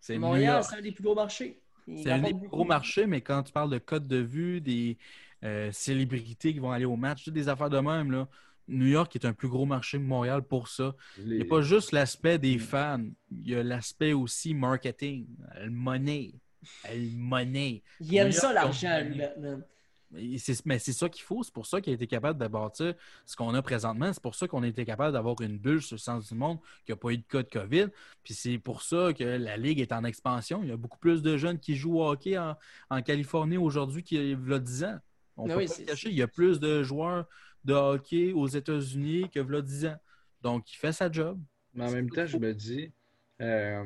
C'est 0.00 0.18
Montréal, 0.18 0.64
c'est 0.64 0.76
un 0.76 0.80
des 0.82 0.92
plus 0.92 1.04
gros 1.04 1.14
marchés. 1.14 1.60
C'est 1.86 2.10
un 2.10 2.22
des 2.22 2.34
plus 2.34 2.48
gros 2.48 2.64
marchés, 2.64 3.06
mais 3.06 3.20
quand 3.20 3.42
tu 3.42 3.52
parles 3.52 3.70
de 3.70 3.78
code 3.78 4.06
de 4.08 4.16
vue, 4.16 4.60
des 4.60 4.98
euh, 5.44 5.70
célébrités 5.72 6.52
qui 6.52 6.58
vont 6.58 6.72
aller 6.72 6.84
au 6.84 6.96
match, 6.96 7.28
des 7.28 7.48
affaires 7.48 7.70
de 7.70 7.78
même, 7.78 8.10
là, 8.10 8.28
New 8.68 8.86
York 8.86 9.14
est 9.16 9.24
un 9.24 9.32
plus 9.32 9.48
gros 9.48 9.66
marché 9.66 9.98
que 9.98 10.02
Montréal 10.04 10.42
pour 10.42 10.68
ça. 10.68 10.94
Il 11.34 11.42
n'y 11.42 11.42
a 11.42 11.44
pas 11.44 11.62
juste 11.62 11.92
l'aspect 11.92 12.38
des 12.38 12.58
fans, 12.58 13.04
il 13.30 13.48
y 13.50 13.54
a 13.54 13.62
l'aspect 13.62 14.12
aussi 14.12 14.54
marketing, 14.54 15.26
le 15.60 15.70
money. 15.70 16.34
Le 16.88 17.16
money. 17.16 17.82
Il 18.00 18.16
aime 18.16 18.32
ça, 18.32 18.52
l'argent, 18.52 19.00
lui, 19.04 19.18
Batman. 19.18 19.64
Mais 20.64 20.78
c'est 20.78 20.92
ça 20.92 21.08
qu'il 21.08 21.22
faut. 21.22 21.42
C'est 21.42 21.54
pour 21.54 21.66
ça 21.66 21.80
qu'il 21.80 21.92
a 21.92 21.94
été 21.94 22.06
capable 22.06 22.38
de 22.38 22.46
bâtir 22.46 22.94
ce 23.24 23.34
qu'on 23.34 23.54
a 23.54 23.62
présentement. 23.62 24.12
C'est 24.12 24.22
pour 24.22 24.34
ça 24.34 24.46
qu'on 24.46 24.62
a 24.62 24.66
été 24.66 24.84
capable 24.84 25.12
d'avoir 25.12 25.40
une 25.40 25.58
bulle 25.58 25.80
sur 25.80 25.94
le 25.94 26.00
sens 26.00 26.28
du 26.28 26.34
monde, 26.34 26.58
qu'il 26.84 26.92
n'y 26.92 26.94
a 26.94 26.96
pas 26.96 27.10
eu 27.10 27.18
de 27.18 27.22
cas 27.22 27.42
de 27.42 27.48
COVID. 27.48 27.86
Puis 28.22 28.34
c'est 28.34 28.58
pour 28.58 28.82
ça 28.82 29.12
que 29.14 29.24
la 29.24 29.56
Ligue 29.56 29.80
est 29.80 29.92
en 29.92 30.04
expansion. 30.04 30.62
Il 30.62 30.68
y 30.68 30.72
a 30.72 30.76
beaucoup 30.76 30.98
plus 30.98 31.22
de 31.22 31.36
jeunes 31.36 31.58
qui 31.58 31.76
jouent 31.76 32.00
au 32.00 32.10
hockey 32.10 32.36
en, 32.36 32.56
en 32.90 33.02
Californie 33.02 33.56
aujourd'hui 33.56 34.02
qu'il 34.02 34.28
y 34.28 34.52
a 34.52 34.58
10 34.58 34.84
ans. 34.84 34.98
On 35.36 35.46
peut 35.46 35.56
oui, 35.56 35.66
pas 35.66 35.74
le 35.78 35.84
cacher. 35.86 36.10
Il 36.10 36.16
y 36.16 36.22
a 36.22 36.28
plus 36.28 36.60
de 36.60 36.82
joueurs 36.82 37.26
de 37.64 37.72
hockey 37.72 38.32
aux 38.32 38.48
États-Unis 38.48 39.30
que 39.30 39.38
y 39.38 39.56
a 39.56 39.62
10 39.62 39.86
ans. 39.86 39.96
Donc, 40.42 40.70
il 40.72 40.76
fait 40.76 40.92
sa 40.92 41.10
job. 41.10 41.40
Mais 41.74 41.86
en 41.86 41.90
même 41.90 42.10
temps, 42.10 42.26
je 42.26 42.36
me 42.36 42.52
dis, 42.52 42.92
euh, 43.40 43.82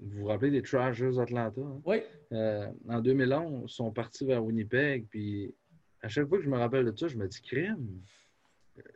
vous 0.00 0.20
vous 0.20 0.24
rappelez 0.26 0.50
des 0.50 0.62
Trashers 0.62 1.18
Atlanta? 1.18 1.60
hein? 1.60 1.80
Oui. 1.84 1.98
Euh, 2.32 2.68
en 2.88 3.00
2011, 3.00 3.64
ils 3.70 3.72
sont 3.72 3.90
partis 3.92 4.24
vers 4.24 4.44
Winnipeg. 4.44 5.06
Puis 5.10 5.54
à 6.02 6.08
chaque 6.08 6.28
fois 6.28 6.38
que 6.38 6.44
je 6.44 6.50
me 6.50 6.56
rappelle 6.58 6.84
de 6.90 6.96
ça, 6.96 7.08
je 7.08 7.16
me 7.16 7.26
dis 7.28 7.40
crime. 7.40 8.00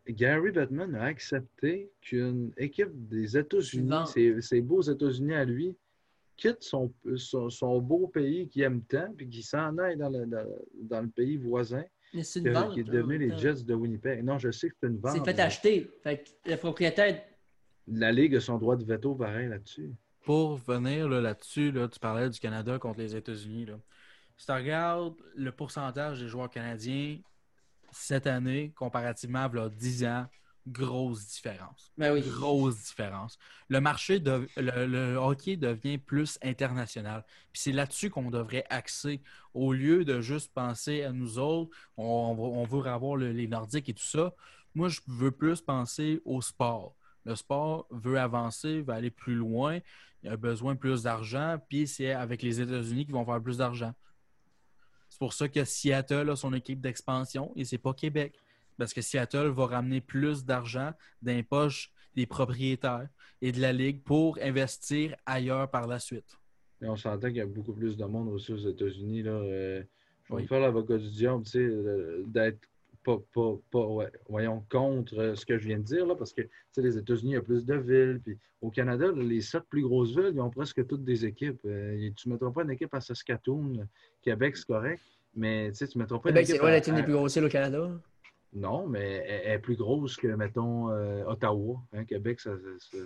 Gary 0.08 0.50
Bettman 0.50 0.94
a 0.94 1.04
accepté 1.04 1.90
qu'une 2.02 2.52
équipe 2.58 2.90
des 3.08 3.38
États-Unis, 3.38 3.90
ses, 4.12 4.40
ses 4.42 4.60
beaux 4.60 4.82
États-Unis 4.82 5.34
à 5.34 5.44
lui, 5.44 5.74
quitte 6.36 6.62
son, 6.62 6.92
son, 7.16 7.48
son 7.48 7.80
beau 7.80 8.06
pays 8.08 8.46
qu'il 8.48 8.62
aime 8.62 8.82
tant, 8.82 9.12
puis 9.16 9.28
qu'il 9.28 9.42
s'en 9.44 9.76
aille 9.78 9.96
dans 9.96 10.10
le, 10.10 10.26
dans, 10.26 10.46
dans 10.82 11.00
le 11.02 11.08
pays 11.08 11.36
voisin, 11.38 11.84
Mais 12.12 12.22
c'est 12.24 12.40
une 12.40 12.52
vente. 12.52 12.72
qui 12.74 12.80
est 12.80 12.84
devenu 12.84 13.16
en 13.16 13.34
les. 13.34 13.38
Jets 13.40 13.62
de 13.64 13.74
Winnipeg. 13.74 14.22
Non, 14.22 14.38
je 14.38 14.50
sais 14.50 14.68
que 14.68 14.74
c'est 14.82 14.88
une 14.88 14.98
vente. 14.98 15.16
C'est 15.16 15.24
fait 15.24 15.40
acheter. 15.40 15.90
Fait 16.02 16.24
que 16.24 16.50
le 16.50 16.56
propriétaire. 16.56 17.22
La 17.90 18.12
Ligue 18.12 18.36
a 18.36 18.40
son 18.40 18.58
droit 18.58 18.76
de 18.76 18.84
veto 18.84 19.14
pareil 19.14 19.48
là-dessus. 19.48 19.90
Pour 20.24 20.56
venir 20.56 21.08
là, 21.08 21.20
là-dessus, 21.20 21.72
là, 21.72 21.88
tu 21.88 21.98
parlais 21.98 22.28
du 22.28 22.38
Canada 22.38 22.78
contre 22.78 22.98
les 23.00 23.16
États-Unis. 23.16 23.66
Si 24.36 24.46
tu 24.46 24.52
regardes 24.52 25.14
le 25.34 25.50
pourcentage 25.52 26.20
des 26.20 26.28
joueurs 26.28 26.50
canadiens 26.50 27.18
cette 27.90 28.26
année, 28.26 28.72
comparativement 28.76 29.40
à 29.40 29.48
v'là 29.48 29.68
10 29.68 30.04
ans, 30.04 30.26
grosse 30.66 31.26
différence. 31.26 31.90
Ben 31.96 32.12
oui. 32.12 32.20
Grosse 32.20 32.84
différence. 32.84 33.38
Le 33.68 33.80
marché, 33.80 34.20
de, 34.20 34.46
le, 34.56 34.86
le 34.86 35.16
hockey 35.16 35.56
devient 35.56 35.98
plus 35.98 36.38
international. 36.42 37.24
Puis 37.52 37.62
c'est 37.62 37.72
là-dessus 37.72 38.10
qu'on 38.10 38.30
devrait 38.30 38.64
axer. 38.70 39.22
Au 39.54 39.72
lieu 39.72 40.04
de 40.04 40.20
juste 40.20 40.52
penser 40.52 41.02
à 41.02 41.12
nous 41.12 41.38
autres, 41.38 41.76
on, 41.96 42.64
veut 42.64 42.86
avoir 42.86 43.16
le- 43.16 43.32
les 43.32 43.48
Nordiques 43.48 43.88
et 43.88 43.94
tout 43.94 44.04
ça. 44.04 44.34
Moi, 44.74 44.88
je 44.88 45.00
veux 45.08 45.32
plus 45.32 45.60
penser 45.60 46.20
au 46.24 46.40
sport. 46.40 46.94
Le 47.24 47.34
sport 47.34 47.86
veut 47.90 48.18
avancer, 48.18 48.82
veut 48.82 48.94
aller 48.94 49.10
plus 49.10 49.34
loin. 49.34 49.78
Il 50.22 50.30
a 50.30 50.36
besoin 50.36 50.74
de 50.74 50.78
plus 50.78 51.02
d'argent. 51.02 51.58
Puis 51.68 51.86
c'est 51.86 52.12
avec 52.12 52.42
les 52.42 52.60
États-Unis 52.60 53.04
qu'ils 53.04 53.14
vont 53.14 53.24
faire 53.24 53.42
plus 53.42 53.58
d'argent. 53.58 53.92
C'est 55.08 55.18
pour 55.18 55.32
ça 55.32 55.48
que 55.48 55.64
Seattle 55.64 56.30
a 56.30 56.36
son 56.36 56.52
équipe 56.54 56.80
d'expansion 56.80 57.52
et 57.56 57.64
c'est 57.64 57.78
pas 57.78 57.92
Québec. 57.94 58.38
Parce 58.78 58.94
que 58.94 59.02
Seattle 59.02 59.48
va 59.48 59.66
ramener 59.66 60.00
plus 60.00 60.44
d'argent 60.44 60.92
dans 61.20 61.32
les 61.32 61.42
poches 61.42 61.92
des 62.16 62.26
propriétaires 62.26 63.08
et 63.42 63.52
de 63.52 63.60
la 63.60 63.72
Ligue 63.72 64.02
pour 64.02 64.38
investir 64.40 65.14
ailleurs 65.26 65.70
par 65.70 65.86
la 65.86 65.98
suite. 65.98 66.36
Et 66.82 66.86
on 66.86 66.96
s'entend 66.96 67.28
qu'il 67.28 67.36
y 67.36 67.40
a 67.42 67.46
beaucoup 67.46 67.74
plus 67.74 67.96
de 67.96 68.04
monde 68.04 68.28
aussi 68.28 68.52
aux 68.52 68.56
États-Unis. 68.68 69.22
Là. 69.22 69.32
Euh, 69.32 69.82
je 70.24 70.28
vais 70.32 70.36
Oui. 70.36 70.42
me 70.42 70.48
faire 70.48 70.60
l'avocat 70.60 70.96
du 70.96 71.10
diable, 71.10 71.42
tu 71.44 71.50
sais, 71.50 71.58
euh, 71.58 72.22
d'être 72.26 72.60
pas, 73.02 73.18
pas, 73.32 73.54
pas 73.70 73.86
ouais, 73.86 74.10
voyons, 74.28 74.64
contre 74.70 75.18
euh, 75.18 75.34
ce 75.34 75.46
que 75.46 75.58
je 75.58 75.66
viens 75.68 75.78
de 75.78 75.84
dire, 75.84 76.06
là, 76.06 76.14
parce 76.14 76.32
que 76.32 76.42
tu 76.42 76.50
sais, 76.72 76.82
les 76.82 76.98
États-Unis, 76.98 77.32
il 77.32 77.34
y 77.34 77.38
a 77.38 77.42
plus 77.42 77.64
de 77.64 77.74
villes. 77.74 78.20
Puis 78.22 78.38
au 78.60 78.70
Canada, 78.70 79.10
les 79.14 79.40
sept 79.40 79.62
plus 79.70 79.82
grosses 79.82 80.10
villes, 80.10 80.32
ils 80.34 80.40
ont 80.40 80.50
presque 80.50 80.86
toutes 80.86 81.04
des 81.04 81.24
équipes. 81.24 81.60
Euh, 81.64 82.10
tu 82.16 82.28
ne 82.28 82.34
mettras 82.34 82.50
pas 82.50 82.62
une 82.62 82.70
équipe 82.70 82.92
à 82.94 83.00
Saskatoon, 83.00 83.86
Québec, 84.22 84.56
c'est 84.56 84.66
correct, 84.66 85.02
mais 85.34 85.72
tu 85.72 85.84
ne 85.84 86.02
mettras 86.02 86.18
pas 86.18 86.28
une 86.28 86.34
Québec, 86.34 86.46
c'est 86.46 86.52
équipe 86.52 86.62
loin 86.62 86.70
à- 86.72 86.76
une 86.76 86.94
des 86.94 87.00
à- 87.00 87.04
plus 87.04 87.12
grosses 87.14 87.36
îles 87.36 87.44
au 87.44 87.48
Canada? 87.48 87.90
Non, 88.52 88.86
mais 88.86 89.24
elle, 89.26 89.52
est 89.52 89.58
plus 89.60 89.76
grosse 89.76 90.16
que, 90.16 90.26
mettons, 90.26 90.90
euh, 90.90 91.24
Ottawa. 91.24 91.80
hein. 91.92 92.04
Québec, 92.04 92.40
ça, 92.40 92.50
ça- 92.78 92.98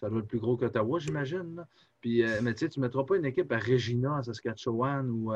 ça 0.00 0.08
doit 0.08 0.20
être 0.20 0.28
plus 0.28 0.38
gros 0.38 0.56
qu'Ottawa, 0.56 0.98
j'imagine. 1.00 1.64
Puis, 2.00 2.22
euh, 2.22 2.40
mais 2.42 2.52
tu 2.54 2.60
sais, 2.60 2.68
tu 2.68 2.78
ne 2.80 2.84
mettras 2.86 3.04
pas 3.04 3.16
une 3.16 3.24
équipe 3.24 3.50
à 3.52 3.58
Regina, 3.58 4.14
en 4.18 4.22
Saskatchewan 4.22 5.10
ou 5.10 5.32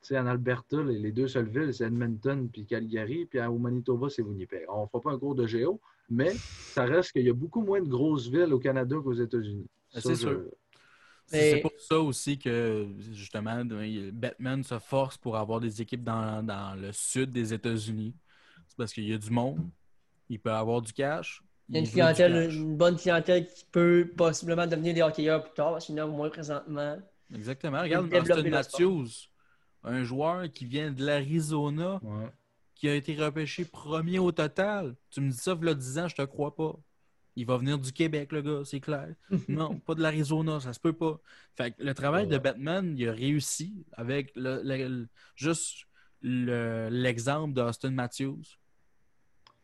euh, 0.00 0.06
tu 0.06 0.08
sais, 0.08 0.18
en 0.18 0.26
Alberta. 0.26 0.82
Les, 0.82 0.98
les 0.98 1.12
deux 1.12 1.28
seules 1.28 1.48
villes, 1.48 1.72
c'est 1.74 1.84
Edmonton 1.84 2.48
puis 2.52 2.64
Calgary. 2.66 3.26
Puis 3.26 3.40
au 3.40 3.58
Manitoba, 3.58 4.08
c'est 4.10 4.22
Winnipeg. 4.22 4.64
On 4.68 4.82
ne 4.82 4.86
fera 4.86 5.00
pas 5.00 5.10
un 5.12 5.18
cours 5.18 5.34
de 5.34 5.46
géo, 5.46 5.80
mais 6.08 6.32
ça 6.72 6.84
reste 6.84 7.12
qu'il 7.12 7.24
y 7.26 7.30
a 7.30 7.34
beaucoup 7.34 7.62
moins 7.62 7.80
de 7.80 7.88
grosses 7.88 8.28
villes 8.28 8.52
au 8.52 8.58
Canada 8.58 8.96
qu'aux 9.02 9.12
États-Unis. 9.14 9.66
Ben, 9.94 10.00
c'est 10.00 10.10
je- 10.10 10.14
sûr. 10.14 10.42
C'est 11.26 11.36
Mais- 11.36 11.50
c'est 11.52 11.60
pour 11.60 11.72
ça 11.78 12.00
aussi 12.00 12.38
que, 12.38 12.88
justement, 13.12 13.62
Batman 14.12 14.64
se 14.64 14.78
force 14.80 15.16
pour 15.16 15.36
avoir 15.36 15.60
des 15.60 15.80
équipes 15.80 16.02
dans, 16.02 16.44
dans 16.44 16.74
le 16.80 16.90
sud 16.92 17.30
des 17.30 17.54
États-Unis. 17.54 18.14
C'est 18.66 18.76
parce 18.76 18.92
qu'il 18.92 19.08
y 19.08 19.12
a 19.12 19.18
du 19.18 19.30
monde, 19.30 19.60
il 20.28 20.40
peut 20.40 20.50
avoir 20.50 20.82
du 20.82 20.92
cash. 20.92 21.42
Il 21.68 21.76
y 21.76 21.78
a 21.78 21.80
une 21.82 21.88
clientèle, 21.88 22.50
une 22.52 22.76
bonne 22.76 22.96
clientèle 22.96 23.46
qui 23.46 23.64
peut 23.70 24.10
possiblement 24.16 24.66
devenir 24.66 24.92
des 24.92 25.02
hockeyeurs 25.02 25.44
plus 25.44 25.54
tard, 25.54 25.70
parce 25.72 25.86
qu'il 25.86 25.94
y 25.94 26.00
en 26.00 26.04
a 26.04 26.06
moins 26.08 26.30
présentement. 26.30 26.98
Exactement. 27.32 27.80
Regarde 27.82 28.12
Austin 28.12 28.50
Matthews, 28.50 29.06
un 29.84 30.02
joueur 30.04 30.50
qui 30.50 30.64
vient 30.66 30.90
de 30.90 31.04
l'Arizona, 31.04 32.00
Ouais. 32.02 32.28
qui 32.74 32.88
a 32.88 32.94
été 32.94 33.14
repêché 33.16 33.64
premier 33.64 34.18
au 34.18 34.32
total. 34.32 34.94
Tu 35.10 35.20
me 35.20 35.30
dis 35.30 35.36
ça, 35.36 35.56
il 35.60 35.66
y 35.66 35.70
a 35.70 35.74
10 35.74 35.98
ans, 35.98 36.08
je 36.08 36.16
te 36.16 36.22
crois 36.22 36.54
pas. 36.54 36.76
Il 37.36 37.46
va 37.46 37.56
venir 37.56 37.78
du 37.78 37.92
Québec, 37.92 38.32
le 38.32 38.42
gars, 38.42 38.62
c'est 38.64 38.80
clair. 38.80 39.14
Non, 39.48 39.78
pas 39.78 39.94
de 39.94 40.02
l'Arizona, 40.02 40.60
ça 40.60 40.72
se 40.72 40.80
peut 40.80 40.92
pas. 40.92 41.18
Fait 41.56 41.70
que 41.72 41.82
le 41.82 41.94
travail 41.94 42.26
de. 42.26 42.38
Batman, 42.38 42.94
il 42.98 43.08
a 43.08 43.12
réussi 43.12 43.84
avec 43.92 44.32
le- 44.36 44.60
le- 44.62 44.88
le- 44.88 45.08
juste 45.36 45.86
le- 46.22 46.88
l'exemple 46.90 47.54
d'Austin 47.54 47.90
Matthews. 47.92 48.42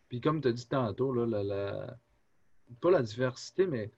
Puis 0.08 0.20
comme 0.20 0.40
tu 0.40 0.48
as 0.48 0.52
dit 0.52 0.66
tantôt, 0.68 1.12
là, 1.12 1.26
la, 1.26 1.42
la- 1.42 1.98
pas 2.80 2.90
la 2.90 3.02
diversité, 3.02 3.66
mais 3.66 3.90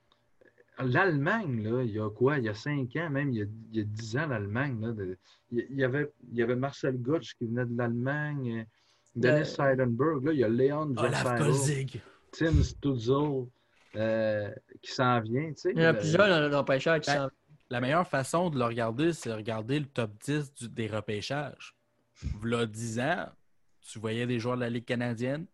l'Allemagne, 0.85 1.63
là, 1.63 1.83
il 1.83 1.91
y 1.93 1.99
a 2.01 2.09
quoi? 2.11 2.39
Il 2.39 2.45
y 2.45 2.49
a 2.49 2.55
cinq 2.55 2.95
ans, 2.97 3.11
même 3.11 3.31
il 3.33 3.39
y 3.39 3.43
a, 3.43 3.47
il 3.73 3.79
y 3.79 3.81
a 3.81 3.85
dix 3.85 4.17
ans, 4.17 4.27
l'Allemagne. 4.27 4.79
là, 4.81 4.93
de- 4.93 5.19
il, 5.51 5.65
y 5.77 5.85
avait, 5.85 6.11
il 6.31 6.37
y 6.39 6.43
avait 6.43 6.57
Marcel 6.57 6.99
Gotch 7.01 7.35
qui 7.35 7.47
venait 7.47 7.65
de 7.67 7.77
l'Allemagne, 7.77 8.61
euh, 8.61 8.65
Dennis 9.17 9.39
Le- 9.41 9.45
Seidenberg, 9.45 10.25
là, 10.25 10.33
il 10.33 10.39
y 10.39 10.45
a 10.45 10.49
Leon 10.49 10.95
Olaf 10.97 11.25
Draisaitl, 11.25 11.43
Kolzig. 11.45 12.01
Tim 12.33 12.63
Stutzel 12.63 13.47
euh, 13.97 14.51
qui 14.83 14.91
s'en 14.93 15.21
vient. 15.21 15.49
tu 15.49 15.57
sais. 15.57 15.73
Il 15.75 15.81
y 15.81 15.85
en 15.85 15.89
a 15.89 15.93
Le- 15.93 15.99
plusieurs 15.99 16.29
dans 16.29 16.49
l'empêcheur 16.49 17.01
qui 17.01 17.11
Ben, 17.11 17.25
s'en 17.25 17.31
La 17.71 17.81
meilleure 17.81 18.07
façon 18.07 18.49
de 18.51 18.59
le 18.59 18.65
regarder, 18.65 19.13
c'est 19.13 19.29
de 19.31 19.35
regarder 19.35 19.79
le 19.81 19.87
top 19.87 20.11
10 20.25 20.55
du- 20.55 20.69
des 20.69 20.87
repêchages. 20.87 21.75
V'là 22.41 22.67
10 22.67 22.99
ans, 23.01 23.27
tu 23.81 23.99
voyais 23.99 24.27
des 24.27 24.39
joueurs 24.39 24.57
de 24.57 24.61
la 24.63 24.71
Ligue 24.71 24.85
canadienne. 24.85 25.47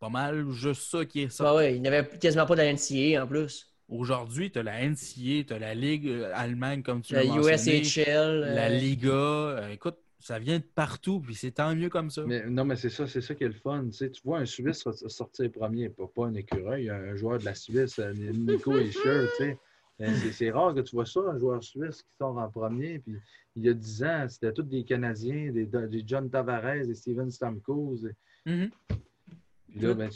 Pas 0.00 0.08
mal 0.08 0.48
juste 0.50 0.82
ça 0.90 1.04
qui 1.04 1.22
est 1.22 1.28
ça. 1.28 1.50
Ah 1.50 1.54
ouais, 1.56 1.74
il 1.76 1.82
n'y 1.82 1.88
avait 1.88 2.08
quasiment 2.18 2.46
pas 2.46 2.54
de 2.54 2.60
la 2.62 2.72
NCA 2.72 3.22
en 3.22 3.26
plus. 3.26 3.72
Aujourd'hui, 3.88 4.50
tu 4.50 4.58
as 4.58 4.62
la 4.62 4.86
NCA, 4.86 5.44
tu 5.46 5.52
as 5.52 5.58
la 5.58 5.74
Ligue 5.74 6.08
euh, 6.08 6.30
Allemagne, 6.34 6.82
comme 6.82 7.00
tu 7.00 7.14
La 7.14 7.24
l'as 7.24 7.34
mentionné, 7.34 7.80
USHL. 7.80 8.40
la 8.54 8.66
euh, 8.66 8.78
Liga. 8.78 9.08
Euh, 9.10 9.68
écoute, 9.70 9.96
ça 10.20 10.38
vient 10.38 10.58
de 10.58 10.64
partout, 10.64 11.20
puis 11.20 11.34
c'est 11.34 11.52
tant 11.52 11.74
mieux 11.74 11.88
comme 11.88 12.10
ça. 12.10 12.22
Mais, 12.26 12.44
non, 12.50 12.64
mais 12.66 12.76
c'est 12.76 12.90
ça, 12.90 13.06
c'est 13.06 13.22
ça 13.22 13.34
qui 13.34 13.44
est 13.44 13.48
le 13.48 13.54
fun. 13.54 13.84
Tu, 13.86 13.92
sais, 13.96 14.10
tu 14.10 14.20
vois 14.24 14.40
un 14.40 14.44
Suisse 14.44 14.84
sortir 15.06 15.50
premier, 15.52 15.88
pas, 15.88 16.06
pas 16.14 16.26
un 16.26 16.34
écureuil, 16.34 16.90
un 16.90 17.16
joueur 17.16 17.38
de 17.38 17.46
la 17.46 17.54
Suisse, 17.54 17.98
Nico 17.98 18.76
Escher, 18.76 19.26
tu 19.38 19.44
sais. 19.44 19.58
C'est- 20.32 20.50
rare 20.50 20.74
que 20.74 20.80
tu 20.80 20.94
vois 20.94 21.06
ça, 21.06 21.20
un 21.20 21.38
joueur 21.38 21.60
suisse 21.64 22.02
qui 22.02 22.14
sort 22.16 22.36
en 22.38 22.48
premier. 22.48 23.00
Puis, 23.00 23.16
il 23.56 23.64
y 23.64 23.68
a 23.68 23.72
10 23.74 24.04
ans, 24.04 24.26
c'était 24.28 24.52
tous 24.52 24.62
des 24.62 24.84
Canadiens, 24.84 25.50
des, 25.50 25.66
des 25.66 26.04
John 26.06 26.30
Tavares, 26.30 26.86
des 26.86 26.94
Steven 26.94 27.28
Stamkos. 27.30 28.06
et- 28.06 28.50
Mhm. 28.50 28.70
Puis 29.70 29.80
là, 29.80 29.94
ben, 29.94 30.08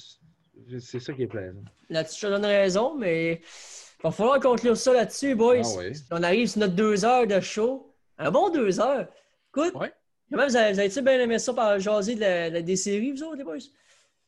c'est- 0.78 1.00
ça 1.00 1.12
qui 1.12 1.22
est 1.22 1.26
plaisant. 1.26 1.62
Là-dessus, 1.90 2.20
je 2.22 2.26
te 2.26 2.32
donne 2.32 2.44
raison, 2.44 2.94
mais 2.96 3.34
il 3.34 4.02
va 4.02 4.10
falloir 4.10 4.40
conclure 4.40 4.76
ça 4.76 4.92
là-dessus, 4.92 5.34
boys. 5.34 5.62
Ah 5.64 5.78
ouais. 5.78 5.92
On 6.10 6.22
arrive 6.22 6.48
sur 6.48 6.60
notre 6.60 6.74
deux 6.74 7.04
heures 7.04 7.26
de 7.26 7.40
show. 7.40 7.92
Un 8.18 8.30
bon 8.30 8.50
deux 8.50 8.80
heures. 8.80 9.08
Écoute, 9.50 9.74
Ouais. 9.74 9.92
comment 10.30 10.46
vous 10.46 10.56
avez- 10.56 10.72
vous 10.72 10.78
avez-tu 10.80 11.02
bien 11.02 11.20
aimé 11.20 11.38
ça 11.38 11.52
par 11.54 11.78
jaser 11.78 12.14
de 12.14 12.20
la- 12.20 12.50
de- 12.50 12.60
des 12.60 12.76
séries, 12.76 13.12
vous 13.12 13.22
autres, 13.22 13.36
les 13.36 13.44
boys? 13.44 13.56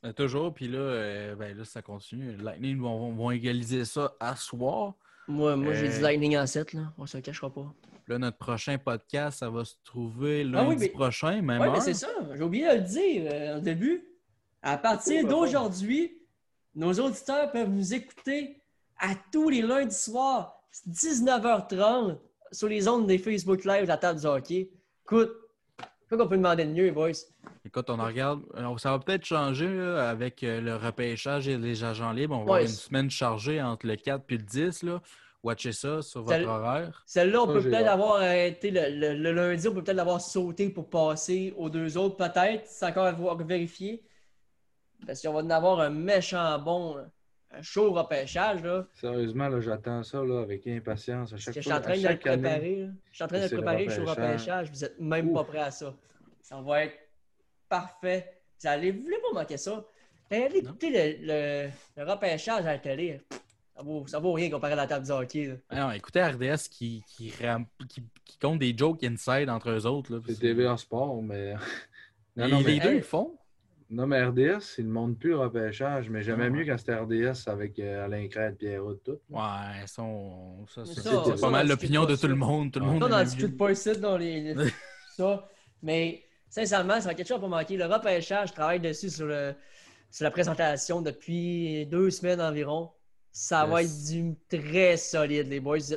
Euh, 0.05 0.13
toujours, 0.13 0.53
puis 0.53 0.69
là, 0.69 0.79
euh, 0.79 1.35
ben, 1.35 1.57
là, 1.57 1.65
ça 1.65 1.81
continue. 1.81 2.37
Lightning 2.37 2.79
vont, 2.79 2.99
vont- 2.99 3.13
vont 3.15 3.31
égaliser 3.31 3.85
ça 3.87 4.15
à 4.21 4.37
soir. 4.37 4.95
Moi, 5.27 5.57
moi 5.57 5.73
j'ai 5.73 5.89
Euh, 5.89 5.97
du 5.97 6.01
Lightning 6.03 6.37
en 6.37 6.47
7, 6.47 6.75
là. 6.75 6.93
On 6.99 7.07
se 7.07 7.17
le 7.17 7.23
cachera 7.23 7.51
pas. 7.53 7.73
Là, 8.09 8.19
notre 8.19 8.37
prochain 8.37 8.77
podcast, 8.77 9.39
ça 9.39 9.49
va 9.49 9.65
se 9.65 9.77
trouver 9.83 10.45
lundi 10.45 10.59
Ah 10.59 10.69
oui, 10.69 10.77
mais- 10.79 10.89
prochain, 10.91 11.41
même 11.41 11.63
Oui, 11.63 11.69
mais 11.73 11.81
c'est 11.81 11.95
ça. 11.95 12.09
J'ai 12.35 12.43
oublié 12.43 12.69
de 12.69 12.75
le 12.75 12.81
dire 12.83 13.31
euh, 13.33 13.57
au 13.57 13.61
début. 13.61 14.05
À 14.66 14.78
partir 14.78 15.27
d'aujourd'hui, 15.28 16.16
nos 16.74 16.93
auditeurs 16.95 17.53
peuvent 17.53 17.69
nous 17.69 17.93
écouter 17.93 18.62
à 18.99 19.11
tous 19.31 19.51
les 19.51 19.61
lundis 19.61 19.95
soirs, 19.95 20.59
19h30, 20.89 22.16
sur 22.51 22.69
les 22.69 22.89
ondes 22.89 23.07
des 23.07 23.19
Facebook 23.19 23.65
Live 23.65 23.82
de 23.82 23.89
la 23.89 23.99
table 23.99 24.20
du 24.20 24.27
hockey. 24.27 24.70
Écoute, 25.05 25.32
quoi 26.09 26.16
qu'on 26.19 26.28
peut 26.28 26.36
demander 26.39 26.65
de 26.65 26.70
mieux, 26.73 26.91
boys? 26.93 27.11
Écoute, 27.65 27.91
on 27.91 27.99
en 27.99 28.07
regarde. 28.07 28.41
Alors, 28.57 28.81
ça 28.81 28.91
va 28.91 28.99
peut-être 28.99 29.24
changer 29.27 29.69
là, 29.69 30.09
avec 30.09 30.43
euh, 30.43 30.61
le 30.62 30.77
repêchage 30.77 31.47
et 31.47 31.59
les 31.59 31.85
agents 31.85 32.12
libres. 32.12 32.35
On 32.35 32.39
va 32.39 32.43
avoir 32.55 32.61
une 32.61 32.69
semaine 32.69 33.11
chargée 33.11 33.61
entre 33.61 33.86
le 33.86 33.97
4 33.97 34.24
et 34.31 34.32
le 34.36 34.43
10. 34.43 34.82
Là. 34.85 35.03
Watchez 35.43 35.73
ça 35.73 36.01
sur 36.01 36.23
votre 36.23 36.49
horaire. 36.49 37.03
Celle-là, 37.07 37.43
on 37.43 37.47
Ça, 37.49 37.53
peut 37.53 37.62
peut-être 37.65 37.89
avoir 37.89 38.15
arrêté 38.16 38.70
le, 38.70 38.81
le- 38.99 39.15
le 39.15 39.32
lundi, 39.32 39.69
on 39.69 39.74
peut 39.74 39.82
peut-être 39.85 39.97
l'avoir 39.97 40.20
sauté 40.23 40.70
pour 40.70 40.89
passer 40.89 41.53
aux 41.59 41.69
deux 41.69 41.99
autres, 41.99 42.16
peut-être. 42.16 42.62
C'est 42.66 42.86
encore 42.86 43.05
à 43.05 43.12
voir- 43.12 43.36
vérifier. 43.36 44.03
Parce 45.06 45.22
qu'on 45.22 45.32
va 45.32 45.40
en 45.40 45.51
avoir 45.51 45.81
un 45.81 45.90
méchant 45.90 46.59
bon, 46.59 46.97
un 47.51 47.62
chaud 47.62 47.93
repêchage. 47.93 48.62
Là. 48.64 48.86
Sérieusement, 48.94 49.48
là, 49.48 49.60
j'attends 49.60 50.02
ça 50.02 50.22
là, 50.24 50.40
avec 50.43 50.66
impatience 50.66 51.32
à 51.32 51.36
chaque 51.36 51.55
que 51.55 51.60
je 51.60 51.64
suis 51.64 51.70
fois. 51.70 51.78
en 51.78 51.82
train 51.82 51.97
de 51.97 52.09
le 52.09 52.18
préparer. 52.18 52.89
Je 53.10 53.14
suis 53.14 53.24
en 53.24 53.28
train 53.28 53.39
de 53.39 53.43
le 53.44 53.48
le 53.51 53.56
préparer, 53.56 53.89
suis 53.90 54.01
au 54.01 54.06
repêchage. 54.06 54.70
Vous 54.72 54.81
n'êtes 54.81 55.01
même 55.01 55.32
pas 55.32 55.44
prêt 55.44 55.59
à 55.60 55.70
ça. 55.70 55.94
Ça 56.43 56.60
va 56.60 56.85
être 56.85 56.98
parfait. 57.68 58.40
Vous 58.60 58.68
allez, 58.68 58.90
vous 58.93 59.02
voulez 59.02 59.18
pas 59.18 59.40
manquer 59.40 59.56
ça? 59.56 59.85
Allez 60.31 60.59
écouter 60.59 60.90
le, 60.90 61.26
le, 61.26 61.70
le 61.97 62.10
repêchage 62.10 62.64
à 62.66 62.72
la 62.72 62.78
télé. 62.78 63.20
Ça 63.76 63.82
vaut, 63.82 64.06
ça 64.06 64.18
vaut 64.18 64.32
rien 64.32 64.51
comparé 64.51 64.72
à 64.72 64.76
la 64.76 64.86
table 64.86 65.05
du 65.05 65.10
hockey. 65.12 65.47
là. 65.47 65.55
Ah 65.68 65.81
non, 65.81 65.90
écoutez 65.93 66.22
RDS 66.24 66.68
qui, 66.70 67.05
qui, 67.09 67.32
ram- 67.40 67.66
qui, 67.89 68.02
qui 68.24 68.39
compte 68.39 68.59
des 68.60 68.76
jokes 68.76 69.02
inside 69.05 69.48
entre 69.51 69.70
eux 69.70 69.86
autres. 69.86 70.12
Là, 70.14 70.20
C'est 70.26 70.39
TVA 70.40 70.76
Sport, 70.76 71.22
mais. 71.22 71.55
Non, 72.36 72.48
non, 72.48 72.60
les 72.62 72.81
deux 72.81 72.94
le 72.94 73.01
font. 73.02 73.36
Non, 73.95 74.07
mais 74.07 74.23
RDS, 74.25 74.75
ils 74.79 74.87
ne 74.87 74.93
montrent 74.93 75.19
plus 75.19 75.31
le 75.31 75.39
repêchage, 75.39 76.11
mais 76.11 76.23
j'aimais 76.23 76.45
ouais. 76.45 76.51
mieux 76.51 76.65
quand 76.65 76.77
c'était 76.79 76.95
RDS 76.97 77.47
avec 77.49 77.79
euh, 77.79 78.05
Alain 78.05 78.27
Crête, 78.29 78.59
Pierrot, 78.59 78.95
tout. 78.95 79.19
Ouais, 79.31 79.87
ça, 79.87 80.03
on- 80.03 80.66
ça, 80.66 80.85
c'est 80.85 81.01
ça, 81.01 81.23
c'est 81.25 81.37
ça, 81.37 81.41
pas 81.41 81.51
mal 81.51 81.66
on 81.66 81.69
l'opinion 81.71 82.05
de 82.05 82.16
tout 82.16 82.27
le 82.29 82.35
monde. 82.35 82.73
Tout 82.73 82.81
le 82.81 82.87
monde 82.87 83.01
Ça, 83.01 83.07
on 83.07 83.09
n'en 83.11 83.23
discute 83.25 83.57
pas 83.57 83.71
ici 83.73 83.97
dans 83.99 84.16
les. 84.16 84.55
les- 84.55 84.71
ça. 85.16 85.49
Mais 85.83 86.25
sincèrement, 86.49 87.01
ça 87.01 87.09
va 87.09 87.15
quelque 87.15 87.29
chose 87.29 87.41
pas 87.41 87.49
manquer. 87.49 87.77
Le 87.77 87.87
repêchage, 87.87 88.49
je 88.49 88.55
travaille 88.55 88.81
dessus 88.81 89.11
sur, 89.11 89.27
le, 89.27 89.55
sur 90.11 90.25
la 90.25 90.31
présentation 90.31 91.03
depuis 91.03 91.87
deux 91.87 92.11
semaines 92.11 92.41
environ. 92.41 92.91
Ça 93.31 93.66
va 93.66 93.83
être 93.83 94.07
du 94.11 94.35
très 94.49 94.97
solide, 94.97 95.49
les 95.49 95.61
boys. 95.61 95.79
Vous 95.79 95.95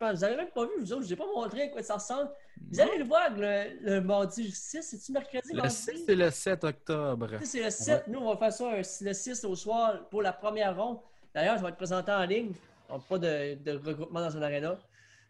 vous 0.00 0.24
avez 0.24 0.36
même 0.36 0.48
pas 0.50 0.64
vu, 0.64 0.70
vous 0.78 0.92
autres, 0.92 1.02
je 1.02 1.06
vous 1.08 1.12
ai 1.12 1.16
pas 1.16 1.26
montré 1.26 1.62
à 1.62 1.68
quoi 1.68 1.82
ça 1.82 1.94
ressemble. 1.94 2.30
Vous 2.70 2.80
allez 2.80 2.98
le 2.98 3.04
voir 3.04 3.30
le, 3.36 3.78
le 3.82 4.00
mardi 4.00 4.50
6, 4.50 4.82
c'est-tu 4.82 5.12
mercredi? 5.12 5.50
Le 5.52 5.56
mardi? 5.58 5.74
6 5.74 6.04
et 6.08 6.14
le 6.14 6.30
7 6.30 6.64
octobre. 6.64 7.28
C'est 7.42 7.62
le 7.62 7.70
7. 7.70 8.08
Nous, 8.08 8.18
on 8.18 8.30
va 8.32 8.36
faire 8.38 8.52
ça 8.52 8.70
un- 8.70 8.76
le 9.06 9.12
6 9.12 9.44
au 9.44 9.54
soir 9.54 10.08
pour 10.08 10.22
la 10.22 10.32
première 10.32 10.74
ronde. 10.76 10.98
D'ailleurs, 11.34 11.56
ça 11.56 11.62
va 11.62 11.68
être 11.68 11.76
présenté 11.76 12.10
en 12.12 12.24
ligne. 12.24 12.52
On 12.88 12.96
n'a 12.96 13.04
pas 13.06 13.18
de, 13.18 13.54
de 13.62 13.72
regroupement 13.72 14.20
dans 14.20 14.36
un 14.36 14.42
aréna. 14.42 14.78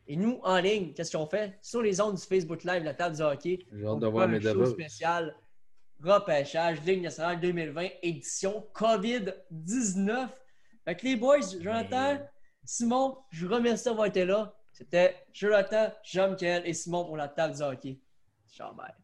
Et 0.06 0.16
nous, 0.16 0.40
en 0.44 0.56
ligne, 0.58 0.92
qu'est-ce 0.94 1.16
qu'on 1.16 1.26
fait? 1.26 1.58
Sur 1.62 1.82
les 1.82 2.00
ondes 2.00 2.14
du 2.16 2.22
Facebook 2.22 2.62
Live, 2.64 2.84
la 2.84 2.94
table 2.94 3.16
du 3.16 3.22
hockey, 3.22 3.58
J'ai 3.72 3.86
hâte 3.86 3.98
de 3.98 4.06
voir 4.06 4.24
un 4.24 4.28
mes 4.28 4.38
débats. 4.38 4.66
spécial 4.66 5.34
repêchage 6.02 6.80
Ligue 6.86 7.02
nationale 7.02 7.40
2020, 7.40 7.88
édition 8.02 8.66
COVID-19. 8.74 10.28
Fait 10.84 10.94
que 10.96 11.04
les 11.06 11.16
boys, 11.16 11.40
Jonathan, 11.60 12.18
Simon, 12.64 13.18
je 13.30 13.46
vous 13.46 13.54
remercie 13.54 13.84
d'avoir 13.84 14.06
été 14.06 14.24
là. 14.24 14.54
C'était 14.80 15.26
Jonathan, 15.34 15.92
Jean-Michel 16.02 16.62
et 16.64 16.72
Simon 16.72 17.04
pour 17.04 17.18
la 17.18 17.28
table 17.28 17.54
du 17.54 17.62
hockey. 17.62 17.98
Bye. 18.58 18.94